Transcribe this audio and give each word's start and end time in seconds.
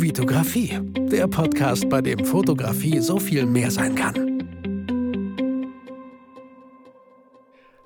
Vitografie, 0.00 0.78
der 1.10 1.26
Podcast, 1.26 1.88
bei 1.88 2.00
dem 2.00 2.24
Fotografie 2.24 3.00
so 3.00 3.18
viel 3.18 3.44
mehr 3.46 3.68
sein 3.68 3.96
kann. 3.96 4.14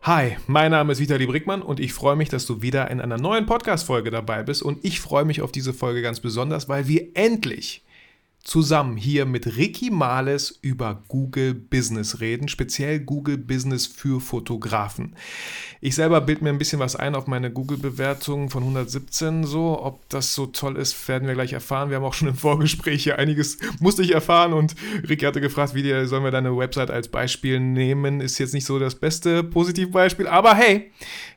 Hi, 0.03 0.37
mein 0.47 0.73
Name 0.73 0.93
ist 0.93 1.01
Vitali 1.01 1.27
Brickmann 1.27 1.63
und 1.63 1.81
ich 1.81 1.95
freue 1.95 2.17
mich, 2.17 2.29
dass 2.29 2.45
du 2.45 2.61
wieder 2.61 2.91
in 2.91 3.01
einer 3.01 3.17
neuen 3.17 3.47
Podcast-Folge 3.47 4.11
dabei 4.11 4.43
bist. 4.43 4.63
Und 4.63 4.85
ich 4.85 5.01
freue 5.01 5.25
mich 5.25 5.41
auf 5.41 5.53
diese 5.53 5.73
Folge 5.73 6.03
ganz 6.03 6.21
besonders, 6.21 6.69
weil 6.69 6.87
wir 6.87 7.09
endlich 7.15 7.83
zusammen 8.43 8.97
hier 8.97 9.25
mit 9.25 9.57
Ricky 9.57 9.91
Males 9.91 10.59
über 10.63 11.03
Google 11.09 11.55
Business 11.55 12.21
reden, 12.21 12.49
speziell 12.49 13.01
Google 13.01 13.39
Business 13.39 13.87
für 13.87 14.21
Fotografen. 14.21 15.15
Ich 15.81 15.95
selber 15.95 16.21
bild 16.21 16.43
mir 16.43 16.51
ein 16.51 16.59
bisschen 16.59 16.81
was 16.81 16.97
ein 16.97 17.15
auf 17.15 17.27
meine 17.27 17.53
Google-Bewertung 17.53 18.51
von 18.51 18.63
117 18.63 19.45
so. 19.45 19.81
Ob 19.83 20.09
das 20.09 20.35
so 20.35 20.47
toll 20.47 20.77
ist, 20.77 21.09
werden 21.09 21.29
wir 21.29 21.35
gleich 21.35 21.53
erfahren. 21.53 21.91
Wir 21.91 21.97
haben 21.97 22.05
auch 22.05 22.15
schon 22.15 22.29
im 22.29 22.35
Vorgespräch 22.35 23.05
hier 23.05 23.19
einiges 23.19 23.59
musste 23.81 24.03
ich 24.03 24.13
erfahren 24.13 24.53
und 24.53 24.75
Ricky 25.09 25.25
hatte 25.25 25.41
gefragt, 25.41 25.75
wie 25.75 25.83
dir, 25.83 26.07
sollen 26.07 26.25
wir 26.25 26.31
deine 26.31 26.57
Website 26.57 26.91
als 26.91 27.09
Beispiel 27.09 27.61
nehmen? 27.61 28.21
Ist 28.21 28.39
jetzt 28.39 28.55
nicht 28.55 28.67
so 28.67 28.79
das 28.79 28.95
beste 28.95 29.43
Positivbeispiel, 29.43 30.27
aber 30.27 30.55
hey, 30.55 30.91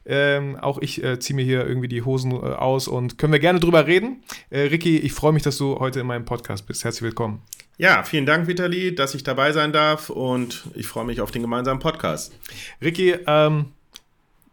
ähm, 0.06 0.56
auch 0.58 0.80
ich 0.80 1.04
äh, 1.04 1.20
ziehe 1.20 1.36
mir 1.36 1.44
hier 1.44 1.66
irgendwie 1.66 1.88
die 1.88 2.04
Hosen 2.04 2.32
äh, 2.32 2.36
aus 2.36 2.88
und 2.88 3.18
können 3.18 3.34
wir 3.34 3.40
gerne 3.40 3.60
drüber 3.60 3.88
reden. 3.88 4.24
Äh, 4.50 4.62
Ricky, 4.62 4.98
ich 4.98 5.14
freue 5.14 5.34
mich, 5.34 5.44
dass 5.44 5.58
du 5.58 5.80
heute 5.80 6.00
in 6.00 6.08
meinem 6.08 6.26
Podcast 6.26 6.68
bist. 6.68 6.84
Herzlich 6.84 7.04
willkommen. 7.04 7.42
Ja, 7.78 8.04
vielen 8.04 8.26
Dank, 8.26 8.48
Vitali, 8.48 8.96
dass 8.96 9.16
ich 9.16 9.24
dabei 9.24 9.52
sein 9.52 9.74
darf 9.74 10.10
und 10.10 10.68
ich 10.76 10.88
freue 10.88 11.06
mich 11.06 11.20
auf 11.20 11.32
den 11.32 11.42
gemeinsamen 11.42 11.80
Podcast. 11.80 12.34
Ricky, 12.82 13.16
ähm, 13.28 13.74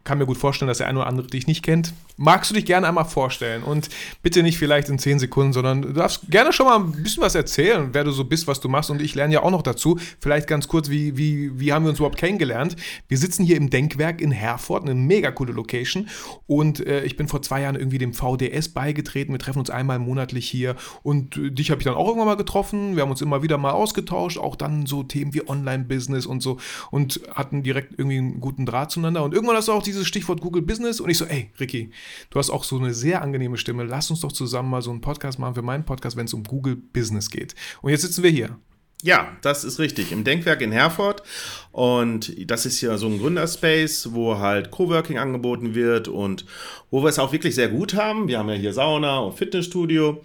kann 0.04 0.18
mir 0.18 0.26
gut 0.26 0.38
vorstellen, 0.38 0.68
dass 0.68 0.78
der 0.78 0.88
eine 0.88 0.98
oder 0.98 1.08
andere 1.08 1.28
dich 1.28 1.46
nicht 1.46 1.62
kennt. 1.62 1.92
Magst 2.16 2.50
du 2.50 2.54
dich 2.54 2.66
gerne 2.66 2.86
einmal 2.86 3.04
vorstellen? 3.04 3.62
Und 3.62 3.88
bitte 4.22 4.42
nicht 4.42 4.58
vielleicht 4.58 4.88
in 4.88 4.98
zehn 4.98 5.18
Sekunden, 5.18 5.52
sondern 5.52 5.82
du 5.82 5.92
darfst 5.92 6.30
gerne 6.30 6.52
schon 6.52 6.66
mal 6.66 6.76
ein 6.76 7.02
bisschen 7.02 7.22
was 7.22 7.34
erzählen, 7.34 7.88
wer 7.92 8.04
du 8.04 8.12
so 8.12 8.24
bist, 8.24 8.46
was 8.46 8.60
du 8.60 8.68
machst. 8.68 8.90
Und 8.90 9.00
ich 9.00 9.14
lerne 9.14 9.34
ja 9.34 9.42
auch 9.42 9.50
noch 9.50 9.62
dazu. 9.62 9.98
Vielleicht 10.20 10.46
ganz 10.46 10.68
kurz, 10.68 10.90
wie, 10.90 11.16
wie, 11.16 11.58
wie 11.58 11.72
haben 11.72 11.84
wir 11.84 11.90
uns 11.90 11.98
überhaupt 11.98 12.18
kennengelernt? 12.18 12.76
Wir 13.08 13.16
sitzen 13.16 13.44
hier 13.44 13.56
im 13.56 13.70
Denkwerk 13.70 14.20
in 14.20 14.30
Herford, 14.30 14.82
eine 14.82 14.94
mega 14.94 15.30
coole 15.30 15.52
Location. 15.52 16.08
Und 16.46 16.86
äh, 16.86 17.02
ich 17.04 17.16
bin 17.16 17.28
vor 17.28 17.40
zwei 17.42 17.62
Jahren 17.62 17.76
irgendwie 17.76 17.98
dem 17.98 18.12
VDS 18.12 18.68
beigetreten. 18.68 19.32
Wir 19.32 19.38
treffen 19.38 19.60
uns 19.60 19.70
einmal 19.70 19.98
monatlich 19.98 20.48
hier. 20.48 20.76
Und 21.02 21.36
äh, 21.36 21.50
dich 21.50 21.70
habe 21.70 21.80
ich 21.80 21.84
dann 21.84 21.94
auch 21.94 22.06
irgendwann 22.06 22.28
mal 22.28 22.36
getroffen. 22.36 22.94
Wir 22.94 23.02
haben 23.02 23.10
uns 23.10 23.22
immer 23.22 23.42
wieder 23.42 23.56
mal 23.56 23.72
ausgetauscht. 23.72 24.38
Auch 24.38 24.56
dann 24.56 24.86
so 24.86 25.02
Themen 25.02 25.32
wie 25.32 25.48
Online-Business 25.48 26.26
und 26.26 26.42
so. 26.42 26.58
Und 26.90 27.20
hatten 27.34 27.62
direkt 27.62 27.98
irgendwie 27.98 28.18
einen 28.18 28.40
guten 28.40 28.66
Draht 28.66 28.90
zueinander. 28.90 29.22
Und 29.24 29.34
irgendwann 29.34 29.56
hast 29.56 29.68
du 29.68 29.72
auch 29.72 29.82
dieses 29.82 30.06
Stichwort 30.06 30.40
Google 30.40 30.62
Business. 30.62 31.00
Und 31.00 31.08
ich 31.08 31.16
so, 31.16 31.24
ey, 31.24 31.50
Ricky, 31.58 31.90
Du 32.30 32.38
hast 32.38 32.50
auch 32.50 32.64
so 32.64 32.78
eine 32.78 32.94
sehr 32.94 33.22
angenehme 33.22 33.56
Stimme. 33.56 33.84
Lass 33.84 34.10
uns 34.10 34.20
doch 34.20 34.32
zusammen 34.32 34.70
mal 34.70 34.82
so 34.82 34.90
einen 34.90 35.00
Podcast 35.00 35.38
machen 35.38 35.54
für 35.54 35.62
meinen 35.62 35.84
Podcast, 35.84 36.16
wenn 36.16 36.26
es 36.26 36.34
um 36.34 36.44
Google 36.44 36.76
Business 36.76 37.30
geht. 37.30 37.54
Und 37.80 37.90
jetzt 37.90 38.02
sitzen 38.02 38.22
wir 38.22 38.30
hier. 38.30 38.56
Ja, 39.04 39.36
das 39.42 39.64
ist 39.64 39.80
richtig. 39.80 40.12
Im 40.12 40.22
Denkwerk 40.22 40.60
in 40.60 40.70
Herford. 40.70 41.24
Und 41.72 42.32
das 42.48 42.66
ist 42.66 42.80
ja 42.80 42.96
so 42.98 43.08
ein 43.08 43.18
Gründerspace, 43.18 44.12
wo 44.12 44.38
halt 44.38 44.70
Coworking 44.70 45.18
angeboten 45.18 45.74
wird 45.74 46.06
und 46.06 46.46
wo 46.90 47.02
wir 47.02 47.08
es 47.08 47.18
auch 47.18 47.32
wirklich 47.32 47.56
sehr 47.56 47.68
gut 47.68 47.94
haben. 47.94 48.28
Wir 48.28 48.38
haben 48.38 48.48
ja 48.48 48.54
hier 48.54 48.72
Sauna 48.72 49.18
und 49.18 49.36
Fitnessstudio. 49.36 50.22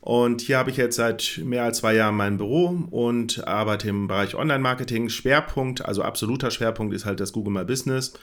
Und 0.00 0.40
hier 0.42 0.58
habe 0.58 0.70
ich 0.70 0.76
jetzt 0.76 0.96
seit 0.96 1.40
mehr 1.44 1.64
als 1.64 1.78
zwei 1.78 1.94
Jahren 1.94 2.14
mein 2.14 2.38
Büro 2.38 2.84
und 2.90 3.46
arbeite 3.46 3.88
im 3.88 4.06
Bereich 4.06 4.34
Online-Marketing. 4.34 5.08
Schwerpunkt, 5.08 5.84
also 5.84 6.02
absoluter 6.02 6.50
Schwerpunkt 6.52 6.94
ist 6.94 7.04
halt 7.04 7.20
das 7.20 7.32
Google 7.32 7.52
My 7.52 7.64
Business. 7.64 8.14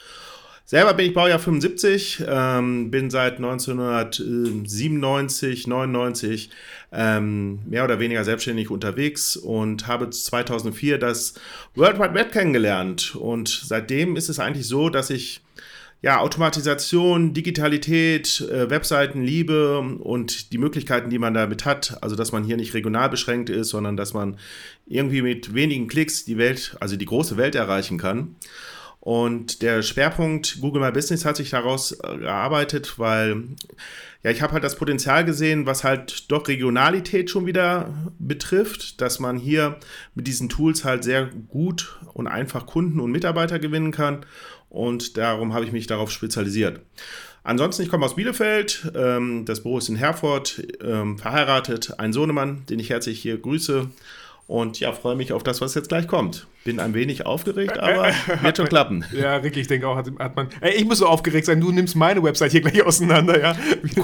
Selber 0.70 0.92
bin 0.92 1.06
ich 1.06 1.14
Baujahr 1.14 1.38
75, 1.38 2.24
ähm, 2.28 2.90
bin 2.90 3.08
seit 3.08 3.36
1997, 3.36 5.66
99 5.66 6.50
ähm, 6.92 7.60
mehr 7.64 7.84
oder 7.84 8.00
weniger 8.00 8.22
selbstständig 8.22 8.70
unterwegs 8.70 9.34
und 9.34 9.86
habe 9.86 10.10
2004 10.10 10.98
das 10.98 11.32
World 11.74 11.98
Wide 11.98 12.12
Web 12.12 12.32
kennengelernt. 12.32 13.16
Und 13.16 13.48
seitdem 13.48 14.16
ist 14.16 14.28
es 14.28 14.40
eigentlich 14.40 14.66
so, 14.66 14.90
dass 14.90 15.08
ich 15.08 15.40
ja, 16.02 16.20
Automatisation, 16.20 17.32
Digitalität, 17.32 18.42
äh, 18.42 18.68
Webseiten 18.68 19.22
liebe 19.22 19.78
und 19.78 20.52
die 20.52 20.58
Möglichkeiten, 20.58 21.08
die 21.08 21.18
man 21.18 21.32
damit 21.32 21.64
hat, 21.64 21.96
also 22.02 22.14
dass 22.14 22.30
man 22.30 22.44
hier 22.44 22.58
nicht 22.58 22.74
regional 22.74 23.08
beschränkt 23.08 23.48
ist, 23.48 23.70
sondern 23.70 23.96
dass 23.96 24.12
man 24.12 24.36
irgendwie 24.86 25.22
mit 25.22 25.54
wenigen 25.54 25.88
Klicks 25.88 26.26
die 26.26 26.36
Welt, 26.36 26.76
also 26.78 26.96
die 26.96 27.06
große 27.06 27.38
Welt 27.38 27.54
erreichen 27.54 27.96
kann. 27.96 28.36
Und 29.00 29.62
der 29.62 29.82
Schwerpunkt 29.82 30.60
Google 30.60 30.82
My 30.82 30.90
Business 30.90 31.24
hat 31.24 31.36
sich 31.36 31.50
daraus 31.50 31.92
äh, 31.92 32.24
erarbeitet, 32.24 32.98
weil 32.98 33.44
ja, 34.24 34.32
ich 34.32 34.42
habe 34.42 34.52
halt 34.52 34.64
das 34.64 34.76
Potenzial 34.76 35.24
gesehen, 35.24 35.66
was 35.66 35.84
halt 35.84 36.30
doch 36.30 36.48
Regionalität 36.48 37.30
schon 37.30 37.46
wieder 37.46 37.94
betrifft, 38.18 39.00
dass 39.00 39.20
man 39.20 39.38
hier 39.38 39.78
mit 40.14 40.26
diesen 40.26 40.48
Tools 40.48 40.84
halt 40.84 41.04
sehr 41.04 41.26
gut 41.26 41.98
und 42.14 42.26
einfach 42.26 42.66
Kunden 42.66 42.98
und 42.98 43.12
Mitarbeiter 43.12 43.60
gewinnen 43.60 43.92
kann. 43.92 44.26
Und 44.68 45.16
darum 45.16 45.54
habe 45.54 45.64
ich 45.64 45.72
mich 45.72 45.86
darauf 45.86 46.10
spezialisiert. 46.10 46.80
Ansonsten, 47.44 47.82
ich 47.82 47.88
komme 47.88 48.04
aus 48.04 48.16
Bielefeld, 48.16 48.92
ähm, 48.94 49.44
das 49.46 49.62
Büro 49.62 49.78
ist 49.78 49.88
in 49.88 49.96
Herford, 49.96 50.62
ähm, 50.82 51.16
verheiratet, 51.16 51.98
ein 51.98 52.12
Sohnemann, 52.12 52.66
den 52.66 52.78
ich 52.80 52.90
herzlich 52.90 53.20
hier 53.20 53.38
grüße. 53.38 53.88
Und 54.48 54.80
ja, 54.80 54.92
freue 54.92 55.16
mich 55.16 55.32
auf 55.32 55.44
das, 55.44 55.60
was 55.60 55.74
jetzt 55.74 55.88
gleich 55.88 56.08
kommt. 56.08 56.46
Bin 56.64 56.80
ein 56.80 56.92
wenig 56.92 57.24
aufgeregt, 57.24 57.78
aber 57.78 58.12
wird 58.42 58.56
schon 58.56 58.68
klappen. 58.68 59.04
Ja, 59.18 59.36
Ricky, 59.36 59.60
ich 59.60 59.68
denke 59.68 59.88
auch, 59.88 59.96
hat, 59.96 60.08
hat 60.18 60.36
man. 60.36 60.48
Ey, 60.60 60.74
ich 60.74 60.84
muss 60.84 60.98
so 60.98 61.06
aufgeregt 61.06 61.46
sein, 61.46 61.60
du 61.60 61.72
nimmst 61.72 61.96
meine 61.96 62.22
Website 62.22 62.52
hier 62.52 62.60
gleich 62.60 62.82
auseinander, 62.84 63.40
ja. 63.40 63.56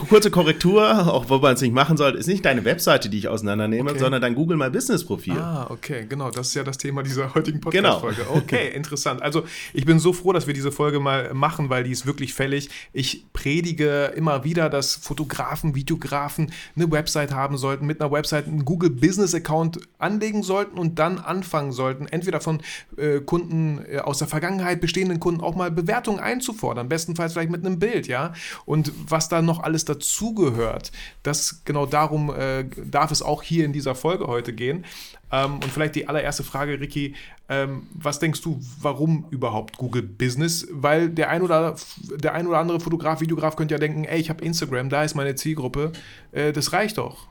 Kurze 0.09 0.31
Korrektur, 0.31 1.13
auch 1.13 1.29
wo 1.29 1.39
man 1.39 1.55
es 1.55 1.61
nicht 1.61 1.75
machen 1.75 1.97
soll, 1.97 2.15
ist 2.15 2.27
nicht 2.27 2.45
deine 2.45 2.65
Webseite, 2.65 3.09
die 3.09 3.19
ich 3.19 3.29
auseinandernehme, 3.29 3.91
okay. 3.91 3.99
sondern 3.99 4.23
dein 4.23 4.35
Google 4.35 4.57
My 4.57 4.71
Business 4.71 5.05
Profil. 5.05 5.39
Ah, 5.39 5.67
okay, 5.71 6.07
genau. 6.09 6.31
Das 6.31 6.49
ist 6.49 6.55
ja 6.55 6.65
das 6.65 6.79
Thema 6.79 7.03
dieser 7.03 7.35
heutigen 7.35 7.61
genau. 7.61 8.01
Podcast-Folge. 8.01 8.23
Genau. 8.23 8.35
Okay, 8.45 8.69
interessant. 8.75 9.23
Also, 9.23 9.45
ich 9.73 9.85
bin 9.85 9.99
so 9.99 10.13
froh, 10.13 10.33
dass 10.33 10.47
wir 10.47 10.55
diese 10.55 10.73
Folge 10.73 11.01
mal 11.01 11.33
machen, 11.35 11.71
weil 11.71 11.85
die 11.85 11.93
ist 11.93 12.05
wirklich 12.07 12.35
fällig. 12.35 12.69
Ich 12.93 13.25
predige 13.33 14.13
immer 14.17 14.45
wieder, 14.45 14.69
dass 14.69 14.97
Fotografen, 14.97 15.75
Videografen 15.75 16.53
eine 16.77 16.91
Website 16.91 17.33
haben 17.33 17.57
sollten, 17.57 17.87
mit 17.87 18.01
einer 18.01 18.11
Website 18.11 18.47
einen 18.47 18.65
Google 18.65 18.91
Business 18.91 19.35
Account 19.35 19.81
anlegen 19.99 20.43
sollten 20.43 20.79
und 20.79 20.99
dann 20.99 21.19
anfangen 21.19 21.73
sollten, 21.73 22.07
entweder 22.07 22.41
von 22.41 22.54
äh, 22.97 23.21
Kunden 23.21 23.85
äh, 23.87 23.99
aus 23.99 24.19
der 24.19 24.29
Vergangenheit, 24.29 24.81
bestehenden 24.81 25.21
Kunden 25.21 25.41
auch 25.41 25.55
mal 25.55 25.71
Bewertungen 25.71 26.21
einzufordern, 26.21 26.89
bestenfalls 26.89 27.33
vielleicht 27.33 27.51
mit 27.51 27.65
einem 27.65 27.79
Bild, 27.79 28.07
ja. 28.07 28.33
Und 28.65 28.93
was 29.09 29.29
da 29.29 29.43
noch 29.43 29.63
alles 29.63 29.85
dazugehört, 29.85 30.93
das 31.23 31.63
genau 31.65 31.87
darum 31.87 32.35
äh, 32.35 32.65
darf 32.85 33.11
es 33.11 33.23
auch 33.23 33.43
hier 33.43 33.65
in 33.65 33.73
dieser 33.73 33.95
Folge 33.95 34.27
heute 34.27 34.53
gehen. 34.53 34.85
Ähm, 35.33 35.55
und 35.55 35.67
vielleicht 35.67 35.97
die 35.97 36.09
allererste 36.09 36.45
Frage, 36.45 36.81
Ricky, 36.81 37.15
ähm, 37.49 37.89
was 37.93 38.19
denkst 38.19 38.41
du, 38.43 38.61
warum 38.81 39.27
überhaupt 39.31 39.77
Google 39.77 40.03
Business? 40.03 40.67
Weil 40.71 41.11
der 41.11 41.31
ein 41.31 41.43
oder, 41.43 41.77
der 42.17 42.35
ein 42.35 42.47
oder 42.47 42.59
andere 42.59 42.81
Fotograf, 42.81 43.21
Videograf 43.21 43.57
könnte 43.57 43.75
ja 43.75 43.79
denken, 43.79 44.05
ey, 44.05 44.21
ich 44.21 44.31
habe 44.31 44.45
Instagram, 44.45 44.89
da 44.89 45.05
ist 45.05 45.15
meine 45.15 45.35
Zielgruppe, 45.35 45.93
äh, 46.33 46.53
das 46.53 46.73
reicht 46.73 46.99
doch. 46.99 47.29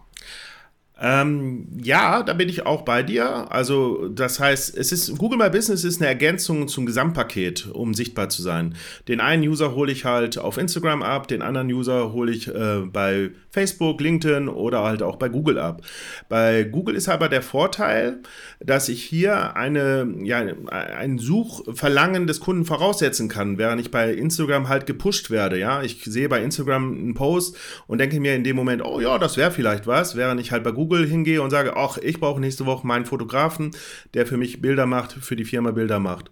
Ähm, 1.06 1.68
ja, 1.84 2.24
da 2.24 2.32
bin 2.32 2.48
ich 2.48 2.66
auch 2.66 2.84
bei 2.84 3.04
dir. 3.04 3.52
Also, 3.52 4.08
das 4.08 4.40
heißt, 4.40 4.78
es 4.78 4.94
ist 4.94 5.18
Google 5.18 5.38
My 5.38 5.50
Business 5.50 5.84
ist 5.84 6.00
eine 6.00 6.08
Ergänzung 6.08 6.70
zum 6.70 6.86
Gesamtpaket, 6.86 7.68
um 7.74 7.94
sichtbar 7.94 8.30
zu 8.30 8.42
sein. 8.42 8.76
Den 9.10 9.20
einen 9.20 9.44
User 9.44 9.76
hole 9.76 9.92
ich 9.92 10.06
halt 10.06 10.38
auf 10.38 10.58
Instagram 10.58 11.04
ab, 11.04 11.28
den 11.28 11.42
anderen 11.42 11.68
User 11.68 12.14
hole 12.14 12.32
ich 12.32 12.48
äh, 12.48 12.84
bei 12.86 13.32
Facebook, 13.52 14.00
LinkedIn 14.00 14.48
oder 14.48 14.84
halt 14.84 15.04
auch 15.04 15.18
bei 15.18 15.28
Google 15.28 15.60
ab. 15.60 15.82
Bei 16.30 16.64
Google 16.64 16.96
ist 16.96 17.10
aber 17.10 17.28
der 17.28 17.42
Vorteil, 17.42 18.20
dass 18.62 18.88
ich 18.88 19.04
hier 19.04 19.58
eine, 19.58 20.08
ja, 20.24 20.42
ein 20.70 21.18
Suchverlangen 21.18 22.28
des 22.28 22.40
Kunden 22.40 22.64
voraussetzen 22.64 23.28
kann, 23.28 23.58
während 23.58 23.82
ich 23.82 23.92
bei 23.92 24.14
Instagram 24.14 24.70
halt 24.70 24.86
gepusht 24.86 25.30
werde. 25.30 25.60
Ja, 25.60 25.84
ich 25.84 26.02
sehe 26.06 26.30
bei 26.30 26.42
Instagram 26.42 26.94
einen 26.94 27.14
Post 27.14 27.58
und 27.88 27.98
denke 27.98 28.22
mir 28.22 28.36
in 28.36 28.46
dem 28.46 28.56
Moment, 28.56 28.86
oh 28.86 29.02
ja, 29.02 29.18
das 29.18 29.36
wäre 29.36 29.52
vielleicht 29.52 29.86
was, 29.86 30.16
während 30.16 30.40
ich 30.40 30.54
halt 30.54 30.64
bei 30.64 30.72
Google 30.72 30.93
Google 30.94 31.08
hingehe 31.08 31.42
und 31.42 31.50
sage, 31.50 31.76
ach, 31.76 31.98
ich 31.98 32.20
brauche 32.20 32.40
nächste 32.40 32.68
Woche 32.68 32.86
meinen 32.86 33.06
Fotografen, 33.06 33.72
der 34.14 34.28
für 34.28 34.38
mich 34.38 34.62
Bilder 34.62 34.86
macht, 34.86 35.14
für 35.14 35.36
die 35.36 35.44
Firma 35.44 35.72
Bilder 35.72 36.00
macht. 36.00 36.30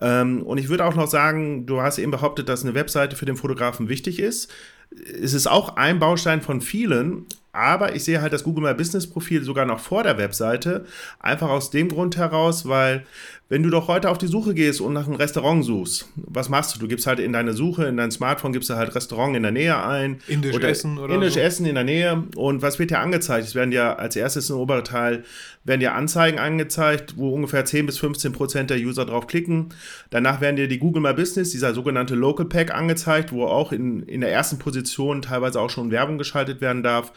Ähm, 0.00 0.42
und 0.42 0.56
ich 0.56 0.70
würde 0.70 0.86
auch 0.86 0.94
noch 0.94 1.08
sagen, 1.08 1.66
du 1.66 1.82
hast 1.82 1.98
eben 1.98 2.10
behauptet, 2.10 2.48
dass 2.48 2.64
eine 2.64 2.74
Webseite 2.74 3.14
für 3.14 3.26
den 3.26 3.36
Fotografen 3.36 3.90
wichtig 3.90 4.18
ist. 4.18 4.50
Es 4.90 5.34
ist 5.34 5.46
auch 5.46 5.76
ein 5.76 5.98
Baustein 5.98 6.40
von 6.40 6.62
vielen, 6.62 7.26
aber 7.52 7.94
ich 7.94 8.04
sehe 8.04 8.22
halt 8.22 8.32
das 8.32 8.44
Google 8.44 8.64
My 8.64 8.74
Business 8.74 9.08
Profil 9.08 9.42
sogar 9.42 9.64
noch 9.66 9.80
vor 9.80 10.02
der 10.02 10.18
Webseite. 10.18 10.84
Einfach 11.18 11.48
aus 11.48 11.70
dem 11.70 11.88
Grund 11.88 12.16
heraus, 12.16 12.68
weil 12.68 13.04
wenn 13.48 13.64
du 13.64 13.70
doch 13.70 13.88
heute 13.88 14.08
auf 14.08 14.18
die 14.18 14.28
Suche 14.28 14.54
gehst 14.54 14.80
und 14.80 14.92
nach 14.92 15.06
einem 15.06 15.16
Restaurant 15.16 15.64
suchst, 15.64 16.08
was 16.14 16.48
machst 16.48 16.74
du? 16.74 16.78
Du 16.78 16.86
gibst 16.86 17.08
halt 17.08 17.18
in 17.18 17.32
deine 17.32 17.52
Suche, 17.52 17.84
in 17.86 17.96
dein 17.96 18.12
Smartphone, 18.12 18.52
gibst 18.52 18.70
du 18.70 18.74
halt 18.74 18.94
Restaurant 18.94 19.36
in 19.36 19.42
der 19.42 19.50
Nähe 19.50 19.82
ein. 19.84 20.20
Indisch 20.28 20.54
oder 20.54 20.68
Essen 20.68 20.98
oder 20.98 21.14
Indisch 21.14 21.34
so. 21.34 21.40
Essen 21.40 21.66
in 21.66 21.74
der 21.74 21.82
Nähe. 21.82 22.22
Und 22.36 22.62
was 22.62 22.78
wird 22.78 22.92
dir 22.92 23.00
angezeigt? 23.00 23.44
Es 23.44 23.56
werden 23.56 23.72
ja 23.72 23.96
als 23.96 24.14
erstes 24.14 24.50
im 24.50 24.56
oberen 24.56 24.84
Teil 24.84 25.24
werden 25.64 25.80
dir 25.80 25.94
Anzeigen 25.94 26.38
angezeigt, 26.38 27.14
wo 27.16 27.34
ungefähr 27.34 27.64
10 27.64 27.86
bis 27.86 27.98
15 27.98 28.32
Prozent 28.32 28.70
der 28.70 28.78
User 28.78 29.04
drauf 29.04 29.26
klicken. 29.26 29.68
Danach 30.08 30.40
werden 30.40 30.56
dir 30.56 30.68
die 30.68 30.78
Google 30.78 31.02
My 31.02 31.12
Business, 31.12 31.50
dieser 31.50 31.74
sogenannte 31.74 32.14
Local 32.14 32.46
Pack 32.46 32.72
angezeigt, 32.72 33.30
wo 33.30 33.44
auch 33.44 33.72
in, 33.72 34.02
in 34.04 34.22
der 34.22 34.32
ersten 34.32 34.58
Position 34.58 35.22
teilweise 35.22 35.60
auch 35.60 35.68
schon 35.68 35.90
Werbung 35.90 36.16
geschaltet 36.16 36.60
werden 36.60 36.82
darf. 36.82 37.12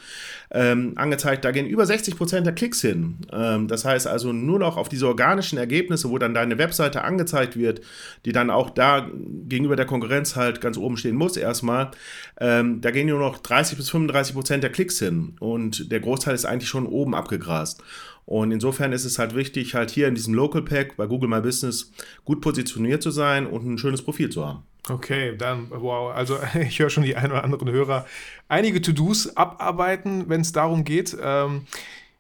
Ähm, 0.52 0.94
angezeigt, 0.96 1.46
da 1.46 1.52
gehen 1.52 1.66
über 1.66 1.86
60 1.86 2.16
Prozent 2.16 2.46
der 2.46 2.54
Klicks 2.54 2.82
hin. 2.82 3.18
Ähm, 3.32 3.68
das 3.68 3.86
heißt 3.86 4.08
also 4.08 4.34
nur 4.34 4.60
noch 4.60 4.78
auf 4.78 4.90
diese 4.90 5.08
organischen 5.08 5.58
Ergebnisse, 5.58 6.10
wo 6.10 6.18
dann 6.18 6.34
deine 6.34 6.58
Webseite 6.58 7.04
angezeigt 7.04 7.58
wird, 7.58 7.82
die 8.26 8.32
dann 8.32 8.50
auch 8.50 8.70
da 8.70 9.10
gegenüber 9.48 9.76
der 9.76 9.86
Konkurrenz 9.86 10.36
halt 10.36 10.62
ganz 10.62 10.78
oben 10.78 10.98
stehen 10.98 11.16
muss 11.16 11.38
erstmal, 11.38 11.92
ähm, 12.40 12.82
da 12.82 12.92
gehen 12.92 13.08
nur 13.08 13.20
noch 13.20 13.40
30 13.40 13.78
bis 13.78 13.90
35 13.90 14.34
Prozent 14.34 14.64
der 14.64 14.72
Klicks 14.72 15.00
hin 15.00 15.36
und 15.40 15.92
der 15.92 16.00
Großteil 16.00 16.36
ist 16.36 16.46
eigentlich 16.46 16.70
schon 16.70 16.86
oben 16.86 17.16
abgegrast. 17.16 17.84
Und 18.26 18.52
insofern 18.52 18.94
ist 18.94 19.06
es 19.06 19.20
halt 19.20 19.36
wichtig, 19.36 19.76
halt 19.76 19.92
hier 19.92 20.08
in 20.08 20.16
diesem 20.16 20.34
Local 20.34 20.62
Pack 20.62 20.96
bei 20.96 21.08
Google 21.08 21.30
My 21.30 21.42
Business 21.42 21.92
gut 22.24 22.42
positioniert 22.42 23.04
zu 23.04 23.12
sein 23.12 23.46
und 23.48 23.66
ein 23.66 23.78
schönes 23.78 24.02
Profil 24.02 24.30
zu 24.30 24.46
haben. 24.46 24.64
Okay, 24.90 25.36
dann, 25.38 25.70
wow, 25.70 26.14
also 26.14 26.38
ich 26.60 26.80
höre 26.80 26.90
schon 26.90 27.04
die 27.04 27.16
ein 27.16 27.32
oder 27.32 27.44
anderen 27.44 27.70
Hörer 27.70 28.06
einige 28.48 28.82
To-Dos 28.82 29.36
abarbeiten, 29.36 30.30
wenn 30.30 30.42
es 30.42 30.52
darum 30.52 30.84
geht. 30.84 31.16
Ähm, 31.22 31.66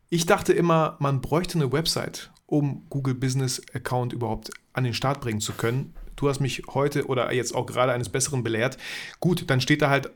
ich 0.09 0.25
dachte 0.25 0.53
immer, 0.53 0.97
man 1.00 1.21
bräuchte 1.21 1.57
eine 1.57 1.71
Website, 1.71 2.31
um 2.45 2.85
Google 2.89 3.15
Business 3.15 3.61
Account 3.73 4.13
überhaupt 4.13 4.51
an 4.73 4.83
den 4.83 4.94
Start 4.94 5.21
bringen 5.21 5.39
zu 5.39 5.53
können. 5.53 5.94
Du 6.15 6.29
hast 6.29 6.39
mich 6.39 6.63
heute 6.69 7.07
oder 7.07 7.33
jetzt 7.33 7.55
auch 7.55 7.65
gerade 7.65 7.91
eines 7.91 8.09
Besseren 8.09 8.44
belehrt. 8.44 8.77
Gut, 9.19 9.50
dann 9.50 9.59
steht 9.59 9.81
da 9.81 9.89
halt 9.89 10.11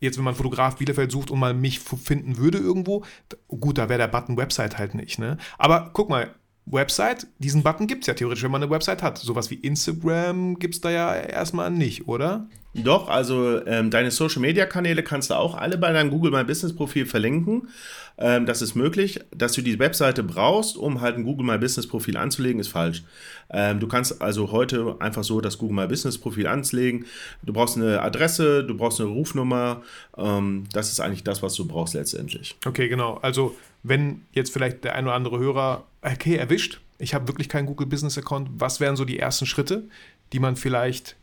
jetzt, 0.00 0.16
wenn 0.18 0.24
man 0.24 0.34
Fotograf 0.34 0.76
Bielefeld 0.76 1.10
sucht 1.10 1.30
und 1.30 1.38
mal 1.38 1.54
mich 1.54 1.80
finden 1.80 2.38
würde 2.38 2.58
irgendwo, 2.58 3.04
gut, 3.48 3.78
da 3.78 3.88
wäre 3.88 3.98
der 3.98 4.08
Button 4.08 4.36
Website 4.36 4.78
halt 4.78 4.94
nicht, 4.94 5.18
ne? 5.18 5.38
Aber 5.58 5.90
guck 5.92 6.08
mal, 6.08 6.34
Website, 6.70 7.26
diesen 7.38 7.62
Button 7.62 7.86
gibt 7.86 8.02
es 8.02 8.08
ja 8.08 8.14
theoretisch, 8.14 8.44
wenn 8.44 8.50
man 8.50 8.62
eine 8.62 8.70
Website 8.70 9.02
hat. 9.02 9.18
Sowas 9.18 9.50
wie 9.50 9.54
Instagram 9.54 10.58
gibt 10.58 10.74
es 10.74 10.80
da 10.80 10.90
ja 10.90 11.14
erstmal 11.14 11.70
nicht, 11.70 12.08
oder? 12.08 12.46
Doch, 12.74 13.08
also 13.08 13.64
ähm, 13.66 13.90
deine 13.90 14.10
Social 14.10 14.42
Media 14.42 14.66
Kanäle 14.66 15.02
kannst 15.02 15.30
du 15.30 15.34
auch 15.34 15.54
alle 15.54 15.78
bei 15.78 15.92
deinem 15.92 16.10
Google 16.10 16.30
My 16.30 16.44
Business 16.44 16.74
Profil 16.74 17.06
verlinken. 17.06 17.68
Ähm, 18.18 18.46
das 18.46 18.62
ist 18.62 18.74
möglich. 18.74 19.20
Dass 19.30 19.52
du 19.52 19.62
die 19.62 19.78
Webseite 19.78 20.22
brauchst, 20.22 20.76
um 20.76 21.00
halt 21.00 21.16
ein 21.16 21.24
Google 21.24 21.46
My 21.46 21.58
Business 21.58 21.86
Profil 21.86 22.16
anzulegen, 22.16 22.60
ist 22.60 22.68
falsch. 22.68 23.04
Ähm, 23.50 23.80
du 23.80 23.86
kannst 23.86 24.20
also 24.20 24.50
heute 24.50 24.96
einfach 24.98 25.24
so 25.24 25.40
das 25.40 25.58
Google 25.58 25.76
My 25.76 25.86
Business 25.86 26.18
Profil 26.18 26.46
anlegen. 26.46 27.06
Du 27.42 27.52
brauchst 27.52 27.76
eine 27.76 28.02
Adresse, 28.02 28.64
du 28.64 28.76
brauchst 28.76 29.00
eine 29.00 29.08
Rufnummer. 29.08 29.82
Ähm, 30.16 30.64
das 30.72 30.90
ist 30.90 31.00
eigentlich 31.00 31.24
das, 31.24 31.42
was 31.42 31.54
du 31.54 31.66
brauchst 31.66 31.94
letztendlich. 31.94 32.56
Okay, 32.66 32.88
genau. 32.88 33.18
Also 33.22 33.56
wenn 33.82 34.22
jetzt 34.32 34.52
vielleicht 34.52 34.84
der 34.84 34.96
ein 34.96 35.04
oder 35.04 35.14
andere 35.14 35.38
Hörer, 35.38 35.84
okay, 36.02 36.36
erwischt, 36.36 36.80
ich 36.98 37.14
habe 37.14 37.28
wirklich 37.28 37.48
keinen 37.48 37.66
Google 37.66 37.86
Business 37.86 38.18
Account, 38.18 38.48
was 38.54 38.80
wären 38.80 38.96
so 38.96 39.04
die 39.04 39.18
ersten 39.18 39.46
Schritte, 39.46 39.84
die 40.32 40.40
man 40.40 40.56
vielleicht 40.56 41.16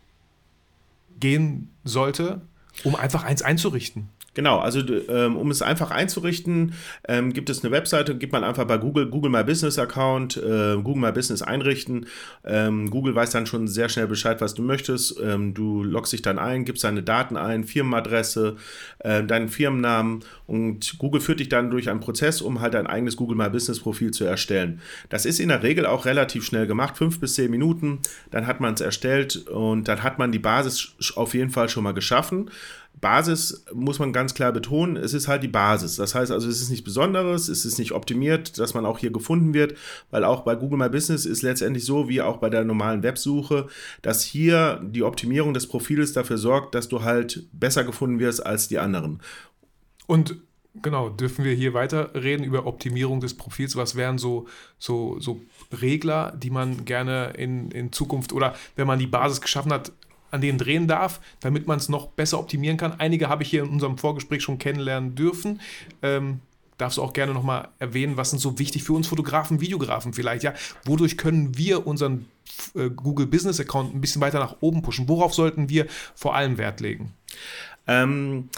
gehen 1.20 1.70
sollte, 1.84 2.42
um 2.84 2.96
einfach 2.96 3.24
eins 3.24 3.42
einzurichten? 3.42 4.10
Genau, 4.36 4.60
also 4.60 4.82
ähm, 5.08 5.38
um 5.38 5.50
es 5.50 5.62
einfach 5.62 5.92
einzurichten, 5.92 6.74
ähm, 7.08 7.32
gibt 7.32 7.50
es 7.50 7.64
eine 7.64 7.72
Webseite, 7.72 8.16
gibt 8.16 8.34
man 8.34 8.44
einfach 8.44 8.66
bei 8.66 8.78
Google 8.78 9.08
Google 9.08 9.32
My 9.32 9.46
Business 9.46 9.80
Account, 9.80 10.36
äh, 10.36 10.76
Google 10.76 11.02
My 11.02 11.14
Business 11.14 11.42
einrichten. 11.42 12.08
Ähm, 12.44 12.90
Google 12.90 13.16
weiß 13.16 13.30
dann 13.32 13.46
schon 13.46 13.70
sehr 13.70 13.88
schnell 13.88 14.08
Bescheid, 14.08 14.42
was 14.42 14.54
du 14.54 14.62
möchtest. 14.62 15.20
Ähm, 15.24 15.54
du 15.54 15.84
loggst 15.84 16.12
dich 16.12 16.22
dann 16.22 16.38
ein, 16.38 16.66
gibst 16.66 16.84
deine 16.84 17.02
Daten 17.02 17.38
ein, 17.38 17.64
Firmenadresse, 17.64 18.58
äh, 19.00 19.24
deinen 19.24 19.48
Firmennamen 19.48 20.26
und 20.48 20.98
Google 21.00 21.22
führt 21.22 21.40
dich 21.40 21.48
dann 21.48 21.72
durch 21.72 21.90
einen 21.90 22.02
Prozess, 22.02 22.42
um 22.42 22.60
halt 22.60 22.76
ein 22.76 22.88
eigenes 22.88 23.16
Google 23.16 23.38
My 23.38 23.50
Business 23.50 23.80
Profil 23.80 24.12
zu 24.12 24.26
erstellen. 24.26 24.82
Das 25.08 25.26
ist 25.26 25.40
in 25.40 25.48
der 25.48 25.64
Regel 25.64 25.86
auch 25.86 26.04
relativ 26.04 26.44
schnell 26.44 26.68
gemacht, 26.68 26.98
fünf 26.98 27.22
bis 27.22 27.36
zehn 27.36 27.50
Minuten. 27.50 28.00
Dann 28.32 28.48
hat 28.48 28.60
man 28.60 28.74
es 28.74 28.82
erstellt 28.82 29.48
und 29.48 29.88
dann 29.88 30.04
hat 30.04 30.20
man 30.20 30.34
die 30.34 30.40
Basis 30.40 30.94
auf 31.16 31.34
jeden 31.34 31.52
Fall 31.52 31.70
schon 31.70 31.86
mal 31.86 31.94
geschaffen. 31.94 32.50
Basis 33.02 33.66
muss 33.74 34.00
man 34.00 34.14
ganz 34.14 34.34
klar 34.34 34.52
betonen, 34.52 34.96
es 34.96 35.14
ist 35.14 35.28
halt 35.28 35.44
die 35.44 35.48
Basis. 35.48 35.96
Das 35.96 36.16
heißt 36.16 36.32
also, 36.32 36.48
es 36.48 36.62
ist 36.62 36.70
nichts 36.70 36.84
Besonderes, 36.84 37.50
es 37.50 37.66
ist 37.66 37.78
nicht 37.78 37.92
optimiert, 37.92 38.58
dass 38.58 38.74
man 38.74 38.86
auch 38.86 39.00
hier 39.00 39.12
gefunden 39.12 39.54
wird, 39.54 39.78
weil 40.12 40.24
auch 40.24 40.42
bei 40.42 40.56
Google 40.56 40.80
My 40.80 40.90
Business 40.90 41.26
ist 41.26 41.42
letztendlich 41.42 41.86
so 41.86 42.08
wie 42.08 42.22
auch 42.22 42.38
bei 42.38 42.50
der 42.50 42.64
normalen 42.64 43.04
Websuche, 43.04 43.68
dass 44.02 44.24
hier 44.24 44.82
die 44.84 45.04
Optimierung 45.04 45.54
des 45.54 45.68
Profils 45.68 46.14
dafür 46.14 46.38
sorgt, 46.38 46.74
dass 46.74 46.88
du 46.88 47.04
halt 47.04 47.48
besser 47.52 47.84
gefunden 47.84 48.20
wirst 48.20 48.46
als 48.46 48.68
die 48.68 48.80
anderen. 48.80 49.22
Und 50.08 50.38
genau, 50.82 51.10
dürfen 51.10 51.46
wir 51.46 51.54
hier 51.54 51.74
weiter 51.74 52.14
reden 52.16 52.44
über 52.44 52.66
Optimierung 52.66 53.20
des 53.20 53.36
Profils? 53.36 53.76
Was 53.76 53.96
wären 53.96 54.18
so, 54.18 54.48
so, 54.78 55.20
so 55.20 55.42
Regler, 55.82 56.34
die 56.38 56.50
man 56.50 56.86
gerne 56.86 57.34
in, 57.38 57.72
in 57.72 57.92
Zukunft 57.92 58.34
oder 58.34 58.56
wenn 58.76 58.88
man 58.88 59.00
die 59.00 59.08
Basis 59.08 59.42
geschaffen 59.42 59.74
hat, 59.74 59.92
an 60.36 60.42
denen 60.42 60.58
drehen 60.58 60.88
darf, 60.88 61.20
damit 61.40 61.66
man 61.68 61.78
es 61.78 61.90
noch 61.90 62.08
besser 62.08 62.40
optimieren 62.40 62.78
kann. 62.78 63.00
Einige 63.00 63.30
habe 63.30 63.44
ich 63.44 63.50
hier 63.50 63.64
in 63.64 63.70
unserem 63.70 63.98
Vorgespräch 63.98 64.44
schon 64.44 64.60
kennenlernen 64.60 65.16
dürfen. 65.16 65.62
Ähm, 66.02 66.42
darfst 66.78 66.98
du 66.98 67.02
auch 67.02 67.14
gerne 67.14 67.34
nochmal 67.34 67.70
erwähnen, 67.80 68.18
was 68.18 68.30
sind 68.32 68.40
so 68.40 68.60
wichtig 68.60 68.84
für 68.84 68.94
uns 68.94 69.08
Fotografen, 69.08 69.62
Videografen 69.62 70.14
vielleicht, 70.14 70.44
ja? 70.44 70.54
Wodurch 70.84 71.18
können 71.18 71.58
wir 71.58 71.88
unseren 71.88 72.26
äh, 72.76 72.90
Google 72.90 73.28
Business 73.28 73.60
Account 73.60 73.96
ein 73.96 74.02
bisschen 74.02 74.22
weiter 74.22 74.40
nach 74.40 74.58
oben 74.60 74.82
pushen? 74.82 75.08
Worauf 75.08 75.34
sollten 75.34 75.70
wir 75.70 75.88
vor 76.16 76.36
allem 76.36 76.58
Wert 76.58 76.82
legen? 76.82 77.14
Ähm, 77.88 78.50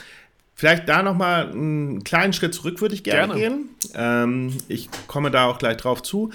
vielleicht 0.56 0.90
da 0.90 1.04
nochmal 1.04 1.52
einen 1.52 2.04
kleinen 2.04 2.34
Schritt 2.34 2.54
zurück 2.56 2.82
würde 2.82 2.96
ich 2.96 3.04
gerne, 3.04 3.36
gerne. 3.36 3.56
gehen. 3.56 3.70
Ähm, 3.94 4.58
ich 4.68 4.90
komme 5.08 5.30
da 5.30 5.46
auch 5.46 5.60
gleich 5.60 5.78
drauf 5.78 6.02
zu. 6.02 6.32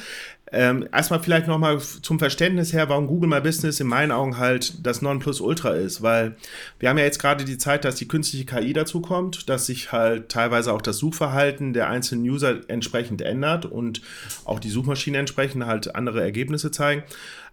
Ähm, 0.55 0.87
erstmal 0.93 1.21
vielleicht 1.21 1.47
nochmal 1.47 1.81
zum 1.81 2.19
Verständnis 2.19 2.75
her, 2.75 2.91
warum 2.91 3.07
Google 3.07 3.31
My 3.31 3.41
Business 3.41 3.81
in 3.81 3.87
meinen 3.87 4.13
Augen 4.13 4.37
halt 4.37 4.87
das 4.87 5.01
Nonplusultra 5.01 5.71
ist, 5.71 6.03
weil 6.03 6.37
wir 6.79 6.91
haben 6.91 6.99
ja 6.99 7.05
jetzt 7.05 7.19
gerade 7.19 7.47
die 7.47 7.57
Zeit, 7.57 7.87
dass 7.87 7.95
die 7.95 8.07
künstliche 8.07 8.45
KI 8.45 8.75
dazu 8.75 9.01
kommt, 9.01 9.49
dass 9.49 9.65
sich 9.65 9.93
halt 9.93 10.29
teilweise 10.29 10.73
auch 10.75 10.83
das 10.83 10.99
Suchverhalten 10.99 11.73
der 11.73 11.89
einzelnen 11.89 12.29
User 12.29 12.61
entsprechend 12.69 13.23
ändert 13.23 13.65
und 13.65 14.03
auch 14.45 14.61
die 14.61 14.69
Suchmaschinen 14.69 15.21
entsprechend 15.21 15.65
halt 15.65 15.95
andere 15.95 16.21
Ergebnisse 16.21 16.71
zeigen. 16.71 17.03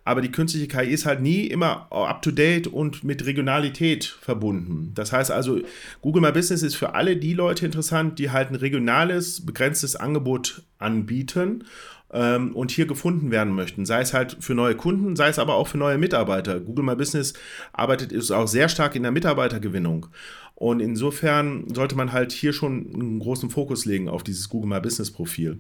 Aber 0.04 0.22
die 0.22 0.32
künstliche 0.32 0.68
KI 0.68 0.90
ist 0.90 1.06
halt 1.06 1.22
nie 1.22 1.46
immer 1.46 1.88
up-to-date 1.92 2.68
und 2.68 3.04
mit 3.04 3.26
Regionalität 3.26 4.06
verbunden. 4.06 4.92
Das 4.96 5.14
heißt 5.14 5.30
also, 5.30 5.62
Google 6.02 6.22
My 6.22 6.32
Business 6.32 6.64
ist 6.64 6.76
für 6.76 6.96
alle 6.96 7.16
die 7.16 7.34
Leute 7.34 7.66
interessant, 7.66 8.18
die 8.18 8.32
halt 8.32 8.50
ein 8.50 8.56
regionales, 8.56 9.46
begrenztes 9.46 9.96
Angebot 9.96 10.64
anbieten 10.80 11.66
ähm, 12.14 12.56
und 12.56 12.72
hier 12.72 12.86
gefunden 12.86 13.32
werden 13.32 13.54
möchten. 13.54 13.86
Sei 13.86 14.02
es 14.02 14.14
halt 14.14 14.38
für 14.40 14.54
neue 14.54 14.76
Kunden, 14.76 15.16
sei 15.16 15.30
es 15.30 15.40
aber 15.40 15.56
auch 15.56 15.68
für 15.68 15.78
neue 15.78 15.98
Mitarbeiter. 15.98 16.60
Google 16.60 16.86
My 16.86 16.96
Business 16.96 17.34
arbeitet 17.74 18.12
ist 18.12 18.32
auch 18.32 18.48
sehr 18.48 18.70
stark 18.70 18.96
in 18.96 19.04
der 19.04 19.12
Mitarbeitergewinnung. 19.12 20.08
Und 20.56 20.82
insofern 20.82 21.74
sollte 21.74 21.96
man 21.96 22.12
halt 22.12 22.32
hier 22.32 22.52
schon 22.52 22.94
einen 22.94 23.20
großen 23.20 23.50
Fokus 23.50 23.86
legen 23.86 24.10
auf 24.10 24.24
dieses 24.24 24.50
Google 24.50 24.70
My 24.70 24.82
Business 24.82 25.12
Profil. 25.12 25.58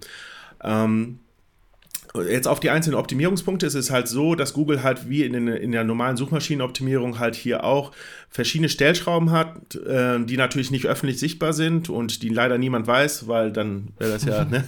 Ähm, 0.61 1.19
Jetzt 2.15 2.47
auf 2.47 2.59
die 2.59 2.71
einzelnen 2.71 2.95
Optimierungspunkte 2.97 3.67
ist 3.67 3.75
es 3.75 3.91
halt 3.91 4.07
so, 4.07 4.33
dass 4.33 4.53
Google 4.53 4.81
halt 4.81 5.09
wie 5.09 5.23
in, 5.23 5.33
den, 5.33 5.47
in 5.47 5.71
der 5.71 5.83
normalen 5.83 6.17
Suchmaschinenoptimierung 6.17 7.19
halt 7.19 7.35
hier 7.35 7.63
auch 7.63 7.91
verschiedene 8.29 8.67
Stellschrauben 8.67 9.29
hat, 9.29 9.75
äh, 9.75 10.19
die 10.25 10.35
natürlich 10.35 10.71
nicht 10.71 10.87
öffentlich 10.87 11.19
sichtbar 11.19 11.53
sind 11.53 11.87
und 11.89 12.23
die 12.23 12.29
leider 12.29 12.57
niemand 12.57 12.87
weiß, 12.87 13.27
weil 13.27 13.51
dann 13.51 13.89
wäre 13.99 14.11
das 14.11 14.25
ja, 14.25 14.43
ne? 14.49 14.63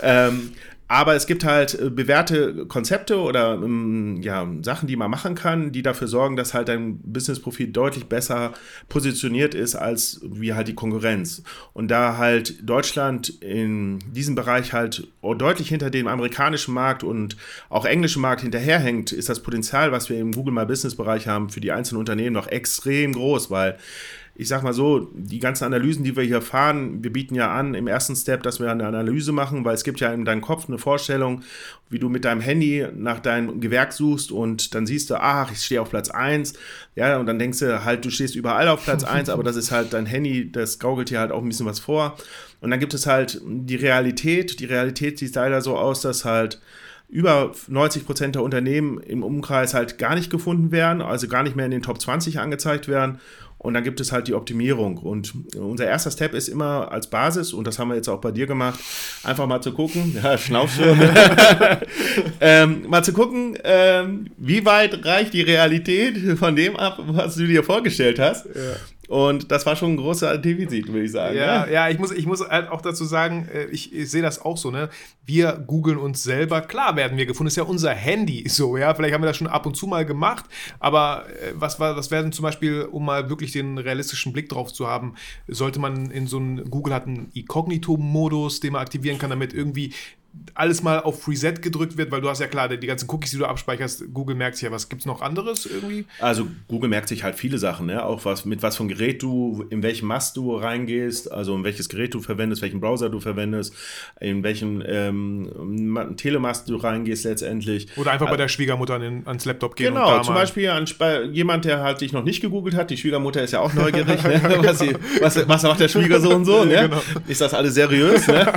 ja. 0.00 0.28
Ähm, 0.28 0.52
aber 0.88 1.14
es 1.14 1.26
gibt 1.26 1.44
halt 1.44 1.78
äh, 1.78 1.90
bewährte 1.90 2.64
Konzepte 2.66 3.18
oder 3.18 3.54
ähm, 3.54 4.20
ja, 4.22 4.48
Sachen, 4.62 4.88
die 4.88 4.96
man 4.96 5.10
machen 5.10 5.34
kann, 5.34 5.70
die 5.70 5.82
dafür 5.82 6.08
sorgen, 6.08 6.34
dass 6.36 6.54
halt 6.54 6.68
dein 6.68 6.98
Business-Profil 7.02 7.68
deutlich 7.68 8.06
besser 8.06 8.54
positioniert 8.88 9.54
ist 9.54 9.74
als 9.74 10.20
wie 10.24 10.54
halt 10.54 10.66
die 10.66 10.74
Konkurrenz. 10.74 11.42
Und 11.74 11.90
da 11.90 12.16
halt 12.16 12.68
Deutschland 12.68 13.28
in 13.28 13.98
diesem 14.12 14.34
Bereich 14.34 14.72
halt 14.72 15.06
deutlich 15.22 15.68
hinter 15.68 15.90
dem 15.90 16.06
amerikanischen 16.06 16.72
Markt 16.72 17.04
und 17.04 17.36
auch 17.68 17.84
englischen 17.84 18.22
Markt 18.22 18.40
hinterherhängt, 18.40 19.12
ist 19.12 19.28
das 19.28 19.42
Potenzial, 19.42 19.92
was 19.92 20.08
wir 20.08 20.18
im 20.18 20.32
Google 20.32 20.54
My 20.54 20.64
Business-Bereich 20.64 21.28
haben, 21.28 21.50
für 21.50 21.60
die 21.60 21.70
einzelnen 21.70 22.00
Unternehmen 22.00 22.32
noch 22.32 22.46
extrem 22.46 23.12
groß, 23.12 23.50
weil 23.50 23.76
ich 24.40 24.46
sag 24.46 24.62
mal 24.62 24.72
so, 24.72 25.10
die 25.14 25.40
ganzen 25.40 25.64
Analysen, 25.64 26.04
die 26.04 26.14
wir 26.16 26.22
hier 26.22 26.40
fahren, 26.40 27.02
wir 27.02 27.12
bieten 27.12 27.34
ja 27.34 27.52
an 27.52 27.74
im 27.74 27.88
ersten 27.88 28.14
Step, 28.14 28.44
dass 28.44 28.60
wir 28.60 28.70
eine 28.70 28.86
Analyse 28.86 29.32
machen, 29.32 29.64
weil 29.64 29.74
es 29.74 29.82
gibt 29.82 29.98
ja 29.98 30.12
in 30.12 30.24
deinem 30.24 30.42
Kopf 30.42 30.68
eine 30.68 30.78
Vorstellung, 30.78 31.42
wie 31.90 31.98
du 31.98 32.08
mit 32.08 32.24
deinem 32.24 32.40
Handy 32.40 32.86
nach 32.94 33.18
deinem 33.18 33.60
Gewerk 33.60 33.92
suchst 33.92 34.30
und 34.30 34.76
dann 34.76 34.86
siehst 34.86 35.10
du, 35.10 35.16
ach, 35.20 35.50
ich 35.50 35.64
stehe 35.64 35.82
auf 35.82 35.90
Platz 35.90 36.08
1. 36.08 36.52
Ja, 36.94 37.18
und 37.18 37.26
dann 37.26 37.40
denkst 37.40 37.58
du 37.58 37.84
halt, 37.84 38.04
du 38.04 38.10
stehst 38.10 38.36
überall 38.36 38.68
auf 38.68 38.84
Platz 38.84 39.02
1, 39.04 39.28
aber 39.28 39.42
das 39.42 39.56
ist 39.56 39.72
halt 39.72 39.92
dein 39.92 40.06
Handy, 40.06 40.52
das 40.52 40.78
gaukelt 40.78 41.10
dir 41.10 41.18
halt 41.18 41.32
auch 41.32 41.42
ein 41.42 41.48
bisschen 41.48 41.66
was 41.66 41.80
vor. 41.80 42.16
Und 42.60 42.70
dann 42.70 42.78
gibt 42.78 42.94
es 42.94 43.08
halt 43.08 43.40
die 43.44 43.76
Realität. 43.76 44.60
Die 44.60 44.66
Realität 44.66 45.18
sieht 45.18 45.34
leider 45.34 45.62
so 45.62 45.76
aus, 45.76 46.00
dass 46.00 46.24
halt 46.24 46.60
über 47.08 47.52
90 47.66 48.06
Prozent 48.06 48.34
der 48.36 48.42
Unternehmen 48.42 49.00
im 49.00 49.24
Umkreis 49.24 49.74
halt 49.74 49.98
gar 49.98 50.14
nicht 50.14 50.30
gefunden 50.30 50.70
werden, 50.70 51.02
also 51.02 51.26
gar 51.26 51.42
nicht 51.42 51.56
mehr 51.56 51.64
in 51.64 51.70
den 51.72 51.82
Top 51.82 52.00
20 52.00 52.38
angezeigt 52.38 52.86
werden. 52.86 53.18
Und 53.58 53.74
dann 53.74 53.82
gibt 53.82 54.00
es 54.00 54.12
halt 54.12 54.28
die 54.28 54.34
Optimierung. 54.34 54.98
Und 54.98 55.34
unser 55.56 55.86
erster 55.86 56.10
Step 56.10 56.32
ist 56.32 56.48
immer 56.48 56.92
als 56.92 57.08
Basis, 57.08 57.52
und 57.52 57.66
das 57.66 57.78
haben 57.78 57.88
wir 57.88 57.96
jetzt 57.96 58.08
auch 58.08 58.20
bei 58.20 58.30
dir 58.30 58.46
gemacht, 58.46 58.78
einfach 59.24 59.46
mal 59.46 59.60
zu 59.60 59.72
gucken, 59.72 60.16
ja, 60.22 60.38
Schnaufschuhe, 60.38 60.96
ähm, 62.40 62.86
mal 62.88 63.02
zu 63.02 63.12
gucken, 63.12 63.58
ähm, 63.64 64.30
wie 64.36 64.64
weit 64.64 65.04
reicht 65.04 65.34
die 65.34 65.42
Realität 65.42 66.38
von 66.38 66.54
dem 66.54 66.76
ab, 66.76 66.98
was 67.06 67.34
du 67.34 67.46
dir 67.46 67.64
vorgestellt 67.64 68.18
hast. 68.18 68.46
Ja. 68.46 68.76
Und 69.08 69.50
das 69.50 69.64
war 69.64 69.74
schon 69.74 69.92
ein 69.92 69.96
großer 69.96 70.36
Defizit, 70.36 70.86
würde 70.88 71.04
ich 71.04 71.12
sagen. 71.12 71.34
Ja, 71.34 71.64
ne? 71.64 71.72
ja, 71.72 71.88
ich, 71.88 71.98
muss, 71.98 72.12
ich 72.12 72.26
muss 72.26 72.46
halt 72.46 72.68
auch 72.68 72.82
dazu 72.82 73.06
sagen, 73.06 73.48
äh, 73.52 73.64
ich, 73.66 73.92
ich 73.92 74.10
sehe 74.10 74.20
das 74.20 74.40
auch 74.42 74.58
so, 74.58 74.70
ne? 74.70 74.90
Wir 75.24 75.52
googeln 75.66 75.96
uns 75.96 76.22
selber, 76.22 76.60
klar 76.60 76.94
werden 76.94 77.16
wir 77.16 77.24
gefunden, 77.24 77.48
ist 77.48 77.56
ja 77.56 77.62
unser 77.62 77.94
Handy 77.94 78.44
so, 78.48 78.76
ja. 78.76 78.94
Vielleicht 78.94 79.14
haben 79.14 79.22
wir 79.22 79.28
das 79.28 79.38
schon 79.38 79.46
ab 79.46 79.64
und 79.64 79.76
zu 79.76 79.86
mal 79.86 80.04
gemacht, 80.04 80.44
aber 80.78 81.24
äh, 81.30 81.52
was, 81.54 81.80
was 81.80 82.10
werden 82.10 82.32
zum 82.32 82.42
Beispiel, 82.42 82.82
um 82.82 83.06
mal 83.06 83.30
wirklich 83.30 83.52
den 83.52 83.78
realistischen 83.78 84.34
Blick 84.34 84.50
drauf 84.50 84.74
zu 84.74 84.86
haben, 84.86 85.14
sollte 85.46 85.80
man 85.80 86.10
in 86.10 86.26
so 86.26 86.36
einen, 86.36 86.70
Google 86.70 86.92
hat 86.92 87.06
einen 87.06 87.30
Inkognito-Modus, 87.32 88.60
den 88.60 88.74
man 88.74 88.82
aktivieren 88.82 89.18
kann, 89.18 89.30
damit 89.30 89.54
irgendwie 89.54 89.94
alles 90.54 90.82
mal 90.82 91.00
auf 91.00 91.26
Reset 91.28 91.54
gedrückt 91.62 91.96
wird, 91.96 92.10
weil 92.10 92.20
du 92.20 92.28
hast 92.28 92.40
ja 92.40 92.46
klar, 92.46 92.68
die 92.68 92.86
ganzen 92.86 93.08
Cookies, 93.10 93.30
die 93.30 93.38
du 93.38 93.46
abspeicherst, 93.46 94.12
Google 94.12 94.36
merkt 94.36 94.56
sich 94.56 94.64
ja, 94.64 94.72
was 94.72 94.88
gibt 94.88 95.02
es 95.02 95.06
noch 95.06 95.22
anderes 95.22 95.66
irgendwie? 95.66 96.04
Also 96.20 96.48
Google 96.68 96.90
merkt 96.90 97.08
sich 97.08 97.22
halt 97.22 97.36
viele 97.36 97.58
Sachen, 97.58 97.86
ne? 97.86 98.04
auch 98.04 98.24
was, 98.24 98.44
mit 98.44 98.62
was 98.62 98.76
für 98.76 98.84
ein 98.84 98.88
Gerät 98.88 99.22
du, 99.22 99.64
in 99.70 99.82
welchem 99.82 100.08
Mast 100.08 100.36
du 100.36 100.56
reingehst, 100.56 101.30
also 101.30 101.54
in 101.54 101.64
welches 101.64 101.88
Gerät 101.88 102.14
du 102.14 102.20
verwendest, 102.20 102.62
welchen 102.62 102.80
Browser 102.80 103.08
du 103.08 103.20
verwendest, 103.20 103.74
in 104.20 104.42
welchen 104.42 104.82
ähm, 104.86 106.16
Telemast 106.16 106.68
du 106.68 106.76
reingehst 106.76 107.24
letztendlich. 107.24 107.88
Oder 107.96 108.12
einfach 108.12 108.28
bei 108.28 108.36
der 108.36 108.48
Schwiegermutter 108.48 108.94
an, 108.94 109.22
ans 109.24 109.44
Laptop 109.44 109.76
gehen. 109.76 109.94
Genau, 109.94 110.22
zum 110.22 110.34
Beispiel 110.34 110.70
an, 110.70 110.86
jemand, 111.32 111.64
der 111.64 111.82
halt 111.82 112.00
dich 112.00 112.12
noch 112.12 112.24
nicht 112.24 112.40
gegoogelt 112.40 112.74
hat, 112.74 112.90
die 112.90 112.96
Schwiegermutter 112.96 113.42
ist 113.42 113.52
ja 113.52 113.60
auch 113.60 113.72
neugierig, 113.74 114.22
ne? 114.22 114.58
was, 114.62 114.78
sie, 114.78 114.94
was, 115.20 115.48
was, 115.48 115.62
macht 115.62 115.80
der 115.80 115.88
Schwiegersohn 115.88 116.44
so, 116.44 116.64
ne? 116.64 116.88
genau. 116.88 117.02
ist 117.26 117.40
das 117.40 117.54
alles 117.54 117.74
seriös? 117.74 118.26
Ne? 118.26 118.46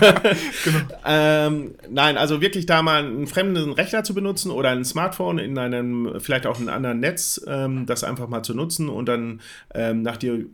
genau. 0.64 0.80
ähm, 1.06 1.61
nein, 1.90 2.18
also 2.18 2.42
wirklich 2.42 2.66
da 2.66 2.82
mal 2.82 3.06
einen 3.06 3.28
fremden 3.28 3.72
Rechner 3.72 4.04
zu 4.04 4.14
benutzen 4.14 4.52
oder 4.52 4.70
ein 4.70 4.86
Smartphone 4.86 5.40
in 5.40 5.58
einem, 5.58 6.20
vielleicht 6.20 6.46
auch 6.46 6.60
in 6.60 6.68
einem 6.68 6.78
anderen 6.78 7.00
Netz, 7.00 7.42
ähm, 7.48 7.86
das 7.86 8.04
einfach 8.04 8.28
mal 8.28 8.44
zu 8.44 8.54
nutzen 8.54 8.90
und 8.90 9.08
dann 9.08 9.42
ähm, 9.74 10.02
nach 10.02 10.18
dir 10.18 10.46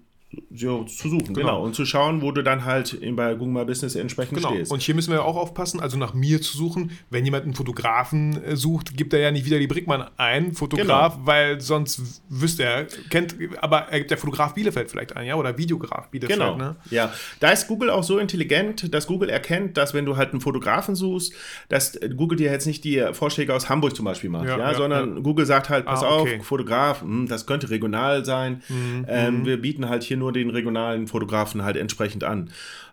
zu 0.53 1.09
suchen, 1.09 1.33
genau. 1.33 1.35
genau. 1.35 1.63
Und 1.63 1.73
zu 1.73 1.85
schauen, 1.85 2.21
wo 2.21 2.31
du 2.31 2.43
dann 2.43 2.65
halt 2.65 2.99
bei 3.15 3.33
Google 3.35 3.53
My 3.53 3.65
Business 3.65 3.95
entsprechend 3.95 4.37
genau. 4.37 4.49
stehst. 4.49 4.71
Und 4.71 4.81
hier 4.81 4.93
müssen 4.93 5.11
wir 5.11 5.23
auch 5.23 5.37
aufpassen, 5.37 5.79
also 5.79 5.97
nach 5.97 6.13
mir 6.13 6.41
zu 6.41 6.57
suchen. 6.57 6.91
Wenn 7.09 7.23
jemand 7.23 7.45
einen 7.45 7.53
Fotografen 7.53 8.43
äh, 8.43 8.55
sucht, 8.57 8.97
gibt 8.97 9.13
er 9.13 9.19
ja 9.19 9.31
nicht 9.31 9.45
wieder 9.45 9.57
die 9.59 9.67
Brickmann 9.67 10.05
ein, 10.17 10.53
Fotograf, 10.53 11.13
genau. 11.15 11.27
weil 11.27 11.61
sonst 11.61 12.21
wüsste 12.27 12.63
er, 12.63 12.87
kennt, 13.09 13.35
aber 13.61 13.87
er 13.89 13.99
gibt 13.99 14.11
der 14.11 14.17
Fotograf 14.17 14.53
Bielefeld 14.53 14.91
vielleicht 14.91 15.15
ein, 15.15 15.27
ja, 15.27 15.35
oder 15.35 15.57
Videograf 15.57 16.09
Bielefeld. 16.09 16.39
Genau, 16.39 16.57
ne? 16.57 16.75
ja. 16.89 17.13
Da 17.39 17.51
ist 17.51 17.67
Google 17.67 17.89
auch 17.89 18.03
so 18.03 18.17
intelligent, 18.17 18.93
dass 18.93 19.07
Google 19.07 19.29
erkennt, 19.29 19.77
dass 19.77 19.93
wenn 19.93 20.05
du 20.05 20.17
halt 20.17 20.31
einen 20.31 20.41
Fotografen 20.41 20.95
suchst, 20.95 21.33
dass 21.69 21.97
Google 22.17 22.37
dir 22.37 22.51
jetzt 22.51 22.67
nicht 22.67 22.83
die 22.83 23.01
Vorschläge 23.13 23.53
aus 23.53 23.69
Hamburg 23.69 23.95
zum 23.95 24.03
Beispiel 24.03 24.29
macht, 24.29 24.47
ja, 24.47 24.57
ja, 24.57 24.71
ja 24.71 24.77
sondern 24.77 25.15
ja. 25.15 25.21
Google 25.21 25.45
sagt 25.45 25.69
halt, 25.69 25.85
pass 25.85 26.03
ah, 26.03 26.17
okay. 26.17 26.39
auf, 26.39 26.45
Fotograf, 26.45 27.01
mh, 27.01 27.07
hm, 27.07 27.27
das 27.27 27.45
könnte 27.45 27.69
regional 27.69 28.25
sein. 28.25 28.61
Mhm. 28.67 29.05
Ähm, 29.07 29.39
mhm. 29.39 29.45
wir 29.45 29.61
bieten 29.61 29.87
halt 29.87 30.03
hier 30.03 30.16
nur 30.17 30.31
den 30.31 30.49
regionalen 30.49 31.07
Fotografen 31.07 31.63
halt 31.63 31.77
entsprechend 31.77 32.23
an. 32.23 32.49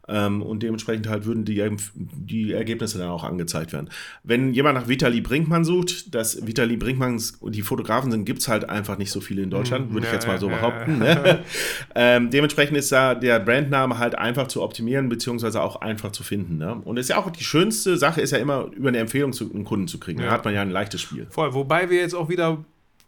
Ähm, 0.06 0.42
und 0.42 0.62
dementsprechend 0.62 1.08
halt 1.08 1.24
würden 1.24 1.44
die, 1.44 1.64
die 1.94 2.52
Ergebnisse 2.52 2.98
dann 2.98 3.08
auch 3.08 3.24
angezeigt 3.24 3.72
werden. 3.72 3.88
Wenn 4.22 4.52
jemand 4.52 4.78
nach 4.78 4.88
Vitali 4.88 5.22
Brinkmann 5.22 5.64
sucht, 5.64 6.14
dass 6.14 6.46
Vitali 6.46 6.76
Brinkmanns 6.76 7.38
die 7.42 7.62
Fotografen 7.62 8.10
sind, 8.10 8.26
gibt 8.26 8.40
es 8.40 8.48
halt 8.48 8.68
einfach 8.68 8.98
nicht 8.98 9.10
so 9.10 9.20
viele 9.22 9.42
in 9.42 9.50
Deutschland, 9.50 9.92
würde 9.92 10.06
ja, 10.06 10.10
ich 10.10 10.14
jetzt 10.14 10.26
mal 10.26 10.38
so 10.38 10.50
ja, 10.50 10.56
behaupten. 10.56 11.02
Ja. 11.02 11.14
Ne? 11.14 11.44
ähm, 11.94 12.30
dementsprechend 12.30 12.76
ist 12.76 12.92
da 12.92 13.14
der 13.14 13.40
Brandname 13.40 13.98
halt 13.98 14.18
einfach 14.18 14.48
zu 14.48 14.62
optimieren, 14.62 15.08
beziehungsweise 15.08 15.62
auch 15.62 15.76
einfach 15.76 16.12
zu 16.12 16.22
finden. 16.22 16.58
Ne? 16.58 16.74
Und 16.84 16.98
ist 16.98 17.08
ja 17.08 17.16
auch 17.16 17.30
die 17.30 17.44
schönste 17.44 17.96
Sache, 17.96 18.20
ist 18.20 18.32
ja 18.32 18.38
immer 18.38 18.70
über 18.76 18.88
eine 18.88 18.98
Empfehlung 18.98 19.32
zu 19.32 19.50
einem 19.50 19.64
Kunden 19.64 19.88
zu 19.88 19.98
kriegen. 19.98 20.20
Da 20.20 20.30
hat 20.30 20.44
man 20.44 20.52
ja 20.52 20.60
ein 20.60 20.70
leichtes 20.70 21.00
Spiel. 21.00 21.26
Voll, 21.30 21.54
wobei 21.54 21.88
wir 21.88 21.98
jetzt 21.98 22.14
auch 22.14 22.28
wieder 22.28 22.64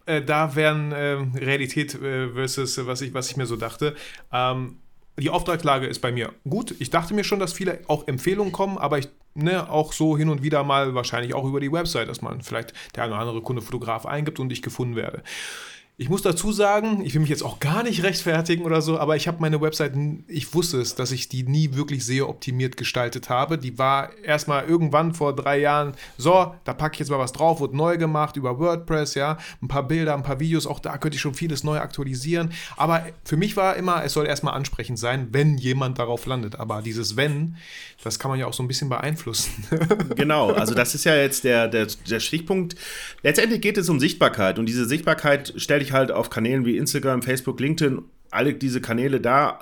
äh, 0.06 0.22
da 0.22 0.54
wären 0.54 0.92
äh, 0.92 1.18
Realität 1.38 1.94
äh, 1.94 2.30
versus 2.30 2.86
was 2.86 3.00
ich, 3.00 3.12
was 3.14 3.30
ich 3.30 3.36
mir 3.36 3.46
so 3.46 3.56
dachte. 3.56 3.94
Ähm, 4.32 4.78
die 5.18 5.30
Auftragslage 5.30 5.86
ist 5.86 6.00
bei 6.00 6.12
mir 6.12 6.32
gut. 6.48 6.74
Ich 6.78 6.90
dachte 6.90 7.14
mir 7.14 7.24
schon, 7.24 7.38
dass 7.38 7.52
viele 7.52 7.80
auch 7.86 8.06
Empfehlungen 8.06 8.52
kommen, 8.52 8.76
aber 8.76 8.98
ich 8.98 9.08
ne, 9.34 9.70
auch 9.70 9.92
so 9.92 10.16
hin 10.16 10.28
und 10.28 10.42
wieder 10.42 10.62
mal 10.64 10.94
wahrscheinlich 10.94 11.34
auch 11.34 11.44
über 11.44 11.60
die 11.60 11.72
Website, 11.72 12.08
dass 12.08 12.22
man 12.22 12.42
vielleicht 12.42 12.72
der 12.94 13.04
eine 13.04 13.12
oder 13.12 13.20
andere 13.20 13.42
Kunde 13.42 13.62
Fotograf 13.62 14.06
eingibt 14.06 14.40
und 14.40 14.52
ich 14.52 14.62
gefunden 14.62 14.96
werde. 14.96 15.22
Ich 15.98 16.10
muss 16.10 16.20
dazu 16.20 16.52
sagen, 16.52 17.00
ich 17.06 17.14
will 17.14 17.22
mich 17.22 17.30
jetzt 17.30 17.42
auch 17.42 17.58
gar 17.58 17.82
nicht 17.82 18.02
rechtfertigen 18.02 18.66
oder 18.66 18.82
so, 18.82 18.98
aber 18.98 19.16
ich 19.16 19.26
habe 19.26 19.38
meine 19.40 19.62
Website, 19.62 19.94
ich 20.28 20.52
wusste 20.52 20.78
es, 20.78 20.94
dass 20.94 21.10
ich 21.10 21.30
die 21.30 21.42
nie 21.44 21.72
wirklich 21.72 22.04
sehr 22.04 22.28
optimiert 22.28 22.76
gestaltet 22.76 23.30
habe. 23.30 23.56
Die 23.56 23.78
war 23.78 24.10
erstmal 24.22 24.66
irgendwann 24.66 25.14
vor 25.14 25.34
drei 25.34 25.58
Jahren, 25.58 25.94
so, 26.18 26.54
da 26.64 26.74
packe 26.74 26.92
ich 26.96 26.98
jetzt 26.98 27.08
mal 27.08 27.18
was 27.18 27.32
drauf, 27.32 27.60
wurde 27.60 27.78
neu 27.78 27.96
gemacht 27.96 28.36
über 28.36 28.58
WordPress, 28.58 29.14
ja, 29.14 29.38
ein 29.62 29.68
paar 29.68 29.88
Bilder, 29.88 30.12
ein 30.12 30.22
paar 30.22 30.38
Videos, 30.38 30.66
auch 30.66 30.80
da 30.80 30.98
könnte 30.98 31.14
ich 31.14 31.22
schon 31.22 31.32
vieles 31.32 31.64
neu 31.64 31.78
aktualisieren. 31.78 32.52
Aber 32.76 33.02
für 33.24 33.38
mich 33.38 33.56
war 33.56 33.76
immer, 33.76 34.04
es 34.04 34.12
soll 34.12 34.26
erstmal 34.26 34.52
ansprechend 34.52 34.98
sein, 34.98 35.28
wenn 35.32 35.56
jemand 35.56 35.98
darauf 35.98 36.26
landet. 36.26 36.60
Aber 36.60 36.82
dieses 36.82 37.16
Wenn, 37.16 37.56
das 38.04 38.18
kann 38.18 38.30
man 38.30 38.38
ja 38.38 38.46
auch 38.46 38.52
so 38.52 38.62
ein 38.62 38.68
bisschen 38.68 38.90
beeinflussen. 38.90 39.64
genau, 40.14 40.52
also 40.52 40.74
das 40.74 40.94
ist 40.94 41.04
ja 41.04 41.16
jetzt 41.16 41.44
der, 41.44 41.68
der, 41.68 41.86
der 41.86 42.20
Stichpunkt. 42.20 42.76
Letztendlich 43.22 43.62
geht 43.62 43.78
es 43.78 43.88
um 43.88 43.98
Sichtbarkeit 43.98 44.58
und 44.58 44.66
diese 44.66 44.84
Sichtbarkeit 44.84 45.54
stelle 45.56 45.85
ich 45.85 45.85
ich 45.86 45.92
halt 45.92 46.12
auf 46.12 46.30
Kanälen 46.30 46.64
wie 46.64 46.76
Instagram, 46.76 47.22
Facebook, 47.22 47.60
LinkedIn, 47.60 48.02
alle 48.30 48.54
diese 48.54 48.80
Kanäle 48.80 49.20
da 49.20 49.60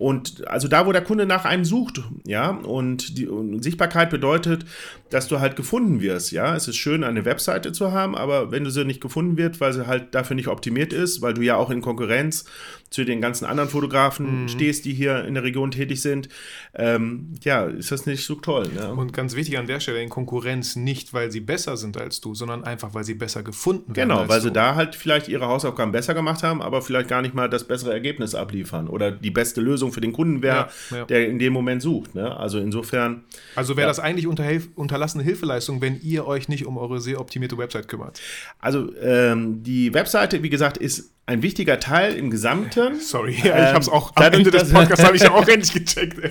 und 0.00 0.48
also 0.48 0.66
da, 0.66 0.86
wo 0.86 0.92
der 0.92 1.04
Kunde 1.04 1.26
nach 1.26 1.44
einem 1.44 1.66
sucht, 1.66 2.00
ja, 2.24 2.52
und 2.52 3.18
die 3.18 3.28
und 3.28 3.62
Sichtbarkeit 3.62 4.08
bedeutet, 4.08 4.64
dass 5.10 5.28
du 5.28 5.40
halt 5.40 5.56
gefunden 5.56 6.00
wirst, 6.00 6.32
ja. 6.32 6.56
Es 6.56 6.68
ist 6.68 6.78
schön, 6.78 7.04
eine 7.04 7.26
Webseite 7.26 7.72
zu 7.72 7.92
haben, 7.92 8.16
aber 8.16 8.50
wenn 8.50 8.64
du 8.64 8.70
sie 8.70 8.86
nicht 8.86 9.02
gefunden 9.02 9.36
wird, 9.36 9.60
weil 9.60 9.74
sie 9.74 9.86
halt 9.86 10.14
dafür 10.14 10.36
nicht 10.36 10.48
optimiert 10.48 10.94
ist, 10.94 11.20
weil 11.20 11.34
du 11.34 11.42
ja 11.42 11.56
auch 11.56 11.68
in 11.68 11.82
Konkurrenz 11.82 12.46
zu 12.90 13.04
den 13.04 13.20
ganzen 13.20 13.44
anderen 13.44 13.70
Fotografen 13.70 14.42
mhm. 14.42 14.48
stehst, 14.48 14.84
die 14.84 14.92
hier 14.92 15.24
in 15.24 15.34
der 15.34 15.44
Region 15.44 15.70
tätig 15.70 16.02
sind, 16.02 16.28
ähm, 16.74 17.34
ja, 17.42 17.64
ist 17.64 17.92
das 17.92 18.04
nicht 18.04 18.24
so 18.24 18.34
toll. 18.34 18.68
Ne? 18.74 18.92
Und 18.92 19.12
ganz 19.12 19.36
wichtig 19.36 19.58
an 19.58 19.66
der 19.66 19.78
Stelle, 19.78 20.02
in 20.02 20.08
Konkurrenz 20.08 20.74
nicht, 20.74 21.14
weil 21.14 21.30
sie 21.30 21.40
besser 21.40 21.76
sind 21.76 21.96
als 21.96 22.20
du, 22.20 22.34
sondern 22.34 22.64
einfach, 22.64 22.92
weil 22.92 23.04
sie 23.04 23.14
besser 23.14 23.44
gefunden 23.44 23.94
werden. 23.94 24.08
Genau, 24.08 24.28
weil 24.28 24.40
du. 24.40 24.48
sie 24.48 24.52
da 24.52 24.74
halt 24.74 24.96
vielleicht 24.96 25.28
ihre 25.28 25.46
Hausaufgaben 25.46 25.92
besser 25.92 26.14
gemacht 26.14 26.42
haben, 26.42 26.60
aber 26.60 26.82
vielleicht 26.82 27.08
gar 27.08 27.22
nicht 27.22 27.32
mal 27.32 27.48
das 27.48 27.64
bessere 27.64 27.92
Ergebnis 27.92 28.34
abliefern 28.34 28.88
oder 28.88 29.12
die 29.12 29.30
beste 29.30 29.60
Lösung 29.60 29.92
für 29.92 30.00
den 30.00 30.12
Kunden 30.12 30.42
wäre, 30.42 30.68
ja, 30.90 30.96
ja. 30.96 31.04
der 31.04 31.28
in 31.28 31.38
dem 31.38 31.52
Moment 31.52 31.82
sucht. 31.82 32.16
Ne? 32.16 32.36
Also 32.36 32.58
insofern. 32.58 33.22
Also 33.54 33.76
wäre 33.76 33.86
ja. 33.86 33.88
das 33.88 34.00
eigentlich 34.00 34.26
unter, 34.26 34.44
unterlassene 34.74 35.22
Hilfeleistung, 35.22 35.80
wenn 35.80 36.00
ihr 36.02 36.26
euch 36.26 36.48
nicht 36.48 36.66
um 36.66 36.76
eure 36.76 37.00
sehr 37.00 37.20
optimierte 37.20 37.56
Website 37.56 37.86
kümmert? 37.86 38.20
Also 38.58 38.92
ähm, 39.00 39.62
die 39.62 39.94
Webseite, 39.94 40.42
wie 40.42 40.50
gesagt, 40.50 40.76
ist 40.76 41.12
ein 41.26 41.42
wichtiger 41.42 41.78
Teil 41.78 42.14
im 42.14 42.30
Gesamten. 42.30 42.98
Sorry, 42.98 43.36
ja, 43.44 43.68
ich 43.68 43.68
habe 43.68 43.78
es 43.78 43.88
auch 43.88 44.12
am 44.16 44.32
Ende 44.32 44.50
des 44.50 44.72
Podcasts 44.72 45.04
habe 45.04 45.16
ich 45.16 45.28
auch 45.28 45.46
endlich 45.46 45.72
gecheckt. 45.72 46.18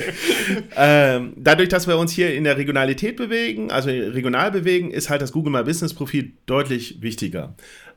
Ähm, 0.76 1.34
dadurch, 1.36 1.70
dass 1.70 1.88
wir 1.88 1.98
uns 1.98 2.12
hier 2.12 2.34
in 2.34 2.44
der 2.44 2.58
Regionalität 2.58 3.18
bewegen, 3.18 3.72
also 3.72 3.90
regional 3.90 4.52
bewegen, 4.52 4.92
ist 4.92 5.10
halt 5.10 5.22
das 5.22 5.32
Google 5.32 5.52
My 5.52 5.64
Business 5.64 5.94
Profil 5.94 6.34
deutlich 6.46 7.02
wichtiger. 7.02 7.56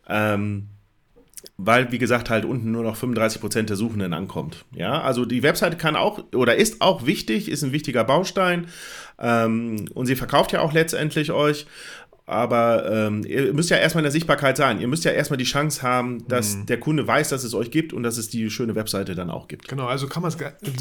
Ähm, 0.08 0.68
weil, 1.56 1.92
wie 1.92 1.98
gesagt, 1.98 2.30
halt 2.30 2.44
unten 2.44 2.72
nur 2.72 2.82
noch 2.82 2.96
35% 2.96 3.62
der 3.62 3.76
Suchenden 3.76 4.12
ankommt. 4.12 4.64
Ja, 4.74 5.00
also 5.02 5.24
die 5.24 5.42
Webseite 5.42 5.76
kann 5.76 5.96
auch 5.96 6.24
oder 6.34 6.56
ist 6.56 6.80
auch 6.80 7.06
wichtig, 7.06 7.48
ist 7.48 7.62
ein 7.62 7.72
wichtiger 7.72 8.04
Baustein 8.04 8.66
ähm, 9.18 9.86
und 9.94 10.06
sie 10.06 10.16
verkauft 10.16 10.52
ja 10.52 10.60
auch 10.60 10.72
letztendlich 10.72 11.30
euch 11.30 11.66
aber 12.26 12.90
ähm, 12.90 13.24
ihr 13.24 13.52
müsst 13.52 13.70
ja 13.70 13.76
erstmal 13.76 14.02
in 14.02 14.04
der 14.04 14.12
Sichtbarkeit 14.12 14.56
sein. 14.56 14.80
Ihr 14.80 14.88
müsst 14.88 15.04
ja 15.04 15.10
erstmal 15.10 15.38
die 15.38 15.44
Chance 15.44 15.82
haben, 15.82 16.26
dass 16.28 16.56
mhm. 16.56 16.66
der 16.66 16.78
Kunde 16.78 17.06
weiß, 17.06 17.30
dass 17.30 17.42
es 17.42 17.52
euch 17.54 17.70
gibt 17.70 17.92
und 17.92 18.02
dass 18.04 18.16
es 18.16 18.28
die 18.28 18.48
schöne 18.50 18.74
Webseite 18.74 19.14
dann 19.14 19.28
auch 19.30 19.48
gibt. 19.48 19.68
Genau, 19.68 19.86
also 19.86 20.06
kann 20.06 20.22
man 20.22 20.32
es 20.32 20.38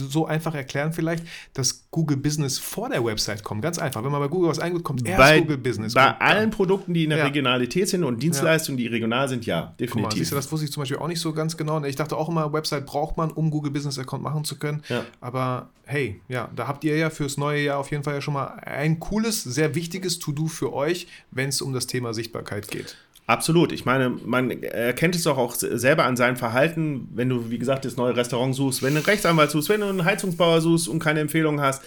so 0.09 0.25
einfach 0.25 0.53
erklären 0.53 0.93
vielleicht, 0.93 1.25
dass 1.53 1.89
Google 1.89 2.17
Business 2.17 2.59
vor 2.59 2.89
der 2.89 3.03
Website 3.03 3.43
kommt. 3.43 3.61
Ganz 3.61 3.79
einfach. 3.79 4.03
Wenn 4.03 4.11
man 4.11 4.21
bei 4.21 4.27
Google 4.27 4.49
was 4.49 4.59
eingibt, 4.59 4.83
kommt 4.83 5.05
erst 5.05 5.17
bei, 5.17 5.39
Google 5.39 5.57
Business. 5.57 5.93
Bei 5.93 6.17
allen. 6.19 6.51
Produkten, 6.51 6.93
die 6.93 7.05
in 7.05 7.09
der 7.09 7.19
ja. 7.19 7.25
Regionalität 7.25 7.89
sind 7.89 8.03
und 8.03 8.21
Dienstleistungen, 8.21 8.77
die 8.77 8.87
regional 8.87 9.27
sind, 9.27 9.45
ja, 9.45 9.73
definitiv. 9.79 10.03
Mal, 10.03 10.15
siehst 10.15 10.31
du, 10.31 10.35
das 10.35 10.51
wusste 10.51 10.65
ich 10.65 10.71
zum 10.71 10.81
Beispiel 10.81 10.97
auch 10.97 11.07
nicht 11.07 11.19
so 11.19 11.33
ganz 11.33 11.57
genau. 11.57 11.83
Ich 11.83 11.95
dachte 11.95 12.15
auch 12.15 12.29
immer, 12.29 12.53
Website 12.53 12.85
braucht 12.85 13.17
man, 13.17 13.31
um 13.31 13.49
Google 13.49 13.71
Business 13.71 13.97
Account 13.97 14.21
machen 14.21 14.43
zu 14.43 14.59
können. 14.59 14.83
Ja. 14.89 15.05
Aber 15.21 15.69
hey, 15.85 16.21
ja, 16.27 16.49
da 16.55 16.67
habt 16.67 16.83
ihr 16.83 16.95
ja 16.95 17.09
fürs 17.09 17.37
neue 17.37 17.63
Jahr 17.63 17.79
auf 17.79 17.91
jeden 17.91 18.03
Fall 18.03 18.15
ja 18.15 18.21
schon 18.21 18.33
mal 18.33 18.47
ein 18.65 18.99
cooles, 18.99 19.43
sehr 19.43 19.75
wichtiges 19.75 20.19
To-Do 20.19 20.47
für 20.47 20.73
euch, 20.73 21.07
wenn 21.31 21.49
es 21.49 21.61
um 21.61 21.73
das 21.73 21.87
Thema 21.87 22.13
Sichtbarkeit 22.13 22.67
geht. 22.67 22.97
Absolut. 23.27 23.71
Ich 23.71 23.85
meine, 23.85 24.09
man 24.09 24.51
erkennt 24.63 25.15
es 25.15 25.23
doch 25.23 25.37
auch 25.37 25.55
selber 25.55 26.05
an 26.05 26.17
seinem 26.17 26.35
Verhalten, 26.35 27.07
wenn 27.13 27.29
du, 27.29 27.49
wie 27.49 27.59
gesagt, 27.59 27.85
das 27.85 27.95
neue 27.95 28.15
Restaurant 28.15 28.53
suchst, 28.53 28.83
wenn 28.83 28.93
du 28.93 28.97
einen 28.97 29.05
Rechtsanwalt 29.05 29.51
suchst, 29.51 29.69
wenn 29.69 29.81
du 29.81 29.87
einen 29.87 30.03
Heizungsbauer 30.03 30.59
suchst 30.59 30.89
und 30.89 30.99
keine 30.99 31.21
Empfehlung 31.21 31.61
hast. 31.61 31.83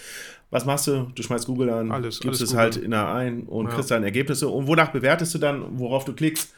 Was 0.50 0.64
machst 0.64 0.86
du? 0.86 1.10
Du 1.14 1.22
schmeißt 1.22 1.46
Google 1.46 1.68
an, 1.70 1.90
alles, 1.90 2.20
gibst 2.20 2.40
alles 2.40 2.52
es 2.52 2.56
halt 2.56 2.76
in 2.76 2.92
der 2.92 3.12
ein 3.12 3.42
und 3.42 3.66
ja. 3.66 3.74
kriegst 3.74 3.90
dann 3.90 4.04
Ergebnisse. 4.04 4.48
Und 4.48 4.68
wonach 4.68 4.92
bewertest 4.92 5.34
du 5.34 5.38
dann, 5.38 5.78
worauf 5.78 6.04
du 6.04 6.12
klickst? 6.12 6.54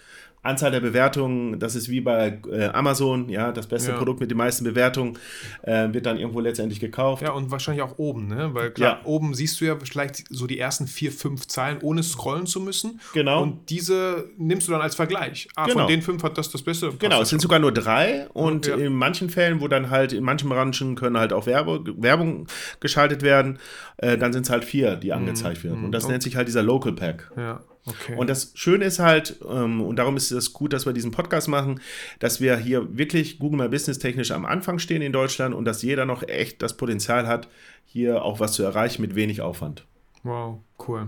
Anzahl 0.46 0.70
der 0.70 0.80
Bewertungen, 0.80 1.58
das 1.58 1.74
ist 1.74 1.88
wie 1.88 2.00
bei 2.00 2.38
äh, 2.50 2.66
Amazon, 2.68 3.28
ja, 3.28 3.52
das 3.52 3.66
beste 3.66 3.92
ja. 3.92 3.96
Produkt 3.96 4.20
mit 4.20 4.30
den 4.30 4.38
meisten 4.38 4.64
Bewertungen 4.64 5.18
äh, 5.62 5.92
wird 5.92 6.06
dann 6.06 6.18
irgendwo 6.18 6.40
letztendlich 6.40 6.80
gekauft. 6.80 7.22
Ja, 7.22 7.32
und 7.32 7.50
wahrscheinlich 7.50 7.82
auch 7.82 7.98
oben, 7.98 8.28
ne? 8.28 8.50
Weil 8.52 8.70
klar, 8.70 9.00
ja. 9.00 9.06
oben 9.06 9.34
siehst 9.34 9.60
du 9.60 9.64
ja 9.64 9.76
vielleicht 9.76 10.24
so 10.30 10.46
die 10.46 10.58
ersten 10.58 10.86
vier, 10.86 11.12
fünf 11.12 11.46
Zeilen, 11.46 11.78
ohne 11.82 12.02
scrollen 12.02 12.46
zu 12.46 12.60
müssen. 12.60 13.00
Genau. 13.12 13.42
Und 13.42 13.70
diese 13.70 14.30
nimmst 14.38 14.68
du 14.68 14.72
dann 14.72 14.80
als 14.80 14.94
Vergleich. 14.94 15.48
Ah, 15.56 15.66
genau. 15.66 15.80
von 15.80 15.88
den 15.88 16.02
fünf 16.02 16.22
hat 16.22 16.38
das 16.38 16.50
das 16.50 16.62
Beste. 16.62 16.92
Genau, 16.98 17.22
es 17.22 17.28
sind 17.28 17.42
sogar 17.42 17.58
nur 17.58 17.72
drei 17.72 18.26
und 18.32 18.66
ja. 18.66 18.76
in 18.76 18.94
manchen 18.94 19.30
Fällen, 19.30 19.60
wo 19.60 19.68
dann 19.68 19.90
halt, 19.90 20.12
in 20.12 20.24
manchen 20.24 20.48
Branchen 20.48 20.94
können 20.94 21.18
halt 21.18 21.32
auch 21.32 21.46
Werbe, 21.46 21.84
Werbung 21.96 22.46
geschaltet 22.80 23.22
werden, 23.22 23.58
äh, 23.98 24.16
dann 24.16 24.32
sind 24.32 24.42
es 24.42 24.50
halt 24.50 24.64
vier, 24.64 24.96
die 24.96 25.12
angezeigt 25.12 25.64
mhm. 25.64 25.68
werden. 25.68 25.84
Und 25.84 25.92
das 25.92 26.04
mhm. 26.04 26.12
nennt 26.12 26.22
sich 26.22 26.36
halt 26.36 26.48
dieser 26.48 26.62
Local 26.62 26.92
Pack. 26.92 27.30
Ja. 27.36 27.60
Okay. 27.86 28.16
Und 28.16 28.28
das 28.28 28.50
Schöne 28.54 28.84
ist 28.84 28.98
halt, 28.98 29.36
ähm, 29.48 29.80
und 29.80 29.96
darum 29.96 30.16
ist 30.16 30.32
es 30.32 30.52
gut, 30.52 30.72
dass 30.72 30.86
wir 30.86 30.92
diesen 30.92 31.12
Podcast 31.12 31.48
machen, 31.48 31.80
dass 32.18 32.40
wir 32.40 32.56
hier 32.56 32.98
wirklich 32.98 33.38
Google 33.38 33.60
My 33.60 33.68
Business 33.68 33.98
technisch 33.98 34.32
am 34.32 34.44
Anfang 34.44 34.80
stehen 34.80 35.02
in 35.02 35.12
Deutschland 35.12 35.54
und 35.54 35.64
dass 35.64 35.82
jeder 35.82 36.04
noch 36.04 36.26
echt 36.26 36.62
das 36.62 36.76
Potenzial 36.76 37.28
hat, 37.28 37.48
hier 37.84 38.22
auch 38.22 38.40
was 38.40 38.52
zu 38.52 38.64
erreichen 38.64 39.02
mit 39.02 39.14
wenig 39.14 39.40
Aufwand. 39.40 39.86
Wow, 40.24 40.58
cool. 40.88 41.06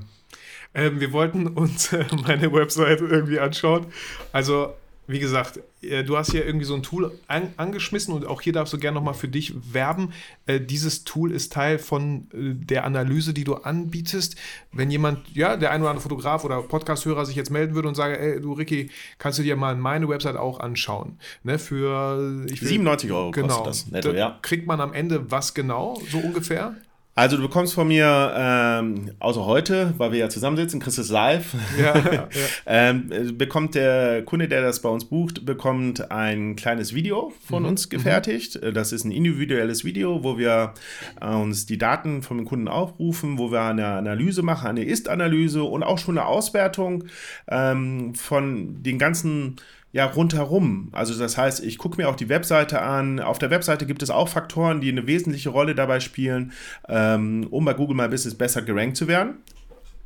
Ähm, 0.74 1.00
wir 1.00 1.12
wollten 1.12 1.48
uns 1.48 1.92
äh, 1.92 2.04
meine 2.22 2.52
Website 2.52 3.00
irgendwie 3.00 3.40
anschauen. 3.40 3.86
Also 4.32 4.74
wie 5.08 5.18
gesagt, 5.18 5.60
äh, 5.80 6.04
du 6.04 6.16
hast 6.16 6.30
hier 6.30 6.44
irgendwie 6.44 6.66
so 6.66 6.74
ein 6.74 6.82
Tool 6.82 7.10
an, 7.26 7.54
angeschmissen 7.56 8.12
und 8.12 8.26
auch 8.26 8.42
hier 8.42 8.52
darfst 8.52 8.74
du 8.74 8.78
gerne 8.78 8.94
nochmal 8.94 9.14
für 9.14 9.26
dich 9.26 9.54
werben. 9.72 10.12
Äh, 10.46 10.60
dieses 10.60 11.04
Tool 11.04 11.32
ist 11.32 11.52
Teil 11.52 11.78
von 11.78 12.28
äh, 12.32 12.54
der 12.54 12.84
Analyse, 12.84 13.32
die 13.32 13.44
du 13.44 13.54
anbietest. 13.54 14.36
Wenn 14.70 14.90
jemand, 14.90 15.34
ja, 15.34 15.56
der 15.56 15.70
ein 15.70 15.80
oder 15.80 15.90
andere 15.90 16.02
Fotograf 16.02 16.44
oder 16.44 16.62
Podcast-Hörer 16.62 17.24
sich 17.24 17.36
jetzt 17.36 17.50
melden 17.50 17.74
würde 17.74 17.88
und 17.88 17.94
sage, 17.94 18.20
ey, 18.20 18.38
du 18.40 18.52
Ricky, 18.52 18.90
kannst 19.18 19.38
du 19.38 19.42
dir 19.42 19.56
mal 19.56 19.74
meine 19.76 20.08
Website 20.08 20.36
auch 20.36 20.60
anschauen? 20.60 21.18
Ne, 21.42 21.58
für 21.58 22.44
ich 22.46 22.60
will, 22.60 22.68
97 22.68 23.10
Euro 23.10 23.30
genau, 23.30 23.48
kostet 23.48 23.66
das 23.66 23.90
netto, 23.90 24.12
ja. 24.12 24.38
Kriegt 24.42 24.66
man 24.66 24.80
am 24.80 24.92
Ende 24.92 25.30
was 25.30 25.54
genau, 25.54 26.00
so 26.10 26.18
ungefähr? 26.18 26.76
Also 27.18 27.36
du 27.36 27.42
bekommst 27.42 27.74
von 27.74 27.88
mir, 27.88 28.32
ähm, 28.36 29.10
außer 29.18 29.44
heute, 29.44 29.92
weil 29.98 30.12
wir 30.12 30.20
ja 30.20 30.28
zusammensitzen, 30.28 30.78
kriegst 30.78 31.00
es 31.00 31.10
live, 31.10 31.52
ja, 31.76 31.98
ja. 31.98 32.28
ähm, 32.66 33.10
bekommt 33.36 33.74
der 33.74 34.22
Kunde, 34.22 34.46
der 34.46 34.62
das 34.62 34.82
bei 34.82 34.88
uns 34.88 35.04
bucht, 35.04 35.44
bekommt 35.44 36.12
ein 36.12 36.54
kleines 36.54 36.94
Video 36.94 37.32
von 37.44 37.64
mhm. 37.64 37.70
uns 37.70 37.88
gefertigt. 37.88 38.60
Mhm. 38.62 38.72
Das 38.72 38.92
ist 38.92 39.02
ein 39.02 39.10
individuelles 39.10 39.84
Video, 39.84 40.22
wo 40.22 40.38
wir 40.38 40.74
äh, 41.20 41.26
uns 41.26 41.66
die 41.66 41.76
Daten 41.76 42.22
von 42.22 42.36
dem 42.36 42.46
Kunden 42.46 42.68
aufrufen, 42.68 43.36
wo 43.36 43.50
wir 43.50 43.62
eine 43.62 43.86
Analyse 43.86 44.42
machen, 44.42 44.68
eine 44.68 44.84
Ist-Analyse 44.84 45.64
und 45.64 45.82
auch 45.82 45.98
schon 45.98 46.18
eine 46.18 46.28
Auswertung 46.28 47.02
ähm, 47.48 48.14
von 48.14 48.80
den 48.84 48.96
ganzen 49.00 49.56
ja, 49.92 50.04
rundherum. 50.04 50.88
Also 50.92 51.18
das 51.18 51.38
heißt, 51.38 51.64
ich 51.64 51.78
gucke 51.78 51.96
mir 51.96 52.08
auch 52.08 52.16
die 52.16 52.28
Webseite 52.28 52.82
an. 52.82 53.20
Auf 53.20 53.38
der 53.38 53.50
Webseite 53.50 53.86
gibt 53.86 54.02
es 54.02 54.10
auch 54.10 54.28
Faktoren, 54.28 54.80
die 54.80 54.90
eine 54.90 55.06
wesentliche 55.06 55.48
Rolle 55.48 55.74
dabei 55.74 56.00
spielen, 56.00 56.52
ähm, 56.88 57.46
um 57.50 57.64
bei 57.64 57.74
Google 57.74 57.96
My 57.96 58.08
Business 58.08 58.34
besser 58.34 58.62
gerankt 58.62 58.96
zu 58.96 59.08
werden. 59.08 59.38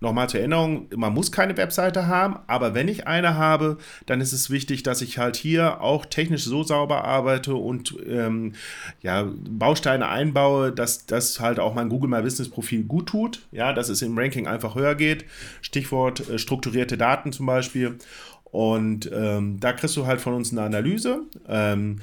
Nochmal 0.03 0.29
zur 0.29 0.41
Erinnerung, 0.41 0.89
man 0.97 1.15
muss 1.15 1.31
keine 1.31 1.57
Webseite 1.57 2.09
haben, 2.09 2.41
aber 2.49 2.75
wenn 2.75 2.89
ich 2.89 3.07
eine 3.07 3.37
habe, 3.37 3.79
dann 4.07 4.21
ist 4.21 4.33
es 4.33 4.51
wichtig, 4.51 4.83
dass 4.83 5.01
ich 5.01 5.19
halt 5.19 5.37
hier 5.37 5.81
auch 5.81 6.07
technisch 6.07 6.43
so 6.43 6.65
sauber 6.65 7.05
arbeite 7.05 7.55
und 7.55 7.95
ähm, 8.09 8.55
ja, 9.01 9.31
Bausteine 9.49 10.09
einbaue, 10.09 10.73
dass 10.73 11.07
das 11.07 11.39
halt 11.39 11.61
auch 11.61 11.75
mein 11.75 11.89
Google 11.89 12.11
My 12.11 12.21
Business 12.21 12.49
Profil 12.49 12.83
gut 12.83 13.11
tut, 13.11 13.47
ja, 13.53 13.73
dass 13.73 13.89
es 13.89 14.03
im 14.03 14.19
Ranking 14.19 14.49
einfach 14.49 14.75
höher 14.75 14.97
geht. 14.97 15.25
Stichwort 15.61 16.29
äh, 16.29 16.37
strukturierte 16.37 16.99
Daten 16.99 17.31
zum 17.31 17.47
Beispiel. 17.47 17.97
Und 18.53 19.11
ähm, 19.13 19.59
da 19.61 19.73
kriegst 19.73 19.97
du 19.97 20.07
halt 20.07 20.21
von 20.21 20.35
uns 20.35 20.53
eine 20.53 20.63
Analyse. 20.63 21.23
Ähm, 21.49 22.01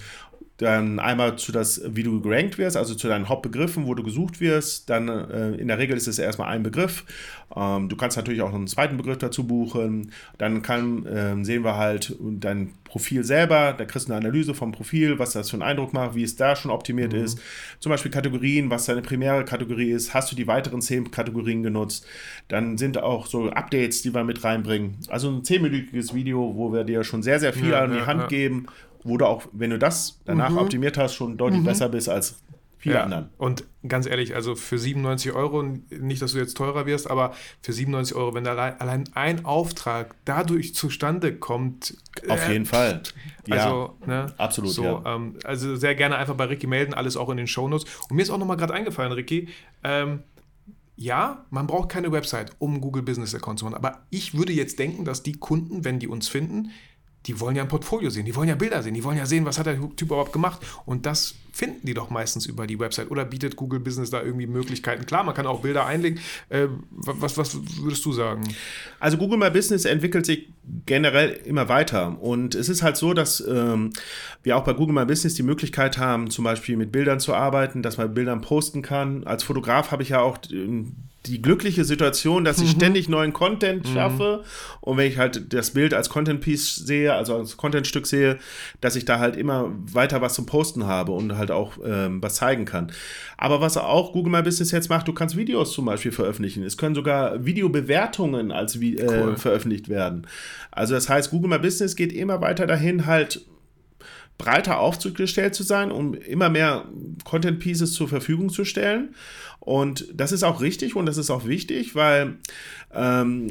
dann 0.59 0.99
einmal 0.99 1.37
zu 1.37 1.53
das, 1.53 1.81
wie 1.85 2.03
du 2.03 2.19
gerankt 2.19 2.57
wirst, 2.57 2.75
also 2.75 2.93
zu 2.93 3.07
deinen 3.07 3.29
Hauptbegriffen, 3.29 3.87
wo 3.87 3.93
du 3.93 4.03
gesucht 4.03 4.41
wirst. 4.41 4.89
Dann 4.89 5.07
äh, 5.07 5.51
in 5.51 5.69
der 5.69 5.77
Regel 5.77 5.95
ist 5.95 6.07
es 6.07 6.19
erstmal 6.19 6.49
ein 6.49 6.63
Begriff. 6.63 7.05
Ähm, 7.55 7.87
du 7.87 7.95
kannst 7.95 8.17
natürlich 8.17 8.41
auch 8.41 8.49
noch 8.49 8.57
einen 8.57 8.67
zweiten 8.67 8.97
Begriff 8.97 9.19
dazu 9.19 9.47
buchen. 9.47 10.11
Dann 10.37 10.61
kann, 10.61 11.05
äh, 11.05 11.41
sehen 11.45 11.63
wir 11.63 11.77
halt 11.77 12.13
dein 12.19 12.73
Profil 12.83 13.23
selber. 13.23 13.73
Da 13.77 13.85
kriegst 13.85 14.09
du 14.09 14.13
eine 14.13 14.19
Analyse 14.19 14.53
vom 14.53 14.73
Profil, 14.73 15.17
was 15.17 15.31
das 15.31 15.49
für 15.49 15.55
einen 15.55 15.63
Eindruck 15.63 15.93
macht, 15.93 16.15
wie 16.15 16.23
es 16.23 16.35
da 16.35 16.57
schon 16.57 16.71
optimiert 16.71 17.13
mhm. 17.13 17.23
ist. 17.23 17.39
Zum 17.79 17.91
Beispiel 17.91 18.11
Kategorien, 18.11 18.69
was 18.69 18.85
deine 18.85 19.01
primäre 19.01 19.45
Kategorie 19.45 19.91
ist. 19.91 20.13
Hast 20.13 20.29
du 20.29 20.35
die 20.35 20.47
weiteren 20.47 20.81
zehn 20.81 21.09
Kategorien 21.09 21.63
genutzt? 21.63 22.05
Dann 22.49 22.77
sind 22.77 22.97
auch 22.97 23.27
so 23.27 23.49
Updates, 23.49 24.01
die 24.01 24.13
wir 24.13 24.25
mit 24.25 24.43
reinbringen. 24.43 24.97
Also 25.07 25.29
ein 25.29 25.45
zehnminütiges 25.45 26.13
Video, 26.13 26.53
wo 26.57 26.73
wir 26.73 26.83
dir 26.83 27.05
schon 27.05 27.23
sehr, 27.23 27.39
sehr 27.39 27.53
viel 27.53 27.69
ja, 27.69 27.83
an 27.83 27.93
die 27.93 27.99
ja, 27.99 28.05
Hand 28.07 28.23
ja. 28.23 28.27
geben 28.27 28.67
wo 29.03 29.17
du 29.17 29.25
auch, 29.25 29.43
wenn 29.51 29.69
du 29.69 29.79
das 29.79 30.19
danach 30.25 30.51
mhm. 30.51 30.57
optimiert 30.57 30.97
hast, 30.97 31.13
schon 31.15 31.37
deutlich 31.37 31.61
mhm. 31.61 31.65
besser 31.65 31.89
bist 31.89 32.09
als 32.09 32.41
viele 32.79 32.95
ja. 32.95 33.03
anderen. 33.03 33.29
Und 33.37 33.65
ganz 33.87 34.07
ehrlich, 34.07 34.35
also 34.35 34.55
für 34.55 34.79
97 34.79 35.33
Euro, 35.33 35.63
nicht, 35.89 36.21
dass 36.21 36.31
du 36.31 36.39
jetzt 36.39 36.55
teurer 36.55 36.85
wirst, 36.85 37.09
aber 37.09 37.33
für 37.61 37.73
97 37.73 38.15
Euro, 38.15 38.33
wenn 38.33 38.45
da 38.45 38.55
allein 38.55 39.03
ein 39.13 39.45
Auftrag 39.45 40.15
dadurch 40.25 40.73
zustande 40.73 41.35
kommt. 41.35 41.97
Auf 42.27 42.47
äh, 42.47 42.53
jeden 42.53 42.65
Fall. 42.65 43.03
Ja, 43.45 43.55
also, 43.65 43.97
ne, 44.05 44.33
absolut. 44.37 44.71
So, 44.71 44.83
ja. 44.83 45.03
ähm, 45.05 45.35
also 45.43 45.75
sehr 45.75 45.93
gerne 45.93 46.15
einfach 46.15 46.35
bei 46.35 46.45
Ricky 46.45 46.67
melden, 46.67 46.93
alles 46.93 47.17
auch 47.17 47.29
in 47.29 47.37
den 47.37 47.47
Shownotes. 47.47 47.85
Und 48.09 48.15
mir 48.15 48.21
ist 48.21 48.29
auch 48.29 48.37
nochmal 48.37 48.57
gerade 48.57 48.73
eingefallen, 48.73 49.11
Ricky, 49.11 49.49
ähm, 49.83 50.23
ja, 50.95 51.45
man 51.49 51.65
braucht 51.65 51.89
keine 51.89 52.11
Website, 52.11 52.51
um 52.59 52.71
einen 52.71 52.81
Google 52.81 53.03
Business 53.03 53.33
Account 53.33 53.59
zu 53.59 53.65
machen. 53.65 53.75
Aber 53.75 54.01
ich 54.09 54.37
würde 54.37 54.51
jetzt 54.51 54.79
denken, 54.79 55.05
dass 55.05 55.23
die 55.23 55.33
Kunden, 55.33 55.85
wenn 55.85 55.99
die 55.99 56.09
uns 56.09 56.27
finden, 56.27 56.71
die 57.29 57.39
wollen 57.39 57.55
ja 57.55 57.61
ein 57.61 57.67
Portfolio 57.67 58.09
sehen, 58.09 58.25
die 58.25 58.35
wollen 58.35 58.49
ja 58.49 58.55
Bilder 58.55 58.81
sehen, 58.81 58.95
die 58.95 59.03
wollen 59.03 59.17
ja 59.17 59.27
sehen, 59.27 59.45
was 59.45 59.59
hat 59.59 59.67
der 59.67 59.79
Typ 59.79 60.01
überhaupt 60.01 60.33
gemacht. 60.33 60.61
Und 60.87 61.05
das 61.05 61.35
finden 61.51 61.85
die 61.85 61.93
doch 61.93 62.09
meistens 62.09 62.47
über 62.47 62.65
die 62.65 62.79
Website. 62.79 63.11
Oder 63.11 63.23
bietet 63.23 63.55
Google 63.55 63.79
Business 63.79 64.09
da 64.09 64.23
irgendwie 64.23 64.47
Möglichkeiten? 64.47 65.05
Klar, 65.05 65.23
man 65.23 65.35
kann 65.35 65.45
auch 65.45 65.61
Bilder 65.61 65.85
einlegen. 65.85 66.19
Äh, 66.49 66.69
was, 66.89 67.37
was 67.37 67.55
würdest 67.81 68.03
du 68.03 68.13
sagen? 68.13 68.41
Also 68.99 69.17
Google 69.17 69.37
My 69.37 69.51
Business 69.51 69.85
entwickelt 69.85 70.25
sich 70.25 70.49
generell 70.87 71.33
immer 71.45 71.69
weiter. 71.69 72.19
Und 72.19 72.55
es 72.55 72.67
ist 72.67 72.81
halt 72.81 72.97
so, 72.97 73.13
dass 73.13 73.41
ähm, 73.47 73.91
wir 74.41 74.57
auch 74.57 74.63
bei 74.63 74.73
Google 74.73 74.95
My 74.95 75.05
Business 75.05 75.35
die 75.35 75.43
Möglichkeit 75.43 75.99
haben, 75.99 76.31
zum 76.31 76.45
Beispiel 76.45 76.77
mit 76.77 76.91
Bildern 76.91 77.19
zu 77.19 77.35
arbeiten, 77.35 77.83
dass 77.83 77.97
man 77.97 78.11
Bildern 78.11 78.41
posten 78.41 78.81
kann. 78.81 79.23
Als 79.25 79.43
Fotograf 79.43 79.91
habe 79.91 80.01
ich 80.01 80.09
ja 80.09 80.21
auch 80.21 80.39
ähm, 80.51 80.95
die 81.29 81.41
glückliche 81.41 81.85
Situation, 81.85 82.43
dass 82.43 82.59
ich 82.59 82.73
mhm. 82.73 82.77
ständig 82.77 83.09
neuen 83.09 83.33
Content 83.33 83.87
mhm. 83.87 83.93
schaffe 83.93 84.43
und 84.81 84.97
wenn 84.97 85.07
ich 85.07 85.17
halt 85.17 85.53
das 85.53 85.71
Bild 85.71 85.93
als 85.93 86.09
Content 86.09 86.41
Piece 86.41 86.75
sehe, 86.75 87.13
also 87.13 87.37
als 87.37 87.57
Content 87.57 87.87
Stück 87.87 88.07
sehe, 88.07 88.37
dass 88.81 88.95
ich 88.95 89.05
da 89.05 89.19
halt 89.19 89.35
immer 89.35 89.71
weiter 89.91 90.21
was 90.21 90.33
zum 90.33 90.45
Posten 90.45 90.85
habe 90.85 91.11
und 91.11 91.37
halt 91.37 91.51
auch 91.51 91.77
ähm, 91.85 92.21
was 92.21 92.35
zeigen 92.35 92.65
kann. 92.65 92.91
Aber 93.37 93.61
was 93.61 93.77
auch 93.77 94.13
Google 94.13 94.31
My 94.31 94.41
Business 94.41 94.71
jetzt 94.71 94.89
macht, 94.89 95.07
du 95.07 95.13
kannst 95.13 95.37
Videos 95.37 95.71
zum 95.71 95.85
Beispiel 95.85 96.11
veröffentlichen. 96.11 96.63
Es 96.63 96.77
können 96.77 96.95
sogar 96.95 97.45
Videobewertungen 97.45 98.51
als 98.51 98.75
äh, 98.75 98.97
cool. 99.01 99.37
veröffentlicht 99.37 99.89
werden. 99.89 100.27
Also 100.71 100.93
das 100.93 101.09
heißt, 101.09 101.31
Google 101.31 101.49
My 101.49 101.59
Business 101.59 101.95
geht 101.95 102.11
immer 102.11 102.41
weiter 102.41 102.67
dahin, 102.67 103.05
halt 103.05 103.45
breiter 104.39 104.79
aufgestellt 104.79 105.53
zu 105.53 105.61
sein, 105.61 105.91
um 105.91 106.15
immer 106.15 106.49
mehr 106.49 106.85
Content 107.25 107.59
Pieces 107.59 107.93
zur 107.93 108.07
Verfügung 108.07 108.49
zu 108.49 108.65
stellen. 108.65 109.13
Und 109.59 110.07
das 110.13 110.31
ist 110.31 110.43
auch 110.43 110.61
richtig 110.61 110.95
und 110.95 111.05
das 111.05 111.17
ist 111.17 111.29
auch 111.29 111.45
wichtig, 111.45 111.93
weil 111.93 112.37
ähm, 112.95 113.49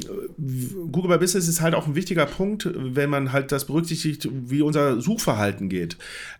Google 0.91 1.11
My 1.11 1.17
Business 1.19 1.47
ist 1.47 1.61
halt 1.61 1.75
auch 1.75 1.85
ein 1.87 1.95
wichtiger 1.95 2.25
Punkt, 2.25 2.67
wenn 2.75 3.09
man 3.09 3.31
halt 3.31 3.51
das 3.51 3.65
berücksichtigt, 3.65 4.27
wie 4.29 4.63
unser 4.63 4.99
Suchverhalten 4.99 5.69
geht. 5.69 5.97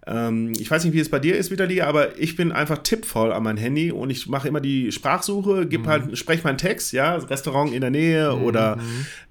Ähm, 0.07 0.53
ich 0.59 0.69
weiß 0.69 0.83
nicht, 0.83 0.93
wie 0.93 0.99
es 0.99 1.09
bei 1.09 1.19
dir 1.19 1.37
ist, 1.37 1.51
Vitali, 1.51 1.81
aber 1.81 2.19
ich 2.19 2.35
bin 2.35 2.51
einfach 2.51 2.79
tippvoll 2.79 3.31
an 3.31 3.43
mein 3.43 3.57
Handy 3.57 3.91
und 3.91 4.09
ich 4.09 4.27
mache 4.27 4.47
immer 4.47 4.59
die 4.59 4.91
Sprachsuche, 4.91 5.67
gebe 5.67 5.83
mhm. 5.83 5.87
halt, 5.87 6.17
spreche 6.17 6.43
meinen 6.43 6.57
Text, 6.57 6.91
ja, 6.91 7.15
Restaurant 7.15 7.71
in 7.71 7.81
der 7.81 7.91
Nähe 7.91 8.35
mhm. 8.35 8.43
oder 8.43 8.79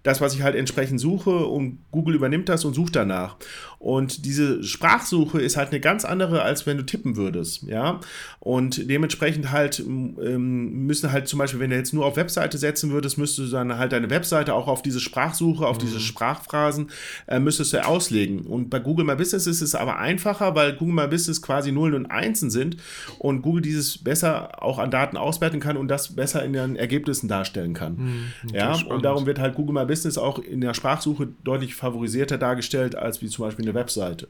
das, 0.04 0.20
was 0.20 0.34
ich 0.34 0.42
halt 0.42 0.54
entsprechend 0.54 1.00
suche 1.00 1.44
und 1.44 1.78
Google 1.90 2.14
übernimmt 2.14 2.48
das 2.48 2.64
und 2.64 2.74
sucht 2.74 2.96
danach. 2.96 3.36
Und 3.78 4.24
diese 4.24 4.64
Sprachsuche 4.64 5.40
ist 5.40 5.56
halt 5.56 5.70
eine 5.70 5.78
ganz 5.78 6.04
andere, 6.04 6.42
als 6.42 6.66
wenn 6.66 6.76
du 6.76 6.82
tippen 6.84 7.16
würdest, 7.16 7.62
ja. 7.62 8.00
Und 8.40 8.90
dementsprechend 8.90 9.52
halt 9.52 9.78
ähm, 9.78 10.86
müssen 10.86 11.12
halt 11.12 11.28
zum 11.28 11.38
Beispiel, 11.38 11.60
wenn 11.60 11.70
du 11.70 11.76
jetzt 11.76 11.94
nur 11.94 12.04
auf 12.04 12.16
Webseite 12.16 12.58
setzen 12.58 12.90
würdest, 12.90 13.18
müsstest 13.18 13.48
du 13.48 13.52
dann 13.52 13.78
halt 13.78 13.92
deine 13.92 14.10
Webseite 14.10 14.54
auch 14.54 14.66
auf 14.66 14.82
diese 14.82 14.98
Sprachsuche, 14.98 15.64
auf 15.64 15.76
mhm. 15.76 15.82
diese 15.82 16.00
Sprachphrasen, 16.00 16.90
äh, 17.28 17.38
müsstest 17.38 17.72
du 17.72 17.86
auslegen. 17.86 18.40
Und 18.40 18.68
bei 18.68 18.80
Google 18.80 19.04
My 19.04 19.14
Business 19.14 19.46
ist 19.46 19.60
es 19.60 19.76
aber 19.76 19.98
einfacher, 19.98 20.56
weil 20.56 20.72
Google 20.74 20.94
My 20.94 21.06
Business 21.06 21.40
quasi 21.40 21.70
Nullen 21.70 21.94
und 21.94 22.06
Einsen 22.06 22.50
sind 22.50 22.78
und 23.18 23.42
Google 23.42 23.62
dieses 23.62 23.98
besser 23.98 24.60
auch 24.62 24.78
an 24.78 24.90
Daten 24.90 25.16
auswerten 25.16 25.60
kann 25.60 25.76
und 25.76 25.86
das 25.86 26.16
besser 26.16 26.44
in 26.44 26.52
den 26.52 26.74
Ergebnissen 26.74 27.28
darstellen 27.28 27.74
kann. 27.74 27.96
Mhm, 27.96 28.54
ja, 28.54 28.76
und 28.88 29.04
darum 29.04 29.26
wird 29.26 29.38
halt 29.38 29.54
Google 29.54 29.74
My 29.74 29.84
Business 29.84 30.18
auch 30.18 30.40
in 30.40 30.60
der 30.60 30.74
Sprachsuche 30.74 31.28
deutlich 31.44 31.76
favorisierter 31.76 32.38
dargestellt 32.38 32.96
als 32.96 33.22
wie 33.22 33.28
zum 33.28 33.44
Beispiel 33.44 33.67
eine 33.68 33.74
Webseite. 33.74 34.28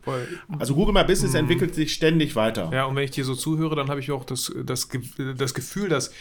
Also 0.59 0.75
Google 0.75 0.95
My 0.95 1.05
Business 1.05 1.33
mhm. 1.33 1.41
entwickelt 1.41 1.75
sich 1.75 1.93
ständig 1.93 2.37
weiter. 2.37 2.71
Ja, 2.73 2.85
und 2.85 2.97
wenn 2.97 3.05
ich 3.05 3.11
dir 3.11 3.25
so 3.25 3.35
zuhöre, 3.35 3.77
dann 3.77 3.89
habe 3.89 4.01
ich 4.01 4.11
auch 4.11 4.25
das, 4.25 4.53
das, 4.65 4.89
das 5.37 5.55
Gefühl, 5.55 5.89
dass 5.89 6.13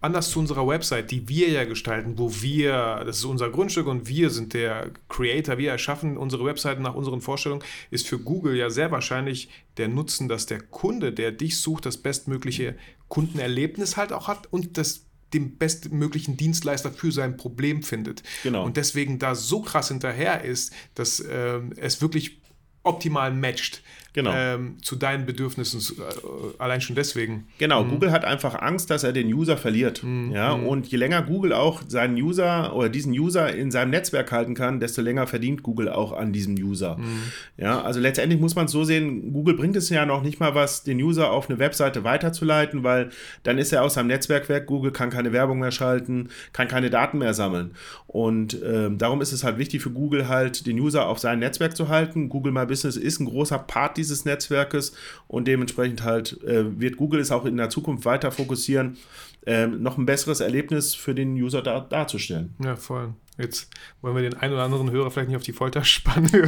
anders 0.00 0.30
zu 0.30 0.38
unserer 0.38 0.66
Website, 0.66 1.10
die 1.10 1.28
wir 1.28 1.50
ja 1.50 1.64
gestalten, 1.64 2.14
wo 2.16 2.32
wir, 2.40 3.02
das 3.04 3.18
ist 3.18 3.24
unser 3.24 3.50
Grundstück 3.50 3.86
und 3.86 4.08
wir 4.08 4.30
sind 4.30 4.54
der 4.54 4.90
Creator, 5.08 5.58
wir 5.58 5.70
erschaffen 5.70 6.16
unsere 6.16 6.44
Webseiten 6.44 6.82
nach 6.82 6.94
unseren 6.94 7.20
Vorstellungen, 7.20 7.62
ist 7.90 8.08
für 8.08 8.18
Google 8.18 8.56
ja 8.56 8.70
sehr 8.70 8.90
wahrscheinlich 8.90 9.50
der 9.76 9.88
Nutzen, 9.88 10.28
dass 10.28 10.46
der 10.46 10.60
Kunde, 10.60 11.12
der 11.12 11.32
dich 11.32 11.60
sucht, 11.60 11.84
das 11.86 11.98
bestmögliche 11.98 12.76
Kundenerlebnis 13.08 13.96
halt 13.96 14.12
auch 14.12 14.28
hat 14.28 14.50
und 14.50 14.78
das 14.78 15.09
den 15.32 15.56
bestmöglichen 15.58 16.36
Dienstleister 16.36 16.90
für 16.90 17.12
sein 17.12 17.36
Problem 17.36 17.82
findet. 17.82 18.22
Genau. 18.42 18.64
Und 18.64 18.76
deswegen 18.76 19.18
da 19.18 19.34
so 19.34 19.62
krass 19.62 19.88
hinterher 19.88 20.42
ist, 20.42 20.72
dass 20.94 21.20
äh, 21.20 21.60
es 21.76 22.02
wirklich 22.02 22.40
optimal 22.82 23.32
matcht 23.32 23.82
genau. 24.12 24.32
ähm, 24.34 24.76
zu 24.82 24.96
deinen 24.96 25.26
Bedürfnissen, 25.26 25.80
äh, 25.98 26.62
allein 26.62 26.80
schon 26.80 26.96
deswegen. 26.96 27.46
Genau, 27.58 27.84
mhm. 27.84 27.90
Google 27.90 28.12
hat 28.12 28.24
einfach 28.24 28.60
Angst, 28.60 28.90
dass 28.90 29.04
er 29.04 29.12
den 29.12 29.32
User 29.32 29.56
verliert. 29.56 30.02
Mhm. 30.02 30.32
Ja, 30.32 30.56
mhm. 30.56 30.66
und 30.66 30.86
je 30.88 30.98
länger 30.98 31.22
Google 31.22 31.52
auch 31.52 31.82
seinen 31.86 32.16
User 32.16 32.74
oder 32.74 32.88
diesen 32.88 33.12
User 33.12 33.54
in 33.54 33.70
seinem 33.70 33.90
Netzwerk 33.90 34.32
halten 34.32 34.54
kann, 34.54 34.80
desto 34.80 35.02
länger 35.02 35.26
verdient 35.26 35.62
Google 35.62 35.88
auch 35.88 36.12
an 36.12 36.32
diesem 36.32 36.54
User. 36.54 36.96
Mhm. 36.96 37.22
Ja, 37.56 37.82
also 37.82 38.00
letztendlich 38.00 38.40
muss 38.40 38.54
man 38.54 38.66
es 38.66 38.72
so 38.72 38.84
sehen, 38.84 39.32
Google 39.32 39.54
bringt 39.54 39.76
es 39.76 39.88
ja 39.88 40.06
noch 40.06 40.22
nicht 40.22 40.40
mal 40.40 40.54
was, 40.54 40.82
den 40.82 41.00
User 41.00 41.30
auf 41.30 41.48
eine 41.48 41.58
Webseite 41.58 42.04
weiterzuleiten, 42.04 42.82
weil 42.82 43.10
dann 43.42 43.58
ist 43.58 43.72
er 43.72 43.82
aus 43.82 43.94
seinem 43.94 44.08
Netzwerk 44.08 44.48
weg, 44.48 44.66
Google 44.66 44.92
kann 44.92 45.10
keine 45.10 45.32
Werbung 45.32 45.58
mehr 45.58 45.70
schalten, 45.70 46.28
kann 46.52 46.68
keine 46.68 46.90
Daten 46.90 47.18
mehr 47.18 47.34
sammeln. 47.34 47.72
Und 48.06 48.60
ähm, 48.64 48.98
darum 48.98 49.20
ist 49.20 49.32
es 49.32 49.44
halt 49.44 49.58
wichtig 49.58 49.82
für 49.82 49.90
Google 49.90 50.28
halt, 50.28 50.66
den 50.66 50.78
User 50.80 51.06
auf 51.06 51.18
sein 51.18 51.38
Netzwerk 51.38 51.76
zu 51.76 51.88
halten. 51.88 52.28
Google 52.28 52.52
My 52.52 52.66
Business 52.66 52.96
ist 52.96 53.20
ein 53.20 53.26
großer 53.26 53.58
Part 53.58 53.99
dieses 54.00 54.24
Netzwerkes 54.24 54.94
und 55.28 55.46
dementsprechend 55.46 56.02
halt 56.02 56.42
äh, 56.42 56.80
wird 56.80 56.96
Google 56.96 57.20
es 57.20 57.30
auch 57.30 57.44
in 57.44 57.56
der 57.56 57.70
Zukunft 57.70 58.04
weiter 58.04 58.32
fokussieren, 58.32 58.96
äh, 59.46 59.66
noch 59.66 59.98
ein 59.98 60.06
besseres 60.06 60.40
Erlebnis 60.40 60.94
für 60.94 61.14
den 61.14 61.34
User 61.34 61.62
dar 61.62 61.82
darzustellen. 61.82 62.54
Ja, 62.62 62.76
voll. 62.76 63.14
Jetzt 63.38 63.70
wollen 64.02 64.14
wir 64.14 64.22
den 64.22 64.34
einen 64.34 64.52
oder 64.52 64.64
anderen 64.64 64.90
Hörer 64.90 65.10
vielleicht 65.10 65.28
nicht 65.28 65.36
auf 65.36 65.42
die 65.42 65.52
Folter 65.52 65.84
spannen. 65.84 66.30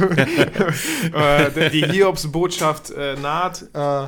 Äh, 1.13 1.69
die 1.69 1.85
Hiobs-Botschaft 1.85 2.91
äh, 2.91 3.15
naht. 3.15 3.63
Äh, 3.73 4.07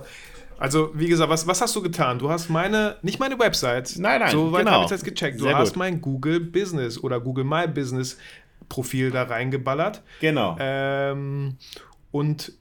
also, 0.58 0.92
wie 0.94 1.08
gesagt, 1.08 1.30
was, 1.30 1.46
was 1.48 1.62
hast 1.62 1.76
du 1.76 1.82
getan? 1.82 2.20
Du 2.20 2.30
hast 2.30 2.50
meine, 2.50 2.98
nicht 3.02 3.20
meine 3.20 3.38
Website. 3.38 3.96
Nein, 3.98 4.22
nein, 4.22 4.32
so 4.32 4.52
weit 4.52 4.60
genau. 4.60 4.72
habe 4.72 4.84
ich 4.86 4.90
das 4.90 5.04
gecheckt. 5.04 5.40
Du 5.40 5.46
Sehr 5.46 5.58
hast 5.58 5.70
gut. 5.70 5.78
mein 5.78 6.00
Google 6.00 6.40
Business 6.40 7.02
oder 7.02 7.20
Google 7.20 7.44
My 7.44 7.68
Business 7.68 8.18
Profil 8.70 9.12
da 9.12 9.24
reingeballert. 9.24 10.02
Genau. 10.22 10.56
Ähm, 10.60 11.58
und 12.12 12.54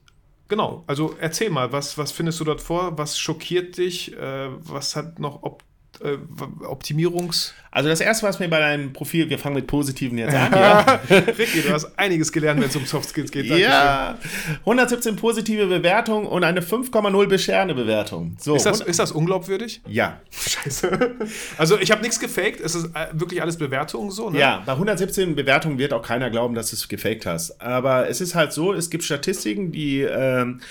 Genau, 0.47 0.83
also 0.85 1.15
erzähl 1.19 1.49
mal, 1.49 1.71
was, 1.71 1.97
was 1.97 2.11
findest 2.11 2.39
du 2.39 2.43
dort 2.43 2.61
vor? 2.61 2.97
Was 2.97 3.17
schockiert 3.17 3.77
dich? 3.77 4.13
Äh, 4.15 4.49
was 4.59 4.95
hat 4.95 5.19
noch 5.19 5.41
Op 5.43 5.63
äh, 6.01 6.17
Optimierungs... 6.65 7.53
Also 7.71 7.89
das 7.89 7.99
erste, 7.99 8.25
was 8.25 8.39
mir 8.39 8.47
bei 8.47 8.59
deinem 8.59 8.93
Profil, 8.93 9.29
wir 9.29 9.37
fangen 9.37 9.55
mit 9.55 9.67
Positiven 9.67 10.17
jetzt 10.17 10.33
an. 10.33 10.49
ja. 10.55 11.01
Ricky, 11.09 11.61
du 11.61 11.73
hast 11.73 11.99
einiges 11.99 12.31
gelernt, 12.31 12.61
wenn 12.61 12.69
es 12.69 12.75
um 12.77 12.85
Soft 12.85 13.09
Skills 13.09 13.31
geht. 13.31 13.49
Dankeschön. 13.49 13.69
Ja, 13.69 14.17
117 14.61 15.17
positive 15.17 15.67
Bewertungen 15.67 16.25
und 16.25 16.45
eine 16.45 16.61
5,0 16.61 17.27
bescherne 17.27 17.75
Bewertung. 17.75 18.37
So, 18.39 18.55
ist, 18.55 18.65
das, 18.65 18.79
ist 18.79 18.99
das 18.99 19.11
unglaubwürdig? 19.11 19.81
Ja. 19.87 20.21
Scheiße. 20.31 21.15
Also 21.57 21.77
ich 21.77 21.91
habe 21.91 22.01
nichts 22.01 22.17
gefaked, 22.21 22.61
es 22.61 22.75
ist 22.75 22.85
äh, 22.95 23.07
wirklich 23.11 23.41
alles 23.41 23.57
Bewertungen 23.57 24.09
so, 24.09 24.29
ne? 24.29 24.39
Ja, 24.39 24.63
bei 24.65 24.71
117 24.71 25.35
Bewertungen 25.35 25.77
wird 25.77 25.91
auch 25.91 26.01
keiner 26.01 26.29
glauben, 26.29 26.55
dass 26.55 26.69
du 26.69 26.77
es 26.77 26.87
gefaked 26.87 27.25
hast. 27.25 27.61
Aber 27.61 28.07
es 28.07 28.21
ist 28.21 28.35
halt 28.35 28.53
so, 28.53 28.71
es 28.73 28.89
gibt 28.89 29.03
Statistiken, 29.03 29.73
die 29.73 29.99
ähm, 29.99 30.61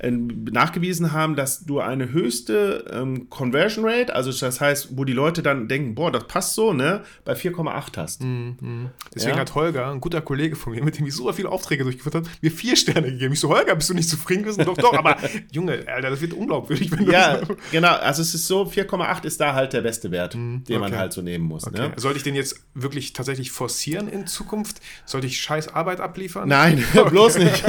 äh, 0.00 0.10
nachgewiesen 0.10 1.12
haben, 1.12 1.36
dass 1.36 1.64
du 1.64 1.80
eine 1.80 2.12
höchste 2.12 2.84
ähm, 2.92 3.28
Conversion 3.30 3.84
Rate, 3.84 4.14
also 4.14 4.32
das 4.32 4.60
heißt, 4.60 4.96
wo 4.96 5.04
die 5.04 5.12
Leute 5.12 5.42
dann 5.42 5.68
denken, 5.68 5.94
boah, 5.94 6.12
das 6.12 6.26
passt 6.26 6.54
so, 6.54 6.72
ne, 6.72 7.02
bei 7.24 7.32
4,8 7.32 7.96
hast. 7.96 8.22
Mm, 8.22 8.56
mm. 8.60 8.90
Deswegen 9.14 9.34
ja? 9.34 9.40
hat 9.40 9.54
Holger, 9.54 9.90
ein 9.90 10.00
guter 10.00 10.20
Kollege 10.20 10.56
von 10.56 10.72
mir, 10.72 10.84
mit 10.84 10.98
dem 10.98 11.06
ich 11.06 11.14
super 11.14 11.32
viele 11.32 11.48
Aufträge 11.48 11.82
durchgeführt 11.82 12.14
habe, 12.14 12.28
mir 12.40 12.50
vier 12.50 12.76
Sterne 12.76 13.10
gegeben. 13.10 13.32
Ich 13.32 13.40
so, 13.40 13.48
Holger, 13.48 13.74
bist 13.74 13.90
du 13.90 13.94
nicht 13.94 14.08
zufrieden 14.08 14.42
gewesen? 14.42 14.64
Doch, 14.64 14.76
doch, 14.76 14.92
aber 14.92 15.16
Junge, 15.52 15.84
Alter, 15.86 16.10
das 16.10 16.20
wird 16.20 16.32
unglaubwürdig, 16.32 16.90
wenn 16.92 17.06
du 17.06 17.12
Ja, 17.12 17.40
genau, 17.72 17.94
also 17.94 18.22
es 18.22 18.34
ist 18.34 18.46
so, 18.46 18.62
4,8 18.62 19.24
ist 19.24 19.40
da 19.40 19.54
halt 19.54 19.72
der 19.72 19.80
beste 19.80 20.10
Wert, 20.10 20.34
mm, 20.34 20.64
den 20.64 20.76
okay. 20.76 20.78
man 20.78 20.96
halt 20.96 21.12
so 21.12 21.22
nehmen 21.22 21.44
muss. 21.44 21.66
Okay. 21.66 21.88
Ne? 21.88 21.92
Sollte 21.96 22.18
ich 22.18 22.24
den 22.24 22.34
jetzt 22.34 22.60
wirklich 22.74 23.12
tatsächlich 23.12 23.50
forcieren 23.50 24.08
in 24.08 24.26
Zukunft? 24.26 24.80
Sollte 25.06 25.26
ich 25.26 25.40
scheiß 25.40 25.74
Arbeit 25.74 26.00
abliefern? 26.00 26.48
Nein, 26.48 26.84
okay. 26.94 27.10
bloß 27.10 27.38
nicht. 27.38 27.64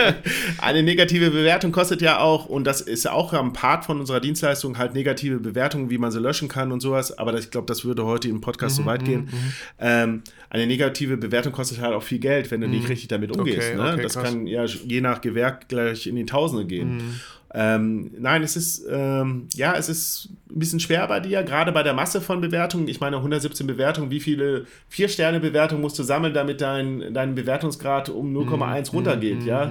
Eine 0.58 0.82
negative 0.82 1.30
Bewertung 1.30 1.73
kostet 1.74 2.00
ja 2.00 2.20
auch, 2.20 2.46
und 2.46 2.64
das 2.64 2.80
ist 2.80 3.04
ja 3.04 3.12
auch 3.12 3.32
ein 3.32 3.52
Part 3.52 3.84
von 3.84 3.98
unserer 3.98 4.20
Dienstleistung, 4.20 4.78
halt 4.78 4.94
negative 4.94 5.40
Bewertungen, 5.40 5.90
wie 5.90 5.98
man 5.98 6.12
sie 6.12 6.20
löschen 6.20 6.48
kann 6.48 6.70
und 6.70 6.78
sowas. 6.78 7.18
Aber 7.18 7.34
ich 7.34 7.50
glaube, 7.50 7.66
das 7.66 7.84
würde 7.84 8.04
heute 8.06 8.28
im 8.28 8.40
Podcast 8.40 8.78
mhm, 8.78 8.82
so 8.84 8.86
weit 8.88 9.04
gehen. 9.04 9.20
Mhm, 9.22 9.26
mhm. 9.26 9.52
Ähm, 9.80 10.22
eine 10.50 10.68
negative 10.68 11.16
Bewertung 11.16 11.52
kostet 11.52 11.80
halt 11.80 11.92
auch 11.92 12.02
viel 12.02 12.20
Geld, 12.20 12.52
wenn 12.52 12.60
du 12.60 12.68
nicht 12.68 12.88
richtig 12.88 13.08
damit 13.08 13.36
umgehst. 13.36 13.74
Ne? 13.74 13.98
das 14.00 14.14
kann 14.14 14.46
ja 14.46 14.64
je 14.64 15.00
nach 15.00 15.20
Gewerk 15.20 15.68
gleich 15.68 16.06
in 16.06 16.14
die 16.14 16.26
Tausende 16.26 16.64
gehen. 16.64 17.20
Ähm, 17.56 18.10
nein, 18.18 18.42
es 18.42 18.56
ist, 18.56 18.84
ähm, 18.90 19.48
ja, 19.54 19.76
es 19.76 19.88
ist 19.88 20.30
ein 20.50 20.58
bisschen 20.58 20.80
schwer 20.80 21.06
bei 21.06 21.20
dir, 21.20 21.44
gerade 21.44 21.70
bei 21.70 21.84
der 21.84 21.94
Masse 21.94 22.20
von 22.20 22.40
Bewertungen. 22.40 22.88
Ich 22.88 23.00
meine, 23.00 23.16
117 23.18 23.64
Bewertungen, 23.66 24.10
wie 24.10 24.18
viele 24.18 24.66
Vier-Sterne-Bewertungen 24.88 25.80
musst 25.80 25.96
du 25.98 26.02
sammeln, 26.02 26.34
damit 26.34 26.60
dein, 26.60 27.14
dein 27.14 27.36
Bewertungsgrad 27.36 28.08
um 28.08 28.36
0,1 28.36 28.90
runtergeht, 28.90 29.42
mm, 29.44 29.46
ja? 29.46 29.70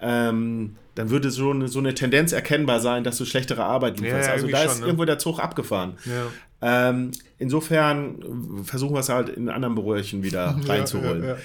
Ähm, 0.00 0.76
dann 0.94 1.10
würde 1.10 1.30
so 1.30 1.50
eine, 1.50 1.66
so 1.68 1.80
eine 1.80 1.94
Tendenz 1.94 2.32
erkennbar 2.32 2.78
sein, 2.80 3.02
dass 3.02 3.18
du 3.18 3.24
schlechtere 3.24 3.64
Arbeit 3.64 3.98
lieferst. 4.00 4.28
Ja, 4.28 4.34
also 4.34 4.46
da 4.46 4.58
schon, 4.58 4.70
ist 4.70 4.80
ne? 4.80 4.86
irgendwo 4.86 5.04
der 5.04 5.18
Zug 5.18 5.40
abgefahren. 5.40 5.94
Ja. 6.04 6.88
Ähm, 6.88 7.10
insofern 7.38 8.62
versuchen 8.64 8.94
wir 8.94 9.00
es 9.00 9.08
halt 9.08 9.28
in 9.28 9.48
anderen 9.50 9.74
Bereichen 9.74 10.22
wieder 10.22 10.56
reinzuholen. 10.66 11.24
Ja, 11.26 11.36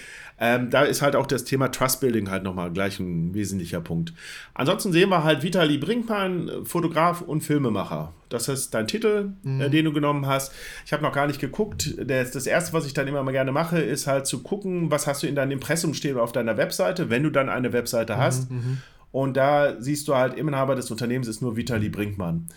ähm, 0.43 0.71
da 0.71 0.81
ist 0.81 1.03
halt 1.03 1.15
auch 1.15 1.27
das 1.27 1.43
Thema 1.43 1.71
Trust 1.71 2.01
Building 2.01 2.31
halt 2.31 2.41
nochmal 2.41 2.71
gleich 2.71 2.99
ein 2.99 3.35
wesentlicher 3.35 3.79
Punkt. 3.79 4.11
Ansonsten 4.55 4.91
sehen 4.91 5.09
wir 5.09 5.23
halt 5.23 5.43
Vitali 5.43 5.77
Brinkmann, 5.77 6.65
Fotograf 6.65 7.21
und 7.21 7.41
Filmemacher. 7.41 8.11
Das 8.27 8.47
ist 8.47 8.73
dein 8.73 8.87
Titel, 8.87 9.33
äh, 9.45 9.47
mhm. 9.47 9.61
äh, 9.61 9.69
den 9.69 9.85
du 9.85 9.93
genommen 9.93 10.25
hast. 10.25 10.51
Ich 10.83 10.93
habe 10.93 11.03
noch 11.03 11.13
gar 11.13 11.27
nicht 11.27 11.39
geguckt. 11.39 11.93
Das, 12.03 12.31
das, 12.31 12.47
erste, 12.47 12.73
was 12.73 12.87
ich 12.87 12.93
dann 12.95 13.07
immer 13.07 13.21
mal 13.21 13.33
gerne 13.33 13.51
mache, 13.51 13.79
ist 13.79 14.07
halt 14.07 14.25
zu 14.25 14.41
gucken, 14.41 14.89
was 14.89 15.05
hast 15.05 15.21
du 15.21 15.27
in 15.27 15.35
deinem 15.35 15.51
Impressum 15.51 15.93
stehen 15.93 16.17
auf 16.17 16.31
deiner 16.31 16.57
Webseite, 16.57 17.11
wenn 17.11 17.21
du 17.21 17.29
dann 17.29 17.47
eine 17.47 17.71
Webseite 17.71 18.17
hast. 18.17 18.49
Mhm, 18.49 18.57
mhm. 18.57 18.77
Und 19.11 19.35
da 19.35 19.79
siehst 19.79 20.07
du 20.07 20.15
halt, 20.15 20.35
Inhaber 20.35 20.75
des 20.75 20.89
Unternehmens 20.89 21.27
ist 21.27 21.41
nur 21.41 21.57
Vitali 21.57 21.89
Brinkmann. 21.89 22.47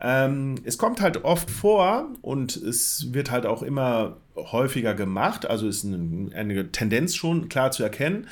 Ähm, 0.00 0.56
es 0.64 0.76
kommt 0.76 1.00
halt 1.00 1.24
oft 1.24 1.50
vor 1.50 2.08
und 2.20 2.56
es 2.56 3.12
wird 3.12 3.30
halt 3.30 3.46
auch 3.46 3.62
immer 3.62 4.16
häufiger 4.36 4.94
gemacht, 4.94 5.46
also 5.46 5.68
ist 5.68 5.84
eine, 5.84 6.34
eine 6.34 6.72
Tendenz 6.72 7.14
schon 7.14 7.48
klar 7.48 7.70
zu 7.70 7.82
erkennen. 7.82 8.26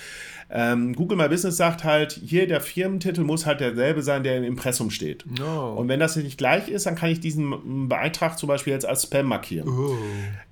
Ähm, 0.53 0.95
Google 0.95 1.17
My 1.17 1.29
Business 1.29 1.57
sagt 1.57 1.85
halt, 1.85 2.13
hier 2.13 2.49
der 2.49 2.61
Firmentitel 2.61 3.23
muss 3.23 3.47
halt 3.47 3.61
derselbe 3.61 4.03
sein, 4.03 4.25
der 4.25 4.37
im 4.37 4.43
Impressum 4.43 4.91
steht. 4.91 5.25
No. 5.39 5.75
Und 5.75 5.89
wenn 5.89 6.01
das 6.01 6.17
nicht 6.17 6.39
gleich 6.39 6.69
ist, 6.69 6.87
dann 6.87 6.97
kann 6.97 7.11
ich 7.11 7.21
diesen 7.21 7.89
Beitrag 7.89 8.37
zum 8.37 8.49
Beispiel 8.49 8.73
jetzt 8.73 8.85
als 8.85 9.05
Spam 9.05 9.27
markieren. 9.27 9.69
Oh. 9.69 9.97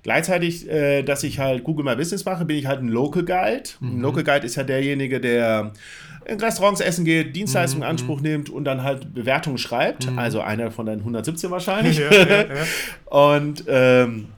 Gleichzeitig, 0.03 0.69
äh, 0.69 1.03
dass 1.03 1.23
ich 1.23 1.39
halt 1.39 1.65
Google 1.65 1.83
My 1.83 1.97
Business 1.97 2.23
mache, 2.23 2.45
bin 2.45 2.57
ich 2.57 2.65
halt 2.65 2.79
ein 2.79 2.87
Local 2.87 3.25
Guide. 3.25 3.71
Mhm. 3.81 3.97
Ein 3.97 4.01
Local 4.01 4.23
Guide 4.23 4.45
ist 4.45 4.55
ja 4.55 4.63
derjenige, 4.63 5.19
der 5.19 5.73
in 6.29 6.39
Restaurants 6.39 6.81
essen 6.81 7.05
geht, 7.05 7.35
Dienstleistungen 7.35 7.83
in 7.83 7.87
mhm, 7.87 7.91
Anspruch 7.91 8.17
mhm. 8.17 8.23
nimmt 8.23 8.49
und 8.49 8.65
dann 8.65 8.83
halt 8.83 9.13
Bewertungen 9.13 9.57
schreibt. 9.57 10.09
Mhm. 10.09 10.19
Also 10.19 10.41
einer 10.41 10.71
von 10.71 10.85
deinen 10.85 10.99
117 10.99 11.51
wahrscheinlich. 11.51 11.99
Ja, 12.09 12.11
ja, 12.11 12.41
ja. 12.41 12.47
und 13.05 13.63
ähm, 13.67 14.29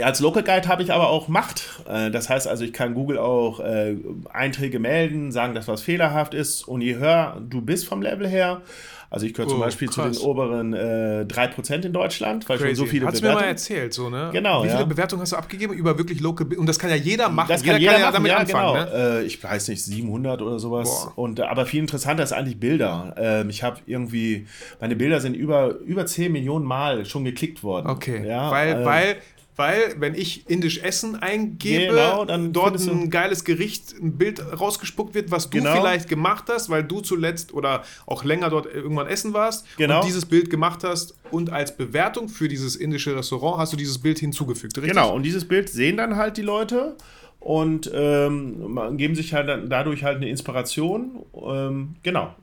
als 0.00 0.20
Local 0.20 0.42
Guide 0.42 0.68
habe 0.68 0.82
ich 0.82 0.92
aber 0.92 1.08
auch 1.08 1.28
Macht. 1.28 1.82
Äh, 1.88 2.10
das 2.10 2.28
heißt 2.28 2.46
also, 2.46 2.64
ich 2.64 2.72
kann 2.72 2.94
Google 2.94 3.18
auch 3.18 3.60
äh, 3.60 3.96
Einträge 4.32 4.78
melden, 4.78 5.32
sagen, 5.32 5.54
dass 5.54 5.68
was 5.68 5.82
fehlerhaft 5.82 6.34
ist. 6.34 6.66
Und 6.66 6.80
je 6.80 6.96
höher 6.96 7.40
du 7.48 7.60
bist 7.60 7.86
vom 7.86 8.02
Level 8.02 8.28
her, 8.28 8.62
also 9.12 9.26
ich 9.26 9.34
gehöre 9.34 9.46
oh, 9.48 9.50
zum 9.50 9.60
Beispiel 9.60 9.88
krass. 9.88 10.16
zu 10.16 10.20
den 10.20 10.26
oberen 10.26 10.72
äh, 10.72 11.26
3% 11.28 11.84
in 11.84 11.92
Deutschland, 11.92 12.48
weil 12.48 12.56
Crazy. 12.56 12.68
schon 12.68 12.76
so 12.76 12.86
viele 12.86 13.06
Hast 13.06 13.20
Bewertungen... 13.20 13.34
Hast 13.34 13.42
mir 13.42 13.46
mal 13.46 13.50
erzählt, 13.50 13.92
so, 13.92 14.08
ne? 14.08 14.30
Genau, 14.32 14.64
Wie 14.64 14.68
viele 14.68 14.80
ja. 14.80 14.86
Bewertungen 14.86 15.20
hast 15.20 15.32
du 15.32 15.36
abgegeben 15.36 15.74
über 15.74 15.98
wirklich 15.98 16.20
Local... 16.20 16.46
Und 16.56 16.66
das 16.66 16.78
kann 16.78 16.88
ja 16.88 16.96
jeder 16.96 17.28
machen. 17.28 17.48
Das 17.48 17.62
kann 17.62 17.78
jeder, 17.78 17.92
jeder 17.92 17.92
kann 17.92 18.00
ja 18.00 18.10
damit 18.12 18.32
ja, 18.32 18.38
anfangen, 18.38 18.86
genau. 18.86 18.96
ne? 18.96 19.18
Äh, 19.20 19.24
ich 19.24 19.44
weiß 19.44 19.68
nicht, 19.68 19.84
700 19.84 20.40
oder 20.40 20.58
sowas. 20.58 21.08
Und, 21.14 21.40
äh, 21.40 21.42
aber 21.42 21.66
viel 21.66 21.80
interessanter 21.80 22.22
ist 22.22 22.32
eigentlich 22.32 22.58
Bilder. 22.58 23.14
Ähm, 23.18 23.50
ich 23.50 23.62
habe 23.62 23.80
irgendwie... 23.84 24.46
Meine 24.80 24.96
Bilder 24.96 25.20
sind 25.20 25.34
über, 25.34 25.76
über 25.80 26.06
10 26.06 26.32
Millionen 26.32 26.64
Mal 26.64 27.04
schon 27.04 27.24
geklickt 27.24 27.62
worden. 27.62 27.88
Okay, 27.88 28.26
ja, 28.26 28.50
weil, 28.50 28.80
äh, 28.80 28.84
weil 28.86 29.16
weil, 29.56 29.96
wenn 29.98 30.14
ich 30.14 30.48
indisch 30.48 30.78
Essen 30.78 31.16
eingebe, 31.16 31.88
genau, 31.88 32.24
dann 32.24 32.52
dort 32.52 32.80
ein 32.80 33.10
geiles 33.10 33.44
Gericht, 33.44 33.94
ein 34.00 34.16
Bild 34.16 34.40
rausgespuckt 34.40 35.14
wird, 35.14 35.30
was 35.30 35.50
du 35.50 35.58
genau. 35.58 35.74
vielleicht 35.74 36.08
gemacht 36.08 36.44
hast, 36.48 36.70
weil 36.70 36.84
du 36.84 37.00
zuletzt 37.00 37.52
oder 37.52 37.82
auch 38.06 38.24
länger 38.24 38.48
dort 38.48 38.66
irgendwann 38.66 39.06
essen 39.08 39.34
warst 39.34 39.66
genau. 39.76 40.00
und 40.00 40.06
dieses 40.06 40.24
Bild 40.24 40.48
gemacht 40.48 40.84
hast 40.84 41.14
und 41.30 41.50
als 41.50 41.76
Bewertung 41.76 42.28
für 42.28 42.48
dieses 42.48 42.76
indische 42.76 43.14
Restaurant 43.14 43.58
hast 43.58 43.72
du 43.72 43.76
dieses 43.76 43.98
Bild 43.98 44.18
hinzugefügt. 44.18 44.76
Richtig? 44.78 44.92
Genau, 44.92 45.14
und 45.14 45.22
dieses 45.22 45.46
Bild 45.46 45.68
sehen 45.68 45.98
dann 45.98 46.16
halt 46.16 46.38
die 46.38 46.42
Leute 46.42 46.96
und 47.38 47.90
ähm, 47.92 48.96
geben 48.96 49.14
sich 49.14 49.34
halt 49.34 49.70
dadurch 49.70 50.04
halt 50.04 50.16
eine 50.16 50.28
Inspiration. 50.28 51.24
Ähm, 51.34 51.96
genau. 52.02 52.34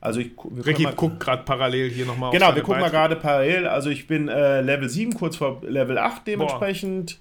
Also 0.00 0.20
ich, 0.20 0.32
Ricky 0.66 0.86
guckt 0.96 1.20
gerade 1.20 1.42
parallel 1.42 1.90
hier 1.90 2.06
nochmal 2.06 2.32
Genau, 2.32 2.54
wir 2.54 2.62
gucken 2.62 2.80
mal 2.80 2.90
gerade 2.90 3.16
parallel. 3.16 3.66
Also 3.66 3.90
ich 3.90 4.06
bin 4.06 4.28
äh, 4.28 4.62
Level 4.62 4.88
7, 4.88 5.14
kurz 5.14 5.36
vor 5.36 5.60
Level 5.62 5.98
8 5.98 6.26
dementsprechend. 6.26 7.18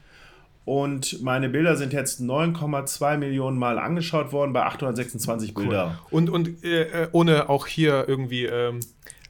Boah. 0.66 0.84
Und 0.84 1.22
meine 1.24 1.50
Bilder 1.50 1.76
sind 1.76 1.94
jetzt 1.94 2.22
9,2 2.22 3.18
Millionen 3.18 3.58
Mal 3.58 3.80
angeschaut 3.80 4.32
worden 4.32 4.54
bei 4.54 4.64
826 4.64 5.58
cool. 5.58 5.64
Bilder. 5.64 6.00
Und, 6.12 6.30
und 6.30 6.64
äh, 6.64 6.84
äh, 6.84 7.08
ohne 7.12 7.50
auch 7.50 7.68
hier 7.68 8.06
irgendwie. 8.08 8.46
Ähm 8.46 8.80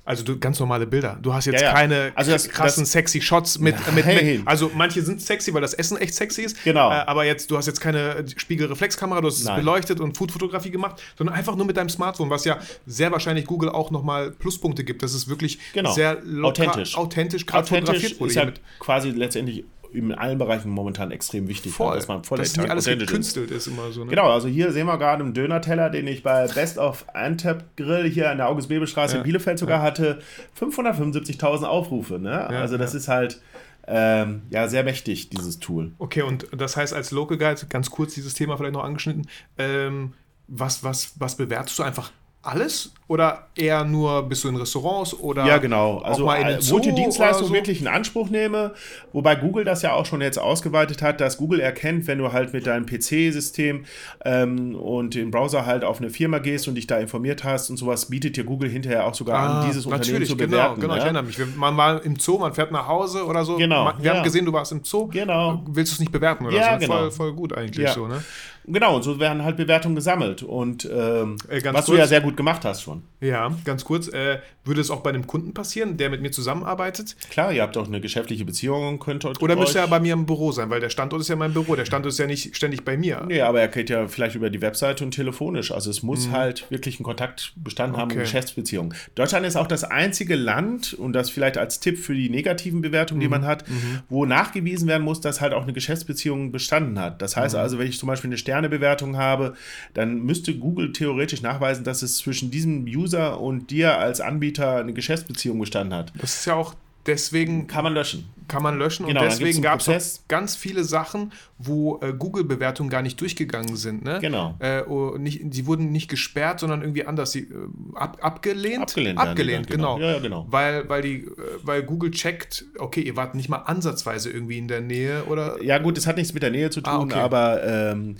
also 0.09 0.23
du, 0.23 0.39
ganz 0.39 0.59
normale 0.59 0.87
Bilder. 0.87 1.19
Du 1.21 1.35
hast 1.35 1.45
jetzt 1.45 1.61
ja, 1.61 1.67
ja. 1.67 1.73
keine 1.73 2.11
also 2.15 2.31
das, 2.31 2.49
krassen 2.49 2.81
das, 2.81 2.93
sexy 2.93 3.21
Shots 3.21 3.59
mit, 3.59 3.75
mit, 3.93 4.07
mit, 4.07 4.41
Also 4.43 4.71
manche 4.73 5.03
sind 5.03 5.21
sexy, 5.21 5.53
weil 5.53 5.61
das 5.61 5.75
Essen 5.75 5.97
echt 5.97 6.15
sexy 6.15 6.41
ist. 6.41 6.63
Genau. 6.63 6.89
Äh, 6.89 6.95
aber 7.05 7.25
jetzt, 7.25 7.51
du 7.51 7.57
hast 7.57 7.67
jetzt 7.67 7.79
keine 7.79 8.25
Spiegelreflexkamera, 8.35 9.21
du 9.21 9.27
hast 9.27 9.39
es 9.39 9.45
beleuchtet 9.45 9.99
und 9.99 10.17
Foodfotografie 10.17 10.71
gemacht, 10.71 10.99
sondern 11.15 11.35
einfach 11.35 11.55
nur 11.55 11.67
mit 11.67 11.77
deinem 11.77 11.89
Smartphone, 11.89 12.31
was 12.31 12.43
ja 12.43 12.57
sehr 12.87 13.11
wahrscheinlich 13.11 13.45
Google 13.45 13.69
auch 13.69 13.91
nochmal 13.91 14.31
Pluspunkte 14.31 14.83
gibt. 14.83 15.03
Das 15.03 15.13
ist 15.13 15.27
wirklich 15.27 15.59
genau. 15.73 15.91
sehr 15.91 16.17
locker, 16.23 16.63
authentisch, 16.63 16.97
authentisch, 16.97 17.45
authentisch 17.53 18.03
ist 18.03 18.35
halt 18.35 18.61
quasi 18.79 19.11
letztendlich 19.11 19.63
in 19.93 20.13
allen 20.13 20.37
Bereichen 20.37 20.69
momentan 20.69 21.11
extrem 21.11 21.47
wichtig, 21.47 21.73
Voll. 21.73 21.95
dass 21.95 22.07
man 22.07 22.23
voll 22.23 22.37
dass 22.37 22.55
nicht 22.55 22.69
alles 22.69 22.85
gekünstelt 22.85 23.51
ist. 23.51 23.67
ist 23.67 23.73
immer 23.73 23.91
so. 23.91 24.03
Ne? 24.03 24.09
Genau, 24.09 24.29
also 24.29 24.47
hier 24.47 24.71
sehen 24.71 24.87
wir 24.87 24.97
gerade 24.97 25.23
einen 25.23 25.33
Döner-Teller, 25.33 25.89
den 25.89 26.07
ich 26.07 26.23
bei 26.23 26.47
Best 26.47 26.77
of 26.77 27.05
Antep 27.13 27.75
Grill 27.75 28.09
hier 28.09 28.29
an 28.29 28.37
der 28.37 28.49
August-Bebel-Straße 28.49 29.13
ja. 29.13 29.19
in 29.19 29.23
Bielefeld 29.23 29.59
sogar 29.59 29.79
ja. 29.79 29.83
hatte, 29.83 30.19
575.000 30.59 31.63
Aufrufe. 31.63 32.19
Ne? 32.19 32.29
Ja, 32.29 32.61
also 32.61 32.77
das 32.77 32.93
ist 32.93 33.07
halt 33.07 33.41
ähm, 33.87 34.43
ja 34.51 34.67
sehr 34.67 34.83
mächtig, 34.83 35.29
dieses 35.29 35.59
Tool. 35.59 35.91
Okay, 35.97 36.21
und 36.21 36.47
das 36.55 36.77
heißt 36.77 36.93
als 36.93 37.11
Local 37.11 37.37
Guide, 37.37 37.61
ganz 37.69 37.89
kurz 37.89 38.13
dieses 38.13 38.35
Thema 38.35 38.57
vielleicht 38.57 38.75
noch 38.75 38.83
angeschnitten, 38.83 39.27
ähm, 39.57 40.13
was, 40.47 40.83
was, 40.83 41.13
was 41.19 41.35
bewertest 41.35 41.79
du 41.79 41.83
einfach 41.83 42.11
alles? 42.41 42.93
Oder 43.07 43.47
eher 43.55 43.83
nur 43.83 44.29
bist 44.29 44.43
du 44.43 44.49
in 44.49 44.55
Restaurants 44.55 45.13
oder 45.15 45.43
ja 45.45 45.57
genau. 45.57 45.97
Also 45.97 46.25
wo 46.25 46.31
ich 46.77 46.83
die 46.83 46.93
Dienstleistung 46.93 47.47
so? 47.47 47.53
wirklich 47.53 47.81
in 47.81 47.87
Anspruch 47.87 48.29
nehme. 48.29 48.75
Wobei 49.11 49.35
Google 49.35 49.65
das 49.65 49.81
ja 49.81 49.93
auch 49.93 50.05
schon 50.05 50.21
jetzt 50.21 50.37
ausgeweitet 50.37 51.01
hat 51.01 51.19
dass 51.19 51.37
Google 51.37 51.59
erkennt 51.59 52.07
wenn 52.07 52.19
du 52.19 52.31
halt 52.31 52.53
mit 52.53 52.67
deinem 52.67 52.85
PC-System 52.85 53.85
ähm, 54.23 54.75
und 54.75 55.15
im 55.15 55.31
Browser 55.31 55.65
halt 55.65 55.83
auf 55.83 55.99
eine 55.99 56.11
Firma 56.11 56.37
gehst 56.37 56.67
und 56.67 56.75
dich 56.75 56.85
da 56.85 56.97
informiert 56.99 57.43
hast 57.43 57.71
und 57.71 57.77
sowas 57.77 58.05
bietet 58.05 58.37
dir 58.37 58.43
Google 58.43 58.69
hinterher 58.69 59.05
auch 59.05 59.15
sogar 59.15 59.39
ah, 59.39 59.61
an 59.61 59.67
dieses 59.67 59.85
Unternehmen 59.87 60.25
zu 60.25 60.37
genau, 60.37 60.49
bewerten 60.51 60.81
genau 60.81 60.93
ja? 60.93 60.99
ich 60.99 61.03
erinnere 61.05 61.23
mich. 61.23 61.37
Man 61.55 61.75
war 61.75 62.05
im 62.05 62.17
Zoo 62.19 62.37
man 62.37 62.53
fährt 62.53 62.71
nach 62.71 62.87
Hause 62.87 63.25
oder 63.25 63.43
so. 63.43 63.57
Genau 63.57 63.91
wir 63.97 64.05
ja. 64.05 64.17
haben 64.17 64.23
gesehen 64.23 64.45
du 64.45 64.53
warst 64.53 64.71
im 64.71 64.83
Zoo. 64.83 65.07
Genau. 65.07 65.63
Willst 65.67 65.91
du 65.91 65.95
es 65.95 65.99
nicht 65.99 66.11
bewerten 66.11 66.45
oder 66.45 66.55
ja, 66.55 66.73
so? 66.73 66.79
Genau. 66.79 66.93
voll, 66.99 67.11
voll 67.11 67.33
gut 67.33 67.57
eigentlich 67.57 67.89
so 67.89 68.07
ne 68.07 68.23
Genau, 68.71 68.95
und 68.95 69.03
so 69.03 69.19
werden 69.19 69.43
halt 69.43 69.57
Bewertungen 69.57 69.95
gesammelt. 69.95 70.43
Und 70.43 70.85
ähm, 70.85 71.37
äh, 71.49 71.61
was 71.63 71.73
kurz, 71.73 71.85
du 71.87 71.95
ja 71.95 72.07
sehr 72.07 72.21
gut 72.21 72.37
gemacht 72.37 72.63
hast 72.65 72.83
schon. 72.83 73.03
Ja, 73.21 73.51
ganz 73.65 73.83
kurz. 73.83 74.07
Äh, 74.07 74.39
würde 74.63 74.81
es 74.81 74.91
auch 74.91 75.01
bei 75.01 75.09
einem 75.09 75.25
Kunden 75.25 75.53
passieren, 75.53 75.97
der 75.97 76.09
mit 76.09 76.21
mir 76.21 76.31
zusammenarbeitet? 76.31 77.15
Klar, 77.29 77.51
ihr 77.51 77.63
habt 77.63 77.75
auch 77.77 77.87
eine 77.87 77.99
geschäftliche 77.99 78.45
Beziehung, 78.45 78.99
könnt 78.99 79.25
Oder 79.25 79.55
müsste 79.55 79.79
er 79.79 79.87
bei 79.87 79.99
mir 79.99 80.13
im 80.13 80.25
Büro 80.25 80.51
sein, 80.51 80.69
weil 80.69 80.79
der 80.79 80.89
Standort 80.89 81.21
ist 81.21 81.27
ja 81.27 81.35
mein 81.35 81.53
Büro. 81.53 81.75
Der 81.75 81.85
Standort 81.85 82.13
ist 82.13 82.19
ja 82.19 82.27
nicht 82.27 82.55
ständig 82.55 82.85
bei 82.85 82.95
mir. 82.95 83.25
Nee, 83.27 83.41
aber 83.41 83.61
er 83.61 83.67
geht 83.67 83.89
ja 83.89 84.07
vielleicht 84.07 84.35
über 84.35 84.49
die 84.49 84.61
Webseite 84.61 85.03
und 85.03 85.11
telefonisch. 85.11 85.71
Also 85.71 85.89
es 85.89 86.03
muss 86.03 86.27
mhm. 86.27 86.31
halt 86.33 86.69
wirklich 86.69 86.99
ein 86.99 87.03
Kontakt 87.03 87.53
bestanden 87.55 87.95
okay. 87.95 88.01
haben, 88.01 88.11
eine 88.11 88.21
Geschäftsbeziehung. 88.21 88.93
Deutschland 89.15 89.45
ist 89.45 89.55
auch 89.55 89.67
das 89.67 89.83
einzige 89.83 90.35
Land, 90.35 90.93
und 90.93 91.13
das 91.13 91.29
vielleicht 91.29 91.57
als 91.57 91.79
Tipp 91.79 91.97
für 91.97 92.13
die 92.13 92.29
negativen 92.29 92.81
Bewertungen, 92.81 93.19
mhm. 93.19 93.23
die 93.23 93.29
man 93.29 93.45
hat, 93.45 93.67
mhm. 93.67 93.99
wo 94.09 94.25
nachgewiesen 94.25 94.87
werden 94.87 95.03
muss, 95.03 95.21
dass 95.21 95.41
halt 95.41 95.53
auch 95.53 95.63
eine 95.63 95.73
Geschäftsbeziehung 95.73 96.51
bestanden 96.51 96.99
hat. 96.99 97.21
Das 97.21 97.35
heißt 97.35 97.55
mhm. 97.55 97.61
also, 97.61 97.79
wenn 97.79 97.87
ich 97.87 97.97
zum 97.97 98.07
Beispiel 98.07 98.29
eine 98.29 98.37
Sternebewertung 98.59 99.17
habe, 99.17 99.29
habe, 99.29 99.55
dann 99.93 100.23
müsste 100.23 100.57
Google 100.57 100.91
theoretisch 100.91 101.41
nachweisen, 101.41 101.83
dass 101.83 102.01
es 102.01 102.17
zwischen 102.17 102.51
diesem 102.51 102.85
User 102.85 103.39
und 103.39 103.71
dir 103.71 103.97
als 103.97 104.21
Anbieter 104.21 104.77
eine 104.77 104.93
Geschäftsbeziehung 104.93 105.59
bestanden 105.59 105.93
hat. 105.93 106.11
Das 106.19 106.39
ist 106.39 106.45
ja 106.45 106.55
auch 106.55 106.75
deswegen. 107.09 107.67
Kann 107.67 107.83
man 107.83 107.93
löschen. 107.93 108.29
Kann 108.47 108.63
man 108.63 108.79
löschen. 108.79 109.05
Genau, 109.05 109.21
und 109.21 109.29
deswegen 109.29 109.61
gab 109.61 109.79
es 109.87 110.23
ganz 110.27 110.55
viele 110.55 110.83
Sachen, 110.83 111.31
wo 111.57 111.99
äh, 112.01 112.13
Google-Bewertungen 112.13 112.89
gar 112.89 113.01
nicht 113.01 113.19
durchgegangen 113.21 113.75
sind. 113.75 114.03
Ne? 114.03 114.17
Genau. 114.21 114.55
Äh, 114.59 114.81
oh, 114.83 115.17
nicht, 115.17 115.53
sie 115.53 115.67
wurden 115.67 115.91
nicht 115.91 116.09
gesperrt, 116.09 116.59
sondern 116.59 116.81
irgendwie 116.81 117.05
anders. 117.05 117.31
Sie, 117.31 117.41
äh, 117.41 117.53
ab, 117.93 118.17
abgelehnt. 118.21 118.81
Abgelehnt. 118.81 119.19
Abgelehnt, 119.19 119.67
genau. 119.67 119.95
genau. 119.95 120.07
Ja, 120.07 120.13
ja, 120.15 120.19
genau. 120.19 120.47
Weil, 120.49 120.89
weil, 120.89 121.01
die, 121.01 121.17
äh, 121.17 121.29
weil 121.61 121.83
Google 121.83 122.11
checkt, 122.11 122.65
okay, 122.79 123.01
ihr 123.01 123.15
wart 123.15 123.35
nicht 123.35 123.49
mal 123.49 123.57
ansatzweise 123.57 124.31
irgendwie 124.31 124.57
in 124.57 124.67
der 124.67 124.81
Nähe 124.81 125.25
oder. 125.25 125.61
Ja, 125.63 125.77
gut, 125.77 125.97
es 125.97 126.07
hat 126.07 126.17
nichts 126.17 126.33
mit 126.33 126.41
der 126.41 126.51
Nähe 126.51 126.71
zu 126.71 126.81
ah, 126.83 126.97
tun, 126.97 127.11
ah, 127.11 127.15
okay. 127.15 127.23
aber 127.23 127.63
ähm, 127.63 128.15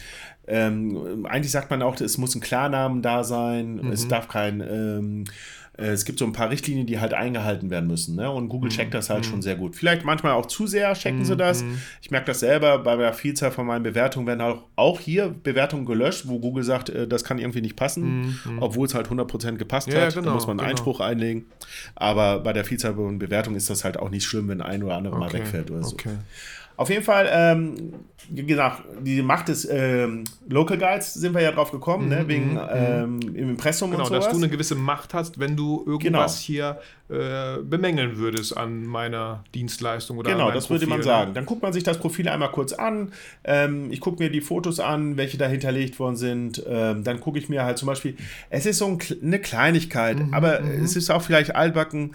ähm, 0.48 1.26
eigentlich 1.28 1.52
sagt 1.52 1.70
man 1.70 1.82
auch, 1.82 2.00
es 2.02 2.18
muss 2.18 2.36
ein 2.36 2.42
Klarnamen 2.42 3.02
da 3.02 3.24
sein, 3.24 3.76
mhm. 3.76 3.92
es 3.92 4.08
darf 4.08 4.28
kein. 4.28 4.62
Ähm, 4.62 5.24
äh, 5.24 5.69
es 5.86 6.06
gibt 6.06 6.20
so 6.20 6.26
ein 6.26 6.34
paar 6.34 6.50
Richtlinien, 6.50 6.86
die 6.86 7.00
halt 7.00 7.14
eingehalten 7.14 7.70
werden 7.70 7.88
müssen. 7.88 8.16
Ne? 8.16 8.30
Und 8.30 8.50
Google 8.50 8.70
mhm. 8.70 8.76
checkt 8.76 8.94
das 8.94 9.10
halt 9.10 9.26
mhm. 9.26 9.30
schon 9.30 9.42
sehr 9.42 9.56
gut. 9.56 9.76
Vielleicht 9.76 10.06
manchmal 10.06 10.34
auch 10.34 10.46
zu 10.46 10.68
sehr 10.68 10.94
checken 10.94 11.20
mhm. 11.20 11.26
sie 11.26 11.38
das. 11.38 11.64
Ich 12.02 12.12
merke 12.12 12.28
das 12.28 12.42
selber, 12.42 12.80
bei 12.80 12.96
der 12.96 13.14
Vielzahl 13.14 13.52
von 13.52 13.66
meinen 13.66 13.84
Bewertungen 13.84 14.28
werden 14.28 14.42
auch, 14.42 14.64
auch 14.76 15.00
hier 15.00 15.30
Bewertungen 15.30 15.86
gelöscht, 15.86 16.28
wo 16.28 16.40
Google 16.40 16.64
sagt, 16.64 16.90
äh, 16.90 17.08
das 17.08 17.24
kann 17.24 17.40
irgendwie 17.40 17.62
nicht 17.62 17.76
passen, 17.76 18.40
mhm. 18.46 18.60
obwohl 18.60 18.88
es 18.88 18.94
halt 18.94 19.08
100% 19.08 19.58
gepasst 19.58 19.88
ja, 19.88 20.02
hat. 20.02 20.14
Genau, 20.14 20.28
da 20.28 20.34
muss 20.34 20.48
man 20.48 20.60
einen 20.60 20.68
genau. 20.68 20.70
Einspruch 20.72 21.00
einlegen. 21.00 21.46
Aber 21.96 22.40
bei 22.40 22.54
der 22.54 22.66
Vielzahl 22.66 22.96
von 22.96 23.20
Bewertungen 23.20 23.56
ist 23.56 23.70
das 23.70 23.84
halt 23.84 23.98
auch 23.98 24.10
nicht 24.10 24.26
schlimm, 24.26 24.48
wenn 24.50 24.62
ein 24.62 24.84
oder 24.84 24.98
andere 24.98 25.16
okay. 25.16 25.26
mal 25.26 25.34
wegfällt 25.34 25.72
oder 25.72 25.84
so. 25.84 25.96
Auf 26.80 26.90
jeden 26.90 27.04
Fall, 27.04 27.30
ähm, 27.30 27.94
wie 28.30 28.46
gesagt, 28.46 28.84
die 29.02 29.22
Macht 29.22 29.50
des 29.50 29.68
ähm, 29.70 30.24
Local 30.48 30.78
Guides 30.78 31.14
sind 31.14 31.34
wir 31.34 31.42
ja 31.42 31.52
drauf 31.52 31.72
gekommen, 31.72 32.08
ne, 32.08 32.16
mhm, 32.16 32.22
ne? 32.22 32.28
wegen 32.30 32.54
mhm. 32.54 32.60
ähm, 32.72 33.20
im 33.36 33.50
Impressum 33.50 33.92
genau, 33.92 34.04
und 34.04 34.08
sowas. 34.08 34.24
dass 34.24 34.34
du 34.34 34.38
eine 34.38 34.48
gewisse 34.48 34.76
Macht 34.76 35.14
hast, 35.14 35.42
wenn 35.42 35.58
du 35.58 35.84
irgendwas 35.86 36.46
genau. 36.46 36.78
hier 36.78 36.80
äh, 37.10 37.62
bemängeln 37.64 38.16
würdest 38.16 38.56
an 38.56 38.86
meiner 38.86 39.44
Dienstleistung 39.54 40.20
oder 40.20 40.32
Genau, 40.32 40.52
das 40.52 40.68
Profil, 40.68 40.80
würde 40.80 40.90
man 40.90 40.98
ne? 41.00 41.04
sagen. 41.04 41.34
Dann 41.34 41.46
guckt 41.46 41.62
man 41.62 41.74
sich 41.74 41.84
das 41.84 41.98
Profil 41.98 42.30
einmal 42.30 42.52
kurz 42.52 42.72
an. 42.72 43.12
Ähm, 43.44 43.92
ich 43.92 44.00
gucke 44.00 44.24
mir 44.24 44.30
die 44.30 44.40
Fotos 44.40 44.80
an, 44.80 45.18
welche 45.18 45.38
da 45.38 45.48
hinterlegt 45.48 46.00
worden 46.00 46.16
sind. 46.16 46.64
Ähm, 46.66 47.04
dann 47.04 47.20
gucke 47.20 47.40
ich 47.40 47.50
mir 47.50 47.66
halt 47.66 47.78
zum 47.78 47.88
Beispiel, 47.88 48.16
es 48.50 48.66
ist 48.66 48.78
so 48.78 48.88
ein, 48.88 49.00
eine 49.22 49.40
Kleinigkeit, 49.40 50.18
mhm, 50.20 50.34
aber 50.34 50.62
mhm. 50.62 50.82
es 50.82 50.96
ist 50.96 51.10
auch 51.10 51.24
vielleicht 51.24 51.54
altbacken 51.58 52.14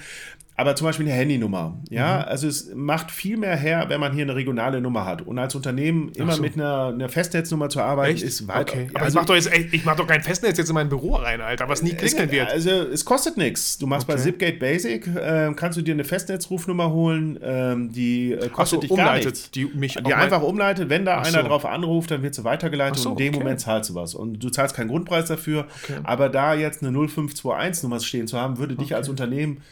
aber 0.56 0.76
zum 0.76 0.86
Beispiel 0.86 1.06
eine 1.06 1.14
Handynummer. 1.14 1.78
Ja, 1.90 2.18
mhm. 2.18 2.24
also 2.28 2.46
es 2.46 2.72
macht 2.74 3.10
viel 3.10 3.36
mehr 3.36 3.56
her, 3.56 3.86
wenn 3.88 3.98
man 3.98 4.12
hier 4.12 4.22
eine 4.22 4.36
regionale 4.36 4.80
Nummer 4.80 5.04
hat. 5.04 5.22
Und 5.22 5.38
als 5.38 5.54
Unternehmen 5.56 6.12
immer 6.14 6.34
so. 6.34 6.42
mit 6.42 6.54
einer, 6.54 6.88
einer, 6.88 7.08
Festnetznummer 7.08 7.68
zu 7.68 7.80
arbeiten, 7.80 8.14
Echt? 8.14 8.22
ist 8.22 8.46
weit. 8.46 8.70
Okay. 8.70 8.88
Aber 8.94 9.04
also, 9.04 9.20
doch, 9.22 9.34
jetzt, 9.34 9.50
ich 9.52 9.84
mach 9.84 9.96
doch 9.96 10.06
kein 10.06 10.22
Festnetz 10.22 10.56
jetzt 10.56 10.68
in 10.68 10.74
mein 10.74 10.88
Büro 10.88 11.16
rein, 11.16 11.40
Alter, 11.40 11.68
was 11.68 11.82
nie 11.82 11.94
klingeln 11.94 12.30
wird. 12.30 12.50
Also 12.50 12.70
es 12.70 13.04
kostet 13.04 13.36
nichts. 13.36 13.78
Du 13.78 13.88
machst 13.88 14.08
okay. 14.08 14.16
bei 14.16 14.22
Zipgate 14.22 14.58
Basic, 14.60 15.06
äh, 15.08 15.52
kannst 15.56 15.76
du 15.76 15.82
dir 15.82 15.94
eine 15.94 16.04
Festnetzrufnummer 16.04 16.92
holen, 16.92 17.38
ähm, 17.42 17.92
die 17.92 18.32
äh, 18.32 18.48
kostet 18.48 18.82
so, 18.82 18.86
dich 18.86 18.96
gar 18.96 19.16
nichts. 19.16 19.50
Die, 19.50 19.64
mich 19.64 19.94
die 19.94 20.14
einfach 20.14 20.42
umleitet. 20.42 20.88
Wenn 20.88 21.04
da 21.04 21.18
Ach 21.18 21.26
einer 21.26 21.42
so. 21.42 21.48
drauf 21.48 21.66
anruft, 21.66 22.12
dann 22.12 22.22
wird 22.22 22.36
sie 22.36 22.44
weitergeleitet 22.44 22.98
so, 22.98 23.10
und 23.10 23.20
in 23.20 23.26
dem 23.26 23.34
okay. 23.34 23.42
Moment 23.42 23.60
zahlst 23.60 23.90
du 23.90 23.96
was. 23.96 24.14
Und 24.14 24.38
du 24.38 24.50
zahlst 24.50 24.76
keinen 24.76 24.88
Grundpreis 24.88 25.26
dafür. 25.26 25.66
Aber 26.04 26.28
da 26.28 26.54
jetzt 26.54 26.84
eine 26.84 26.96
0521-Nummer 26.96 27.98
stehen 27.98 28.28
zu 28.28 28.40
haben, 28.40 28.58
würde 28.58 28.76
dich 28.76 28.94
als 28.94 29.08
Unternehmen 29.08 29.62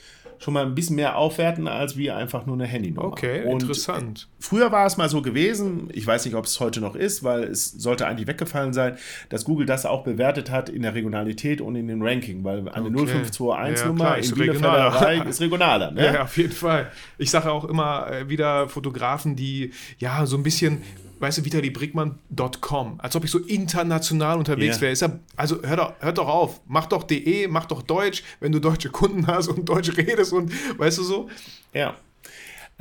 schon 0.42 0.54
mal 0.54 0.66
ein 0.66 0.74
bisschen 0.74 0.96
mehr 0.96 1.16
aufwerten 1.16 1.68
als 1.68 1.96
wie 1.96 2.10
einfach 2.10 2.46
nur 2.46 2.56
eine 2.56 2.66
Handynummer. 2.66 3.06
Okay, 3.06 3.44
und 3.44 3.62
interessant. 3.62 4.28
Früher 4.40 4.72
war 4.72 4.86
es 4.86 4.96
mal 4.96 5.08
so 5.08 5.22
gewesen, 5.22 5.88
ich 5.92 6.06
weiß 6.06 6.24
nicht, 6.24 6.34
ob 6.34 6.46
es 6.46 6.58
heute 6.58 6.80
noch 6.80 6.96
ist, 6.96 7.22
weil 7.22 7.44
es 7.44 7.70
sollte 7.70 8.06
eigentlich 8.06 8.26
weggefallen 8.26 8.72
sein, 8.72 8.96
dass 9.28 9.44
Google 9.44 9.66
das 9.66 9.86
auch 9.86 10.02
bewertet 10.02 10.50
hat 10.50 10.68
in 10.68 10.82
der 10.82 10.94
Regionalität 10.94 11.60
und 11.60 11.76
in 11.76 11.86
den 11.86 12.02
Ranking, 12.02 12.42
weil 12.42 12.68
eine 12.68 12.88
okay. 12.88 13.22
0521-Nummer 13.30 14.04
ja, 14.04 14.14
in 14.16 14.34
Bielefelder 14.34 15.26
ist 15.28 15.40
regionaler. 15.40 15.90
Ne? 15.92 16.04
Ja, 16.06 16.22
auf 16.24 16.36
jeden 16.36 16.52
Fall. 16.52 16.90
Ich 17.18 17.30
sage 17.30 17.50
auch 17.50 17.64
immer 17.64 18.10
äh, 18.10 18.28
wieder 18.28 18.68
Fotografen, 18.68 19.36
die 19.36 19.70
ja 19.98 20.26
so 20.26 20.36
ein 20.36 20.42
bisschen 20.42 20.82
weißt 21.22 21.38
du, 21.38 21.44
vitalibrickmann.com, 21.44 22.98
als 22.98 23.14
ob 23.14 23.24
ich 23.24 23.30
so 23.30 23.38
international 23.38 24.38
unterwegs 24.38 24.82
yeah. 24.82 25.00
wäre. 25.00 25.20
Also 25.36 25.62
hör 25.62 25.76
doch, 25.76 25.92
hört 26.00 26.18
doch 26.18 26.28
auf, 26.28 26.60
mach 26.66 26.86
doch 26.86 27.04
DE, 27.04 27.46
mach 27.46 27.66
doch 27.66 27.82
Deutsch, 27.82 28.24
wenn 28.40 28.50
du 28.50 28.58
deutsche 28.58 28.90
Kunden 28.90 29.28
hast 29.28 29.46
und 29.46 29.68
Deutsch 29.68 29.96
redest 29.96 30.32
und 30.32 30.52
weißt 30.78 30.98
du 30.98 31.02
so. 31.04 31.30
Ja. 31.72 31.94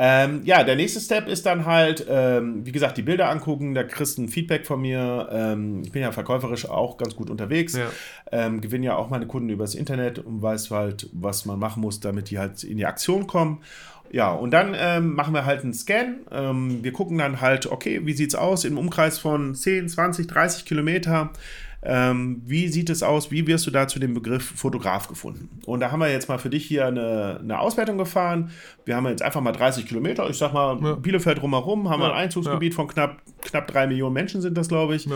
Ähm, 0.04 0.42
ja, 0.46 0.64
der 0.64 0.76
nächste 0.76 1.00
Step 1.00 1.28
ist 1.28 1.46
dann 1.46 1.68
halt, 1.68 2.08
ähm, 2.10 2.66
wie 2.66 2.72
gesagt, 2.72 2.98
die 2.98 3.04
Bilder 3.04 3.30
angucken, 3.30 3.76
da 3.76 3.84
kriegst 3.84 4.18
du 4.18 4.24
ein 4.24 4.30
Feedback 4.30 4.66
von 4.66 4.82
mir. 4.82 5.30
Ähm, 5.32 5.84
ich 5.84 5.92
bin 5.92 6.02
ja 6.02 6.12
verkäuferisch 6.12 6.68
auch 6.68 6.98
ganz 6.98 7.16
gut 7.16 7.30
unterwegs, 7.30 7.78
ja. 7.78 7.92
Ähm, 8.32 8.62
gewinne 8.62 8.88
ja 8.88 8.96
auch 8.96 9.12
meine 9.12 9.28
Kunden 9.28 9.50
übers 9.50 9.76
Internet 9.76 10.18
und 10.18 10.42
weiß 10.42 10.72
halt, 10.72 11.08
was 11.14 11.46
man 11.46 11.60
machen 11.60 11.82
muss, 11.82 12.00
damit 12.00 12.32
die 12.32 12.40
halt 12.40 12.64
in 12.64 12.78
die 12.78 12.88
Aktion 12.88 13.28
kommen. 13.28 13.62
Ja, 14.12 14.34
und 14.34 14.52
dann 14.52 14.76
ähm, 14.78 15.16
machen 15.16 15.34
wir 15.34 15.46
halt 15.46 15.64
einen 15.64 15.74
Scan. 15.74 16.18
Ähm, 16.32 16.84
wir 16.84 16.92
gucken 16.92 17.18
dann 17.18 17.40
halt, 17.40 17.68
okay, 17.68 18.02
wie 18.04 18.14
sieht 18.14 18.30
es 18.30 18.36
aus 18.36 18.66
im 18.66 18.78
Umkreis 18.78 19.20
von 19.20 19.56
10, 19.56 19.88
20, 19.88 20.28
30 20.28 20.66
Kilometer? 20.66 21.32
Ähm, 21.84 22.44
wie 22.46 22.68
sieht 22.68 22.92
es 22.92 23.02
aus? 23.02 23.32
Wie 23.32 23.48
wirst 23.48 23.66
du 23.66 23.72
da 23.72 23.88
zu 23.88 24.00
dem 24.00 24.14
Begriff 24.14 24.44
Fotograf 24.44 25.08
gefunden? 25.08 25.50
Und 25.66 25.80
da 25.80 25.92
haben 25.92 26.00
wir 26.00 26.12
jetzt 26.12 26.30
mal 26.30 26.38
für 26.38 26.50
dich 26.50 26.66
hier 26.66 26.86
eine, 26.86 27.40
eine 27.42 27.60
Auswertung 27.60 27.98
gefahren. 27.98 28.52
Wir 28.86 28.96
haben 28.96 29.08
jetzt 29.08 29.24
einfach 29.24 29.42
mal 29.42 29.52
30 29.52 29.88
Kilometer, 29.88 30.30
ich 30.30 30.38
sag 30.38 30.54
mal 30.54 30.78
ja. 30.80 30.94
Bielefeld 30.94 31.42
drumherum, 31.42 31.90
haben 31.90 32.02
ja. 32.02 32.08
wir 32.08 32.14
ein 32.14 32.24
Einzugsgebiet 32.24 32.74
ja. 32.74 32.76
von 32.76 32.88
knapp, 32.88 33.18
knapp 33.42 33.68
drei 33.68 33.88
Millionen 33.88 34.14
Menschen 34.14 34.42
sind 34.42 34.58
das, 34.58 34.68
glaube 34.68 34.96
ich. 34.96 35.08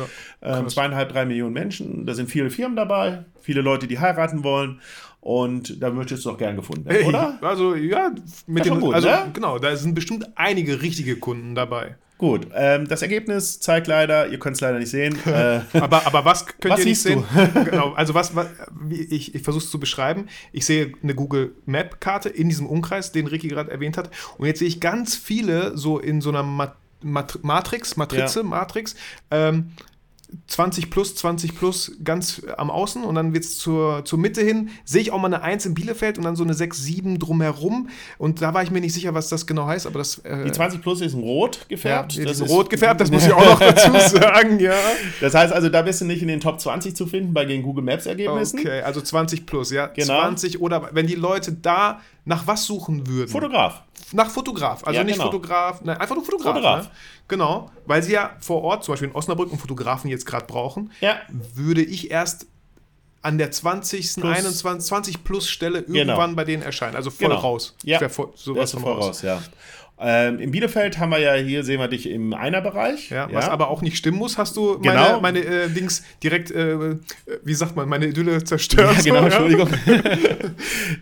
Ähm, 0.41 0.67
zweieinhalb, 0.67 1.09
drei 1.09 1.25
Millionen 1.25 1.53
Menschen. 1.53 2.07
Da 2.07 2.15
sind 2.15 2.31
viele 2.31 2.49
Firmen 2.49 2.75
dabei, 2.75 3.25
viele 3.41 3.61
Leute, 3.61 3.85
die 3.85 3.99
heiraten 3.99 4.43
wollen. 4.43 4.79
Und 5.25 5.81
da 5.81 5.89
möchtest 5.89 6.23
du 6.23 6.29
doch 6.29 6.37
gern 6.37 6.55
gefunden 6.55 6.85
werden, 6.85 7.07
oder? 7.07 7.39
Also 7.41 7.73
ja, 7.73 8.11
mit 8.45 8.63
Ja, 8.63 8.71
schon 8.71 8.79
gut, 8.79 8.93
also 8.93 9.07
ne? 9.07 9.31
genau, 9.33 9.57
da 9.57 9.75
sind 9.75 9.95
bestimmt 9.95 10.27
einige 10.35 10.83
richtige 10.83 11.15
Kunden 11.15 11.55
dabei. 11.55 11.95
Gut, 12.19 12.47
ähm, 12.53 12.87
das 12.87 13.01
Ergebnis 13.01 13.59
zeigt 13.59 13.87
leider, 13.87 14.27
ihr 14.27 14.37
könnt 14.37 14.55
es 14.57 14.61
leider 14.61 14.77
nicht 14.77 14.91
sehen. 14.91 15.17
Äh, 15.25 15.61
Aber, 15.73 16.05
aber 16.05 16.25
was 16.25 16.45
könnt 16.45 16.75
Was 16.75 16.79
ihr 16.81 16.85
nicht 16.85 17.01
sehen? 17.01 17.23
genau, 17.53 17.93
also 17.93 18.13
was, 18.13 18.35
was 18.35 18.45
ich, 18.91 19.33
ich 19.33 19.41
versuche 19.41 19.63
es 19.63 19.71
zu 19.71 19.79
beschreiben. 19.79 20.27
Ich 20.51 20.63
sehe 20.67 20.91
eine 21.01 21.15
Google 21.15 21.55
Map 21.65 21.99
Karte 21.99 22.29
in 22.29 22.47
diesem 22.47 22.67
Umkreis, 22.67 23.11
den 23.11 23.25
Ricky 23.25 23.47
gerade 23.47 23.71
erwähnt 23.71 23.97
hat. 23.97 24.11
Und 24.37 24.45
jetzt 24.45 24.59
sehe 24.59 24.67
ich 24.67 24.79
ganz 24.79 25.15
viele 25.15 25.75
so 25.75 25.97
in 25.97 26.21
so 26.21 26.29
einer 26.29 26.43
Mat 26.43 26.75
Mat 27.01 27.39
Matrix, 27.41 27.97
Matrize, 27.97 28.39
Ja. 28.41 28.43
Matrix. 28.45 28.95
Ähm, 29.31 29.71
20 30.47 30.89
plus, 30.89 31.15
20 31.15 31.55
plus 31.55 31.93
ganz 32.03 32.41
am 32.57 32.69
Außen 32.69 33.03
und 33.03 33.15
dann 33.15 33.33
wird 33.33 33.43
es 33.43 33.57
zur, 33.57 34.03
zur 34.05 34.19
Mitte 34.19 34.41
hin, 34.41 34.69
sehe 34.83 35.01
ich 35.01 35.11
auch 35.11 35.19
mal 35.19 35.27
eine 35.27 35.41
1 35.41 35.65
in 35.65 35.73
Bielefeld 35.73 36.17
und 36.17 36.23
dann 36.23 36.35
so 36.35 36.43
eine 36.43 36.53
6, 36.53 36.77
7 36.83 37.19
drumherum 37.19 37.89
und 38.17 38.41
da 38.41 38.53
war 38.53 38.63
ich 38.63 38.71
mir 38.71 38.81
nicht 38.81 38.93
sicher, 38.93 39.13
was 39.13 39.29
das 39.29 39.47
genau 39.47 39.67
heißt, 39.67 39.87
aber 39.87 39.99
das... 39.99 40.19
Äh, 40.19 40.45
die 40.45 40.51
20 40.51 40.81
Plus 40.81 41.01
ist 41.01 41.13
in 41.13 41.21
Rot 41.21 41.65
gefärbt. 41.69 42.13
ja, 42.13 42.21
die 42.21 42.25
das 42.27 42.39
ist 42.39 42.49
rot 42.49 42.69
gefärbt, 42.69 43.01
das 43.01 43.11
muss 43.15 43.25
ich 43.25 43.33
auch 43.33 43.45
noch 43.45 43.59
dazu 43.59 43.91
sagen, 44.17 44.59
ja. 44.59 44.75
Das 45.21 45.33
heißt 45.33 45.53
also, 45.53 45.69
da 45.69 45.81
bist 45.81 46.01
du 46.01 46.05
nicht 46.05 46.21
in 46.21 46.27
den 46.27 46.39
Top 46.39 46.59
20 46.59 46.95
zu 46.95 47.07
finden 47.07 47.33
bei 47.33 47.45
den 47.45 47.63
Google 47.63 47.83
Maps 47.83 48.05
Ergebnissen. 48.05 48.59
Okay, 48.59 48.81
also 48.81 49.01
20 49.01 49.45
plus, 49.45 49.71
ja. 49.71 49.87
Genau. 49.87 50.21
20 50.21 50.61
oder 50.61 50.89
wenn 50.93 51.07
die 51.07 51.15
Leute 51.15 51.53
da 51.53 52.01
nach 52.25 52.45
was 52.47 52.65
suchen 52.65 53.07
würden. 53.07 53.29
Fotograf. 53.29 53.83
nach 54.11 54.29
Fotograf. 54.29 54.83
Also 54.85 54.97
Ja, 54.97 55.03
nicht 55.03 55.15
genau. 55.15 55.25
Fotograf, 55.31 55.81
nein, 55.83 55.97
einfach 55.97 56.15
nur 56.15 56.23
Fotograf. 56.25 56.53
Fotograf. 56.55 56.85
Ne? 56.85 56.91
Genau, 57.27 57.71
weil 57.85 58.03
sie 58.03 58.13
ja 58.13 58.35
vor 58.39 58.61
Ort, 58.63 58.83
zum 58.83 58.93
Beispiel 58.93 59.09
in 59.09 59.15
Osnabrück, 59.15 59.49
einen 59.49 59.59
Fotografen 59.59 60.09
jetzt 60.09 60.25
gerade 60.25 60.45
brauchen, 60.45 60.91
Ja. 61.01 61.17
würde 61.29 61.81
ich 61.83 62.11
erst 62.11 62.47
an 63.21 63.39
der 63.39 63.49
20., 63.49 64.13
Plus. 64.21 64.37
21, 64.37 64.85
20 64.87 65.23
plus 65.23 65.49
Stelle 65.49 65.79
irgendwann 65.79 66.07
Genau. 66.27 66.35
bei 66.35 66.43
denen 66.43 66.61
erscheinen. 66.61 66.95
Also 66.95 67.09
voll 67.09 67.29
Genau. 67.29 67.39
raus. 67.39 67.75
Ja. 67.83 68.07
Voll, 68.09 68.29
sowas 68.35 68.65
ist 68.65 68.71
von 68.73 68.81
voraus, 68.83 69.23
ja. 69.23 69.41
Ähm, 69.97 70.39
in 70.39 70.51
Bielefeld 70.51 70.99
haben 70.99 71.11
wir 71.11 71.19
ja 71.19 71.35
hier, 71.35 71.63
sehen 71.63 71.79
wir 71.79 71.87
dich 71.87 72.09
im 72.09 72.33
Einerbereich. 72.33 73.11
Ja, 73.11 73.29
was 73.31 73.47
aber 73.47 73.69
auch 73.69 73.81
nicht 73.81 73.95
stimmen 73.95 74.17
muss, 74.17 74.37
hast 74.37 74.57
du 74.57 74.77
meine, 74.83 74.99
Genau. 74.99 75.21
meine 75.21 75.39
äh, 75.39 75.69
Dings 75.69 76.03
direkt, 76.21 76.51
äh, 76.51 76.97
wie 77.43 77.53
sagt 77.53 77.77
man, 77.77 77.87
meine 77.87 78.07
Idylle 78.07 78.43
zerstört. 78.43 78.93
Ja, 78.97 79.01
so, 79.01 79.09
genau, 79.09 79.23
Entschuldigung. 79.23 79.69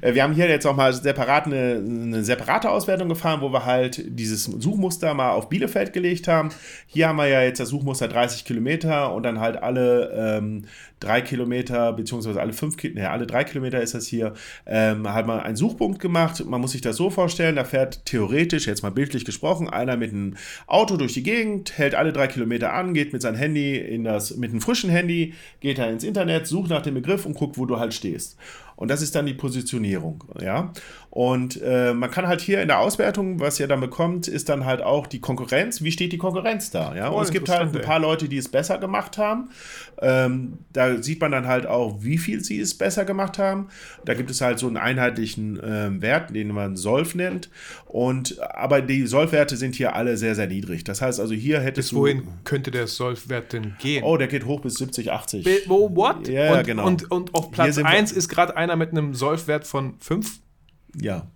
Äh, 0.02 0.14
wir 0.16 0.24
haben 0.24 0.34
hier 0.34 0.50
jetzt 0.50 0.66
auch 0.66 0.76
mal 0.76 0.94
separat 0.94 1.46
eine, 1.46 1.82
eine 1.86 2.24
separate 2.24 2.70
Auswertung 2.70 3.10
gefahren, 3.10 3.42
wo 3.42 3.50
wir 3.50 3.66
halt 3.66 4.02
dieses 4.08 4.46
Suchmuster 4.46 5.14
mal 5.14 5.32
auf 5.32 5.50
Bielefeld 5.50 5.94
gelegt 5.94 6.28
haben. 6.28 6.50
Hier 6.88 7.08
haben 7.08 7.18
wir 7.18 7.28
ja 7.28 7.42
jetzt 7.42 7.60
das 7.60 7.70
Suchmuster 7.70 8.08
30 8.08 8.46
Kilometer 8.46 9.14
und 9.14 9.24
dann 9.24 9.40
halt 9.40 9.62
alle 9.62 10.38
ähm, 10.40 10.66
drei 11.04 11.22
Kilometer, 11.22 11.94
beziehungsweise 11.94 12.40
alle 12.42 12.54
fünf 12.54 12.78
Kilometer, 12.78 13.12
alle 13.12 13.28
drei 13.28 13.44
Kilometer 13.44 13.82
ist 13.82 13.94
das 13.94 14.08
hier, 14.08 14.34
ähm, 14.66 15.08
hat 15.12 15.28
man 15.28 15.40
einen 15.40 15.56
Suchpunkt 15.56 16.00
gemacht. 16.00 16.44
Man 16.46 16.62
muss 16.62 16.72
sich 16.72 16.82
das 16.82 16.96
so 16.96 17.10
vorstellen, 17.10 17.56
da 17.56 17.64
fährt 17.64 18.06
theoretisch, 18.06 18.68
jetzt 18.68 18.84
mal 18.84 18.92
bildlich 18.92 19.26
gesprochen, 19.26 19.70
einer 19.70 19.98
mit 19.98 20.12
einem 20.12 20.36
Auto 20.68 20.98
durch 20.98 21.14
die 21.14 21.24
Gegend, 21.24 21.78
hält 21.78 21.96
alle 21.96 22.14
drei 22.14 22.28
Kilometer 22.28 22.74
an, 22.74 22.94
geht 22.94 23.14
mit 23.14 23.22
seinem 23.22 23.38
Handy 23.38 23.78
in 23.78 24.04
das, 24.04 24.36
mit 24.38 24.52
einem 24.52 24.62
frischen 24.62 24.90
Handy, 24.90 25.34
geht 25.60 25.78
da 25.78 25.90
ins 25.90 26.04
Internet, 26.04 26.48
sucht 26.48 26.70
nach 26.70 26.82
dem 26.82 26.96
Begriff 26.96 27.26
und 27.26 27.36
guckt, 27.36 27.58
wo 27.58 27.66
du 27.66 27.80
halt 27.80 27.94
stehst. 27.94 28.38
Und 28.76 28.90
das 28.90 29.02
ist 29.02 29.16
dann 29.16 29.26
die 29.26 29.34
Positionierung, 29.34 30.24
ja. 30.42 30.72
Und 31.10 31.62
äh, 31.62 31.94
man 31.94 32.10
kann 32.10 32.28
halt 32.28 32.42
hier 32.42 32.62
in 32.62 32.68
der 32.70 32.80
Auswertung, 32.80 33.40
was 33.40 33.60
ihr 33.60 33.68
dann 33.68 33.80
bekommt, 33.80 34.28
ist 34.28 34.50
dann 34.50 34.66
halt 34.66 34.82
auch 34.82 35.06
die 35.06 35.20
Konkurrenz. 35.20 35.84
Wie 35.84 35.92
steht 35.92 36.12
die 36.12 36.18
Konkurrenz 36.18 36.72
da? 36.72 36.96
Ja, 36.96 37.10
und 37.10 37.22
es 37.24 37.30
gibt 37.32 37.50
halt 37.50 37.76
ein 37.76 37.82
paar 37.84 38.00
Leute, 38.00 38.28
die 38.28 38.38
es 38.38 38.50
besser 38.50 38.80
gemacht 38.80 39.20
haben. 39.20 39.50
Ähm, 40.02 40.58
da 40.74 41.02
sieht 41.04 41.22
man 41.22 41.32
dann 41.32 41.48
halt 41.48 41.68
auch, 41.68 41.98
wie 42.02 42.18
viel 42.18 42.44
sie 42.44 42.60
es 42.60 42.76
besser 42.76 43.06
gemacht 43.06 43.38
haben. 43.38 43.68
Da 44.06 44.16
gibt 44.16 44.32
es 44.32 44.42
halt 44.42 44.58
so 44.58 44.66
einen 44.68 44.78
einheitlichen 44.78 45.60
ähm, 45.64 46.02
Wert, 46.02 46.34
den 46.36 46.48
man 46.48 46.76
Solf 46.78 47.14
nennt. 47.14 47.52
Und 47.86 48.40
aber 48.42 48.82
die 48.82 49.06
Solf-Werte 49.06 49.56
sind 49.56 49.76
hier 49.76 49.96
alle 49.96 50.18
sehr, 50.18 50.34
sehr 50.34 50.48
niedrig. 50.48 50.84
Das 50.84 51.00
heißt 51.02 51.20
also, 51.20 51.36
hier 51.36 51.60
hättest 51.60 51.92
Bis 51.92 51.98
wohin 52.00 52.24
könnte 52.44 52.72
der 52.72 52.88
Solf-Wert 52.88 53.54
denn 53.54 53.76
gehen? 53.80 54.04
Oh, 54.04 54.18
der 54.18 54.28
geht 54.28 54.46
hoch 54.46 54.62
bis 54.62 54.76
70, 54.76 55.12
80. 55.12 55.44
Bi- 55.44 55.58
Wo, 55.68 55.96
what? 55.96 56.28
Ja, 56.28 56.58
und, 56.58 56.66
genau. 56.66 56.88
Und, 56.88 57.12
und 57.12 57.36
auf 57.36 57.52
Platz 57.52 57.76
sind 57.76 57.84
wir- 57.86 57.92
1 57.92 58.12
ist 58.12 58.30
gerade 58.30 58.58
einer 58.64 58.76
mit 58.76 58.92
einem 58.92 59.14
Solf-Wert 59.14 59.68
von 59.68 59.96
5. 60.00 60.40
Ja. 61.00 61.28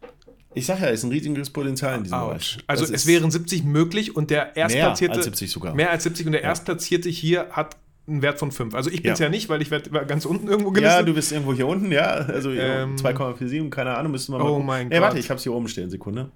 Ich 0.54 0.66
sag 0.66 0.80
ja, 0.82 0.88
ist 0.88 1.04
ein 1.04 1.12
riesiges 1.12 1.50
Potenzial 1.52 1.98
in 1.98 2.04
diesem 2.04 2.18
Bereich. 2.20 2.58
Also 2.68 2.84
Das 2.86 2.92
es 2.92 3.06
wären 3.08 3.30
70 3.30 3.64
möglich 3.64 4.16
und 4.16 4.32
der 4.32 4.56
Erstplatzierte. 4.56 5.16
als 5.16 5.26
70 5.26 5.52
sogar. 5.52 5.76
Mehr 5.76 5.92
als 5.92 6.04
70 6.04 6.26
und 6.26 6.32
der 6.32 6.42
Erstplatzierte 6.42 7.10
hier 7.10 7.48
hat 7.52 7.78
einen 8.08 8.22
Wert 8.22 8.40
von 8.40 8.52
5. 8.52 8.74
Also 8.74 8.90
ich 8.90 9.04
bin 9.04 9.12
es 9.12 9.20
Ja. 9.20 9.26
ja. 9.26 9.30
nicht, 9.30 9.50
weil 9.50 9.62
ich 9.62 9.70
werde 9.70 9.90
ganz 10.08 10.26
unten 10.26 10.48
irgendwo 10.48 10.70
Ja, 10.70 10.76
gelistet. 10.76 11.08
du 11.10 11.14
bist 11.14 11.32
irgendwo 11.32 11.54
hier 11.54 11.68
unten, 11.68 11.92
ja. 11.92 12.06
Also 12.06 12.52
Ähm, 12.52 12.96
2,47, 12.96 13.70
keine 13.70 13.96
Ahnung, 13.98 14.14
müssten 14.14 14.32
wir 14.34 14.40
mal 14.40 14.46
oh 14.46 14.54
gucken. 14.54 14.66
mein 14.66 14.92
Ey, 14.92 15.02
warte, 15.02 15.16
Gott. 15.18 15.24
ich 15.26 15.30
hab's 15.30 15.44
hier 15.44 15.54
oben 15.54 15.68
stehen, 15.68 15.90
Sekunde. 15.90 16.32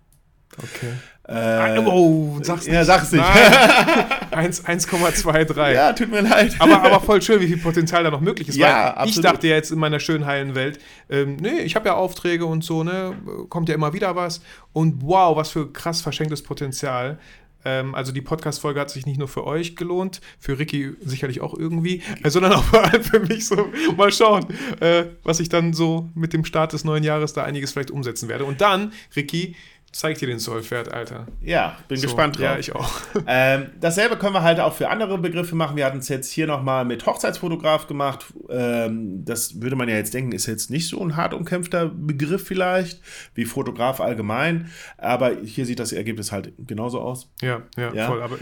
Okay. 0.57 0.93
Äh, 1.27 1.79
oh, 1.85 2.39
sag's 2.41 2.65
nicht. 2.65 2.73
ja, 2.73 2.83
sag's 2.83 3.11
nicht. 3.11 3.23
Nein. 3.23 4.07
1 4.31 4.65
1,23. 4.65 5.71
ja, 5.73 5.93
tut 5.93 6.09
mir 6.09 6.21
leid. 6.21 6.55
Aber, 6.59 6.81
aber 6.81 6.99
voll 6.99 7.21
schön, 7.21 7.39
wie 7.39 7.47
viel 7.47 7.57
Potenzial 7.57 8.03
da 8.03 8.11
noch 8.11 8.21
möglich 8.21 8.49
ist. 8.49 8.55
Ja, 8.55 8.67
weil 8.67 8.91
ich 8.91 8.97
absolut. 8.97 9.25
dachte 9.25 9.47
ja 9.47 9.55
jetzt 9.55 9.71
in 9.71 9.79
meiner 9.79 9.99
schönen 9.99 10.25
heilen 10.25 10.55
Welt, 10.55 10.79
ähm, 11.09 11.37
nee, 11.37 11.59
ich 11.59 11.75
habe 11.75 11.87
ja 11.87 11.95
Aufträge 11.95 12.45
und 12.45 12.63
so, 12.63 12.83
ne, 12.83 13.15
kommt 13.49 13.69
ja 13.69 13.75
immer 13.75 13.93
wieder 13.93 14.15
was. 14.15 14.41
Und 14.73 15.03
wow, 15.03 15.35
was 15.37 15.51
für 15.51 15.71
krass 15.71 16.01
verschenktes 16.01 16.43
Potenzial. 16.43 17.17
Ähm, 17.63 17.93
also 17.95 18.11
die 18.11 18.21
Podcast-Folge 18.21 18.79
hat 18.79 18.89
sich 18.89 19.05
nicht 19.05 19.19
nur 19.19 19.27
für 19.27 19.45
euch 19.45 19.75
gelohnt, 19.75 20.21
für 20.39 20.57
Ricky 20.57 20.93
sicherlich 21.01 21.41
auch 21.41 21.53
irgendwie, 21.53 22.01
äh, 22.23 22.29
sondern 22.29 22.53
auch 22.53 22.63
vor 22.63 22.83
allem 22.83 23.03
für 23.03 23.19
mich 23.19 23.45
so. 23.45 23.69
Mal 23.95 24.11
schauen, 24.11 24.47
äh, 24.79 25.05
was 25.23 25.39
ich 25.39 25.49
dann 25.49 25.73
so 25.73 26.09
mit 26.15 26.33
dem 26.33 26.45
Start 26.45 26.73
des 26.73 26.83
neuen 26.83 27.03
Jahres 27.03 27.33
da 27.33 27.43
einiges 27.43 27.71
vielleicht 27.71 27.91
umsetzen 27.91 28.27
werde. 28.29 28.45
Und 28.45 28.61
dann, 28.61 28.93
Ricky, 29.15 29.55
zeig 29.93 30.17
dir 30.19 30.27
den 30.27 30.39
Zollpferd, 30.39 30.91
Alter. 30.91 31.27
Ja, 31.41 31.77
bin 31.87 31.97
So, 31.97 32.03
gespannt 32.07 32.37
drauf. 32.37 32.43
Ja, 32.43 32.57
ich 32.57 32.73
auch. 32.75 32.91
Ähm, 33.27 33.67
dasselbe 33.79 34.17
können 34.17 34.33
wir 34.33 34.41
halt 34.41 34.59
auch 34.59 34.73
für 34.73 34.89
andere 34.89 35.17
Begriffe 35.17 35.55
machen. 35.55 35.75
Wir 35.75 35.85
hatten 35.85 35.99
es 35.99 36.09
jetzt 36.09 36.31
hier 36.31 36.47
nochmal 36.47 36.85
mit 36.85 37.05
Hochzeitsfotograf 37.05 37.87
gemacht. 37.87 38.25
Ähm, 38.49 39.23
das 39.25 39.61
würde 39.61 39.75
man 39.75 39.87
ja 39.89 39.95
jetzt 39.95 40.13
denken, 40.13 40.31
ist 40.31 40.47
jetzt 40.47 40.69
nicht 40.71 40.87
so 40.89 40.99
ein 41.01 41.15
hart 41.15 41.33
umkämpfter 41.33 41.87
Begriff 41.93 42.45
vielleicht, 42.45 42.99
wie 43.35 43.45
Fotograf 43.45 44.01
allgemein. 44.01 44.69
Aber 44.97 45.31
hier 45.43 45.65
sieht 45.65 45.79
das 45.79 45.91
Ergebnis 45.93 46.31
halt 46.31 46.51
genauso 46.67 46.99
aus. 47.01 47.29
Ja, 47.41 47.61
ja, 47.77 47.93
Ja. 47.93 48.07
voll. 48.07 48.21
Aber 48.21 48.37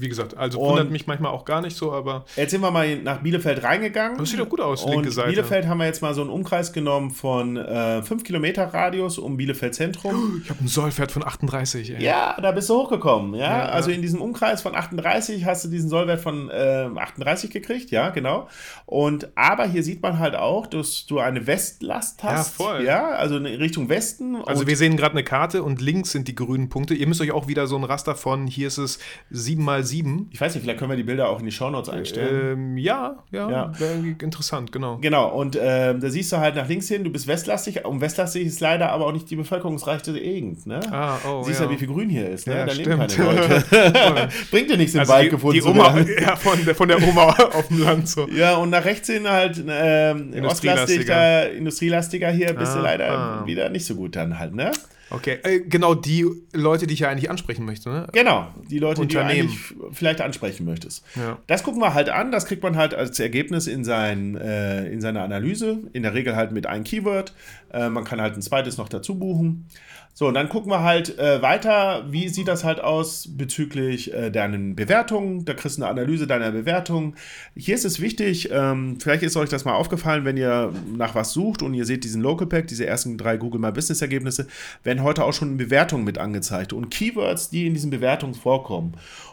wie 0.00 0.08
gesagt, 0.08 0.36
also 0.36 0.60
Und- 0.60 0.70
wundert 0.70 0.90
mich 0.90 1.06
manchmal 1.06 1.32
auch 1.32 1.44
gar 1.44 1.60
nicht 1.60 1.76
so, 1.76 1.92
aber 1.92 2.24
Jetzt 2.36 2.50
sind 2.52 2.60
wir 2.62 2.70
mal 2.70 2.96
nach 2.98 3.18
Bielefeld 3.22 3.62
reingegangen. 3.62 4.18
Das 4.18 4.30
sieht 4.30 4.40
doch 4.40 4.48
gut 4.48 4.60
aus, 4.60 4.82
Und 4.84 4.92
linke 4.92 5.10
Seite. 5.12 5.28
Bielefeld 5.30 5.66
haben 5.66 5.78
wir 5.78 5.86
jetzt 5.86 6.00
mal 6.02 6.14
so 6.14 6.22
einen 6.22 6.30
Umkreis 6.30 6.72
genommen 6.72 7.10
von 7.10 7.56
5 7.56 8.24
Kilometer 8.24 8.64
Radius 8.72 9.18
um 9.18 9.36
Bielefeld 9.36 9.74
Zentrum. 9.74 10.40
ich 10.44 10.50
habe 10.50 10.60
einen 10.60 10.68
Sollwert 10.92 11.12
von 11.12 11.24
38. 11.26 11.90
Ey. 11.96 12.02
Ja, 12.04 12.36
da 12.40 12.52
bist 12.52 12.68
du 12.70 12.74
hochgekommen. 12.74 13.34
Ja, 13.34 13.42
Ja, 13.58 13.64
also 13.66 13.90
ja. 13.90 13.96
in 13.96 14.02
diesem 14.02 14.20
Umkreis 14.20 14.62
von 14.62 14.74
38 14.76 15.44
hast 15.44 15.64
du 15.64 15.68
diesen 15.68 15.88
Sollwert 15.88 16.20
von 16.20 16.50
äh, 16.50 16.88
38 16.94 17.50
gekriegt. 17.50 17.90
Ja, 17.90 18.10
genau. 18.10 18.48
Und 18.86 19.28
aber 19.36 19.66
hier 19.66 19.82
sieht 19.82 20.02
man 20.02 20.18
halt 20.18 20.36
auch, 20.36 20.66
dass 20.66 21.06
du 21.06 21.18
eine 21.18 21.46
Westlast 21.46 22.22
hast. 22.22 22.58
Ja, 22.58 22.64
voll. 22.66 22.84
Ja, 22.84 23.08
also 23.10 23.36
in 23.36 23.46
Richtung 23.46 23.88
Westen. 23.88 24.36
Also 24.46 24.66
wir 24.66 24.76
sehen 24.76 24.96
gerade 24.96 25.12
eine 25.12 25.24
Karte 25.24 25.62
und 25.62 25.80
links 25.80 26.12
sind 26.12 26.28
die 26.28 26.34
grünen 26.34 26.68
Punkte. 26.68 26.94
Ihr 26.94 27.06
müsst 27.06 27.20
euch 27.20 27.32
auch 27.32 27.48
wieder 27.48 27.66
so 27.66 27.76
ein 27.76 27.84
Raster 27.84 28.14
von, 28.14 28.46
hier 28.46 28.68
ist 28.68 28.78
es 28.78 28.98
7x7. 29.32 30.26
ich 30.30 30.40
weiß 30.40 30.54
nicht, 30.54 30.62
vielleicht 30.62 30.78
können 30.78 30.90
wir 30.90 30.96
die 30.96 31.02
Bilder 31.02 31.28
auch 31.28 31.38
in 31.40 31.44
die 31.46 31.52
Shownotes 31.52 31.88
einstellen. 31.88 32.52
Ähm, 32.52 32.76
ja, 32.78 33.16
ja, 33.30 33.50
Ja. 33.50 33.72
interessant, 34.20 34.72
genau. 34.72 34.98
Genau, 35.00 35.28
und 35.30 35.58
ähm, 35.60 36.00
da 36.00 36.10
siehst 36.10 36.32
du 36.32 36.38
halt 36.38 36.54
nach 36.56 36.68
links 36.68 36.88
hin, 36.88 37.04
du 37.04 37.10
bist 37.10 37.26
westlastig. 37.26 37.84
Und 37.84 38.00
westlastig 38.00 38.46
ist 38.46 38.60
leider 38.60 38.90
aber 38.90 39.06
auch 39.06 39.12
nicht 39.12 39.30
die 39.30 39.36
bevölkerungsreichste 39.36 40.12
Gegend. 40.12 40.66
Ne? 40.66 40.80
Ah, 40.90 41.18
oh, 41.26 41.42
Siehst 41.42 41.60
ja. 41.60 41.66
ja. 41.66 41.72
wie 41.72 41.76
viel 41.76 41.88
Grün 41.88 42.08
hier 42.08 42.28
ist. 42.30 42.46
Ne? 42.46 42.54
Ja, 42.54 42.66
da 42.66 42.72
leben 42.72 43.08
stimmt. 43.08 43.16
keine 43.16 43.40
Leute. 43.40 44.28
Bringt 44.50 44.70
dir 44.70 44.76
nichts, 44.76 44.94
im 44.94 45.00
Also 45.00 45.12
Wald 45.12 45.26
die, 45.26 45.30
gefunden 45.30 45.54
die 45.54 45.62
zu 45.62 45.68
Oma, 45.68 45.94
werden. 45.94 46.14
ja, 46.20 46.36
von, 46.36 46.64
der, 46.64 46.74
von 46.74 46.88
der 46.88 47.02
Oma 47.02 47.28
auf 47.28 47.68
dem 47.68 47.82
Land 47.82 48.08
so. 48.08 48.28
Ja, 48.28 48.56
und 48.56 48.70
nach 48.70 48.84
rechts 48.84 49.08
hin 49.08 49.28
halt 49.28 49.62
ähm, 49.68 50.32
Industrielastiger. 50.32 51.50
industrielastiger 51.52 52.30
hier 52.30 52.52
bist 52.54 52.74
du 52.74 52.78
Ah, 52.78 52.82
leider 52.82 53.10
ah. 53.10 53.46
wieder 53.46 53.68
nicht 53.68 53.84
so 53.84 53.94
gut 53.94 54.16
dann 54.16 54.38
halt, 54.38 54.54
ne? 54.54 54.72
Okay, 55.12 55.38
äh, 55.42 55.60
genau 55.60 55.94
die 55.94 56.26
Leute, 56.54 56.86
die 56.86 56.94
ich 56.94 57.00
ja 57.00 57.10
eigentlich 57.10 57.28
ansprechen 57.28 57.66
möchte. 57.66 57.90
Ne? 57.90 58.06
Genau, 58.12 58.48
die 58.70 58.78
Leute, 58.78 59.02
die 59.06 59.14
du 59.14 59.22
eigentlich 59.22 59.58
vielleicht 59.92 60.22
ansprechen 60.22 60.64
möchtest. 60.64 61.04
Ja. 61.16 61.38
Das 61.46 61.62
gucken 61.62 61.82
wir 61.82 61.92
halt 61.92 62.08
an, 62.08 62.32
das 62.32 62.46
kriegt 62.46 62.62
man 62.62 62.76
halt 62.76 62.94
als 62.94 63.20
Ergebnis 63.20 63.66
in, 63.66 63.84
sein, 63.84 64.36
äh, 64.36 64.86
in 64.86 65.02
seine 65.02 65.20
Analyse, 65.20 65.80
in 65.92 66.02
der 66.02 66.14
Regel 66.14 66.34
halt 66.34 66.52
mit 66.52 66.66
einem 66.66 66.84
Keyword. 66.84 67.34
Äh, 67.72 67.90
man 67.90 68.04
kann 68.04 68.22
halt 68.22 68.36
ein 68.36 68.42
zweites 68.42 68.78
noch 68.78 68.88
dazu 68.88 69.18
buchen. 69.18 69.66
So, 70.14 70.28
und 70.28 70.34
dann 70.34 70.50
gucken 70.50 70.70
wir 70.70 70.82
halt 70.82 71.18
äh, 71.18 71.40
weiter, 71.40 72.04
wie 72.10 72.28
sieht 72.28 72.46
das 72.46 72.64
halt 72.64 72.80
aus 72.80 73.26
bezüglich 73.30 74.12
äh, 74.12 74.30
deinen 74.30 74.76
Bewertungen. 74.76 75.46
Da 75.46 75.54
kriegst 75.54 75.78
du 75.78 75.82
eine 75.82 75.90
Analyse 75.90 76.26
deiner 76.26 76.50
Bewertungen. 76.50 77.14
Hier 77.56 77.74
ist 77.74 77.86
es 77.86 77.98
wichtig, 77.98 78.50
ähm, 78.52 78.98
vielleicht 79.00 79.22
ist 79.22 79.36
euch 79.38 79.48
das 79.48 79.64
mal 79.64 79.72
aufgefallen, 79.72 80.26
wenn 80.26 80.36
ihr 80.36 80.70
nach 80.94 81.14
was 81.14 81.32
sucht 81.32 81.62
und 81.62 81.72
ihr 81.72 81.86
seht 81.86 82.04
diesen 82.04 82.20
Local 82.20 82.46
Pack, 82.46 82.66
diese 82.66 82.84
ersten 82.84 83.16
drei 83.16 83.38
Google 83.38 83.60
My 83.60 83.72
Business 83.72 84.02
Ergebnisse, 84.02 84.48
werden 84.84 85.02
heute 85.02 85.24
auch 85.24 85.32
schon 85.32 85.56
Bewertungen 85.56 86.04
mit 86.04 86.18
angezeigt 86.18 86.74
und 86.74 86.90
Keywords, 86.90 87.48
die 87.48 87.66
in 87.66 87.72
diesen 87.72 87.90
Bewertungen 87.90 88.34
vorkommen. 88.34 88.92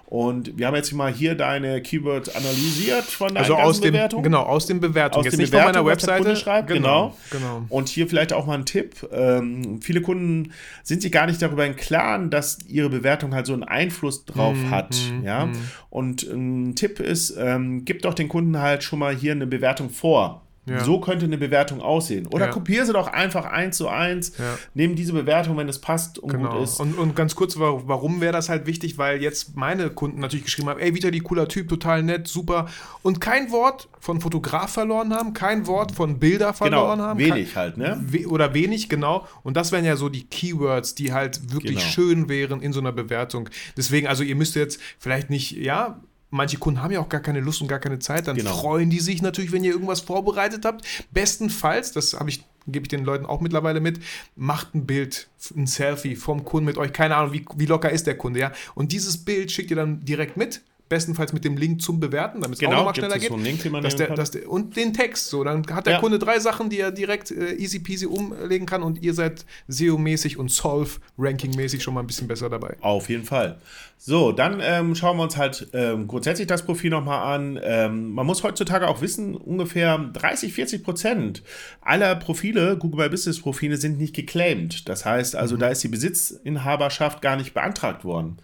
Und 0.09 0.57
wir 0.57 0.65
haben 0.65 0.75
jetzt 0.75 0.91
mal 0.91 1.13
hier 1.13 1.35
deine 1.35 1.83
Keywords 1.83 2.35
analysiert 2.35 3.03
von 3.03 3.27
deinen 3.27 3.43
also 3.43 3.55
aus 3.57 3.79
dem, 3.79 3.91
Bewertungen. 3.91 4.23
Genau, 4.23 4.41
aus 4.41 4.65
den 4.65 4.79
Bewertungen. 4.79 5.19
Aus 5.19 5.25
jetzt 5.25 5.33
den 5.33 5.41
nicht 5.41 5.51
Bewertungen, 5.51 5.75
von 5.75 5.83
meiner 5.83 5.91
Webseite. 5.91 6.35
Schreibt, 6.35 6.67
genau, 6.67 7.15
genau, 7.29 7.57
genau. 7.59 7.65
Und 7.69 7.89
hier 7.89 8.07
vielleicht 8.07 8.33
auch 8.33 8.47
mal 8.47 8.57
ein 8.57 8.65
Tipp. 8.65 9.07
Ähm, 9.11 9.81
viele 9.83 10.01
Kunden 10.01 10.51
sind 10.81 11.03
sich 11.03 11.11
gar 11.11 11.27
nicht 11.27 11.39
darüber 11.43 11.63
im 11.63 11.75
Klaren, 11.75 12.31
dass 12.31 12.57
ihre 12.67 12.89
Bewertung 12.89 13.35
halt 13.35 13.45
so 13.45 13.53
einen 13.53 13.61
Einfluss 13.61 14.25
drauf 14.25 14.57
mm, 14.57 14.71
hat. 14.71 14.97
Mm, 15.11 15.25
ja? 15.25 15.45
Mm. 15.45 15.51
Und 15.91 16.23
ein 16.23 16.75
Tipp 16.75 16.99
ist, 16.99 17.35
ähm, 17.37 17.85
gib 17.85 18.01
doch 18.01 18.15
den 18.15 18.29
Kunden 18.29 18.57
halt 18.57 18.83
schon 18.83 18.97
mal 18.97 19.15
hier 19.15 19.33
eine 19.33 19.45
Bewertung 19.45 19.91
vor. 19.91 20.41
Ja. 20.69 20.83
So 20.83 20.99
könnte 20.99 21.25
eine 21.25 21.37
Bewertung 21.37 21.81
aussehen. 21.81 22.27
Oder 22.27 22.45
ja. 22.45 22.51
kopiere 22.51 22.85
sie 22.85 22.93
doch 22.93 23.07
einfach 23.07 23.45
eins 23.45 23.77
zu 23.77 23.87
eins, 23.87 24.37
ja. 24.37 24.57
nimm 24.73 24.95
diese 24.95 25.13
Bewertung, 25.13 25.57
wenn 25.57 25.69
es 25.69 25.79
passt 25.79 26.19
und 26.19 26.31
genau. 26.31 26.51
gut 26.51 26.63
ist. 26.63 26.79
Und, 26.79 26.97
und 26.97 27.15
ganz 27.15 27.35
kurz, 27.35 27.57
warum 27.57 28.21
wäre 28.21 28.33
das 28.33 28.49
halt 28.49 28.65
wichtig? 28.65 28.97
Weil 28.97 29.21
jetzt 29.21 29.55
meine 29.55 29.89
Kunden 29.89 30.19
natürlich 30.19 30.45
geschrieben 30.45 30.69
haben, 30.69 30.79
ey, 30.79 30.93
Vitali, 30.93 31.19
cooler 31.19 31.47
Typ, 31.47 31.69
total 31.69 32.03
nett, 32.03 32.27
super. 32.27 32.67
Und 33.01 33.21
kein 33.21 33.51
Wort 33.51 33.89
von 33.99 34.21
Fotograf 34.21 34.71
verloren 34.71 35.13
haben, 35.13 35.33
kein 35.33 35.67
Wort 35.67 35.91
von 35.91 36.19
Bilder 36.19 36.47
genau, 36.47 36.53
verloren 36.53 36.97
genau, 36.97 37.09
haben. 37.09 37.19
Wenig 37.19 37.53
kein, 37.53 37.63
halt, 37.63 37.77
ne? 37.77 37.99
We 38.01 38.27
oder 38.27 38.53
wenig, 38.53 38.89
genau. 38.89 39.27
Und 39.43 39.57
das 39.57 39.71
wären 39.71 39.85
ja 39.85 39.95
so 39.95 40.09
die 40.09 40.25
Keywords, 40.25 40.95
die 40.95 41.13
halt 41.13 41.51
wirklich 41.53 41.77
genau. 41.77 41.91
schön 41.91 42.29
wären 42.29 42.61
in 42.61 42.73
so 42.73 42.79
einer 42.79 42.91
Bewertung. 42.91 43.49
Deswegen, 43.77 44.07
also 44.07 44.23
ihr 44.23 44.35
müsst 44.35 44.55
jetzt 44.55 44.79
vielleicht 44.99 45.29
nicht, 45.29 45.51
ja, 45.51 45.99
manche 46.29 46.57
Kunden 46.57 46.81
haben 46.81 46.91
ja 46.91 46.99
auch 46.99 47.09
gar 47.09 47.21
keine 47.21 47.39
Lust 47.39 47.61
und 47.61 47.67
gar 47.67 47.79
keine 47.79 47.99
Zeit, 47.99 48.27
dann 48.27 48.35
genau. 48.35 48.55
freuen 48.55 48.89
die 48.89 48.99
sich 48.99 49.21
natürlich, 49.21 49.51
wenn 49.51 49.63
ihr 49.63 49.71
irgendwas 49.71 50.01
vorbereitet 50.01 50.65
habt. 50.65 50.85
Bestenfalls, 51.11 51.91
das 51.91 52.13
habe 52.13 52.29
ich 52.29 52.43
gebe 52.67 52.83
ich 52.83 52.89
den 52.89 53.03
Leuten 53.03 53.25
auch 53.25 53.41
mittlerweile 53.41 53.79
mit, 53.79 53.99
macht 54.35 54.75
ein 54.75 54.85
Bild, 54.85 55.27
ein 55.55 55.65
Selfie 55.65 56.15
vom 56.15 56.45
Kunden 56.45 56.65
mit 56.65 56.77
euch, 56.77 56.93
keine 56.93 57.15
Ahnung, 57.15 57.33
wie, 57.33 57.43
wie 57.55 57.65
locker 57.65 57.89
ist 57.89 58.05
der 58.05 58.17
Kunde, 58.17 58.39
ja. 58.39 58.51
Und 58.75 58.91
dieses 58.91 59.17
Bild 59.17 59.51
schickt 59.51 59.71
ihr 59.71 59.77
dann 59.77 60.05
direkt 60.05 60.37
mit, 60.37 60.61
bestenfalls 60.89 61.31
mit 61.31 61.45
dem 61.45 61.55
Link 61.55 61.81
zum 61.81 61.99
Bewerten, 61.99 62.41
damit 62.41 62.55
es 62.55 62.59
genau, 62.59 62.73
auch 62.73 62.77
nochmal 62.77 62.95
schneller 62.95 63.19
geht. 63.19 63.29
So 63.29 63.37
Link, 63.37 63.83
dass 63.83 63.95
der, 63.95 64.15
dass 64.15 64.31
der, 64.31 64.49
und 64.49 64.75
den 64.75 64.93
Text, 64.93 65.29
so, 65.29 65.43
dann 65.43 65.65
hat 65.67 65.85
der 65.85 65.93
ja. 65.93 65.99
Kunde 65.99 66.19
drei 66.19 66.39
Sachen, 66.39 66.69
die 66.69 66.79
er 66.79 66.91
direkt 66.91 67.31
äh, 67.31 67.53
easy 67.53 67.79
peasy 67.79 68.07
umlegen 68.07 68.65
kann 68.65 68.83
und 68.83 69.01
ihr 69.01 69.13
seid 69.13 69.45
SEO-mäßig 69.67 70.37
und 70.37 70.51
Solve-Ranking-mäßig 70.51 71.81
schon 71.81 71.93
mal 71.93 72.01
ein 72.01 72.07
bisschen 72.07 72.27
besser 72.27 72.49
dabei. 72.49 72.75
Auf 72.81 73.07
jeden 73.09 73.23
Fall. 73.23 73.59
So, 74.01 74.31
dann 74.31 74.61
ähm, 74.63 74.95
schauen 74.95 75.17
wir 75.17 75.23
uns 75.23 75.35
halt 75.35 75.67
ähm, 75.73 76.07
grundsätzlich 76.07 76.47
das 76.47 76.63
Profil 76.63 76.89
nochmal 76.89 77.35
an. 77.35 77.59
Ähm, 77.61 78.13
man 78.13 78.25
muss 78.25 78.43
heutzutage 78.43 78.87
auch 78.87 79.01
wissen, 79.01 79.35
ungefähr 79.35 79.97
30, 79.97 80.53
40 80.53 80.83
Prozent 80.85 81.43
aller 81.81 82.15
Profile, 82.15 82.77
Google 82.77 83.03
My 83.03 83.09
Business 83.09 83.41
Profile, 83.41 83.75
sind 83.75 83.97
nicht 83.97 84.15
geclaimed. 84.15 84.87
Das 84.87 85.03
heißt 85.03 85.35
also, 85.35 85.55
mhm. 85.55 85.59
da 85.59 85.67
ist 85.67 85.83
die 85.83 85.89
Besitzinhaberschaft 85.89 87.21
gar 87.21 87.35
nicht 87.35 87.53
beantragt 87.53 88.05
worden. 88.05 88.37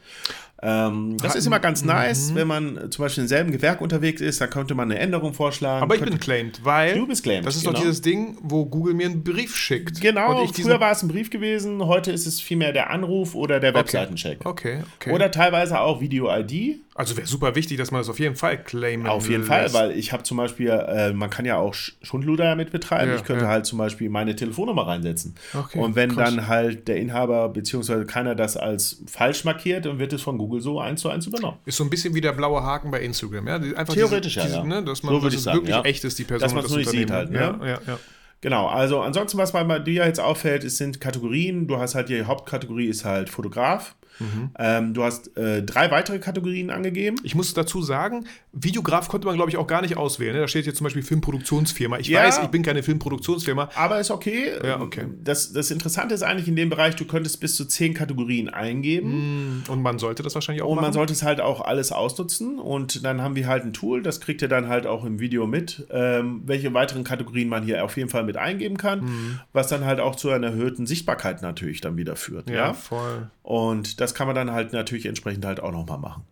Ähm, 0.61 1.17
das 1.17 1.35
ist 1.35 1.45
immer 1.45 1.59
ganz 1.59 1.83
nice, 1.83 2.31
mhm. 2.31 2.35
wenn 2.35 2.47
man 2.47 2.91
zum 2.91 3.03
Beispiel 3.03 3.23
im 3.23 3.27
selben 3.27 3.51
Gewerk 3.51 3.81
unterwegs 3.81 4.21
ist, 4.21 4.39
da 4.39 4.47
könnte 4.47 4.73
man 4.73 4.89
eine 4.89 4.99
Änderung 4.99 5.33
vorschlagen. 5.33 5.83
Aber 5.83 5.95
ich 5.95 6.01
bin 6.01 6.17
claimed, 6.17 6.63
weil 6.63 6.95
du 6.95 7.05
bist 7.05 7.23
claimed, 7.23 7.45
das 7.45 7.57
ist 7.57 7.63
genau. 7.63 7.73
doch 7.73 7.81
dieses 7.81 8.01
Ding, 8.01 8.37
wo 8.41 8.65
Google 8.65 8.93
mir 8.93 9.07
einen 9.07 9.23
Brief 9.23 9.55
schickt. 9.55 9.99
Genau, 9.99 10.45
früher 10.47 10.79
war 10.79 10.91
es 10.91 11.03
ein 11.03 11.09
Brief 11.09 11.29
gewesen, 11.29 11.85
heute 11.85 12.11
ist 12.11 12.25
es 12.25 12.39
vielmehr 12.39 12.71
der 12.71 12.89
Anruf 12.89 13.35
oder 13.35 13.59
der 13.59 13.73
Webseitencheck. 13.73 14.45
Okay, 14.45 14.83
okay. 14.95 15.11
Oder 15.11 15.29
teilweise 15.29 15.79
auch 15.79 15.99
Video-ID. 15.99 16.79
Also 16.97 17.17
wäre 17.17 17.27
super 17.27 17.55
wichtig, 17.55 17.77
dass 17.77 17.91
man 17.91 17.99
das 17.99 18.07
auf 18.07 18.19
jeden 18.19 18.37
Fall 18.37 18.57
claimen 18.63 19.05
Auf 19.05 19.27
jeden 19.27 19.45
lässt. 19.45 19.73
Fall, 19.73 19.73
weil 19.73 19.97
ich 19.97 20.13
habe 20.13 20.23
zum 20.23 20.37
Beispiel, 20.37 20.69
äh, 20.69 21.11
man 21.11 21.29
kann 21.29 21.43
ja 21.43 21.57
auch 21.57 21.73
Schundluder 21.73 22.45
damit 22.45 22.71
betreiben. 22.71 23.11
Ja, 23.11 23.17
ich 23.17 23.25
könnte 23.25 23.43
ja. 23.43 23.51
halt 23.51 23.65
zum 23.65 23.79
Beispiel 23.79 24.09
meine 24.09 24.33
Telefonnummer 24.33 24.87
reinsetzen. 24.87 25.35
Okay, 25.53 25.77
und 25.77 25.97
wenn 25.97 26.15
krass. 26.15 26.33
dann 26.33 26.47
halt 26.47 26.87
der 26.87 26.95
Inhaber 26.95 27.49
bzw. 27.49 28.05
keiner 28.05 28.33
das 28.33 28.55
als 28.55 29.03
falsch 29.07 29.43
markiert, 29.43 29.85
dann 29.85 29.99
wird 29.99 30.13
es 30.13 30.21
von 30.21 30.37
Google 30.37 30.44
so 30.59 30.79
eins 30.79 31.01
zu 31.01 31.09
eins 31.09 31.27
übernommen. 31.27 31.57
Ist 31.65 31.77
so 31.77 31.83
ein 31.83 31.89
bisschen 31.89 32.13
wie 32.15 32.21
der 32.21 32.33
blaue 32.33 32.61
Haken 32.63 32.91
bei 32.91 33.01
Instagram, 33.01 33.47
ja? 33.47 33.55
Einfach 33.55 33.93
Theoretisch 33.93 34.35
diese, 34.35 34.47
ja, 34.47 34.61
diese, 34.61 34.67
ne? 34.67 34.83
Dass 34.83 35.03
man 35.03 35.15
so 35.15 35.21
dass 35.21 35.33
es 35.33 35.43
sagen, 35.43 35.57
wirklich 35.57 35.75
ja. 35.75 35.83
echt 35.83 36.03
ist, 36.03 36.17
die 36.19 36.23
Person. 36.23 36.41
Dass 36.41 36.53
man 36.53 36.65
es 36.65 36.69
nur 36.69 36.79
nicht 36.79 36.89
sieht 36.89 37.11
halt, 37.11 37.31
ne? 37.31 37.39
Ja, 37.39 37.65
ja, 37.65 37.79
ja. 37.87 37.99
Genau, 38.41 38.67
also 38.67 39.01
ansonsten, 39.01 39.37
was 39.37 39.53
bei 39.53 39.79
dir 39.79 40.05
jetzt 40.05 40.19
auffällt, 40.19 40.63
ist, 40.63 40.77
sind 40.77 40.99
Kategorien. 40.99 41.67
Du 41.67 41.77
hast 41.77 41.95
halt 41.95 42.09
die 42.09 42.23
Hauptkategorie 42.23 42.87
ist 42.87 43.03
halt 43.03 43.29
Fotograf. 43.29 43.95
Mhm. 44.19 44.49
Ähm, 44.57 44.93
du 44.93 45.03
hast 45.03 45.35
äh, 45.37 45.63
drei 45.63 45.91
weitere 45.91 46.19
Kategorien 46.19 46.69
angegeben. 46.69 47.17
Ich 47.23 47.35
muss 47.35 47.53
dazu 47.53 47.81
sagen, 47.81 48.25
Videograf 48.51 49.07
konnte 49.07 49.27
man, 49.27 49.35
glaube 49.35 49.49
ich, 49.49 49.57
auch 49.57 49.67
gar 49.67 49.81
nicht 49.81 49.97
auswählen. 49.97 50.33
Ne? 50.33 50.41
Da 50.41 50.47
steht 50.47 50.65
jetzt 50.65 50.77
zum 50.77 50.85
Beispiel 50.85 51.03
Filmproduktionsfirma. 51.03 51.99
Ich 51.99 52.07
ja, 52.07 52.23
weiß, 52.23 52.39
ich 52.43 52.47
bin 52.47 52.63
keine 52.63 52.83
Filmproduktionsfirma. 52.83 53.69
Aber 53.75 53.99
ist 53.99 54.11
okay. 54.11 54.51
Ja, 54.63 54.79
okay. 54.79 55.07
Das, 55.23 55.53
das 55.53 55.71
Interessante 55.71 56.15
ist 56.15 56.23
eigentlich 56.23 56.47
in 56.47 56.55
dem 56.55 56.69
Bereich, 56.69 56.95
du 56.95 57.05
könntest 57.05 57.39
bis 57.39 57.55
zu 57.55 57.65
zehn 57.65 57.93
Kategorien 57.93 58.49
eingeben. 58.49 59.59
Mm, 59.59 59.63
und 59.69 59.81
man 59.81 59.99
sollte 59.99 60.23
das 60.23 60.35
wahrscheinlich 60.35 60.63
auch 60.63 60.69
Und 60.69 60.75
machen. 60.75 60.85
man 60.85 60.93
sollte 60.93 61.13
es 61.13 61.23
halt 61.23 61.41
auch 61.41 61.61
alles 61.61 61.91
ausnutzen. 61.91 62.59
Und 62.59 63.03
dann 63.03 63.21
haben 63.21 63.35
wir 63.35 63.47
halt 63.47 63.63
ein 63.63 63.73
Tool, 63.73 64.01
das 64.01 64.21
kriegt 64.21 64.41
ihr 64.41 64.47
dann 64.47 64.69
halt 64.69 64.87
auch 64.87 65.03
im 65.05 65.19
Video 65.19 65.47
mit, 65.47 65.85
ähm, 65.91 66.43
welche 66.45 66.73
weiteren 66.73 67.03
Kategorien 67.03 67.49
man 67.49 67.63
hier 67.63 67.83
auf 67.83 67.97
jeden 67.97 68.09
Fall 68.09 68.23
mit 68.23 68.37
eingeben 68.37 68.77
kann, 68.77 69.01
mm. 69.01 69.39
was 69.53 69.67
dann 69.67 69.85
halt 69.85 69.99
auch 69.99 70.15
zu 70.15 70.29
einer 70.29 70.47
erhöhten 70.47 70.85
Sichtbarkeit 70.85 71.41
natürlich 71.41 71.81
dann 71.81 71.97
wieder 71.97 72.15
führt. 72.15 72.49
Ja, 72.49 72.55
ja? 72.55 72.73
voll. 72.73 73.29
Und 73.45 74.01
das 74.01 74.15
kann 74.15 74.25
man 74.25 74.35
dann 74.35 74.51
halt 74.51 74.73
natürlich 74.73 75.05
entsprechend 75.05 75.45
halt 75.45 75.59
auch 75.59 75.71
nochmal 75.71 75.99
machen. 75.99 76.23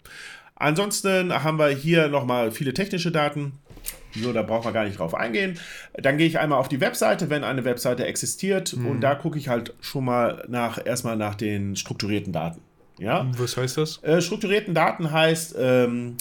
Ansonsten 0.55 1.31
haben 1.31 1.59
wir 1.59 1.67
hier 1.67 2.07
nochmal 2.07 2.49
viele 2.49 2.73
technische 2.73 3.11
Daten. 3.11 3.59
So, 4.15 4.33
da 4.33 4.41
brauchen 4.41 4.65
wir 4.65 4.71
gar 4.71 4.85
nicht 4.85 4.97
drauf 4.97 5.13
eingehen. 5.13 5.59
Dann 5.93 6.17
gehe 6.17 6.25
ich 6.25 6.39
einmal 6.39 6.57
auf 6.57 6.69
die 6.69 6.81
Webseite, 6.81 7.29
wenn 7.29 7.43
eine 7.43 7.65
Webseite 7.65 8.07
existiert. 8.07 8.75
Mhm. 8.75 8.87
Und 8.87 9.01
da 9.01 9.13
gucke 9.13 9.37
ich 9.37 9.47
halt 9.47 9.75
schon 9.79 10.05
mal 10.05 10.43
nach, 10.47 10.83
erstmal 10.83 11.15
nach 11.15 11.35
den 11.35 11.75
strukturierten 11.75 12.33
Daten. 12.33 12.61
Ja? 12.97 13.29
Was 13.37 13.57
heißt 13.57 13.77
das? 13.77 14.01
Äh, 14.01 14.19
strukturierten 14.19 14.73
Daten 14.73 15.11
heißt, 15.11 15.55
ähm, 15.59 16.17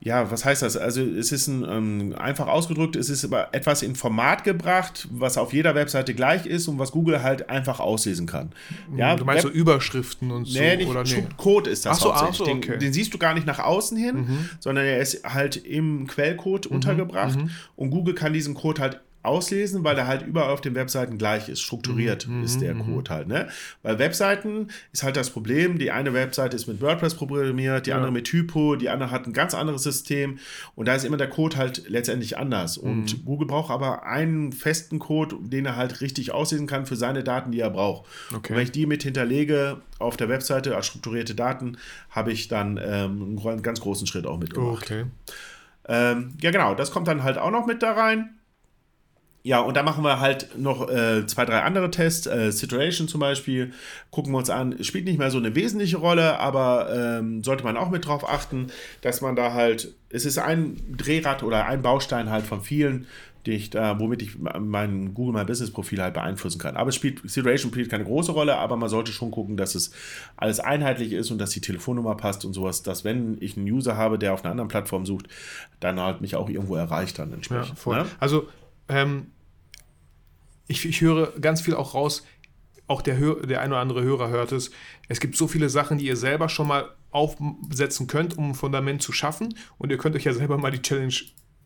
ja, 0.00 0.30
was 0.30 0.44
heißt 0.44 0.62
das? 0.62 0.76
Also 0.76 1.02
es 1.02 1.32
ist 1.32 1.48
ein, 1.48 1.64
ähm, 1.68 2.14
einfach 2.16 2.46
ausgedrückt, 2.46 2.96
es 2.96 3.10
ist 3.10 3.24
aber 3.24 3.48
etwas 3.52 3.82
in 3.82 3.96
Format 3.96 4.44
gebracht, 4.44 5.08
was 5.10 5.36
auf 5.36 5.52
jeder 5.52 5.74
Webseite 5.74 6.14
gleich 6.14 6.46
ist 6.46 6.68
und 6.68 6.78
was 6.78 6.92
Google 6.92 7.22
halt 7.22 7.50
einfach 7.50 7.80
auslesen 7.80 8.26
kann. 8.26 8.50
Ja, 8.96 9.16
du 9.16 9.24
meinst 9.24 9.44
Web 9.44 9.52
so 9.52 9.58
Überschriften 9.58 10.30
und 10.30 10.44
so? 10.44 10.58
Nee, 10.58 10.76
nicht 10.76 10.88
oder 10.88 11.02
nee. 11.02 11.26
Code 11.36 11.70
ist 11.70 11.86
das 11.86 11.98
ach 11.98 12.02
so, 12.02 12.14
hauptsächlich. 12.14 12.40
Ach 12.40 12.46
so, 12.46 12.52
okay. 12.52 12.70
den, 12.72 12.80
den, 12.80 12.92
siehst 12.92 13.14
du 13.14 13.18
gar 13.18 13.34
nicht 13.34 13.46
nach 13.46 13.58
außen 13.58 13.96
hin, 13.96 14.16
mhm. 14.16 14.48
sondern 14.60 14.84
er 14.84 14.98
ist 14.98 15.24
halt 15.24 15.56
im 15.56 16.06
Quellcode 16.06 16.70
mhm. 16.70 16.76
untergebracht 16.76 17.36
mhm. 17.36 17.50
und 17.74 17.90
Google 17.90 18.14
kann 18.14 18.32
diesen 18.32 18.54
Code 18.54 18.82
halt 18.82 19.00
auslesen, 19.26 19.84
weil 19.84 19.98
er 19.98 20.06
halt 20.06 20.22
überall 20.22 20.50
auf 20.50 20.60
den 20.60 20.74
Webseiten 20.74 21.18
gleich 21.18 21.48
ist. 21.48 21.60
Strukturiert 21.60 22.26
mhm. 22.26 22.42
ist 22.42 22.60
der 22.60 22.74
mhm, 22.74 22.84
Code 22.84 23.10
halt. 23.10 23.28
Ne? 23.28 23.48
Bei 23.82 23.98
Webseiten 23.98 24.68
ist 24.92 25.02
halt 25.02 25.16
das 25.16 25.30
Problem, 25.30 25.78
die 25.78 25.90
eine 25.90 26.14
Webseite 26.14 26.56
ist 26.56 26.66
mit 26.66 26.80
WordPress 26.80 27.14
programmiert, 27.14 27.86
die 27.86 27.90
ja. 27.90 27.96
andere 27.96 28.12
mit 28.12 28.24
Typo, 28.24 28.76
die 28.76 28.88
andere 28.88 29.10
hat 29.10 29.26
ein 29.26 29.32
ganz 29.32 29.54
anderes 29.54 29.82
System 29.82 30.38
und 30.74 30.86
da 30.86 30.94
ist 30.94 31.04
immer 31.04 31.16
der 31.16 31.28
Code 31.28 31.56
halt 31.56 31.88
letztendlich 31.88 32.38
anders. 32.38 32.78
Und 32.78 33.18
mhm. 33.18 33.24
Google 33.24 33.48
braucht 33.48 33.70
aber 33.70 34.04
einen 34.04 34.52
festen 34.52 34.98
Code, 34.98 35.36
den 35.40 35.66
er 35.66 35.76
halt 35.76 36.00
richtig 36.00 36.32
auslesen 36.32 36.66
kann 36.66 36.86
für 36.86 36.96
seine 36.96 37.24
Daten, 37.24 37.52
die 37.52 37.60
er 37.60 37.70
braucht. 37.70 38.06
Okay. 38.34 38.52
Und 38.52 38.56
wenn 38.56 38.64
ich 38.64 38.72
die 38.72 38.86
mit 38.86 39.02
hinterlege 39.02 39.80
auf 39.98 40.16
der 40.16 40.28
Webseite 40.28 40.76
als 40.76 40.86
strukturierte 40.86 41.34
Daten, 41.34 41.78
habe 42.10 42.32
ich 42.32 42.48
dann 42.48 42.78
ähm, 42.82 43.38
einen 43.44 43.62
ganz 43.62 43.80
großen 43.80 44.06
Schritt 44.06 44.26
auch 44.26 44.38
mitgemacht. 44.38 44.84
Okay. 44.84 45.04
Ähm, 45.88 46.34
ja, 46.40 46.50
genau, 46.50 46.74
das 46.74 46.90
kommt 46.90 47.08
dann 47.08 47.22
halt 47.22 47.38
auch 47.38 47.50
noch 47.50 47.66
mit 47.66 47.82
da 47.82 47.92
rein. 47.92 48.35
Ja, 49.46 49.60
und 49.60 49.76
da 49.76 49.84
machen 49.84 50.02
wir 50.02 50.18
halt 50.18 50.58
noch 50.58 50.90
äh, 50.90 51.24
zwei, 51.28 51.44
drei 51.44 51.62
andere 51.62 51.88
Tests. 51.92 52.26
Äh, 52.26 52.50
Situation 52.50 53.06
zum 53.06 53.20
Beispiel 53.20 53.72
gucken 54.10 54.32
wir 54.32 54.38
uns 54.38 54.50
an. 54.50 54.82
Spielt 54.82 55.04
nicht 55.04 55.20
mehr 55.20 55.30
so 55.30 55.38
eine 55.38 55.54
wesentliche 55.54 55.98
Rolle, 55.98 56.40
aber 56.40 56.92
ähm, 56.92 57.44
sollte 57.44 57.62
man 57.62 57.76
auch 57.76 57.90
mit 57.90 58.06
drauf 58.06 58.28
achten, 58.28 58.72
dass 59.02 59.20
man 59.20 59.36
da 59.36 59.52
halt, 59.52 59.94
es 60.08 60.26
ist 60.26 60.38
ein 60.38 60.82
Drehrad 60.96 61.44
oder 61.44 61.64
ein 61.66 61.80
Baustein 61.80 62.28
halt 62.28 62.44
von 62.44 62.60
vielen, 62.60 63.06
die 63.46 63.52
ich 63.52 63.70
da, 63.70 64.00
womit 64.00 64.22
ich 64.22 64.36
mein 64.36 65.14
Google 65.14 65.34
My 65.40 65.44
Business 65.44 65.70
Profil 65.70 66.02
halt 66.02 66.14
beeinflussen 66.14 66.58
kann. 66.58 66.76
Aber 66.76 66.88
es 66.88 66.96
spielt, 66.96 67.30
Situation 67.30 67.70
spielt 67.70 67.88
keine 67.88 68.02
große 68.02 68.32
Rolle, 68.32 68.56
aber 68.56 68.76
man 68.76 68.88
sollte 68.88 69.12
schon 69.12 69.30
gucken, 69.30 69.56
dass 69.56 69.76
es 69.76 69.92
alles 70.36 70.58
einheitlich 70.58 71.12
ist 71.12 71.30
und 71.30 71.38
dass 71.38 71.50
die 71.50 71.60
Telefonnummer 71.60 72.16
passt 72.16 72.44
und 72.44 72.52
sowas, 72.52 72.82
dass 72.82 73.04
wenn 73.04 73.36
ich 73.38 73.56
einen 73.56 73.70
User 73.70 73.96
habe, 73.96 74.18
der 74.18 74.34
auf 74.34 74.42
einer 74.42 74.50
anderen 74.50 74.66
Plattform 74.66 75.06
sucht, 75.06 75.28
dann 75.78 76.00
halt 76.00 76.20
mich 76.20 76.34
auch 76.34 76.48
irgendwo 76.48 76.74
erreicht 76.74 77.20
dann 77.20 77.32
entsprechend. 77.32 77.68
Ja, 77.68 77.74
voll. 77.76 77.98
Ne? 77.98 78.06
Also, 78.18 78.48
ähm, 78.88 79.26
ich, 80.68 80.84
ich 80.84 81.00
höre 81.00 81.32
ganz 81.40 81.60
viel 81.60 81.74
auch 81.74 81.94
raus, 81.94 82.24
auch 82.86 83.02
der, 83.02 83.16
der 83.36 83.60
ein 83.60 83.70
oder 83.70 83.80
andere 83.80 84.02
Hörer 84.02 84.28
hört 84.28 84.52
es, 84.52 84.70
es 85.08 85.20
gibt 85.20 85.36
so 85.36 85.48
viele 85.48 85.68
Sachen, 85.68 85.98
die 85.98 86.06
ihr 86.06 86.16
selber 86.16 86.48
schon 86.48 86.68
mal 86.68 86.94
aufsetzen 87.10 88.06
könnt, 88.06 88.36
um 88.38 88.50
ein 88.50 88.54
Fundament 88.54 89.02
zu 89.02 89.12
schaffen. 89.12 89.56
Und 89.78 89.90
ihr 89.90 89.98
könnt 89.98 90.14
euch 90.14 90.24
ja 90.24 90.32
selber 90.32 90.58
mal 90.58 90.70
die 90.70 90.82
Challenge 90.82 91.14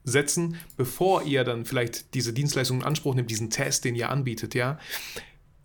setzen, 0.05 0.57
bevor 0.77 1.25
ihr 1.25 1.45
dann 1.45 1.67
vielleicht 1.67 2.15
diese 2.15 2.33
Dienstleistung 2.33 2.79
in 2.79 2.87
Anspruch 2.87 3.15
nehmt, 3.15 3.31
diesen 3.31 3.51
Test, 3.51 3.85
den 3.85 3.95
ihr 3.95 4.09
anbietet, 4.09 4.55
ja 4.55 4.79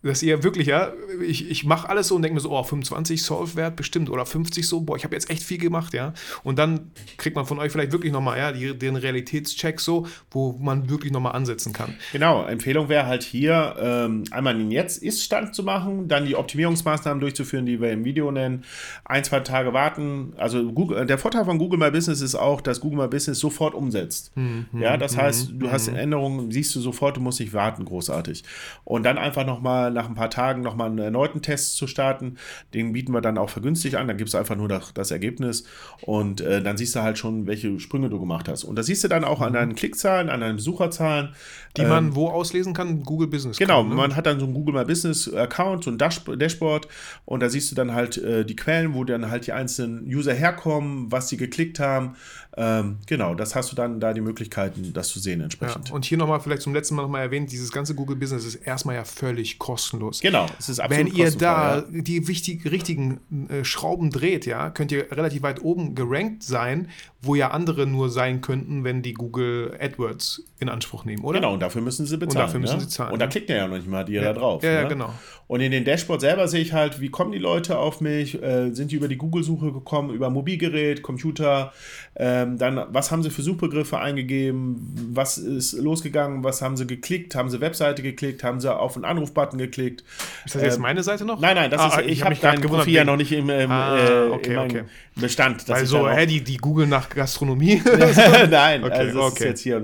dass 0.06 0.22
ihr 0.22 0.42
wirklich, 0.42 0.66
ja, 0.68 0.92
ich, 1.26 1.50
ich 1.50 1.64
mache 1.64 1.88
alles 1.88 2.08
so 2.08 2.16
und 2.16 2.22
denke 2.22 2.34
mir 2.34 2.40
so, 2.40 2.50
oh, 2.50 2.62
25 2.62 3.22
Solve-Wert 3.22 3.76
bestimmt 3.76 4.10
oder 4.10 4.26
50 4.26 4.66
so, 4.66 4.80
boah, 4.80 4.96
ich 4.96 5.04
habe 5.04 5.14
jetzt 5.14 5.30
echt 5.30 5.42
viel 5.42 5.58
gemacht, 5.58 5.94
ja. 5.94 6.12
Und 6.42 6.58
dann 6.58 6.90
kriegt 7.16 7.36
man 7.36 7.46
von 7.46 7.58
euch 7.58 7.72
vielleicht 7.72 7.92
wirklich 7.92 8.12
nochmal, 8.12 8.38
ja, 8.38 8.52
die, 8.52 8.76
den 8.76 8.96
Realitätscheck 8.96 9.80
so, 9.80 10.06
wo 10.30 10.52
man 10.52 10.88
wirklich 10.90 11.12
nochmal 11.12 11.32
ansetzen 11.32 11.72
kann. 11.72 11.94
Genau, 12.12 12.44
Empfehlung 12.44 12.88
wäre 12.88 13.06
halt 13.06 13.22
hier, 13.22 13.76
ähm, 13.78 14.24
einmal 14.30 14.56
den 14.56 14.70
Jetzt-Ist-Stand 14.70 15.54
zu 15.54 15.62
machen, 15.62 16.08
dann 16.08 16.26
die 16.26 16.36
Optimierungsmaßnahmen 16.36 17.20
durchzuführen, 17.20 17.66
die 17.66 17.80
wir 17.80 17.92
im 17.92 18.04
Video 18.04 18.30
nennen, 18.30 18.64
ein, 19.04 19.24
zwei 19.24 19.40
Tage 19.40 19.72
warten. 19.72 20.32
Also 20.36 20.72
Google, 20.72 21.06
der 21.06 21.18
Vorteil 21.18 21.44
von 21.44 21.58
Google 21.58 21.78
My 21.78 21.90
Business 21.90 22.20
ist 22.20 22.34
auch, 22.34 22.60
dass 22.60 22.80
Google 22.80 22.98
My 22.98 23.08
Business 23.08 23.38
sofort 23.38 23.74
umsetzt. 23.74 24.32
Mhm, 24.36 24.66
ja, 24.78 24.96
das 24.96 25.16
mhm, 25.16 25.20
heißt, 25.20 25.50
du 25.54 25.70
hast 25.70 25.90
mhm. 25.90 25.96
Änderungen, 25.96 26.50
siehst 26.50 26.74
du 26.74 26.80
sofort, 26.80 27.16
du 27.16 27.20
musst 27.20 27.40
nicht 27.40 27.52
warten, 27.52 27.84
großartig. 27.84 28.44
Und 28.84 29.02
dann 29.04 29.18
einfach 29.18 29.46
nochmal 29.46 29.90
nach 29.96 30.08
ein 30.08 30.14
paar 30.14 30.30
Tagen 30.30 30.62
nochmal 30.62 30.88
einen 30.88 30.98
erneuten 30.98 31.42
Test 31.42 31.76
zu 31.76 31.88
starten. 31.88 32.36
Den 32.74 32.92
bieten 32.92 33.12
wir 33.12 33.20
dann 33.20 33.38
auch 33.38 33.50
vergünstigt 33.50 33.96
an. 33.96 34.06
Dann 34.06 34.16
gibst 34.16 34.34
du 34.34 34.38
einfach 34.38 34.54
nur 34.54 34.68
das, 34.68 34.94
das 34.94 35.10
Ergebnis 35.10 35.64
und 36.02 36.40
äh, 36.40 36.62
dann 36.62 36.76
siehst 36.76 36.94
du 36.94 37.02
halt 37.02 37.18
schon, 37.18 37.46
welche 37.46 37.80
Sprünge 37.80 38.08
du 38.08 38.20
gemacht 38.20 38.48
hast. 38.48 38.62
Und 38.62 38.76
das 38.76 38.86
siehst 38.86 39.02
du 39.02 39.08
dann 39.08 39.24
auch 39.24 39.40
an 39.40 39.54
deinen 39.54 39.74
Klickzahlen, 39.74 40.30
an 40.30 40.40
deinen 40.40 40.56
Besucherzahlen. 40.56 41.30
Die 41.76 41.82
ähm, 41.82 41.88
man 41.88 42.14
wo 42.14 42.28
auslesen 42.28 42.74
kann? 42.74 43.02
Google 43.02 43.28
Business. 43.28 43.58
Genau, 43.58 43.80
kann, 43.80 43.88
ne? 43.88 43.94
man 43.96 44.16
hat 44.16 44.26
dann 44.26 44.38
so 44.38 44.46
einen 44.46 44.54
Google 44.54 44.74
My 44.74 44.84
Business 44.84 45.32
Account, 45.32 45.84
so 45.84 45.90
ein 45.90 45.98
Dashboard 45.98 46.88
und 47.24 47.40
da 47.40 47.48
siehst 47.48 47.70
du 47.70 47.74
dann 47.74 47.92
halt 47.92 48.18
äh, 48.18 48.44
die 48.44 48.56
Quellen, 48.56 48.94
wo 48.94 49.04
dann 49.04 49.30
halt 49.30 49.46
die 49.46 49.52
einzelnen 49.52 50.06
User 50.06 50.34
herkommen, 50.34 51.10
was 51.10 51.28
sie 51.28 51.36
geklickt 51.36 51.80
haben. 51.80 52.16
Ähm, 52.58 52.98
genau, 53.06 53.34
das 53.34 53.54
hast 53.54 53.70
du 53.70 53.76
dann 53.76 54.00
da 54.00 54.14
die 54.14 54.22
Möglichkeiten, 54.22 54.92
das 54.94 55.08
zu 55.08 55.20
sehen 55.20 55.42
entsprechend. 55.42 55.88
Ja, 55.88 55.94
und 55.94 56.06
hier 56.06 56.16
nochmal 56.16 56.40
vielleicht 56.40 56.62
zum 56.62 56.74
letzten 56.74 56.94
Mal 56.94 57.02
nochmal 57.02 57.22
erwähnt, 57.22 57.52
dieses 57.52 57.70
ganze 57.70 57.94
Google 57.94 58.16
Business 58.16 58.46
ist 58.46 58.54
erstmal 58.54 58.94
ja 58.94 59.04
völlig 59.04 59.58
kostenlos. 59.58 59.85
Genau, 60.20 60.46
es 60.58 60.68
ist 60.68 60.80
absolut 60.80 61.06
Wenn 61.06 61.14
ihr 61.14 61.30
da 61.30 61.78
ja. 61.78 61.84
die 61.90 62.28
wichtig, 62.28 62.70
richtigen 62.70 63.20
äh, 63.48 63.64
Schrauben 63.64 64.10
dreht, 64.10 64.46
ja, 64.46 64.70
könnt 64.70 64.92
ihr 64.92 65.10
relativ 65.12 65.42
weit 65.42 65.62
oben 65.62 65.94
gerankt 65.94 66.42
sein, 66.42 66.88
wo 67.22 67.34
ja 67.34 67.50
andere 67.50 67.86
nur 67.86 68.08
sein 68.10 68.40
könnten, 68.40 68.84
wenn 68.84 69.02
die 69.02 69.14
Google 69.14 69.76
AdWords 69.80 70.44
in 70.58 70.68
Anspruch 70.68 71.04
nehmen, 71.04 71.24
oder? 71.24 71.40
Genau, 71.40 71.54
und 71.54 71.60
dafür 71.60 71.82
müssen 71.82 72.06
sie 72.06 72.16
bezahlen. 72.16 72.42
Und 72.42 72.46
dafür 72.46 72.60
müssen 72.60 72.76
ne? 72.76 72.82
sie 72.82 72.88
zahlen. 72.88 73.12
Und 73.12 73.18
da 73.20 73.26
klickt 73.26 73.50
ja 73.50 73.66
noch 73.66 73.76
nicht 73.76 73.88
mal 73.88 74.04
die 74.04 74.14
ja. 74.14 74.22
da 74.22 74.32
drauf. 74.32 74.62
Ja, 74.62 74.70
ne? 74.70 74.74
ja, 74.76 74.88
genau. 74.88 75.12
Und 75.48 75.60
in 75.60 75.70
den 75.70 75.84
Dashboard 75.84 76.20
selber 76.20 76.48
sehe 76.48 76.60
ich 76.60 76.72
halt, 76.72 77.00
wie 77.00 77.08
kommen 77.08 77.30
die 77.30 77.38
Leute 77.38 77.78
auf 77.78 78.00
mich? 78.00 78.42
Äh, 78.42 78.72
sind 78.72 78.90
die 78.90 78.96
über 78.96 79.06
die 79.06 79.16
Google-Suche 79.16 79.72
gekommen, 79.72 80.12
über 80.12 80.28
Mobilgerät, 80.28 81.02
Computer? 81.02 81.72
Ähm, 82.16 82.58
dann, 82.58 82.82
was 82.90 83.12
haben 83.12 83.22
sie 83.22 83.30
für 83.30 83.42
Suchbegriffe 83.42 83.98
eingegeben? 83.98 85.10
Was 85.12 85.38
ist 85.38 85.74
losgegangen? 85.74 86.42
Was 86.42 86.62
haben 86.62 86.76
sie 86.76 86.86
geklickt? 86.86 87.36
Haben 87.36 87.48
sie 87.48 87.60
Webseite 87.60 88.02
geklickt? 88.02 88.42
Haben 88.42 88.60
sie 88.60 88.74
auf 88.74 88.96
einen 88.96 89.04
Anrufbutton 89.04 89.58
geklickt? 89.58 90.02
Ist 90.44 90.56
das 90.56 90.62
jetzt 90.62 90.76
ähm, 90.76 90.82
meine 90.82 91.02
Seite 91.04 91.24
noch? 91.24 91.38
Nein, 91.40 91.54
nein, 91.54 91.70
das 91.70 91.80
ah, 91.80 92.00
ist, 92.00 92.06
ich, 92.06 92.12
ich 92.12 92.24
habe 92.24 92.34
hab 92.34 92.40
dein 92.40 92.60
Profil 92.60 92.94
ja 92.94 93.04
noch 93.04 93.16
nicht 93.16 93.32
im, 93.32 93.48
im 93.48 93.70
ah, 93.70 93.98
äh, 93.98 94.28
okay, 94.30 94.56
okay. 94.56 94.82
Bestand. 95.14 95.68
Weil 95.68 95.86
so, 95.86 96.08
hä, 96.08 96.26
die, 96.26 96.42
die 96.42 96.58
Google 96.58 96.86
nach 96.86 97.08
Gastronomie? 97.08 97.80
nein, 98.50 98.84
okay, 98.84 98.92
also 98.92 99.18
das 99.20 99.32
okay. 99.32 99.44
ist 99.44 99.48
jetzt 99.48 99.60
hier 99.60 99.78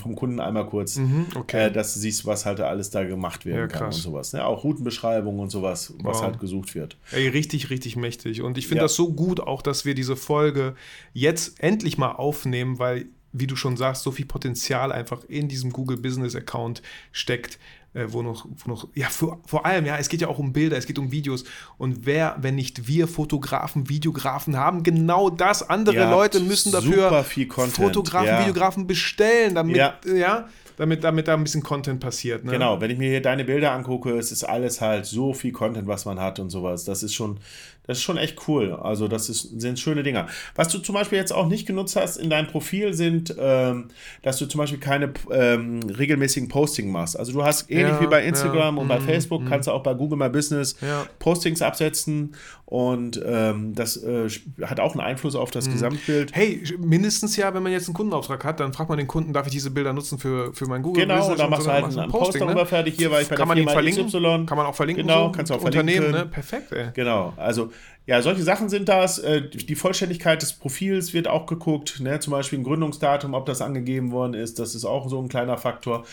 vom 0.00 0.16
Kunden 0.16 0.40
einmal 0.40 0.66
kurz, 0.66 0.96
mhm, 0.96 1.26
okay. 1.34 1.66
äh, 1.66 1.70
dass 1.70 1.94
du 1.94 2.00
siehst, 2.00 2.26
was 2.26 2.44
halt 2.46 2.60
alles 2.60 2.90
da 2.90 3.04
gemacht 3.04 3.46
werden 3.46 3.60
ja, 3.60 3.66
kann 3.66 3.86
und 3.86 3.92
sowas. 3.92 4.32
Ne? 4.32 4.44
Auch 4.44 4.64
Routenbeschreibung 4.94 5.38
und 5.38 5.50
sowas, 5.50 5.92
was 5.98 6.16
wow. 6.16 6.22
halt 6.22 6.40
gesucht 6.40 6.74
wird. 6.74 6.96
Ey, 7.10 7.28
richtig, 7.28 7.70
richtig 7.70 7.96
mächtig. 7.96 8.42
Und 8.42 8.58
ich 8.58 8.66
finde 8.66 8.78
ja. 8.78 8.84
das 8.84 8.94
so 8.94 9.12
gut 9.12 9.40
auch, 9.40 9.62
dass 9.62 9.84
wir 9.84 9.94
diese 9.94 10.16
Folge 10.16 10.74
jetzt 11.12 11.62
endlich 11.62 11.98
mal 11.98 12.12
aufnehmen, 12.12 12.78
weil 12.78 13.06
wie 13.36 13.48
du 13.48 13.56
schon 13.56 13.76
sagst, 13.76 14.04
so 14.04 14.12
viel 14.12 14.26
Potenzial 14.26 14.92
einfach 14.92 15.24
in 15.24 15.48
diesem 15.48 15.72
Google 15.72 15.96
Business 15.96 16.36
Account 16.36 16.82
steckt, 17.10 17.58
äh, 17.92 18.06
wo 18.06 18.22
noch, 18.22 18.46
wo 18.58 18.70
noch, 18.70 18.86
ja, 18.94 19.08
für, 19.08 19.40
vor 19.44 19.66
allem, 19.66 19.86
ja, 19.86 19.96
es 19.98 20.08
geht 20.08 20.20
ja 20.20 20.28
auch 20.28 20.38
um 20.38 20.52
Bilder, 20.52 20.76
es 20.76 20.86
geht 20.86 21.00
um 21.00 21.10
Videos. 21.10 21.42
Und 21.76 22.06
wer, 22.06 22.36
wenn 22.40 22.54
nicht 22.54 22.86
wir 22.86 23.08
Fotografen, 23.08 23.88
Videografen 23.88 24.56
haben, 24.56 24.84
genau 24.84 25.30
das. 25.30 25.68
Andere 25.68 25.96
ja, 25.96 26.10
Leute 26.10 26.38
müssen 26.38 26.70
dafür 26.70 27.24
Fotografen, 27.24 28.28
ja. 28.28 28.40
Videografen 28.40 28.86
bestellen, 28.86 29.56
damit, 29.56 29.76
ja. 29.76 29.98
ja 30.04 30.48
damit, 30.76 31.04
damit 31.04 31.28
da 31.28 31.34
ein 31.34 31.42
bisschen 31.42 31.62
Content 31.62 32.00
passiert. 32.00 32.44
Ne? 32.44 32.52
Genau, 32.52 32.80
wenn 32.80 32.90
ich 32.90 32.98
mir 32.98 33.08
hier 33.08 33.22
deine 33.22 33.44
Bilder 33.44 33.72
angucke, 33.72 34.10
es 34.18 34.32
ist 34.32 34.44
alles 34.44 34.80
halt 34.80 35.06
so 35.06 35.32
viel 35.32 35.52
Content, 35.52 35.86
was 35.86 36.04
man 36.04 36.20
hat 36.20 36.38
und 36.38 36.50
sowas. 36.50 36.84
Das 36.84 37.02
ist 37.02 37.14
schon, 37.14 37.38
das 37.86 37.98
ist 37.98 38.04
schon 38.04 38.16
echt 38.16 38.48
cool. 38.48 38.72
Also, 38.72 39.08
das 39.08 39.28
ist, 39.28 39.60
sind 39.60 39.78
schöne 39.78 40.02
Dinger. 40.02 40.26
Was 40.54 40.68
du 40.68 40.78
zum 40.78 40.94
Beispiel 40.94 41.18
jetzt 41.18 41.32
auch 41.32 41.46
nicht 41.46 41.66
genutzt 41.66 41.96
hast 41.96 42.16
in 42.16 42.30
deinem 42.30 42.46
Profil, 42.46 42.94
sind, 42.94 43.34
ähm, 43.38 43.88
dass 44.22 44.38
du 44.38 44.46
zum 44.46 44.58
Beispiel 44.58 44.80
keine 44.80 45.12
ähm, 45.30 45.80
regelmäßigen 45.82 46.48
Postings 46.48 46.90
machst. 46.90 47.18
Also, 47.18 47.32
du 47.32 47.44
hast 47.44 47.70
ähnlich 47.70 47.94
ja, 47.94 48.00
wie 48.00 48.06
bei 48.06 48.24
Instagram 48.24 48.76
ja, 48.76 48.82
und 48.82 48.88
bei 48.88 48.98
mm, 48.98 49.04
Facebook, 49.04 49.42
mm. 49.42 49.48
kannst 49.48 49.68
du 49.68 49.72
auch 49.72 49.82
bei 49.82 49.94
Google 49.94 50.18
My 50.18 50.30
Business 50.30 50.76
ja. 50.80 51.06
Postings 51.18 51.60
absetzen. 51.62 52.34
Und 52.74 53.22
ähm, 53.24 53.72
das 53.76 53.96
äh, 54.02 54.28
hat 54.62 54.80
auch 54.80 54.94
einen 54.94 55.00
Einfluss 55.00 55.36
auf 55.36 55.52
das 55.52 55.68
mm. 55.68 55.70
Gesamtbild. 55.70 56.30
Hey, 56.34 56.60
mindestens 56.76 57.36
ja, 57.36 57.54
wenn 57.54 57.62
man 57.62 57.70
jetzt 57.70 57.86
einen 57.86 57.94
Kundenauftrag 57.94 58.44
hat, 58.44 58.58
dann 58.58 58.72
fragt 58.72 58.88
man 58.88 58.98
den 58.98 59.06
Kunden, 59.06 59.32
darf 59.32 59.46
ich 59.46 59.52
diese 59.52 59.70
Bilder 59.70 59.92
nutzen 59.92 60.18
für, 60.18 60.52
für 60.52 60.66
mein 60.66 60.82
Google 60.82 61.04
genau, 61.04 61.18
Business? 61.18 61.36
Genau, 61.36 61.42
dann 61.44 61.50
machst 61.50 61.66
du 61.68 61.70
halt 61.70 61.84
einen 61.84 62.10
Post 62.10 62.34
darüber 62.34 62.62
ne? 62.62 62.66
fertig. 62.66 62.96
Hier 62.96 63.12
war 63.12 63.20
ich 63.20 63.28
bei 63.28 63.36
kann 63.36 63.46
der 63.46 63.68
Firma 63.68 63.80
XY. 63.80 64.46
Kann 64.46 64.56
man 64.56 64.66
auch 64.66 64.74
verlinken. 64.74 65.06
Genau, 65.06 65.26
so? 65.26 65.32
kannst 65.32 65.50
du 65.50 65.54
auch 65.54 65.60
verlinken. 65.60 65.98
Unternehmen, 65.98 66.24
ne? 66.24 66.26
Perfekt, 66.28 66.72
ey. 66.72 66.88
Genau, 66.94 67.32
also 67.36 67.70
ja, 68.06 68.20
solche 68.20 68.42
Sachen 68.42 68.68
sind 68.68 68.88
das. 68.88 69.18
Äh, 69.18 69.48
die 69.48 69.76
Vollständigkeit 69.76 70.42
des 70.42 70.52
Profils 70.52 71.14
wird 71.14 71.26
auch 71.26 71.46
geguckt. 71.46 72.00
Ne? 72.00 72.20
Zum 72.20 72.32
Beispiel 72.32 72.58
ein 72.58 72.64
Gründungsdatum, 72.64 73.32
ob 73.32 73.46
das 73.46 73.62
angegeben 73.62 74.10
worden 74.10 74.34
ist. 74.34 74.58
Das 74.58 74.74
ist 74.74 74.84
auch 74.84 75.08
so 75.08 75.22
ein 75.22 75.28
kleiner 75.28 75.56
Faktor. 75.56 76.04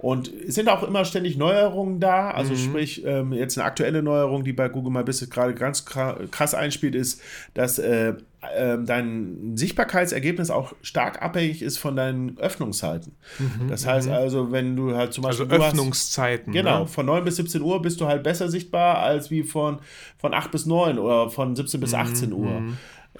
Und 0.00 0.32
es 0.32 0.54
sind 0.54 0.70
auch 0.70 0.82
immer 0.82 1.04
ständig 1.04 1.36
Neuerungen 1.36 2.00
da. 2.00 2.30
Also 2.30 2.54
mhm. 2.54 2.56
sprich, 2.56 3.04
ähm, 3.04 3.34
jetzt 3.34 3.58
eine 3.58 3.66
aktuelle 3.66 4.02
Neuerung, 4.02 4.44
die 4.44 4.54
bei 4.54 4.70
Google 4.70 4.90
My 4.90 5.02
Business 5.02 5.28
gerade 5.28 5.54
ganz 5.54 5.84
krass 5.84 6.54
einspielt, 6.54 6.94
ist, 6.94 7.20
dass 7.52 7.78
äh, 7.78 8.14
äh, 8.40 8.78
dein 8.82 9.58
Sichtbarkeitsergebnis 9.58 10.50
auch 10.50 10.72
stark 10.80 11.20
abhängig 11.20 11.60
ist 11.60 11.76
von 11.76 11.96
deinen 11.96 12.38
Öffnungszeiten. 12.38 13.12
Mhm, 13.38 13.68
das 13.68 13.86
heißt 13.86 14.08
mhm. 14.08 14.14
also, 14.14 14.52
wenn 14.52 14.74
du 14.74 14.96
halt 14.96 15.12
zum 15.12 15.22
Beispiel. 15.22 15.46
Also 15.50 15.66
Öffnungszeiten. 15.66 16.46
Hast, 16.46 16.54
genau, 16.54 16.80
ne? 16.80 16.86
von 16.86 17.04
9 17.04 17.22
bis 17.22 17.36
17 17.36 17.60
Uhr 17.60 17.82
bist 17.82 18.00
du 18.00 18.06
halt 18.06 18.22
besser 18.22 18.48
sichtbar 18.48 19.00
als 19.00 19.30
wie 19.30 19.42
von, 19.42 19.80
von 20.16 20.32
8 20.32 20.50
bis 20.50 20.64
9 20.64 20.98
oder 20.98 21.28
von 21.28 21.54
17 21.54 21.78
bis 21.78 21.92
18 21.92 22.30
mhm, 22.30 22.34
Uhr. 22.34 22.62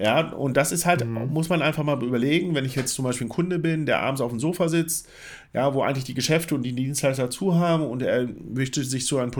Ja, 0.01 0.31
und 0.33 0.57
das 0.57 0.71
ist 0.71 0.85
halt, 0.87 1.05
mhm. 1.05 1.27
muss 1.31 1.49
man 1.49 1.61
einfach 1.61 1.83
mal 1.83 2.01
überlegen, 2.03 2.55
wenn 2.55 2.65
ich 2.65 2.75
jetzt 2.75 2.93
zum 2.95 3.05
Beispiel 3.05 3.27
ein 3.27 3.29
Kunde 3.29 3.59
bin, 3.59 3.85
der 3.85 4.01
abends 4.01 4.19
auf 4.19 4.31
dem 4.31 4.39
Sofa 4.39 4.67
sitzt, 4.67 5.07
ja, 5.53 5.73
wo 5.75 5.83
eigentlich 5.83 6.05
die 6.05 6.15
Geschäfte 6.15 6.55
und 6.55 6.63
die 6.63 6.73
Dienstleister 6.73 7.29
zu 7.29 7.55
haben 7.55 7.83
und 7.83 8.01
er 8.01 8.27
möchte 8.51 8.83
sich 8.83 9.05
so 9.05 9.19
ein, 9.19 9.31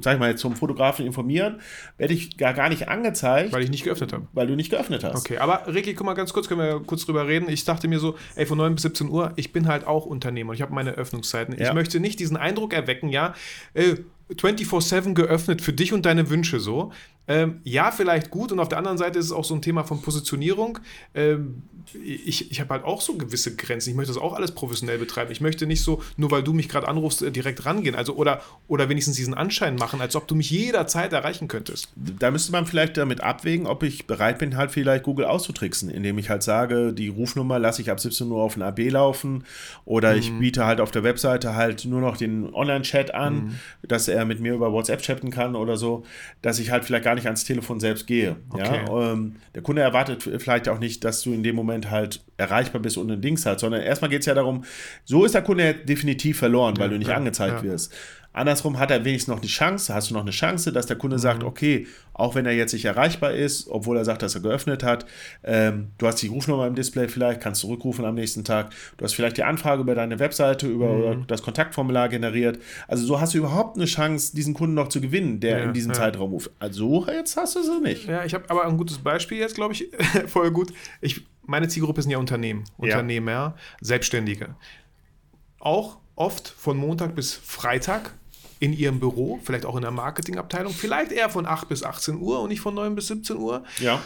sag 0.00 0.14
ich 0.14 0.18
mal, 0.18 0.36
zum 0.36 0.56
Fotografen 0.56 1.06
informieren, 1.06 1.60
werde 1.96 2.14
ich 2.14 2.36
gar, 2.36 2.54
gar 2.54 2.70
nicht 2.70 2.88
angezeigt. 2.88 3.52
Weil 3.52 3.62
ich 3.62 3.70
nicht 3.70 3.84
geöffnet 3.84 4.12
habe. 4.12 4.26
Weil 4.32 4.48
du 4.48 4.56
nicht 4.56 4.70
geöffnet 4.70 5.04
hast. 5.04 5.16
Okay, 5.16 5.38
aber 5.38 5.72
Ricky, 5.72 5.94
guck 5.94 6.06
mal 6.06 6.14
ganz 6.14 6.32
kurz, 6.32 6.48
können 6.48 6.60
wir 6.60 6.80
kurz 6.80 7.04
drüber 7.04 7.28
reden. 7.28 7.48
Ich 7.48 7.64
dachte 7.64 7.86
mir 7.86 8.00
so, 8.00 8.16
ey, 8.34 8.46
von 8.46 8.58
9 8.58 8.74
bis 8.74 8.82
17 8.82 9.08
Uhr, 9.08 9.32
ich 9.36 9.52
bin 9.52 9.68
halt 9.68 9.86
auch 9.86 10.06
Unternehmer, 10.06 10.54
ich 10.54 10.62
habe 10.62 10.74
meine 10.74 10.92
Öffnungszeiten. 10.92 11.56
Ja. 11.56 11.68
Ich 11.68 11.74
möchte 11.74 12.00
nicht 12.00 12.18
diesen 12.18 12.36
Eindruck 12.36 12.72
erwecken, 12.72 13.10
ja, 13.10 13.34
äh, 13.74 13.96
24-7 14.36 15.14
geöffnet 15.14 15.60
für 15.60 15.72
dich 15.72 15.92
und 15.92 16.06
deine 16.06 16.30
Wünsche 16.30 16.60
so. 16.60 16.92
Ähm, 17.30 17.60
ja, 17.62 17.92
vielleicht 17.92 18.30
gut. 18.30 18.50
Und 18.50 18.58
auf 18.58 18.68
der 18.68 18.78
anderen 18.78 18.98
Seite 18.98 19.18
ist 19.18 19.26
es 19.26 19.32
auch 19.32 19.44
so 19.44 19.54
ein 19.54 19.62
Thema 19.62 19.84
von 19.84 20.02
Positionierung. 20.02 20.80
Ähm, 21.14 21.62
ich 22.04 22.50
ich 22.50 22.60
habe 22.60 22.70
halt 22.74 22.84
auch 22.84 23.00
so 23.00 23.14
gewisse 23.14 23.54
Grenzen. 23.54 23.90
Ich 23.90 23.96
möchte 23.96 24.12
das 24.12 24.20
auch 24.20 24.34
alles 24.34 24.52
professionell 24.52 24.98
betreiben. 24.98 25.30
Ich 25.30 25.40
möchte 25.40 25.66
nicht 25.66 25.82
so, 25.82 26.02
nur 26.16 26.30
weil 26.32 26.42
du 26.42 26.52
mich 26.52 26.68
gerade 26.68 26.88
anrufst, 26.88 27.22
äh, 27.22 27.30
direkt 27.30 27.64
rangehen. 27.66 27.94
Also 27.94 28.14
oder, 28.14 28.42
oder 28.66 28.88
wenigstens 28.88 29.16
diesen 29.16 29.34
Anschein 29.34 29.76
machen, 29.76 30.00
als 30.00 30.16
ob 30.16 30.26
du 30.26 30.34
mich 30.34 30.50
jederzeit 30.50 31.12
erreichen 31.12 31.46
könntest. 31.46 31.88
Da 31.94 32.32
müsste 32.32 32.50
man 32.50 32.66
vielleicht 32.66 32.96
damit 32.96 33.20
abwägen, 33.20 33.66
ob 33.66 33.84
ich 33.84 34.08
bereit 34.08 34.38
bin, 34.38 34.56
halt 34.56 34.72
vielleicht 34.72 35.04
Google 35.04 35.26
auszutricksen, 35.26 35.88
indem 35.88 36.18
ich 36.18 36.30
halt 36.30 36.42
sage, 36.42 36.92
die 36.92 37.08
Rufnummer 37.08 37.60
lasse 37.60 37.80
ich 37.80 37.92
ab 37.92 38.00
17 38.00 38.28
Uhr 38.28 38.42
auf 38.42 38.56
ein 38.56 38.62
AB 38.62 38.90
laufen 38.90 39.44
oder 39.84 40.12
mhm. 40.12 40.18
ich 40.18 40.32
biete 40.32 40.66
halt 40.66 40.80
auf 40.80 40.90
der 40.90 41.04
Webseite 41.04 41.54
halt 41.54 41.84
nur 41.84 42.00
noch 42.00 42.16
den 42.16 42.52
Online-Chat 42.52 43.14
an, 43.14 43.34
mhm. 43.34 43.54
dass 43.86 44.08
er 44.08 44.19
mit 44.24 44.40
mir 44.40 44.54
über 44.54 44.72
WhatsApp 44.72 45.02
chatten 45.02 45.30
kann 45.30 45.56
oder 45.56 45.76
so, 45.76 46.04
dass 46.42 46.58
ich 46.58 46.70
halt 46.70 46.84
vielleicht 46.84 47.04
gar 47.04 47.14
nicht 47.14 47.26
ans 47.26 47.44
Telefon 47.44 47.80
selbst 47.80 48.06
gehe. 48.06 48.36
Okay. 48.50 48.80
Ja? 48.86 49.12
Ähm, 49.12 49.36
der 49.54 49.62
Kunde 49.62 49.82
erwartet 49.82 50.22
vielleicht 50.38 50.68
auch 50.68 50.78
nicht, 50.78 51.04
dass 51.04 51.22
du 51.22 51.32
in 51.32 51.42
dem 51.42 51.56
Moment 51.56 51.90
halt 51.90 52.22
erreichbar 52.36 52.80
bist 52.80 52.96
und 52.96 53.10
ein 53.10 53.20
Dings 53.20 53.46
hat, 53.46 53.60
sondern 53.60 53.82
erstmal 53.82 54.10
geht 54.10 54.20
es 54.20 54.26
ja 54.26 54.34
darum, 54.34 54.64
so 55.04 55.24
ist 55.24 55.34
der 55.34 55.42
Kunde 55.42 55.74
definitiv 55.74 56.38
verloren, 56.38 56.76
weil 56.78 56.86
ja, 56.86 56.92
du 56.92 56.98
nicht 56.98 57.08
ja, 57.08 57.16
angezeigt 57.16 57.62
wirst. 57.62 57.94
Andersrum 58.32 58.78
hat 58.78 58.92
er 58.92 59.04
wenigstens 59.04 59.34
noch 59.34 59.40
die 59.40 59.48
Chance, 59.48 59.92
hast 59.92 60.10
du 60.10 60.14
noch 60.14 60.20
eine 60.20 60.30
Chance, 60.30 60.72
dass 60.72 60.86
der 60.86 60.96
Kunde 60.96 61.16
mhm. 61.16 61.20
sagt, 61.20 61.42
okay, 61.42 61.86
auch 62.12 62.36
wenn 62.36 62.46
er 62.46 62.52
jetzt 62.52 62.72
nicht 62.72 62.84
erreichbar 62.84 63.32
ist, 63.32 63.68
obwohl 63.68 63.96
er 63.96 64.04
sagt, 64.04 64.22
dass 64.22 64.36
er 64.36 64.40
geöffnet 64.40 64.84
hat, 64.84 65.04
ähm, 65.42 65.88
du 65.98 66.06
hast 66.06 66.16
die 66.22 66.28
Rufnummer 66.28 66.66
im 66.68 66.76
Display 66.76 67.08
vielleicht, 67.08 67.40
kannst 67.40 67.62
zurückrufen 67.62 68.04
am 68.04 68.14
nächsten 68.14 68.44
Tag, 68.44 68.70
du 68.96 69.04
hast 69.04 69.14
vielleicht 69.14 69.36
die 69.36 69.42
Anfrage 69.42 69.82
über 69.82 69.96
deine 69.96 70.20
Webseite, 70.20 70.68
über 70.68 71.16
mhm. 71.16 71.26
das 71.26 71.42
Kontaktformular 71.42 72.08
generiert. 72.08 72.60
Also 72.86 73.04
so 73.04 73.20
hast 73.20 73.34
du 73.34 73.38
überhaupt 73.38 73.76
eine 73.76 73.86
Chance, 73.86 74.34
diesen 74.36 74.54
Kunden 74.54 74.74
noch 74.74 74.88
zu 74.88 75.00
gewinnen, 75.00 75.40
der 75.40 75.58
ja, 75.58 75.64
in 75.64 75.72
diesem 75.72 75.90
ja. 75.90 75.98
Zeitraum 75.98 76.30
ruft. 76.30 76.52
Also 76.60 77.06
jetzt 77.08 77.36
hast 77.36 77.56
du 77.56 77.62
sie 77.64 77.80
nicht. 77.80 78.06
Ja, 78.06 78.24
ich 78.24 78.34
habe 78.34 78.48
aber 78.48 78.64
ein 78.64 78.76
gutes 78.76 78.98
Beispiel 78.98 79.38
jetzt, 79.38 79.56
glaube 79.56 79.74
ich, 79.74 79.88
voll 80.28 80.52
gut. 80.52 80.72
Ich, 81.00 81.26
meine 81.46 81.66
Zielgruppe 81.66 82.00
sind 82.02 82.12
ja 82.12 82.18
Unternehmen, 82.18 82.64
Unternehmer, 82.76 83.32
ja. 83.32 83.54
Selbstständige. 83.80 84.54
Auch 85.58 85.98
oft 86.14 86.48
von 86.48 86.76
Montag 86.76 87.16
bis 87.16 87.34
Freitag 87.34 88.12
in 88.60 88.72
ihrem 88.72 89.00
Büro, 89.00 89.40
vielleicht 89.42 89.66
auch 89.66 89.74
in 89.74 89.82
der 89.82 89.90
Marketingabteilung, 89.90 90.72
vielleicht 90.72 91.10
eher 91.10 91.30
von 91.30 91.46
8 91.46 91.68
bis 91.68 91.82
18 91.82 92.20
Uhr 92.20 92.40
und 92.40 92.50
nicht 92.50 92.60
von 92.60 92.74
9 92.74 92.94
bis 92.94 93.08
17 93.08 93.36
Uhr. 93.36 93.64
Ja. 93.80 94.00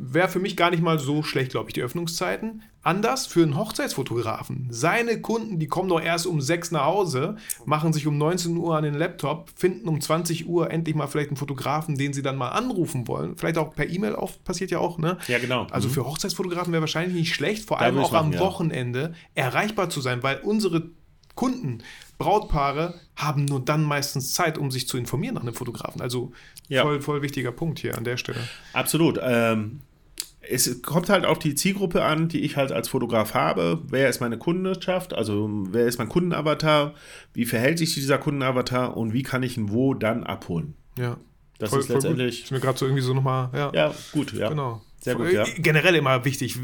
Wäre 0.00 0.28
für 0.28 0.38
mich 0.38 0.56
gar 0.56 0.70
nicht 0.70 0.82
mal 0.82 1.00
so 1.00 1.24
schlecht, 1.24 1.50
glaube 1.50 1.70
ich, 1.70 1.74
die 1.74 1.82
Öffnungszeiten. 1.82 2.62
Anders 2.82 3.26
für 3.26 3.42
einen 3.42 3.56
Hochzeitsfotografen. 3.56 4.68
Seine 4.70 5.20
Kunden, 5.20 5.58
die 5.58 5.66
kommen 5.66 5.88
doch 5.88 6.00
erst 6.00 6.26
um 6.26 6.40
6 6.40 6.70
nach 6.70 6.84
Hause, 6.84 7.36
machen 7.64 7.92
sich 7.92 8.06
um 8.06 8.16
19 8.16 8.56
Uhr 8.56 8.76
an 8.76 8.84
den 8.84 8.94
Laptop, 8.94 9.50
finden 9.56 9.88
um 9.88 10.00
20 10.00 10.46
Uhr 10.46 10.70
endlich 10.70 10.94
mal 10.94 11.08
vielleicht 11.08 11.30
einen 11.30 11.36
Fotografen, 11.36 11.96
den 11.96 12.12
sie 12.12 12.22
dann 12.22 12.36
mal 12.36 12.50
anrufen 12.50 13.08
wollen. 13.08 13.36
Vielleicht 13.36 13.58
auch 13.58 13.74
per 13.74 13.88
E-Mail 13.90 14.14
auf, 14.14 14.42
passiert 14.44 14.70
ja 14.70 14.78
auch, 14.78 14.98
ne? 14.98 15.18
Ja, 15.26 15.38
genau. 15.40 15.66
Also 15.72 15.88
Mhm. 15.88 15.92
für 15.92 16.06
Hochzeitsfotografen 16.06 16.72
wäre 16.72 16.82
wahrscheinlich 16.82 17.14
nicht 17.14 17.34
schlecht, 17.34 17.66
vor 17.66 17.80
allem 17.80 17.98
auch 17.98 18.12
machen, 18.12 18.26
am 18.26 18.32
ja. 18.34 18.38
Wochenende 18.40 19.14
erreichbar 19.34 19.90
zu 19.90 20.00
sein, 20.00 20.22
weil 20.22 20.38
unsere 20.42 20.90
Kunden, 21.38 21.78
Brautpaare, 22.18 22.94
haben 23.14 23.44
nur 23.44 23.60
dann 23.64 23.84
meistens 23.84 24.32
Zeit, 24.34 24.58
um 24.58 24.72
sich 24.72 24.88
zu 24.88 24.98
informieren 24.98 25.36
nach 25.36 25.42
einem 25.42 25.54
Fotografen. 25.54 26.00
Also 26.02 26.32
Ja. 26.66 26.82
voll, 26.82 27.00
voll 27.00 27.22
wichtiger 27.22 27.52
Punkt 27.52 27.78
hier 27.78 27.96
an 27.96 28.02
der 28.02 28.16
Stelle. 28.16 28.40
Absolut. 28.72 29.20
Ähm, 29.22 29.78
es 30.40 30.82
kommt 30.82 31.10
halt 31.10 31.24
auf 31.26 31.38
die 31.38 31.54
Zielgruppe 31.54 32.02
an, 32.02 32.28
die 32.28 32.40
ich 32.40 32.56
halt 32.56 32.72
als 32.72 32.88
Fotograf 32.88 33.34
habe. 33.34 33.80
Wer 33.88 34.08
ist 34.08 34.20
meine 34.20 34.36
Kundenschaft? 34.36 35.14
Also 35.14 35.48
wer 35.70 35.86
ist 35.86 35.98
mein 35.98 36.08
Kundenavatar? 36.08 36.94
Wie 37.34 37.44
verhält 37.44 37.78
sich 37.78 37.94
dieser 37.94 38.18
Kundenavatar 38.18 38.96
und 38.96 39.12
wie 39.12 39.22
kann 39.22 39.44
ich 39.44 39.56
ihn 39.56 39.70
wo 39.70 39.94
dann 39.94 40.24
abholen? 40.24 40.74
Ja. 40.98 41.18
Das 41.58 41.70
Voll- 41.70 41.80
ist 41.80 41.88
letztendlich. 41.88 42.44
Ist 42.44 42.50
mir 42.50 42.60
gerade 42.60 42.78
so 42.78 42.86
irgendwie 42.86 43.02
so 43.02 43.14
nochmal, 43.14 43.50
ja. 43.54 43.70
Ja, 43.74 43.94
gut, 44.12 44.32
ja. 44.32 44.48
Genau. 44.48 44.82
Sehr 45.00 45.14
gut, 45.14 45.30
ja. 45.32 45.44
Generell 45.58 45.94
immer 45.94 46.24
wichtig, 46.24 46.58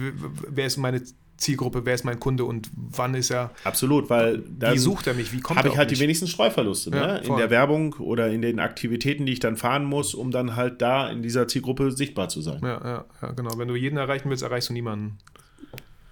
wer 0.48 0.66
ist 0.66 0.78
meine 0.78 1.00
Zielgruppe, 1.36 1.84
wer 1.84 1.94
ist 1.94 2.04
mein 2.04 2.20
Kunde 2.20 2.44
und 2.44 2.70
wann 2.74 3.14
ist 3.14 3.30
er, 3.30 3.50
Absolut, 3.64 4.08
weil 4.10 4.38
dann 4.58 4.74
wie 4.74 4.78
sucht 4.78 5.06
er 5.06 5.14
mich, 5.14 5.32
wie 5.32 5.40
kommt 5.40 5.58
habe 5.58 5.68
ich 5.68 5.76
halt 5.76 5.90
mich? 5.90 5.98
die 5.98 6.02
wenigsten 6.04 6.26
Streuverluste 6.26 6.90
Ja, 6.90 7.06
ne? 7.14 7.18
in 7.24 7.36
der 7.36 7.50
Werbung 7.50 7.94
oder 7.94 8.28
in 8.30 8.42
den 8.42 8.60
Aktivitäten, 8.60 9.26
die 9.26 9.32
ich 9.32 9.40
dann 9.40 9.56
fahren 9.56 9.84
muss, 9.84 10.14
um 10.14 10.30
dann 10.30 10.56
halt 10.56 10.80
da 10.80 11.08
in 11.08 11.22
dieser 11.22 11.48
Zielgruppe 11.48 11.90
sichtbar 11.92 12.28
zu 12.28 12.40
sein. 12.40 12.60
Ja, 12.62 12.80
ja, 12.84 13.04
ja, 13.22 13.32
genau. 13.32 13.58
Wenn 13.58 13.68
du 13.68 13.74
jeden 13.74 13.96
erreichen 13.96 14.30
willst, 14.30 14.42
erreichst 14.42 14.68
du 14.68 14.72
niemanden. 14.72 15.18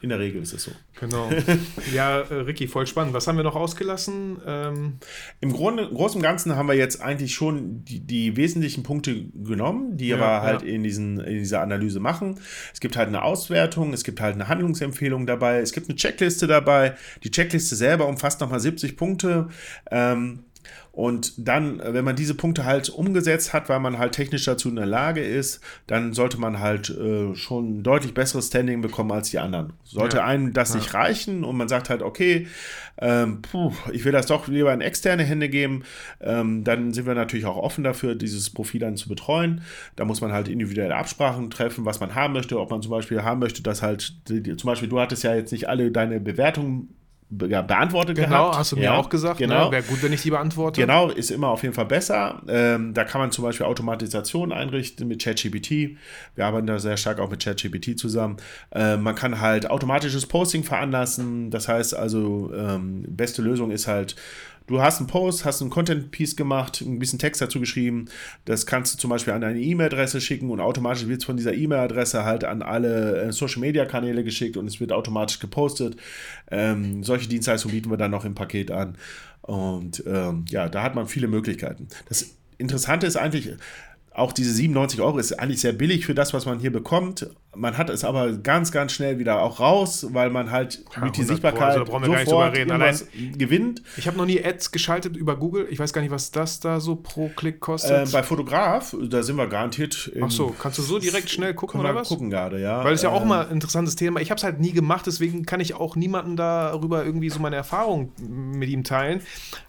In 0.02 0.08
der 0.08 0.18
Regel 0.18 0.42
ist 0.42 0.52
es 0.52 0.64
so. 0.64 0.72
Genau. 0.98 1.30
ja, 1.94 2.20
äh, 2.20 2.34
Ricky, 2.34 2.66
voll 2.66 2.88
spannend. 2.88 3.14
Was 3.14 3.28
haben 3.28 3.36
wir 3.36 3.44
noch 3.44 3.54
ausgelassen? 3.54 4.38
Ähm, 4.44 4.98
Im 5.40 5.52
Grunde, 5.52 5.88
Großen 5.88 6.16
und 6.18 6.22
Ganzen 6.22 6.56
haben 6.56 6.66
wir 6.66 6.74
jetzt 6.74 7.00
eigentlich 7.00 7.34
schon 7.34 7.84
die, 7.84 8.00
die 8.00 8.36
wesentlichen 8.36 8.82
Punkte 8.82 9.26
genommen, 9.26 9.96
die 9.96 10.08
Ja, 10.08 10.18
wir 10.18 10.42
halt 10.42 10.62
ja. 10.62 10.68
in, 10.68 10.82
diesen, 10.82 11.20
in 11.20 11.38
dieser 11.38 11.62
Analyse 11.62 12.00
machen. 12.00 12.40
Es 12.74 12.80
gibt 12.80 12.96
halt 12.96 13.06
eine 13.06 13.22
Auswertung, 13.22 13.92
es 13.92 14.02
gibt 14.02 14.20
halt 14.20 14.34
eine 14.34 14.48
Handlungsempfehlung 14.48 15.24
dabei, 15.24 15.60
es 15.60 15.72
gibt 15.72 15.88
eine 15.88 15.94
Checkliste 15.94 16.48
dabei. 16.48 16.96
Die 17.22 17.30
Checkliste 17.30 17.76
selber 17.76 18.08
umfasst 18.08 18.40
nochmal 18.40 18.58
70 18.58 18.96
Punkte. 18.96 19.50
Ähm, 19.90 20.40
und 20.92 21.32
dann, 21.38 21.80
äh, 21.80 21.94
wenn 21.94 22.04
man 22.04 22.16
diese 22.16 22.34
Punkte 22.34 22.64
halt 22.66 22.90
umgesetzt 22.90 23.54
hat, 23.54 23.68
weil 23.70 23.80
man 23.80 23.98
halt 23.98 24.12
technisch 24.12 24.44
dazu 24.44 24.68
in 24.68 24.76
der 24.76 24.84
Lage 24.86 25.22
ist, 25.22 25.60
dann 25.86 26.12
sollte 26.12 26.38
man 26.38 26.60
halt 26.60 26.90
äh, 26.90 27.34
schon 27.34 27.78
ein 27.78 27.82
deutlich 27.82 28.12
besseres 28.12 28.48
Standing 28.48 28.82
bekommen 28.82 29.10
als 29.10 29.30
die 29.30 29.38
anderen. 29.38 29.72
Sollte 29.84 30.18
Ja. 30.18 30.26
einem 30.26 30.52
das 30.52 30.74
nicht 30.74 30.92
reichen 30.92 31.44
und 31.44 31.56
man 31.56 31.68
sagt 31.68 31.88
halt, 31.88 32.02
okay, 32.02 32.46
ähm, 32.98 33.40
puh, 33.40 33.72
ich 33.90 34.04
will 34.04 34.12
das 34.12 34.26
doch 34.26 34.48
lieber 34.48 34.72
in 34.72 34.82
externe 34.82 35.22
Hände 35.24 35.48
geben, 35.48 35.82
ähm, 36.20 36.62
dann 36.62 36.92
sind 36.92 37.06
wir 37.06 37.14
natürlich 37.14 37.46
auch 37.46 37.56
offen 37.56 37.82
dafür, 37.84 38.14
dieses 38.14 38.50
Profil 38.50 38.80
dann 38.80 38.96
zu 38.98 39.08
betreuen. 39.08 39.62
Da 39.96 40.04
muss 40.04 40.20
man 40.20 40.32
halt 40.32 40.46
individuelle 40.48 40.94
Absprachen 40.94 41.48
treffen, 41.50 41.86
was 41.86 42.00
man 42.00 42.14
haben 42.14 42.34
möchte, 42.34 42.60
ob 42.60 42.70
man 42.70 42.82
zum 42.82 42.90
Beispiel 42.90 43.22
haben 43.22 43.40
möchte, 43.40 43.62
dass 43.62 43.80
halt, 43.80 44.14
zum 44.28 44.66
Beispiel, 44.66 44.90
du 44.90 45.00
hattest 45.00 45.24
ja 45.24 45.34
jetzt 45.34 45.52
nicht 45.52 45.70
alle 45.70 45.90
deine 45.90 46.20
Bewertungen 46.20 46.90
be 47.32 47.48
ja, 47.48 47.62
beantwortet 47.62 48.16
genau, 48.16 48.28
gehabt. 48.28 48.58
hast 48.58 48.72
du 48.72 48.76
mir 48.76 48.84
Ja, 48.84 48.94
auch 48.94 49.08
gesagt. 49.08 49.38
Genau. 49.38 49.66
Ne? 49.66 49.72
Wäre 49.72 49.82
gut, 49.82 50.02
wenn 50.02 50.12
ich 50.12 50.22
die 50.22 50.30
beantworte. 50.30 50.80
Genau, 50.80 51.08
ist 51.08 51.30
immer 51.30 51.48
auf 51.48 51.62
jeden 51.62 51.74
Fall 51.74 51.86
besser. 51.86 52.42
Ähm, 52.46 52.92
da 52.94 53.04
kann 53.04 53.20
man 53.20 53.32
zum 53.32 53.44
Beispiel 53.44 53.66
Automatisation 53.66 54.52
einrichten 54.52 55.08
mit 55.08 55.22
ChatGPT. 55.22 55.96
Wir 56.34 56.46
arbeiten 56.46 56.66
da 56.66 56.78
sehr 56.78 56.96
stark 56.96 57.18
auch 57.18 57.30
mit 57.30 57.42
ChatGPT 57.42 57.98
zusammen. 57.98 58.36
Ähm, 58.72 59.02
man 59.02 59.14
kann 59.14 59.40
halt 59.40 59.70
automatisches 59.70 60.26
Posting 60.26 60.62
veranlassen. 60.62 61.50
Das 61.50 61.68
heißt 61.68 61.96
also, 61.96 62.52
ähm, 62.54 63.04
beste 63.08 63.42
Lösung 63.42 63.70
ist 63.70 63.86
halt, 63.86 64.14
du 64.66 64.82
hast 64.82 64.98
einen 64.98 65.06
Post, 65.06 65.44
hast 65.44 65.60
einen 65.60 65.70
Content-Piece 65.70 66.36
gemacht, 66.36 66.80
ein 66.80 66.98
bisschen 66.98 67.18
Text 67.18 67.40
dazu 67.40 67.60
geschrieben. 67.60 68.06
Das 68.44 68.66
kannst 68.66 68.94
du 68.94 68.98
zum 68.98 69.10
Beispiel 69.10 69.32
an 69.32 69.44
eine 69.44 69.60
E-Mail-Adresse 69.60 70.20
schicken 70.20 70.50
und 70.50 70.60
automatisch 70.60 71.06
wird 71.06 71.20
es 71.20 71.24
von 71.24 71.36
dieser 71.36 71.54
E-Mail-Adresse 71.54 72.24
halt 72.24 72.44
an 72.44 72.62
alle 72.62 73.22
äh, 73.22 73.32
Social-Media-Kanäle 73.32 74.24
geschickt 74.24 74.56
und 74.56 74.66
es 74.66 74.80
wird 74.80 74.92
automatisch 74.92 75.38
gepostet. 75.38 75.96
Ähm, 76.50 77.04
solche 77.04 77.28
Dienstleistungen 77.28 77.74
bieten 77.74 77.90
wir 77.90 77.96
dann 77.96 78.10
noch 78.10 78.24
im 78.24 78.34
Paket 78.34 78.70
an. 78.70 78.96
Und 79.42 80.04
ähm, 80.06 80.44
ja, 80.48 80.68
da 80.68 80.82
hat 80.82 80.94
man 80.94 81.06
viele 81.06 81.28
Möglichkeiten. 81.28 81.88
Das 82.08 82.36
Interessante 82.58 83.06
ist 83.06 83.16
eigentlich, 83.16 83.50
auch 84.12 84.32
diese 84.32 84.52
97 84.52 85.00
Euro 85.00 85.18
ist 85.18 85.32
eigentlich 85.32 85.60
sehr 85.60 85.72
billig 85.72 86.06
für 86.06 86.14
das, 86.14 86.32
was 86.32 86.46
man 86.46 86.60
hier 86.60 86.72
bekommt. 86.72 87.28
Man 87.54 87.76
hat 87.76 87.90
es 87.90 88.02
aber 88.02 88.32
ganz, 88.32 88.72
ganz 88.72 88.92
schnell 88.92 89.18
wieder 89.18 89.42
auch 89.42 89.60
raus, 89.60 90.06
weil 90.10 90.30
man 90.30 90.50
halt 90.50 90.82
Ja, 90.96 91.04
mit 91.04 91.16
die 91.16 91.20
100 91.20 91.20
Pro, 91.20 91.22
Sichtbarkeit 91.34 91.62
also 91.62 91.78
da 91.80 91.90
brauchen 91.90 92.02
wir 92.04 92.08
gar 92.08 92.16
nicht 92.18 92.28
sofort 92.30 92.46
drüber 92.46 92.58
reden. 92.58 92.70
irgendwas 92.70 93.06
gewinnt. 93.38 93.82
Ich 93.98 94.06
habe 94.06 94.16
noch 94.16 94.24
nie 94.24 94.42
Ads 94.42 94.72
geschaltet 94.72 95.16
über 95.18 95.36
Google. 95.36 95.66
Ich 95.70 95.78
weiß 95.78 95.92
gar 95.92 96.00
nicht, 96.00 96.10
was 96.10 96.30
das 96.30 96.60
da 96.60 96.80
so 96.80 96.96
pro 96.96 97.28
Klick 97.36 97.56
Äh, 97.56 97.58
kostet. 97.58 98.10
bei 98.12 98.22
Fotograf, 98.22 98.96
da 99.02 99.22
sind 99.22 99.36
wir 99.36 99.46
garantiert. 99.48 100.10
Ach 100.22 100.30
so, 100.30 100.54
kannst 100.58 100.78
du 100.78 100.82
so 100.82 100.98
direkt 100.98 101.28
schnell 101.28 101.52
gucken 101.52 101.78
oder 101.80 101.94
was? 101.94 102.08
gucken 102.08 102.30
gerade, 102.30 102.58
ja. 102.58 102.82
Weil 102.84 102.94
es 102.94 103.02
ja 103.02 103.10
auch 103.10 103.20
Ähm, 103.22 103.28
mal 103.28 103.44
ein 103.46 103.52
interessantes 103.52 103.96
Thema. 103.96 104.20
Ich 104.20 104.30
habe 104.30 104.38
es 104.38 104.44
halt 104.44 104.58
nie 104.58 104.72
gemacht, 104.72 105.06
deswegen 105.06 105.44
kann 105.44 105.60
ich 105.60 105.74
auch 105.74 105.94
niemanden 105.94 106.36
darüber 106.36 107.04
irgendwie 107.04 107.28
so 107.28 107.38
meine 107.38 107.56
Erfahrung 107.56 108.12
mit 108.18 108.70
ihm 108.70 108.82
teilen. 108.82 109.20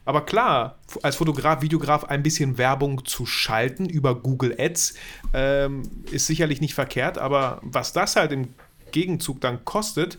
Aber 0.05 0.21
klar, 0.25 0.77
als 1.01 1.17
Fotograf, 1.17 1.61
Videograf 1.61 2.05
ein 2.05 2.23
bisschen 2.23 2.57
Werbung 2.57 3.03
zu 3.03 3.25
schalten 3.25 3.85
über 3.87 4.15
Google 4.15 4.55
Ads 4.57 4.93
ähm, 5.33 5.83
ist 6.11 6.27
sicherlich 6.27 6.61
nicht 6.61 6.73
verkehrt, 6.75 7.17
aber 7.17 7.59
was 7.63 7.93
das 7.93 8.15
halt 8.15 8.31
im 8.31 8.53
Gegenzug 8.91 9.41
dann 9.41 9.65
kostet, 9.65 10.17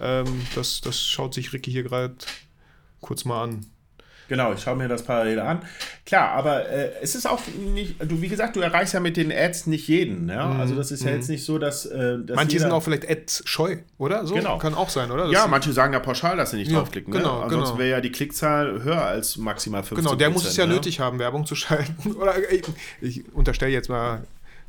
ähm, 0.00 0.42
das, 0.54 0.80
das 0.80 1.00
schaut 1.00 1.34
sich 1.34 1.52
Ricky 1.52 1.70
hier 1.70 1.82
gerade 1.82 2.14
kurz 3.00 3.24
mal 3.24 3.44
an. 3.44 3.66
Genau, 4.28 4.52
ich 4.52 4.60
schaue 4.60 4.74
mir 4.74 4.88
das 4.88 5.04
parallel 5.04 5.38
an. 5.38 5.60
Klar, 6.04 6.30
aber 6.30 6.68
äh, 6.68 6.90
es 7.00 7.14
ist 7.14 7.26
auch 7.28 7.40
nicht, 7.72 7.94
du, 8.02 8.20
wie 8.20 8.26
gesagt, 8.26 8.56
du 8.56 8.60
erreichst 8.60 8.92
ja 8.92 8.98
mit 8.98 9.16
den 9.16 9.30
Ads 9.30 9.68
nicht 9.68 9.86
jeden. 9.86 10.28
Ja? 10.28 10.50
Also 10.58 10.74
das 10.74 10.90
ist 10.90 11.04
ja 11.04 11.12
jetzt 11.12 11.28
nicht 11.28 11.44
so, 11.44 11.58
dass, 11.58 11.86
äh, 11.86 12.18
dass 12.18 12.30
Mhm, 12.30 12.34
Manche 12.34 12.58
sind 12.58 12.72
auch 12.72 12.82
vielleicht 12.82 13.08
Ads-scheu, 13.08 13.76
oder? 13.98 14.26
So 14.26 14.34
Genau. 14.34 14.58
kann 14.58 14.74
auch 14.74 14.88
sein, 14.88 15.12
oder? 15.12 15.24
Das 15.24 15.32
Ja, 15.32 15.46
manche 15.46 15.72
sagen 15.72 15.92
ja 15.92 16.00
pauschal, 16.00 16.36
dass 16.36 16.50
sie 16.50 16.56
nicht 16.56 16.72
Ja, 16.72 16.78
draufklicken. 16.78 17.12
genau, 17.12 17.38
ne? 17.38 17.44
Ansonsten 17.44 17.74
genau. 17.74 17.78
wäre 17.78 17.90
ja 17.90 18.00
die 18.00 18.10
Klickzahl 18.10 18.82
höher 18.82 19.00
als 19.04 19.36
maximal 19.36 19.84
15 19.84 19.98
Genau, 20.04 20.16
der 20.16 20.30
muss 20.30 20.44
es 20.44 20.56
ja 20.56 20.66
ne? 20.66 20.74
nötig 20.74 20.98
haben, 20.98 21.20
Werbung 21.20 21.46
zu 21.46 21.54
schalten. 21.54 22.12
Oder 22.20 22.34
ich, 22.50 22.64
ich 23.00 23.32
unterstelle 23.32 23.70
jetzt 23.70 23.88
mal 23.88 24.24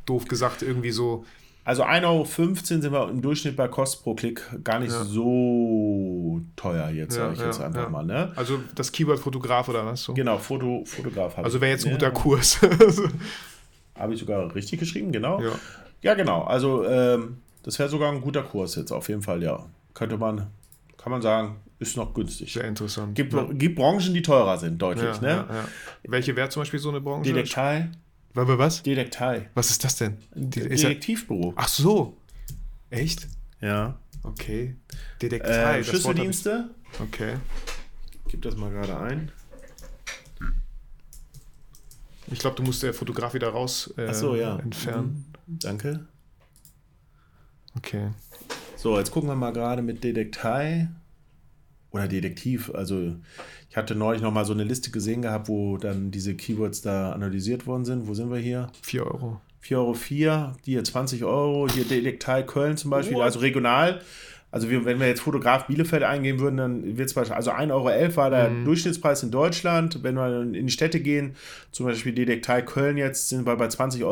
doof 0.08 0.26
gesagt 0.26 0.62
irgendwie 0.62 0.90
so. 0.90 1.24
Also 1.64 1.82
1,15 1.84 2.04
Euro 2.06 2.24
sind 2.54 2.92
wir 2.92 3.08
im 3.10 3.20
Durchschnitt 3.20 3.54
bei 3.54 3.68
Kost 3.68 4.02
pro 4.02 4.14
Klick 4.14 4.40
gar 4.64 4.78
nicht 4.80 4.90
Ja. 4.92 5.04
so 5.04 6.40
teuer 6.56 6.88
jetzt, 6.88 7.14
Ja, 7.16 7.24
sage 7.24 7.34
ich 7.34 7.40
jetzt 7.42 7.58
ja, 7.60 7.66
einfach 7.66 7.82
ja. 7.82 7.88
mal. 7.90 8.04
Ne? 8.06 8.32
Also 8.36 8.60
das 8.74 8.90
Keyword 8.90 9.18
Fotograf 9.18 9.68
oder 9.68 9.84
was 9.84 10.02
so. 10.02 10.14
Genau, 10.14 10.38
Foto, 10.38 10.82
Fotograf 10.86 11.36
Also 11.36 11.60
wäre 11.60 11.72
jetzt 11.72 11.84
ein 11.86 11.92
guter 11.92 12.10
Kurs. 12.10 12.58
Habe 13.98 14.14
ich 14.14 14.20
sogar 14.20 14.54
richtig 14.54 14.80
geschrieben, 14.80 15.12
genau. 15.12 15.42
ja. 16.02 16.14
Genau. 16.14 16.42
Also 16.44 16.86
ähm, 16.86 17.38
das 17.64 17.78
wäre 17.78 17.88
sogar 17.88 18.12
ein 18.12 18.20
guter 18.20 18.42
Kurs 18.44 18.76
jetzt, 18.76 18.92
auf 18.92 19.08
jeden 19.08 19.22
Fall, 19.22 19.42
ja. 19.42 19.66
Könnte 19.92 20.16
man, 20.16 20.46
kann 20.96 21.10
man 21.10 21.20
sagen, 21.20 21.56
ist 21.80 21.96
noch 21.96 22.14
günstig. 22.14 22.52
Sehr 22.52 22.64
interessant. 22.64 23.14
Gibt, 23.14 23.34
gibt 23.58 23.76
Branchen, 23.76 24.14
die 24.14 24.22
teurer 24.22 24.56
sind, 24.58 24.80
deutlich, 24.80 25.20
ne? 25.20 25.44
Welche 26.04 26.34
wäre 26.34 26.48
zum 26.48 26.62
Beispiel 26.62 26.80
so 26.80 26.88
eine 26.88 27.00
Branche? 27.00 27.30
Wa- 27.34 27.36
wa- 27.40 27.88
Was? 28.46 28.82
Detektei. 28.82 29.50
Was 29.54 29.70
ist 29.70 29.82
das 29.84 29.96
denn? 29.96 30.18
Detektivbüro. 30.34 31.54
ach 31.56 31.68
so. 31.68 32.16
Echt? 32.90 33.26
Ja. 33.60 33.98
Okay. 34.22 34.76
Detektei. 35.20 35.50
Äh, 35.50 35.64
hab 35.64 35.80
ich- 35.80 35.86
Schlüsseldienste. 35.88 36.70
Okay. 37.00 37.36
Gib 38.28 38.42
das 38.42 38.56
mal 38.56 38.70
gerade 38.70 38.98
ein. 38.98 39.32
Ich 42.30 42.38
glaube, 42.38 42.56
du 42.56 42.62
musst 42.62 42.82
der 42.82 42.92
Fotograf 42.92 43.34
wieder 43.34 43.48
raus 43.48 43.92
äh, 43.96 44.08
Ach 44.10 44.14
so, 44.14 44.36
ja. 44.36 44.58
entfernen. 44.58 45.24
Mhm. 45.46 45.58
Danke. 45.60 46.06
Okay. 47.76 48.10
So, 48.76 48.98
jetzt 48.98 49.10
gucken 49.10 49.28
wir 49.30 49.34
mal 49.36 49.52
gerade 49.52 49.82
mit 49.82 50.04
Detektei 50.04 50.88
oder 51.90 52.08
Detektiv. 52.08 52.70
Also 52.74 53.14
ich 53.70 53.76
hatte 53.76 53.94
neulich 53.94 54.22
noch 54.22 54.32
mal 54.32 54.44
so 54.44 54.52
eine 54.52 54.64
Liste 54.64 54.90
gesehen 54.90 55.22
gehabt, 55.22 55.48
wo 55.48 55.76
dann 55.76 56.10
diese 56.10 56.34
Keywords 56.34 56.82
da 56.82 57.12
analysiert 57.12 57.66
worden 57.66 57.84
sind. 57.84 58.06
Wo 58.08 58.14
sind 58.14 58.30
wir 58.30 58.38
hier? 58.38 58.70
4 58.82 59.06
Euro. 59.06 59.40
4,04 59.62 59.76
Euro, 59.76 60.52
hier 60.64 60.84
20 60.84 61.24
Euro, 61.24 61.68
hier 61.68 61.84
Detektei 61.84 62.42
Köln 62.44 62.76
zum 62.76 62.90
Beispiel, 62.90 63.16
What? 63.16 63.24
also 63.24 63.40
regional. 63.40 64.00
Also 64.50 64.70
wenn 64.70 64.98
wir 64.98 65.06
jetzt 65.06 65.20
Fotograf 65.20 65.66
Bielefeld 65.66 66.02
eingeben 66.04 66.40
würden, 66.40 66.56
dann 66.56 66.96
wird 66.96 67.08
es 67.08 67.14
beispielsweise, 67.14 67.50
also 67.54 67.72
1,11 67.74 67.74
Euro 67.74 68.16
war 68.16 68.30
der 68.30 68.48
Mhm. 68.48 68.64
Durchschnittspreis 68.64 69.22
in 69.22 69.30
Deutschland. 69.30 70.02
Wenn 70.02 70.14
wir 70.14 70.40
in 70.42 70.66
die 70.66 70.72
Städte 70.72 71.00
gehen, 71.00 71.34
zum 71.70 71.84
Beispiel 71.86 72.12
Detektei 72.12 72.62
Köln 72.62 72.96
jetzt, 72.96 73.28
sind 73.28 73.44
wir 73.46 73.56
bei 73.56 73.66
20,61 73.68 74.04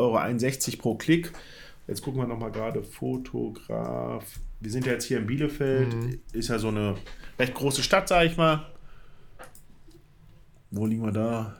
Euro 0.73 0.77
pro 0.81 0.95
Klick. 0.95 1.31
Jetzt 1.87 2.01
gucken 2.03 2.19
wir 2.21 2.27
nochmal 2.27 2.51
gerade 2.51 2.83
Fotograf. 2.83 4.25
Wir 4.59 4.71
sind 4.71 4.85
ja 4.85 4.91
jetzt 4.93 5.05
hier 5.05 5.17
in 5.19 5.27
Bielefeld, 5.27 5.93
Mhm. 5.93 6.19
ist 6.33 6.49
ja 6.49 6.59
so 6.59 6.67
eine 6.67 6.95
recht 7.39 7.53
große 7.53 7.83
Stadt, 7.83 8.07
sage 8.07 8.27
ich 8.27 8.37
mal. 8.37 8.65
Wo 10.71 10.85
liegen 10.85 11.03
wir 11.03 11.11
da? 11.11 11.55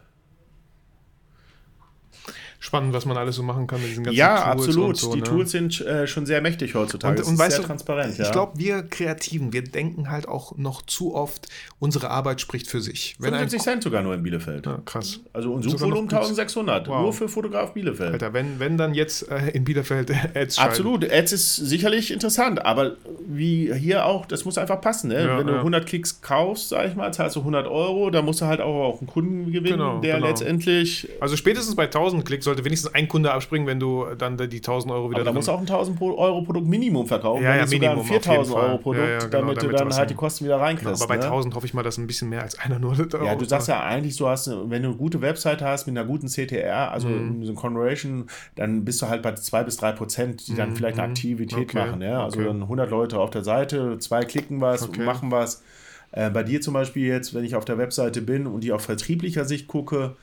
Spannend, 2.59 2.93
was 2.93 3.05
man 3.05 3.17
alles 3.17 3.35
so 3.35 3.43
machen 3.43 3.67
kann 3.67 3.81
mit 3.81 3.91
diesen 3.91 4.03
ganzen 4.03 4.17
ja, 4.17 4.27
Tools. 4.27 4.45
Ja, 4.45 4.51
absolut. 4.51 4.97
So, 4.97 5.13
die 5.13 5.21
ne? 5.21 5.25
Tools 5.25 5.51
sind 5.51 5.81
äh, 5.81 6.07
schon 6.07 6.25
sehr 6.25 6.41
mächtig 6.41 6.73
heutzutage. 6.75 7.21
Und, 7.21 7.27
und 7.29 7.37
weißt 7.37 7.59
du, 7.59 7.63
transparent. 7.63 8.19
Ich 8.19 8.31
glaube, 8.31 8.57
wir 8.57 8.83
Kreativen, 8.83 9.53
wir 9.53 9.63
denken 9.63 10.09
halt 10.09 10.27
auch 10.27 10.57
noch 10.57 10.81
zu 10.81 11.13
oft, 11.13 11.47
unsere 11.79 12.09
Arbeit 12.09 12.41
spricht 12.41 12.67
für 12.67 12.81
sich. 12.81 13.15
Wenn 13.19 13.31
75 13.31 13.61
Cent 13.61 13.83
sogar 13.83 14.01
nur 14.01 14.15
in 14.15 14.23
Bielefeld. 14.23 14.65
Ja, 14.65 14.79
krass. 14.85 15.19
Also 15.33 15.53
und 15.53 15.63
Suchvolumen 15.63 16.09
1600. 16.09 16.87
Wow. 16.87 17.01
Nur 17.01 17.13
für 17.13 17.29
Fotograf 17.29 17.73
Bielefeld. 17.73 18.13
Alter, 18.13 18.33
wenn, 18.33 18.59
wenn 18.59 18.77
dann 18.77 18.93
jetzt 18.93 19.29
äh, 19.29 19.49
in 19.49 19.63
Bielefeld 19.63 20.11
Ads. 20.35 20.57
Absolut. 20.57 21.09
Ads 21.09 21.33
ist 21.33 21.55
sicherlich 21.55 22.11
interessant, 22.11 22.65
aber 22.65 22.95
wie 23.27 23.71
hier 23.73 24.05
auch, 24.05 24.25
das 24.25 24.45
muss 24.45 24.57
einfach 24.57 24.81
passen. 24.81 25.09
Ne? 25.09 25.25
Ja, 25.25 25.37
wenn 25.37 25.47
du 25.47 25.53
100 25.53 25.85
Klicks 25.85 26.21
kaufst, 26.21 26.69
sag 26.69 26.87
ich 26.87 26.95
mal, 26.95 27.13
zahlst 27.13 27.35
du 27.35 27.41
100 27.41 27.67
Euro, 27.67 28.09
dann 28.09 28.25
musst 28.25 28.41
du 28.41 28.45
halt 28.45 28.61
auch, 28.61 28.93
auch 28.93 28.99
einen 28.99 29.07
Kunden 29.07 29.51
gewinnen, 29.51 29.77
genau, 29.77 29.99
der 29.99 30.15
genau. 30.15 30.27
letztendlich. 30.27 31.07
Also 31.19 31.35
spätestens 31.35 31.75
bei 31.75 31.85
1000 31.85 32.25
Klicks 32.25 32.46
sollte 32.47 32.65
wenigstens 32.65 32.93
ein 32.93 33.07
Kunde 33.07 33.31
abspringen, 33.31 33.67
wenn 33.67 33.79
du 33.79 34.05
dann 34.17 34.37
die 34.37 34.57
1000 34.57 34.91
Euro 34.91 35.09
wieder. 35.09 35.19
Aber 35.19 35.25
da 35.25 35.33
musst 35.33 35.47
du 35.47 35.51
auch 35.51 35.59
ein 35.59 35.67
1000 35.67 36.01
Euro 36.01 36.41
Produkt 36.41 36.67
Minimum 36.67 37.05
verkaufen. 37.05 37.43
Ja, 37.43 37.55
ja, 37.55 37.63
wenn 37.63 37.69
Minimum. 37.69 38.03
Sogar 38.03 38.15
ein 38.15 38.21
4000 38.21 38.57
Euro 38.57 38.77
Produkt, 38.77 39.05
ja, 39.05 39.11
ja, 39.11 39.19
genau, 39.19 39.29
damit, 39.29 39.57
damit, 39.57 39.73
du 39.73 39.77
dann 39.77 39.95
halt 39.95 40.09
die 40.09 40.15
Kosten 40.15 40.45
wieder 40.45 40.59
reinkriegst. 40.59 40.93
Genau, 40.93 41.03
aber 41.03 41.07
bei 41.07 41.17
ne? 41.17 41.25
1000 41.25 41.55
hoffe 41.55 41.65
ich 41.65 41.73
mal, 41.73 41.83
dass 41.83 41.97
ein 41.97 42.07
bisschen 42.07 42.29
mehr 42.29 42.41
als 42.41 42.57
einer 42.57 42.79
nur. 42.79 42.95
Ja, 43.23 43.35
du 43.35 43.45
sagst 43.45 43.67
ja 43.67 43.83
eigentlich, 43.83 44.17
du 44.17 44.27
hast, 44.27 44.47
wenn 44.47 44.81
du 44.81 44.89
eine 44.89 44.97
gute 44.97 45.21
Webseite 45.21 45.65
hast 45.65 45.85
mit 45.87 45.97
einer 45.97 46.07
guten 46.07 46.27
CTR, 46.27 46.91
also 46.91 47.07
mhm. 47.07 47.45
so 47.45 47.51
ein 47.51 47.55
Conversion, 47.55 48.27
dann 48.55 48.85
bist 48.85 49.01
du 49.01 49.07
halt 49.07 49.21
bei 49.21 49.33
2 49.33 49.63
bis 49.63 49.77
3 49.77 49.91
Prozent, 49.91 50.47
die 50.47 50.55
dann 50.55 50.71
mhm. 50.71 50.75
vielleicht 50.75 50.97
eine 50.97 51.07
mhm. 51.07 51.13
Aktivität 51.13 51.69
okay. 51.69 51.77
machen. 51.77 52.01
Ja? 52.01 52.23
Also 52.23 52.39
okay. 52.39 52.47
dann 52.47 52.63
100 52.63 52.89
Leute 52.89 53.19
auf 53.19 53.29
der 53.29 53.43
Seite, 53.43 53.99
zwei 53.99 54.23
klicken 54.23 54.61
was, 54.61 54.83
okay. 54.83 55.03
machen 55.03 55.31
was. 55.31 55.63
Äh, 56.11 56.29
bei 56.29 56.43
dir 56.43 56.61
zum 56.61 56.73
Beispiel 56.73 57.05
jetzt, 57.05 57.33
wenn 57.33 57.43
ich 57.43 57.55
auf 57.55 57.65
der 57.65 57.77
Webseite 57.77 58.21
bin 58.21 58.47
und 58.47 58.63
die 58.63 58.71
auf 58.71 58.81
vertrieblicher 58.81 59.45
Sicht 59.45 59.67
gucke, 59.67 60.15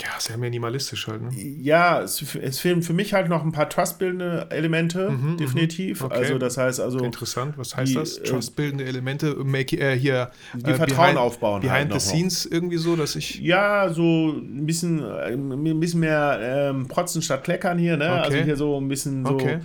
ja, 0.00 0.10
sehr 0.18 0.36
minimalistisch 0.36 1.08
halt. 1.08 1.22
Ne? 1.22 1.30
Ja, 1.34 2.02
es, 2.02 2.22
es, 2.36 2.60
fehlen 2.60 2.82
für 2.82 2.92
mich 2.92 3.14
halt 3.14 3.28
noch 3.28 3.44
ein 3.44 3.50
paar 3.50 3.68
trustbildende 3.68 4.46
Elemente, 4.50 5.10
mhm, 5.10 5.32
mhm. 5.32 5.36
definitiv. 5.38 6.02
Okay. 6.02 6.14
Also 6.14 6.38
das 6.38 6.56
heißt 6.56 6.80
also. 6.80 6.98
Interessant, 6.98 7.58
was 7.58 7.76
heißt 7.76 7.90
die, 7.90 7.94
das? 7.94 8.18
Äh, 8.18 8.24
trustbildende 8.24 8.84
Elemente, 8.84 9.34
make, 9.36 9.76
äh, 9.76 9.98
hier. 9.98 10.30
Die 10.54 10.70
äh, 10.70 10.74
Vertrauen 10.74 11.06
behind, 11.06 11.18
aufbauen. 11.18 11.62
Behind 11.62 11.90
halt 11.90 12.00
the 12.00 12.00
scenes 12.00 12.44
noch. 12.44 12.52
irgendwie 12.52 12.76
so, 12.76 12.94
dass 12.94 13.16
ich. 13.16 13.40
Ja, 13.40 13.92
so 13.92 14.30
ein 14.30 14.66
bisschen, 14.66 15.02
äh, 15.02 15.32
ein 15.32 15.80
bisschen 15.80 16.00
mehr 16.00 16.38
ähm, 16.42 16.86
Protzen 16.86 17.20
statt 17.20 17.42
Kleckern 17.42 17.78
hier, 17.78 17.96
ne? 17.96 18.10
Also 18.10 18.28
okay. 18.28 18.34
Also 18.34 18.44
hier 18.44 18.56
so 18.56 18.80
ein 18.80 18.88
bisschen 18.88 19.24
so. 19.24 19.34
Okay. 19.34 19.58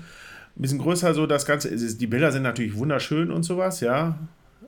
Ein 0.56 0.62
bisschen 0.62 0.80
größer 0.80 1.14
so 1.14 1.26
das 1.26 1.46
Ganze. 1.46 1.76
Die 1.76 2.08
Bilder 2.08 2.32
sind 2.32 2.44
natürlich 2.44 2.76
wunderschön 2.76 3.32
und 3.32 3.44
sowas, 3.44 3.80
ja. 3.80 4.20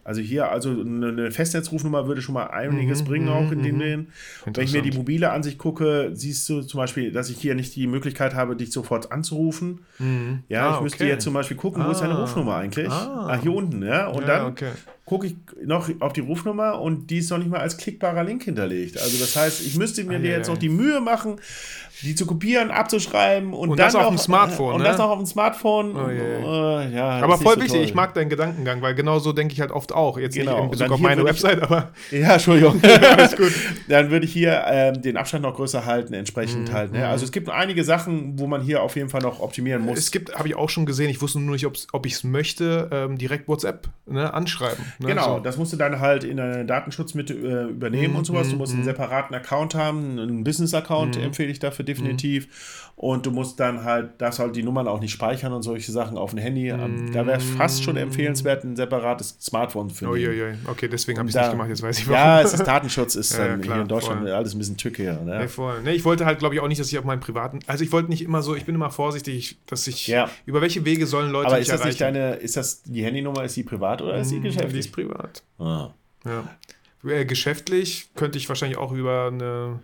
Also 0.05 0.21
hier, 0.21 0.51
also 0.51 0.69
eine 0.69 1.31
Festnetzrufnummer 1.31 2.07
würde 2.07 2.21
schon 2.21 2.35
mal 2.35 2.45
einiges 2.45 3.01
mhm, 3.01 3.07
bringen, 3.07 3.27
auch 3.29 3.51
in 3.51 3.63
den 3.63 3.77
mhm. 3.77 4.07
Wenn 4.45 4.63
ich 4.63 4.71
mir 4.71 4.83
die 4.83 4.95
mobile 4.95 5.31
Ansicht 5.31 5.57
gucke, 5.57 6.11
siehst 6.13 6.47
du 6.47 6.61
zum 6.61 6.77
Beispiel, 6.77 7.11
dass 7.11 7.31
ich 7.31 7.37
hier 7.37 7.55
nicht 7.55 7.75
die 7.75 7.87
Möglichkeit 7.87 8.35
habe, 8.35 8.55
dich 8.55 8.71
sofort 8.71 9.11
anzurufen. 9.11 9.81
Mhm. 9.97 10.43
Ja, 10.47 10.69
ah, 10.69 10.75
ich 10.75 10.81
müsste 10.81 11.03
okay. 11.03 11.11
jetzt 11.11 11.23
zum 11.23 11.33
Beispiel 11.33 11.57
gucken, 11.57 11.81
ah. 11.81 11.87
wo 11.87 11.91
ist 11.91 12.01
deine 12.01 12.13
ah. 12.13 12.21
Rufnummer 12.21 12.55
eigentlich? 12.55 12.87
Ah, 12.87 13.29
ah 13.31 13.41
hier 13.41 13.51
unten, 13.51 13.81
ja. 13.81 14.07
Und 14.07 14.21
ja, 14.21 14.27
dann 14.27 14.45
okay 14.45 14.71
gucke 15.05 15.27
ich 15.27 15.35
noch 15.63 15.89
auf 15.99 16.13
die 16.13 16.21
Rufnummer 16.21 16.81
und 16.81 17.11
die 17.11 17.19
ist 17.19 17.29
noch 17.29 17.37
nicht 17.37 17.49
mal 17.49 17.59
als 17.59 17.77
klickbarer 17.77 18.23
Link 18.23 18.43
hinterlegt. 18.43 18.97
Also 18.97 19.19
das 19.19 19.35
heißt, 19.35 19.61
ich 19.65 19.77
müsste 19.77 20.03
mir 20.03 20.17
ah, 20.17 20.21
jetzt 20.21 20.47
noch 20.47 20.57
die 20.57 20.69
Mühe 20.69 20.99
machen, 20.99 21.39
die 22.01 22.15
zu 22.15 22.25
kopieren, 22.25 22.71
abzuschreiben 22.71 23.53
und, 23.53 23.69
und 23.69 23.79
dann 23.79 23.85
das 23.85 23.95
auf 23.95 24.07
dem 24.07 24.17
Smartphone. 24.17 24.75
Und 24.75 24.81
ne? 24.81 24.87
das 24.87 24.97
noch 24.97 25.11
auf 25.11 25.19
dem 25.19 25.27
Smartphone. 25.27 25.95
Oh, 25.95 26.09
äh, 26.09 26.91
ja, 26.93 27.21
aber 27.21 27.37
voll 27.37 27.53
so 27.53 27.61
wichtig, 27.61 27.77
toll. 27.77 27.85
ich 27.85 27.93
mag 27.93 28.15
deinen 28.15 28.29
Gedankengang, 28.29 28.81
weil 28.81 28.95
genau 28.95 29.19
so 29.19 29.31
denke 29.31 29.53
ich 29.53 29.61
halt 29.61 29.71
oft 29.71 29.93
auch. 29.93 30.17
Jetzt 30.17 30.35
genau. 30.35 30.55
nicht 30.55 30.63
in 30.63 30.71
Bezug 30.71 30.91
auf 30.91 30.99
meine 30.99 31.23
Website, 31.23 31.61
aber. 31.61 31.91
Ja, 32.11 32.33
Entschuldigung. 32.33 32.81
Alles 33.17 33.35
gut. 33.35 33.51
Dann 33.87 34.09
würde 34.09 34.25
ich 34.25 34.33
hier 34.33 34.63
ähm, 34.67 35.01
den 35.01 35.17
Abstand 35.17 35.43
noch 35.43 35.55
größer 35.55 35.85
halten, 35.85 36.13
entsprechend 36.13 36.71
mm, 36.71 36.73
halt. 36.73 36.91
Ne? 36.93 36.99
Mm. 36.99 37.03
Also 37.03 37.25
es 37.25 37.31
gibt 37.31 37.49
einige 37.49 37.83
Sachen, 37.83 38.39
wo 38.39 38.47
man 38.47 38.61
hier 38.61 38.81
auf 38.81 38.95
jeden 38.95 39.09
Fall 39.09 39.21
noch 39.21 39.39
optimieren 39.39 39.83
muss. 39.83 39.97
Es 39.97 40.11
gibt, 40.11 40.35
habe 40.35 40.47
ich 40.47 40.55
auch 40.55 40.69
schon 40.69 40.85
gesehen, 40.85 41.09
ich 41.09 41.21
wusste 41.21 41.39
nur 41.39 41.53
nicht, 41.53 41.65
ob 41.65 42.05
ich 42.05 42.13
es 42.13 42.23
möchte, 42.23 42.89
ähm, 42.91 43.17
direkt 43.17 43.47
WhatsApp 43.47 43.89
ne, 44.05 44.33
anschreiben. 44.33 44.83
Ne? 44.99 45.07
Genau, 45.07 45.37
so. 45.37 45.39
das 45.39 45.57
musst 45.57 45.73
du 45.73 45.77
dann 45.77 45.99
halt 45.99 46.23
in 46.23 46.39
einen 46.39 46.67
Datenschutz 46.67 47.13
mit 47.13 47.29
äh, 47.29 47.65
übernehmen 47.65 48.13
mm, 48.13 48.17
und 48.17 48.25
sowas. 48.25 48.49
Du 48.49 48.55
musst 48.55 48.73
einen 48.73 48.83
separaten 48.83 49.35
Account 49.35 49.75
haben, 49.75 50.19
einen 50.19 50.43
Business-Account 50.43 51.17
empfehle 51.17 51.51
ich 51.51 51.59
dafür 51.59 51.85
definitiv. 51.85 52.47
Und 52.97 53.25
du 53.25 53.31
musst 53.31 53.59
dann 53.59 53.83
halt, 53.83 54.21
darfst 54.21 54.39
halt 54.39 54.55
die 54.55 54.63
Nummern 54.63 54.87
auch 54.87 55.01
nicht 55.01 55.11
speichern 55.11 55.51
und 55.51 55.63
solche 55.63 55.91
Sachen 55.91 56.17
auf 56.17 56.29
dem 56.29 56.39
Handy. 56.39 56.71
Mm. 56.71 57.11
Da 57.11 57.27
wäre 57.27 57.39
es 57.39 57.43
fast 57.43 57.83
schon 57.83 57.97
empfehlenswert, 57.97 58.63
ein 58.63 58.77
separates 58.77 59.37
Smartphone 59.41 59.89
zu 59.89 59.95
finden. 59.95 60.13
Uiuiui. 60.13 60.53
Okay, 60.65 60.87
deswegen 60.87 61.19
habe 61.19 61.27
ich 61.27 61.35
es 61.35 61.41
nicht 61.41 61.51
gemacht, 61.51 61.67
jetzt 61.67 61.81
weiß 61.81 61.99
ich 61.99 62.07
warum. 62.07 62.21
Ja, 62.21 62.41
es 62.41 62.53
ist 62.53 62.63
Datenschutz, 62.63 63.15
ist 63.15 63.33
ja, 63.37 63.49
dann 63.49 63.61
klar, 63.61 63.75
hier 63.75 63.81
in 63.81 63.87
Deutschland 63.89 64.21
voll. 64.21 64.31
alles 64.31 64.55
ein 64.55 64.59
bisschen 64.59 64.77
tückiger. 64.77 65.19
Ne? 65.21 65.39
Nee, 65.39 65.47
voll. 65.49 65.81
Nee, 65.83 65.91
ich 65.91 66.05
wollte 66.05 66.25
halt, 66.25 66.39
glaube 66.39 66.55
ich, 66.55 66.61
auch 66.61 66.69
nicht, 66.69 66.79
dass 66.79 66.87
ich 66.87 66.97
auf 66.97 67.03
meinen 67.03 67.19
privaten, 67.19 67.59
also 67.67 67.83
ich 67.83 67.91
wollte 67.91 68.09
nicht 68.09 68.21
immer 68.21 68.41
so, 68.41 68.55
ich 68.55 68.63
bin 68.63 68.75
immer 68.75 68.91
vorsichtig, 68.91 69.57
dass 69.67 69.87
ich, 69.87 70.07
ja. 70.07 70.29
über 70.45 70.61
welche 70.61 70.85
Wege 70.85 71.05
sollen 71.05 71.31
Leute 71.31 71.47
Aber 71.47 71.59
ist 71.59 71.69
das 71.69 71.81
erreichen? 71.81 71.89
nicht 71.89 72.01
deine, 72.01 72.35
ist 72.35 72.55
das, 72.55 72.83
die 72.83 73.03
Handynummer, 73.03 73.43
ist 73.43 73.57
die 73.57 73.63
privat 73.63 74.01
oder 74.01 74.17
ist 74.17 74.31
die 74.31 74.39
geschäftlich? 74.39 74.84
Ist 74.85 74.93
privat. 74.93 75.43
Ah. 75.59 75.89
Ja. 76.25 76.57
Äh, 77.03 77.25
geschäftlich 77.25 78.09
könnte 78.15 78.37
ich 78.37 78.49
wahrscheinlich 78.49 78.77
auch 78.77 78.91
über 78.91 79.27
eine 79.31 79.79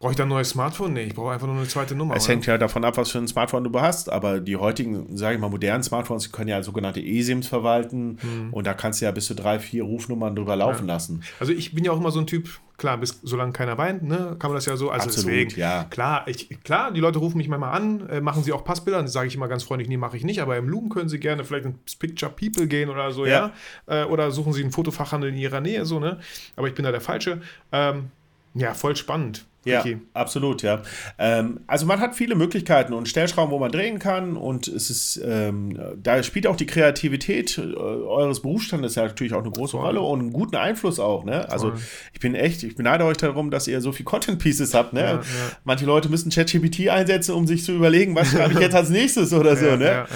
Brauche 0.00 0.12
ich 0.12 0.16
da 0.16 0.22
ein 0.22 0.28
neues 0.28 0.50
Smartphone? 0.50 0.92
Nee, 0.92 1.04
ich 1.04 1.14
brauche 1.14 1.32
einfach 1.32 1.48
nur 1.48 1.56
eine 1.56 1.66
zweite 1.66 1.96
Nummer. 1.96 2.14
Es 2.14 2.24
oder? 2.24 2.34
hängt 2.34 2.46
ja 2.46 2.56
davon 2.56 2.84
ab, 2.84 2.96
was 2.96 3.10
für 3.10 3.18
ein 3.18 3.26
Smartphone 3.26 3.64
du 3.64 3.80
hast, 3.80 4.08
aber 4.10 4.38
die 4.38 4.56
heutigen, 4.56 5.16
sage 5.16 5.34
ich 5.34 5.40
mal, 5.40 5.50
modernen 5.50 5.82
Smartphones 5.82 6.30
können 6.30 6.48
ja 6.48 6.62
sogenannte 6.62 7.00
eSIMs 7.00 7.48
verwalten 7.48 8.18
hm. 8.20 8.52
und 8.52 8.64
da 8.64 8.74
kannst 8.74 9.00
du 9.00 9.06
ja 9.06 9.10
bis 9.10 9.26
zu 9.26 9.34
drei, 9.34 9.58
vier 9.58 9.82
Rufnummern 9.82 10.36
drüber 10.36 10.54
laufen 10.54 10.86
ja. 10.86 10.94
lassen. 10.94 11.24
Also 11.40 11.52
ich 11.52 11.74
bin 11.74 11.84
ja 11.84 11.90
auch 11.90 11.96
immer 11.96 12.12
so 12.12 12.20
ein 12.20 12.28
Typ, 12.28 12.48
klar, 12.76 12.96
bis 12.98 13.18
solange 13.24 13.50
keiner 13.50 13.76
weint, 13.76 14.04
ne, 14.04 14.36
kann 14.38 14.50
man 14.50 14.54
das 14.54 14.66
ja 14.66 14.76
so. 14.76 14.88
Also 14.88 15.06
Absolut, 15.06 15.30
deswegen, 15.30 15.58
ja. 15.58 15.82
Klar, 15.90 16.28
ich, 16.28 16.48
klar, 16.62 16.92
die 16.92 17.00
Leute 17.00 17.18
rufen 17.18 17.38
mich 17.38 17.48
manchmal 17.48 17.76
an, 17.76 18.08
äh, 18.08 18.20
machen 18.20 18.44
sie 18.44 18.52
auch 18.52 18.62
Passbilder, 18.62 18.98
dann 18.98 19.08
sage 19.08 19.26
ich 19.26 19.34
immer 19.34 19.48
ganz 19.48 19.64
freundlich, 19.64 19.88
nee, 19.88 19.96
mache 19.96 20.16
ich 20.16 20.22
nicht, 20.22 20.40
aber 20.40 20.56
im 20.58 20.68
Loom 20.68 20.90
können 20.90 21.08
sie 21.08 21.18
gerne 21.18 21.44
vielleicht 21.44 21.64
ins 21.64 21.96
Picture 21.96 22.30
People 22.30 22.68
gehen 22.68 22.88
oder 22.88 23.10
so, 23.10 23.26
ja. 23.26 23.52
ja? 23.88 24.02
Äh, 24.02 24.04
oder 24.04 24.30
suchen 24.30 24.52
sie 24.52 24.62
einen 24.62 24.70
Fotofachhandel 24.70 25.30
in 25.30 25.36
ihrer 25.36 25.60
Nähe, 25.60 25.84
so, 25.84 25.98
ne? 25.98 26.20
Aber 26.54 26.68
ich 26.68 26.74
bin 26.74 26.84
da 26.84 26.92
der 26.92 27.00
Falsche. 27.00 27.40
Ähm, 27.72 28.12
ja, 28.54 28.74
voll 28.74 28.94
spannend. 28.94 29.44
Ja, 29.68 29.80
okay. 29.80 29.98
absolut, 30.14 30.62
ja. 30.62 30.82
Ähm, 31.18 31.60
also 31.66 31.86
man 31.86 32.00
hat 32.00 32.14
viele 32.14 32.34
Möglichkeiten 32.34 32.92
und 32.92 33.08
Stellschrauben, 33.08 33.50
wo 33.50 33.58
man 33.58 33.70
drehen 33.70 33.98
kann 33.98 34.36
und 34.36 34.68
es 34.68 34.90
ist, 34.90 35.20
ähm, 35.24 35.78
da 36.02 36.22
spielt 36.22 36.46
auch 36.46 36.56
die 36.56 36.66
Kreativität 36.66 37.58
äh, 37.58 37.74
eures 37.74 38.42
Berufsstandes 38.42 38.94
ja 38.94 39.04
natürlich 39.04 39.34
auch 39.34 39.42
eine 39.42 39.50
große 39.50 39.76
Voll. 39.76 39.86
Rolle 39.86 40.00
und 40.00 40.20
einen 40.20 40.32
guten 40.32 40.56
Einfluss 40.56 40.98
auch, 40.98 41.24
ne? 41.24 41.50
Also 41.50 41.70
Voll. 41.70 41.80
ich 42.12 42.20
bin 42.20 42.34
echt, 42.34 42.62
ich 42.62 42.76
beneide 42.76 43.04
euch 43.04 43.16
darum, 43.16 43.50
dass 43.50 43.66
ihr 43.68 43.80
so 43.80 43.92
viel 43.92 44.04
Content 44.04 44.38
Pieces 44.38 44.74
habt, 44.74 44.92
ne? 44.92 45.00
Ja, 45.00 45.12
ja. 45.12 45.22
Manche 45.64 45.86
Leute 45.86 46.08
müssen 46.08 46.30
ChatGPT 46.30 46.88
einsetzen, 46.88 47.34
um 47.34 47.46
sich 47.46 47.64
zu 47.64 47.72
überlegen, 47.72 48.14
was 48.14 48.30
schreibe 48.30 48.54
ich 48.54 48.60
jetzt 48.60 48.74
als 48.74 48.90
nächstes 48.90 49.32
oder 49.32 49.56
so, 49.56 49.76
ne? 49.76 50.06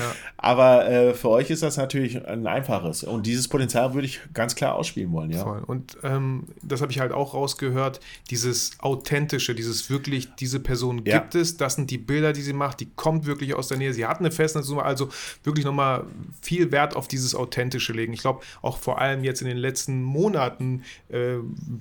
Aber 0.43 0.91
äh, 0.91 1.15
für 1.15 1.29
euch 1.29 1.51
ist 1.51 1.63
das 1.63 1.77
natürlich 1.77 2.27
ein 2.27 2.49
einfaches 2.49 3.05
und 3.05 3.27
dieses 3.27 3.47
Potenzial 3.47 3.95
würde 3.95 4.07
ich 4.07 4.19
ganz 4.35 4.57
klar 4.57 4.75
ausspielen 4.75 5.13
wollen, 5.13 5.31
ja. 5.31 5.45
Voll. 5.45 5.63
Und 5.65 5.97
ähm, 6.03 6.49
das 6.63 6.83
habe 6.83 6.91
ich 6.91 6.99
halt 6.99 7.13
auch 7.13 7.33
rausgehört, 7.33 8.01
dieses 8.29 8.73
authentische 8.81 9.55
dieses 9.55 9.89
wirklich, 9.89 10.35
diese 10.35 10.59
Person 10.59 11.03
ja. 11.05 11.21
gibt 11.21 11.37
es, 11.37 11.57
das 11.59 11.77
sind 11.77 11.93
die 11.93 11.99
Bilder, 11.99 12.33
die 12.33 12.43
sie 12.43 12.55
macht, 12.55 12.81
die 12.81 12.89
kommt 12.97 13.25
wirklich 13.25 13.55
aus 13.55 13.69
der 13.69 13.79
Nähe, 13.79 13.95
sie 13.95 14.05
hat 14.05 14.19
eine 14.19 14.33
Festnetznummer, 14.33 14.85
also 14.85 15.11
wirklich 15.45 15.65
nochmal 15.65 16.07
viel 16.41 16.73
Wert 16.73 16.97
auf 16.97 17.07
dieses 17.07 17.37
Authentische 17.37 17.93
legen. 17.93 18.13
Ich 18.13 18.21
glaube, 18.21 18.41
auch 18.63 18.79
vor 18.79 19.01
allem 19.01 19.23
jetzt 19.23 19.43
in 19.43 19.47
den 19.47 19.59
letzten 19.59 20.03
Monaten, 20.03 20.83
äh, 21.09 21.37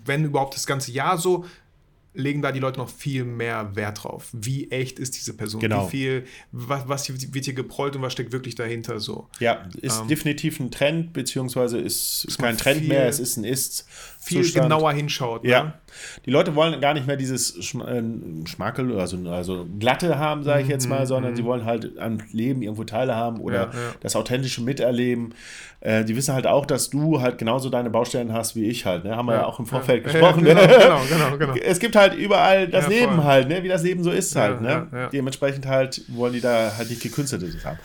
wenn 0.05 0.24
überhaupt 0.24 0.53
das 0.53 0.68
ganze 0.68 0.91
Jahr 0.91 1.18
so, 1.18 1.45
legen 2.14 2.41
da 2.41 2.51
die 2.51 2.59
Leute 2.59 2.80
noch 2.80 2.89
viel 2.89 3.24
mehr 3.24 3.76
Wert 3.76 4.03
drauf. 4.03 4.30
Wie 4.34 4.70
echt 4.70 4.99
ist 4.99 5.16
diese 5.16 5.36
Person? 5.36 5.62
Genau. 5.62 5.88
Wie 5.88 5.91
viel, 5.91 6.26
was, 6.51 6.88
was 6.88 7.34
wird 7.34 7.45
hier 7.45 7.53
geprollt 7.53 7.95
und 7.95 8.01
was 8.01 8.14
steckt 8.14 8.32
wirklich 8.32 8.55
dahinter 8.55 8.99
so? 8.99 9.30
Ja, 9.39 9.66
ist 9.82 10.01
ähm, 10.01 10.07
definitiv 10.07 10.59
ein 10.59 10.72
Trend, 10.72 11.14
beziehungsweise 11.14 11.80
ist, 11.80 12.26
ist 12.26 12.38
kein 12.38 12.57
Trend 12.57 12.88
mehr, 12.88 13.07
es 13.07 13.20
ist 13.20 13.38
ein 13.38 13.43
Ist. 13.43 13.88
Viel 14.24 14.43
Zustand. 14.43 14.66
genauer 14.66 14.93
hinschaut. 14.93 15.43
Ne? 15.43 15.49
Ja. 15.49 15.74
Die 16.28 16.30
Leute 16.30 16.53
wollen 16.53 16.80
gar 16.80 16.93
nicht 16.93 17.07
mehr 17.07 17.18
dieses 17.18 17.57
äh, 17.57 18.03
Schmakel, 18.45 18.99
also, 18.99 19.18
also 19.28 19.66
glatte 19.80 20.20
haben, 20.20 20.43
sage 20.43 20.62
ich 20.62 20.68
jetzt 20.68 20.88
mal, 20.88 20.99
mm 20.99 21.01
-hmm. 21.01 21.05
sondern 21.07 21.36
sie 21.36 21.43
wollen 21.43 21.66
halt 21.66 21.97
am 21.97 22.20
Leben 22.32 22.62
irgendwo 22.62 22.84
Teile 22.84 23.16
haben 23.16 23.39
oder 23.39 23.55
ja, 23.55 23.64
ja. 23.64 23.95
das 24.01 24.16
authentische 24.16 24.62
Miterleben. 24.62 25.34
Äh, 25.80 26.05
die 26.05 26.16
wissen 26.16 26.36
halt 26.36 26.45
auch, 26.45 26.68
dass 26.68 26.91
du 26.91 27.20
halt 27.22 27.39
genauso 27.39 27.72
deine 27.72 27.89
Baustellen 27.89 28.32
hast 28.32 28.55
wie 28.55 28.66
ich 28.66 28.86
halt. 28.86 29.03
Ne? 29.03 29.16
Haben 29.16 29.26
wir 29.26 29.34
ja, 29.34 29.41
ja 29.41 29.45
auch 29.47 29.57
im 29.57 29.66
Vorfeld 29.66 30.03
gesprochen. 30.03 30.43
Genau, 30.43 30.62
genau, 30.62 31.01
genau, 31.09 31.38
genau, 31.38 31.53
Es 31.64 31.80
gibt 31.80 31.95
halt 31.95 32.01
überall 32.08 32.68
das 32.68 32.88
Leben 32.88 33.24
halt, 33.24 33.47
ne? 33.47 33.64
wie 33.64 33.68
das 33.68 33.84
Leben 33.84 34.04
so 34.04 34.12
ist 34.12 34.36
halt. 34.36 34.62
ne? 34.62 35.10
Dementsprechend 35.12 35.66
halt 35.66 36.02
wollen 36.10 36.34
die 36.34 36.41
da 36.41 36.74
halt 36.78 36.89
nicht 36.89 37.02
gekünstetes 37.02 37.66
haben 37.66 37.80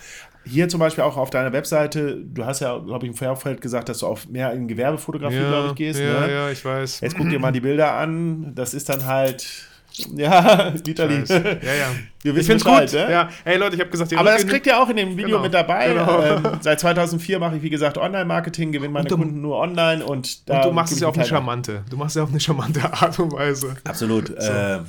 hier 0.47 0.69
zum 0.69 0.79
Beispiel 0.79 1.03
auch 1.03 1.17
auf 1.17 1.29
deiner 1.29 1.51
Webseite, 1.51 2.17
du 2.17 2.45
hast 2.45 2.61
ja, 2.61 2.77
glaube 2.77 3.05
ich, 3.05 3.11
im 3.11 3.17
Vorfeld 3.17 3.61
gesagt, 3.61 3.89
dass 3.89 3.99
du 3.99 4.07
auf 4.07 4.27
mehr 4.27 4.53
in 4.53 4.67
Gewerbefotografie, 4.67 5.35
ja, 5.35 5.49
glaube 5.49 5.67
ich, 5.69 5.75
gehst. 5.75 5.99
Ja, 5.99 6.21
ne? 6.21 6.31
ja, 6.31 6.49
ich 6.49 6.63
weiß. 6.63 7.01
Jetzt 7.01 7.17
guck 7.17 7.29
dir 7.29 7.39
mal 7.39 7.51
die 7.51 7.59
Bilder 7.59 7.93
an. 7.93 8.53
Das 8.55 8.73
ist 8.73 8.89
dann 8.89 9.05
halt 9.05 9.67
Ja, 10.15 10.73
Vitali. 10.85 11.23
Ja, 11.27 11.37
ja. 11.37 11.89
Wir 12.21 12.31
Ich 12.31 12.37
wissen 12.39 12.47
find's 12.59 12.63
Bescheid, 12.63 12.89
gut. 12.91 12.99
ne? 12.99 13.11
Ja. 13.11 13.29
Hey 13.43 13.57
Leute, 13.57 13.75
ich 13.75 13.81
habe 13.81 13.89
gesagt, 13.91 14.11
ihr 14.11 14.19
Aber 14.19 14.31
das 14.31 14.45
kriegt 14.45 14.65
ihr 14.67 14.79
auch 14.81 14.89
in 14.89 14.97
dem 14.97 15.11
Video 15.17 15.27
Genau. 15.29 15.41
mit 15.41 15.53
dabei. 15.53 15.89
Genau. 15.89 16.21
Ähm, 16.23 16.43
seit 16.61 16.79
2004 16.79 17.39
mache 17.39 17.57
ich, 17.57 17.61
wie 17.61 17.69
gesagt, 17.69 17.97
Online-Marketing, 17.97 18.71
gewinne 18.71 18.91
meine 18.93 19.03
Und 19.05 19.11
du- 19.11 19.17
Kunden 19.17 19.41
nur 19.41 19.57
online 19.57 20.03
und 20.05 20.49
da 20.49 20.57
Und 20.57 20.65
du 20.65 20.71
machst 20.71 20.93
es 20.93 20.99
ja 20.99 21.07
ich 21.07 21.09
auf 21.09 21.15
eine 21.17 21.25
charmante. 21.25 21.83
Du 21.89 21.97
machst 21.97 22.11
es 22.15 22.15
ja 22.19 22.23
auf 22.23 22.29
eine 22.29 22.39
charmante 22.39 22.81
Art 22.93 23.17
und 23.19 23.31
Weise. 23.33 23.75
Absolut. 23.85 24.33
Ähm, 24.39 24.85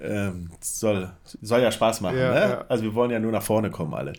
ähm, 0.00 0.50
soll, 0.60 1.10
soll 1.42 1.60
ja 1.60 1.70
Spaß 1.72 2.00
machen. 2.00 2.18
Ja, 2.18 2.32
ne? 2.34 2.40
ja. 2.40 2.64
Also 2.68 2.84
wir 2.84 2.94
wollen 2.94 3.10
ja 3.10 3.18
nur 3.18 3.32
nach 3.32 3.42
vorne 3.42 3.70
kommen 3.70 3.92
alle. 3.94 4.12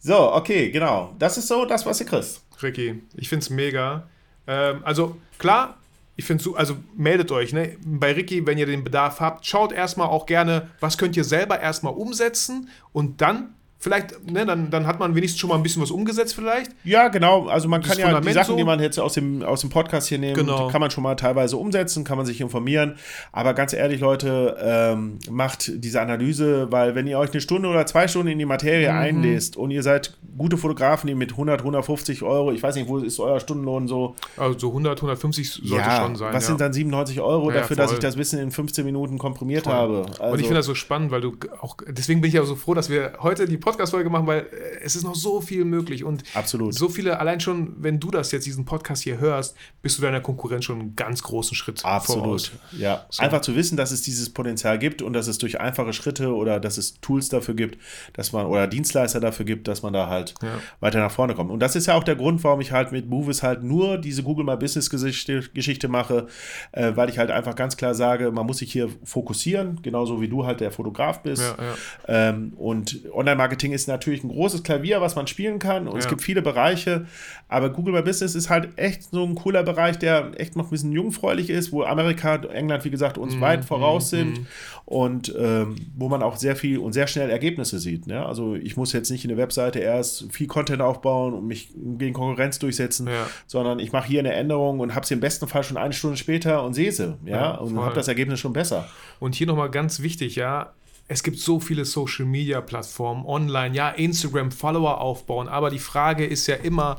So, 0.00 0.32
okay, 0.32 0.70
genau. 0.70 1.14
Das 1.18 1.36
ist 1.38 1.48
so 1.48 1.64
das, 1.64 1.84
was 1.86 2.00
ihr 2.00 2.06
kriegst. 2.06 2.42
Ricky, 2.62 3.02
ich 3.16 3.28
finde 3.28 3.42
es 3.42 3.50
mega. 3.50 4.04
Ähm, 4.46 4.80
also 4.84 5.16
klar, 5.38 5.76
ich 6.16 6.24
finde 6.24 6.42
so, 6.42 6.54
also 6.54 6.76
meldet 6.96 7.30
euch, 7.32 7.52
ne? 7.52 7.76
Bei 7.84 8.12
Ricky, 8.12 8.46
wenn 8.46 8.58
ihr 8.58 8.66
den 8.66 8.84
Bedarf 8.84 9.20
habt, 9.20 9.46
schaut 9.46 9.72
erstmal 9.72 10.08
auch 10.08 10.26
gerne, 10.26 10.70
was 10.80 10.98
könnt 10.98 11.16
ihr 11.16 11.24
selber 11.24 11.60
erstmal 11.60 11.94
umsetzen 11.94 12.68
und 12.92 13.20
dann 13.20 13.54
vielleicht, 13.82 14.30
ne, 14.30 14.46
dann, 14.46 14.70
dann 14.70 14.86
hat 14.86 15.00
man 15.00 15.14
wenigstens 15.16 15.40
schon 15.40 15.48
mal 15.50 15.56
ein 15.56 15.62
bisschen 15.64 15.82
was 15.82 15.90
umgesetzt 15.90 16.34
vielleicht. 16.36 16.70
Ja, 16.84 17.08
genau. 17.08 17.48
Also 17.48 17.68
man 17.68 17.80
kann 17.82 17.90
Das 17.90 17.98
ja 17.98 18.20
die 18.20 18.32
Sachen, 18.32 18.52
so. 18.52 18.56
die 18.56 18.62
man 18.64 18.78
jetzt 18.80 18.98
aus 19.00 19.14
dem, 19.14 19.42
aus 19.42 19.60
dem 19.62 19.70
Podcast 19.70 20.06
hier 20.08 20.18
nimmt, 20.18 20.36
Genau. 20.38 20.68
kann 20.68 20.80
man 20.80 20.90
schon 20.92 21.02
mal 21.02 21.16
teilweise 21.16 21.56
umsetzen, 21.56 22.04
kann 22.04 22.16
man 22.16 22.24
sich 22.24 22.40
informieren. 22.40 22.94
Aber 23.32 23.54
ganz 23.54 23.72
ehrlich, 23.72 24.00
Leute, 24.00 24.56
ähm, 24.62 25.18
macht 25.28 25.72
diese 25.84 26.00
Analyse, 26.00 26.70
weil 26.70 26.94
wenn 26.94 27.08
ihr 27.08 27.18
euch 27.18 27.32
eine 27.32 27.40
Stunde 27.40 27.68
oder 27.68 27.84
zwei 27.86 28.06
Stunden 28.06 28.28
in 28.28 28.38
die 28.38 28.44
Materie 28.44 28.90
Mhm. 28.92 28.98
einlest 28.98 29.56
und 29.56 29.72
ihr 29.72 29.82
seid 29.82 30.16
gute 30.38 30.56
Fotografen, 30.56 31.08
die 31.08 31.14
mit 31.16 31.32
100, 31.32 31.62
150 31.64 32.22
Euro, 32.22 32.52
ich 32.52 32.62
weiß 32.62 32.76
nicht, 32.76 32.88
wo 32.88 32.98
ist 32.98 33.18
euer 33.18 33.40
Stundenlohn 33.40 33.88
so? 33.88 34.14
Also 34.36 34.56
so 34.58 34.68
100, 34.68 35.00
150 35.02 35.50
sollte 35.50 35.74
ja, 35.84 36.00
schon 36.02 36.14
sein. 36.16 36.32
was 36.32 36.44
ja. 36.44 36.48
sind 36.48 36.60
dann 36.60 36.72
97 36.72 37.20
Euro 37.20 37.50
Ja, 37.50 37.58
dafür, 37.58 37.76
dass 37.76 37.86
voll. 37.90 37.94
ich 37.94 38.00
das 38.00 38.16
Wissen 38.16 38.38
in 38.38 38.50
15 38.52 38.84
Minuten 38.84 39.18
komprimiert 39.18 39.64
Voll. 39.64 39.72
habe? 39.72 40.02
und 40.02 40.10
ich 40.12 40.20
Also- 40.20 40.36
finde 40.36 40.54
das 40.54 40.66
so 40.66 40.74
spannend, 40.74 41.10
weil 41.10 41.20
du 41.20 41.32
auch, 41.60 41.76
deswegen 41.88 42.20
bin 42.20 42.28
ich 42.28 42.34
ja 42.34 42.44
so 42.44 42.54
froh, 42.54 42.74
dass 42.74 42.88
wir 42.90 43.14
heute 43.20 43.46
die 43.46 43.56
Podcast-Folge 43.72 44.10
machen, 44.10 44.26
weil 44.26 44.40
äh, 44.40 44.80
es 44.84 44.96
ist 44.96 45.04
noch 45.04 45.14
so 45.14 45.40
viel 45.40 45.64
möglich 45.64 46.04
und 46.04 46.22
Absolut. 46.34 46.74
so 46.74 46.88
viele, 46.88 47.18
allein 47.18 47.40
schon, 47.40 47.74
wenn 47.82 47.98
du 47.98 48.10
das 48.10 48.30
jetzt, 48.32 48.46
diesen 48.46 48.64
Podcast 48.64 49.02
hier 49.02 49.18
hörst, 49.18 49.56
bist 49.82 49.98
du 49.98 50.02
deiner 50.02 50.20
Konkurrenz 50.20 50.64
schon 50.64 50.80
einen 50.80 50.96
ganz 50.96 51.22
großen 51.22 51.56
Schritt 51.56 51.84
Absolut. 51.84 52.24
voraus. 52.24 52.52
Ja, 52.72 53.06
einfach 53.18 53.40
zu 53.40 53.54
wissen, 53.56 53.76
dass 53.76 53.90
es 53.92 54.02
dieses 54.02 54.30
Potenzial 54.30 54.78
gibt 54.78 55.02
und 55.02 55.12
dass 55.12 55.26
es 55.28 55.38
durch 55.38 55.60
einfache 55.60 55.92
Schritte 55.92 56.34
oder 56.34 56.60
dass 56.60 56.78
es 56.78 57.00
Tools 57.00 57.28
dafür 57.28 57.54
gibt, 57.54 57.78
dass 58.12 58.32
man 58.32 58.46
oder 58.46 58.66
Dienstleister 58.66 59.20
dafür 59.20 59.44
gibt, 59.46 59.68
dass 59.68 59.82
man 59.82 59.92
da 59.92 60.08
halt 60.08 60.34
Ja. 60.42 60.50
weiter 60.80 60.98
nach 60.98 61.10
vorne 61.10 61.34
kommt. 61.34 61.50
Und 61.50 61.60
das 61.60 61.76
ist 61.76 61.86
ja 61.86 61.94
auch 61.94 62.04
der 62.04 62.16
Grund, 62.16 62.42
warum 62.44 62.60
ich 62.60 62.72
halt 62.72 62.92
mit 62.92 63.08
Movies 63.08 63.42
halt 63.42 63.62
nur 63.62 63.98
diese 63.98 64.22
Google 64.22 64.44
My 64.44 64.56
Business 64.56 64.90
Geschichte, 64.90 65.42
Geschichte 65.54 65.88
mache, 65.88 66.26
äh, 66.72 66.92
weil 66.94 67.08
ich 67.08 67.18
halt 67.18 67.30
einfach 67.30 67.54
ganz 67.54 67.76
klar 67.76 67.94
sage, 67.94 68.30
man 68.32 68.46
muss 68.46 68.58
sich 68.58 68.72
hier 68.72 68.88
fokussieren, 69.04 69.80
genauso 69.82 70.20
wie 70.20 70.28
du 70.28 70.44
halt 70.44 70.60
der 70.60 70.70
Fotograf 70.72 71.22
bist. 71.22 71.42
Ja, 71.42 71.56
ja. 71.64 72.28
Ähm, 72.30 72.52
und 72.56 73.00
Online-Marketing 73.12 73.61
ist 73.70 73.86
natürlich 73.86 74.24
ein 74.24 74.30
großes 74.30 74.64
Klavier, 74.64 75.00
was 75.00 75.14
man 75.14 75.28
spielen 75.28 75.60
kann. 75.60 75.86
Und 75.86 75.98
es 75.98 76.06
Ja. 76.06 76.10
gibt 76.10 76.22
viele 76.22 76.42
Bereiche. 76.42 77.06
Aber 77.48 77.70
Google 77.70 77.94
My 77.94 78.02
Business 78.02 78.34
ist 78.34 78.50
halt 78.50 78.70
echt 78.76 79.04
so 79.12 79.22
ein 79.24 79.36
cooler 79.36 79.62
Bereich, 79.62 79.98
der 80.00 80.32
echt 80.38 80.56
noch 80.56 80.64
ein 80.64 80.70
bisschen 80.70 80.90
jungfräulich 80.90 81.50
ist, 81.50 81.70
wo 81.70 81.84
Amerika, 81.84 82.34
England, 82.36 82.84
wie 82.84 82.90
gesagt, 82.90 83.18
uns 83.18 83.38
weit 83.40 83.64
voraus 83.64 84.10
sind. 84.10 84.40
Und 84.86 85.32
ähm, 85.38 85.76
wo 85.96 86.08
man 86.08 86.22
auch 86.22 86.36
sehr 86.36 86.56
viel 86.56 86.78
und 86.78 86.92
sehr 86.92 87.06
schnell 87.06 87.30
Ergebnisse 87.30 87.78
sieht. 87.78 88.06
Ne? 88.06 88.26
Also 88.26 88.56
ich 88.56 88.76
muss 88.76 88.92
jetzt 88.92 89.10
nicht 89.10 89.24
in 89.24 89.28
der 89.28 89.38
Webseite 89.38 89.78
erst 89.78 90.32
viel 90.32 90.46
Content 90.48 90.82
aufbauen 90.82 91.34
und 91.34 91.46
mich 91.46 91.70
gegen 91.98 92.12
Konkurrenz 92.14 92.58
durchsetzen, 92.58 93.06
Ja. 93.06 93.28
sondern 93.46 93.78
ich 93.78 93.92
mache 93.92 94.08
hier 94.08 94.20
eine 94.20 94.32
Änderung 94.32 94.80
und 94.80 94.94
habe 94.94 95.06
sie 95.06 95.14
im 95.14 95.20
besten 95.20 95.46
Fall 95.46 95.62
schon 95.62 95.76
eine 95.76 95.92
Stunde 95.92 96.16
später 96.16 96.64
und 96.64 96.74
sehe 96.74 96.90
sie. 96.90 97.14
Ja, 97.26 97.32
Ja, 97.42 97.50
und 97.56 97.78
habe 97.78 97.94
das 97.94 98.08
Ergebnis 98.08 98.40
schon 98.40 98.52
besser. 98.54 98.88
Und 99.20 99.34
hier 99.34 99.46
nochmal 99.46 99.70
ganz 99.70 100.00
wichtig, 100.00 100.36
ja, 100.36 100.72
es 101.08 101.22
gibt 101.22 101.38
so 101.38 101.60
viele 101.60 101.84
Social 101.84 102.24
Media 102.24 102.60
Plattformen 102.60 103.24
online, 103.26 103.74
ja, 103.74 103.90
Instagram, 103.90 104.50
Follower 104.50 105.00
aufbauen, 105.00 105.48
aber 105.48 105.70
die 105.70 105.78
Frage 105.78 106.24
ist 106.24 106.46
ja 106.46 106.56
immer, 106.56 106.98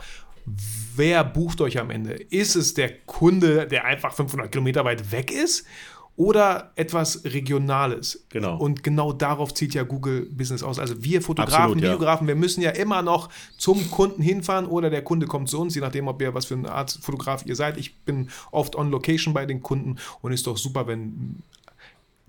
wer 0.96 1.24
bucht 1.24 1.62
euch 1.62 1.80
am 1.80 1.90
Ende? 1.90 2.14
Ist 2.14 2.56
es 2.56 2.74
der 2.74 2.94
Kunde, 3.06 3.68
der 3.68 3.86
einfach 3.86 4.14
500 4.14 4.52
Kilometer 4.52 4.86
weit 4.86 5.12
weg 5.12 5.32
ist? 5.32 5.66
Oder 6.16 6.74
etwas 6.76 7.24
Regionales. 7.26 8.24
Genau. 8.30 8.56
Und 8.58 8.84
genau 8.84 9.14
darauf 9.14 9.52
zielt 9.56 9.74
ja 9.74 9.82
Google 9.82 10.28
Business 10.32 10.62
aus. 10.62 10.78
Also 10.78 11.04
wir 11.04 11.24
Fotografen, 11.24 11.56
Absolut, 11.56 11.82
ja. 11.82 11.90
Videografen, 11.90 12.28
wir 12.28 12.36
müssen 12.36 12.62
ja 12.62 12.70
immer 12.70 13.02
noch 13.02 13.30
zum 13.58 13.90
Kunden 13.90 14.22
hinfahren 14.22 14.68
oder 14.68 14.92
der 14.92 15.04
Kunde 15.04 15.26
kommt 15.26 15.50
zu 15.50 15.60
uns, 15.60 15.74
je 15.74 15.82
nachdem, 15.82 16.08
ob 16.08 16.22
ihr 16.22 16.36
was 16.36 16.46
für 16.46 16.54
eine 16.54 16.72
Art 16.72 17.00
Fotograf 17.02 17.48
ihr 17.48 17.56
seid. 17.56 17.78
Ich 17.78 17.98
bin 18.02 18.30
oft 18.52 18.76
on 18.76 18.92
Location 18.92 19.34
bei 19.34 19.48
den 19.48 19.64
Kunden 19.64 19.96
und 20.22 20.32
ist 20.32 20.46
doch 20.46 20.58
super, 20.58 20.86
wenn 20.86 21.42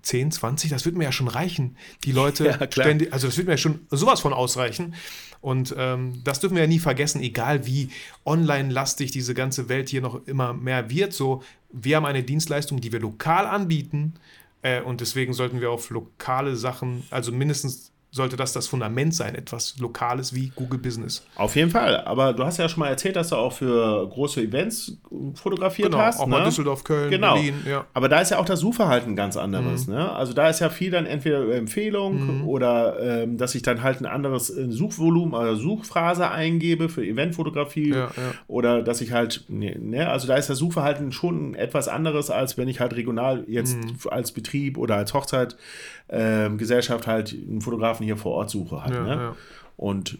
10, 0.05 0.31
20, 0.31 0.69
das 0.69 0.85
wird 0.85 0.95
mir 0.95 1.03
ja 1.05 1.11
schon 1.11 1.27
reichen. 1.27 1.77
Die 2.03 2.11
Leute 2.13 2.45
Ja, 2.45 2.71
ständig, 2.71 3.11
also 3.11 3.27
das 3.27 3.37
wird 3.37 3.47
mir 3.47 3.53
ja 3.53 3.57
schon 3.57 3.81
sowas 3.89 4.21
von 4.21 4.33
ausreichen. 4.33 4.95
Und 5.41 5.75
ähm, 5.77 6.21
das 6.23 6.39
dürfen 6.39 6.55
wir 6.55 6.63
ja 6.63 6.67
nie 6.67 6.79
vergessen, 6.79 7.21
egal 7.21 7.65
wie 7.65 7.89
online-lastig 8.25 9.11
diese 9.11 9.33
ganze 9.33 9.69
Welt 9.69 9.89
hier 9.89 10.01
noch 10.01 10.25
immer 10.25 10.53
mehr 10.53 10.89
wird. 10.89 11.13
So, 11.13 11.43
wir 11.71 11.97
haben 11.97 12.05
eine 12.05 12.23
Dienstleistung, 12.23 12.81
die 12.81 12.91
wir 12.91 12.99
lokal 12.99 13.45
anbieten. 13.45 14.13
Äh, 14.61 14.81
und 14.81 15.01
deswegen 15.01 15.33
sollten 15.33 15.61
wir 15.61 15.71
auf 15.71 15.89
lokale 15.89 16.55
Sachen, 16.55 17.03
also 17.11 17.31
mindestens 17.31 17.91
sollte 18.15 18.37
das 18.37 18.53
das 18.53 18.67
Fundament 18.67 19.13
sein, 19.13 19.35
etwas 19.35 19.75
Lokales 19.77 20.33
wie 20.33 20.49
Google 20.55 20.79
Business. 20.79 21.25
Auf 21.35 21.57
jeden 21.57 21.69
Fall. 21.69 21.97
Aber 22.05 22.31
du 22.31 22.45
hast 22.45 22.57
ja 22.57 22.69
schon 22.69 22.79
mal 22.79 22.87
erzählt, 22.87 23.17
dass 23.17 23.27
du 23.29 23.35
auch 23.35 23.51
für 23.51 24.07
große 24.07 24.41
Events 24.41 24.97
fotografiert 25.33 25.91
Genau, 25.91 26.01
hast. 26.01 26.21
auch 26.21 26.25
ne? 26.25 26.31
mal 26.37 26.45
Düsseldorf, 26.45 26.85
Köln, 26.85 27.09
Genau. 27.11 27.33
Berlin. 27.33 27.55
Ja. 27.69 27.85
Aber 27.93 28.07
da 28.07 28.21
ist 28.21 28.31
ja 28.31 28.39
auch 28.39 28.45
das 28.45 28.61
Suchverhalten 28.61 29.17
ganz 29.17 29.35
anderes. 29.35 29.87
Ne? 29.87 30.13
Also 30.13 30.31
da 30.31 30.47
ist 30.49 30.61
ja 30.61 30.69
viel 30.69 30.91
dann 30.91 31.05
entweder 31.05 31.41
über 31.41 31.55
Empfehlung 31.55 32.43
oder 32.45 32.99
ähm, 33.23 33.37
dass 33.37 33.53
ich 33.53 33.63
dann 33.63 33.83
halt 33.83 33.99
ein 33.99 34.05
anderes 34.05 34.49
äh, 34.49 34.71
Suchvolumen 34.71 35.33
oder 35.33 35.57
Suchphrase 35.57 36.31
eingebe 36.31 36.87
für 36.87 37.05
Eventfotografie 37.05 37.89
Ja, 37.89 37.97
ja. 38.05 38.11
oder 38.47 38.81
dass 38.81 39.01
ich 39.01 39.11
halt, 39.11 39.43
ne, 39.49 39.75
ne, 39.77 40.07
also 40.09 40.25
da 40.25 40.35
ist 40.37 40.49
das 40.49 40.57
Suchverhalten 40.57 41.11
schon 41.11 41.53
etwas 41.55 41.89
anderes, 41.89 42.29
als 42.29 42.57
wenn 42.57 42.69
ich 42.69 42.79
halt 42.79 42.95
regional 42.95 43.43
jetzt 43.47 43.77
als 44.09 44.31
Betrieb 44.31 44.77
oder 44.77 44.95
als 44.95 45.13
Hochzeitgesellschaft 45.13 46.57
Gesellschaft 46.57 47.07
halt 47.07 47.33
einen 47.33 47.61
Fotografen 47.61 48.04
hier 48.05 48.17
vor 48.17 48.33
Ort 48.33 48.49
suche 48.49 48.83
halt. 48.83 48.93
Ja, 48.93 49.03
ne? 49.03 49.09
ja. 49.15 49.35
Und 49.77 50.17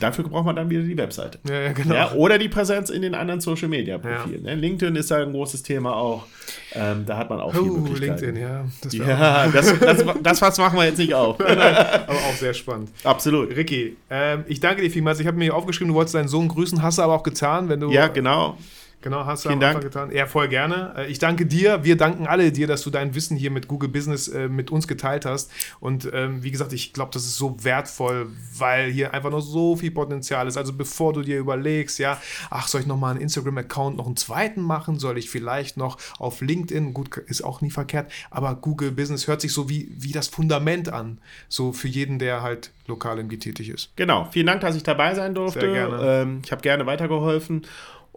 dafür 0.00 0.24
braucht 0.24 0.44
man 0.44 0.56
dann 0.56 0.70
wieder 0.70 0.82
die 0.82 0.96
Webseite. 0.96 1.38
Ja, 1.48 1.60
ja, 1.60 1.72
genau. 1.72 1.94
Ja, 1.94 2.12
oder 2.12 2.38
die 2.38 2.48
Präsenz 2.48 2.90
in 2.90 3.02
den 3.02 3.14
anderen 3.14 3.40
Social 3.40 3.68
Media 3.68 3.98
Profilen. 3.98 4.42
Ne? 4.42 4.54
LinkedIn 4.54 4.96
ist 4.96 5.10
da 5.10 5.22
ein 5.22 5.32
großes 5.32 5.62
Thema 5.62 5.96
auch. 5.96 6.26
Ähm, 6.74 7.04
da 7.06 7.16
hat 7.16 7.30
man 7.30 7.40
auch 7.40 7.52
viel 7.52 7.62
Oh, 7.62 7.76
Möglichkeiten. 7.76 8.24
LinkedIn, 8.24 8.36
ja. 8.36 8.64
Das 8.82 8.92
Ja, 8.92 9.46
das, 9.48 9.78
das, 9.78 10.04
das 10.22 10.42
was 10.42 10.58
machen 10.58 10.78
wir 10.78 10.84
jetzt 10.84 10.98
nicht 10.98 11.14
auf. 11.14 11.40
aber 11.40 12.08
auch 12.08 12.34
sehr 12.34 12.54
spannend. 12.54 12.90
Absolut. 13.04 13.54
Ricky, 13.56 13.96
ähm, 14.10 14.44
ich 14.48 14.60
danke 14.60 14.82
dir 14.82 14.90
vielmals. 14.90 15.20
Ich 15.20 15.26
habe 15.26 15.36
mir 15.36 15.54
aufgeschrieben, 15.54 15.88
du 15.88 15.94
wolltest 15.94 16.14
deinen 16.14 16.28
Sohn 16.28 16.48
grüßen, 16.48 16.82
hast 16.82 16.98
du 16.98 17.02
aber 17.02 17.14
auch 17.14 17.22
getan, 17.22 17.68
wenn 17.68 17.80
du. 17.80 17.90
Ja, 17.90 18.08
genau. 18.08 18.58
Genau, 19.00 19.26
hast 19.26 19.44
du 19.44 19.50
Vielen 19.50 19.62
am 19.62 19.68
Anfang 19.68 19.82
Dank. 19.82 19.92
getan. 19.94 20.10
Ja, 20.16 20.26
voll 20.26 20.48
gerne. 20.48 20.92
Äh, 20.96 21.06
Ich 21.06 21.18
danke 21.20 21.46
dir. 21.46 21.84
Wir 21.84 21.96
danken 21.96 22.26
alle 22.26 22.50
dir, 22.50 22.66
dass 22.66 22.82
du 22.82 22.90
dein 22.90 23.14
Wissen 23.14 23.36
hier 23.36 23.50
mit 23.52 23.68
Google 23.68 23.88
Business 23.88 24.26
äh, 24.26 24.48
mit 24.48 24.70
uns 24.72 24.88
geteilt 24.88 25.24
hast. 25.24 25.52
Und 25.78 26.08
ähm, 26.12 26.42
wie 26.42 26.50
gesagt, 26.50 26.72
ich 26.72 26.92
glaube, 26.92 27.10
das 27.12 27.24
ist 27.24 27.36
so 27.36 27.62
wertvoll, 27.62 28.28
weil 28.56 28.90
hier 28.90 29.14
einfach 29.14 29.30
noch 29.30 29.40
so 29.40 29.76
viel 29.76 29.92
Potenzial 29.92 30.48
ist. 30.48 30.56
Also 30.56 30.72
bevor 30.72 31.12
du 31.12 31.22
dir 31.22 31.38
überlegst, 31.38 31.98
ja, 32.00 32.20
ach, 32.50 32.66
soll 32.66 32.80
ich 32.80 32.86
noch 32.88 32.96
mal 32.98 33.12
einen 33.12 33.20
Instagram-Account 33.20 33.96
noch 33.96 34.06
einen 34.06 34.16
zweiten 34.16 34.62
machen? 34.62 34.98
Soll 34.98 35.16
ich 35.16 35.30
vielleicht 35.30 35.76
noch 35.76 35.96
auf 36.18 36.40
LinkedIn? 36.40 36.92
Gut, 36.92 37.16
ist 37.18 37.42
auch 37.44 37.60
nie 37.60 37.70
verkehrt. 37.70 38.10
Aber 38.30 38.56
Google 38.56 38.90
Business 38.90 39.28
hört 39.28 39.40
sich 39.40 39.52
so 39.52 39.68
wie, 39.68 39.88
wie 39.96 40.10
das 40.12 40.26
Fundament 40.26 40.88
an. 40.92 41.18
So 41.48 41.72
für 41.72 41.88
jeden, 41.88 42.18
der 42.18 42.42
halt 42.42 42.72
lokal 42.88 43.18
irgendwie 43.18 43.38
tätig 43.38 43.68
ist. 43.68 43.90
Genau. 43.96 44.26
Vielen 44.32 44.46
Dank, 44.46 44.60
dass 44.62 44.74
ich 44.74 44.82
dabei 44.82 45.14
sein 45.14 45.34
durfte. 45.34 45.60
Sehr 45.60 45.72
gerne. 45.72 45.98
Ähm, 46.02 46.40
ich 46.44 46.50
habe 46.50 46.62
gerne 46.62 46.84
weitergeholfen. 46.86 47.62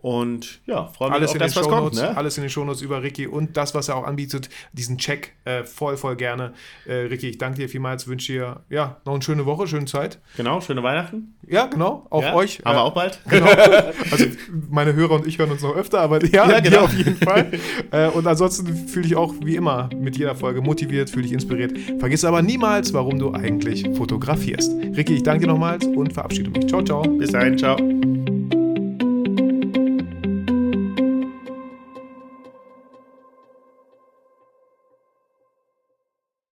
Und 0.01 0.61
ja, 0.65 0.87
freue 0.87 1.09
mich 1.09 1.17
alles 1.17 1.29
auf 1.29 1.35
in 1.35 1.39
das, 1.39 1.53
den 1.53 1.59
was 1.61 1.69
kommt. 1.69 1.93
Ne? 1.93 2.17
alles 2.17 2.37
in 2.37 2.43
den 2.43 2.49
Shownotes 2.49 2.81
über 2.81 3.03
Ricky 3.03 3.27
und 3.27 3.55
das, 3.55 3.75
was 3.75 3.87
er 3.87 3.95
auch 3.95 4.05
anbietet, 4.05 4.49
diesen 4.73 4.97
Check, 4.97 5.33
äh, 5.45 5.63
voll, 5.63 5.95
voll 5.95 6.15
gerne. 6.15 6.53
Äh, 6.87 6.93
Ricky, 6.93 7.29
ich 7.29 7.37
danke 7.37 7.59
dir 7.59 7.69
vielmals, 7.69 8.07
wünsche 8.07 8.33
dir 8.33 8.61
ja, 8.69 8.97
noch 9.05 9.13
eine 9.13 9.21
schöne 9.21 9.45
Woche, 9.45 9.67
schöne 9.67 9.85
Zeit. 9.85 10.19
Genau, 10.37 10.59
schöne 10.59 10.81
Weihnachten. 10.81 11.35
Ja, 11.47 11.67
genau, 11.67 12.07
auch 12.09 12.23
ja, 12.23 12.33
euch. 12.33 12.61
Haben 12.65 12.75
äh, 12.75 12.79
auch 12.79 12.93
bald. 12.93 13.19
Genau. 13.29 13.47
Also 14.11 14.25
meine 14.69 14.93
Hörer 14.93 15.11
und 15.15 15.27
ich 15.27 15.37
hören 15.37 15.51
uns 15.51 15.61
noch 15.61 15.75
öfter, 15.75 16.01
aber 16.01 16.23
ja, 16.25 16.49
Ja, 16.49 16.59
genau. 16.59 16.81
auf 16.81 16.93
jeden 16.93 17.15
Fall. 17.15 17.51
äh, 17.91 18.07
und 18.07 18.25
ansonsten 18.27 18.87
fühle 18.87 19.05
ich 19.05 19.15
auch 19.15 19.33
wie 19.43 19.55
immer 19.55 19.89
mit 19.95 20.17
jeder 20.17 20.35
Folge 20.35 20.61
motiviert, 20.61 21.09
fühle 21.09 21.25
ich 21.25 21.31
inspiriert. 21.31 21.77
Vergiss 21.99 22.25
aber 22.25 22.41
niemals, 22.41 22.93
warum 22.93 23.19
du 23.19 23.33
eigentlich 23.33 23.87
fotografierst. 23.95 24.71
Ricky, 24.95 25.15
ich 25.15 25.23
danke 25.23 25.45
dir 25.45 25.51
nochmals 25.51 25.85
und 25.85 26.13
verabschiede 26.13 26.49
mich. 26.49 26.67
Ciao, 26.67 26.81
ciao. 26.83 27.03
Bis 27.03 27.31
dahin, 27.31 27.57
ciao. 27.57 27.77